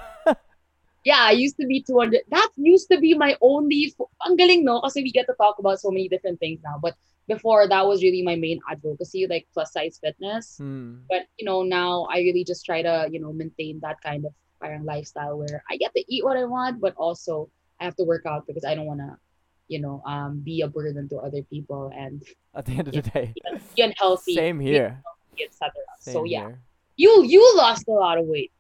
Yeah, 1.05 1.21
I 1.21 1.37
used 1.37 1.61
to 1.61 1.67
be 1.69 1.85
200. 1.85 2.23
That 2.33 2.49
used 2.57 2.89
to 2.89 2.97
be 2.97 3.13
my 3.13 3.37
only. 3.45 3.93
Ang 4.25 4.41
galing, 4.41 4.65
no? 4.65 4.81
Kasi 4.81 5.05
we 5.05 5.13
get 5.13 5.29
to 5.29 5.37
talk 5.37 5.61
about 5.61 5.77
so 5.77 5.93
many 5.93 6.09
different 6.09 6.41
things 6.41 6.65
now. 6.65 6.81
But 6.81 6.97
before, 7.29 7.69
that 7.69 7.85
was 7.85 8.01
really 8.01 8.25
my 8.25 8.37
main 8.41 8.57
advocacy, 8.73 9.29
like 9.29 9.45
plus 9.53 9.69
size 9.77 10.01
fitness. 10.01 10.57
Hmm. 10.57 11.05
But, 11.13 11.29
you 11.37 11.45
know, 11.45 11.61
now 11.61 12.09
I 12.09 12.25
really 12.25 12.41
just 12.41 12.65
try 12.65 12.81
to, 12.81 13.05
you 13.13 13.21
know, 13.21 13.37
maintain 13.37 13.81
that 13.85 14.01
kind 14.01 14.25
of 14.25 14.33
parang 14.65 14.89
lifestyle 14.89 15.37
where 15.37 15.61
I 15.69 15.77
get 15.77 15.93
to 15.93 16.01
eat 16.09 16.25
what 16.25 16.41
I 16.41 16.49
want, 16.49 16.81
but 16.81 16.97
also 16.97 17.53
I 17.81 17.85
have 17.85 17.97
to 18.01 18.05
work 18.09 18.25
out 18.25 18.47
because 18.49 18.65
I 18.65 18.75
don't 18.75 18.89
want 18.89 19.01
to, 19.05 19.21
you 19.69 19.85
know, 19.85 20.01
um, 20.09 20.41
be 20.41 20.63
a 20.65 20.69
burden 20.69 21.05
to 21.13 21.21
other 21.21 21.43
people 21.53 21.93
and 21.93 22.25
At 22.57 22.65
the 22.65 22.81
end 22.81 22.89
of 22.89 22.95
the 22.97 23.03
day, 23.03 23.35
be 23.77 23.83
unhealthy, 23.83 24.35
same 24.41 24.57
here. 24.61 25.05
unhealthy, 25.05 25.14
etc. 25.43 25.73
So 26.01 26.25
yeah, 26.25 26.41
here. 26.41 26.59
you 26.97 27.25
you 27.25 27.57
lost 27.57 27.87
a 27.89 27.93
lot 27.93 28.19
of 28.19 28.27
weight, 28.27 28.53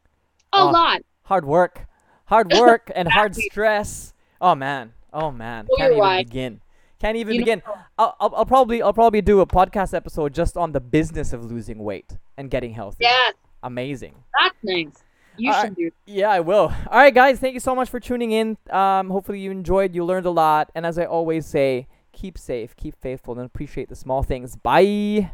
a 0.52 0.58
Oh, 0.58 0.70
lot. 0.70 1.02
hard 1.24 1.44
work, 1.44 1.86
hard 2.26 2.52
work, 2.58 2.90
and 2.94 3.08
hard 3.08 3.34
stress. 3.36 4.12
Oh 4.40 4.54
man, 4.54 4.92
oh 5.12 5.30
man, 5.30 5.66
So 5.70 5.76
can't 5.76 5.92
even 5.92 6.00
right. 6.02 6.26
begin. 6.26 6.60
Can't 7.00 7.16
even 7.16 7.34
You 7.34 7.40
begin. 7.40 7.62
I'll, 7.98 8.16
I'll, 8.18 8.34
I'll 8.36 8.46
probably 8.46 8.80
I'll 8.80 8.92
probably 8.94 9.20
do 9.20 9.40
a 9.40 9.46
podcast 9.46 9.92
episode 9.94 10.32
just 10.32 10.56
on 10.56 10.72
the 10.72 10.80
business 10.80 11.32
of 11.32 11.44
losing 11.44 11.78
weight 11.78 12.16
and 12.38 12.50
getting 12.50 12.72
healthy. 12.72 12.98
Yes, 13.00 13.34
Amazing. 13.62 14.14
that's 14.40 14.56
nice. 14.62 15.02
You 15.36 15.52
All 15.52 15.62
should 15.64 15.74
do. 15.76 15.90
Yeah, 16.06 16.28
I 16.30 16.40
will. 16.40 16.72
All 16.90 16.98
right, 16.98 17.12
guys, 17.12 17.40
thank 17.40 17.54
you 17.54 17.60
so 17.60 17.74
much 17.74 17.90
for 17.90 17.98
tuning 17.98 18.30
in. 18.30 18.56
Um, 18.70 19.10
hopefully 19.10 19.40
you 19.40 19.50
enjoyed, 19.50 19.92
you 19.94 20.04
learned 20.04 20.26
a 20.26 20.30
lot, 20.30 20.70
and 20.76 20.86
as 20.86 20.96
I 20.96 21.04
always 21.06 21.44
say, 21.44 21.88
keep 22.12 22.38
safe, 22.38 22.76
keep 22.76 22.94
faithful, 23.00 23.34
and 23.36 23.44
appreciate 23.44 23.88
the 23.88 23.96
small 23.96 24.22
things. 24.22 24.54
Bye. 24.54 25.32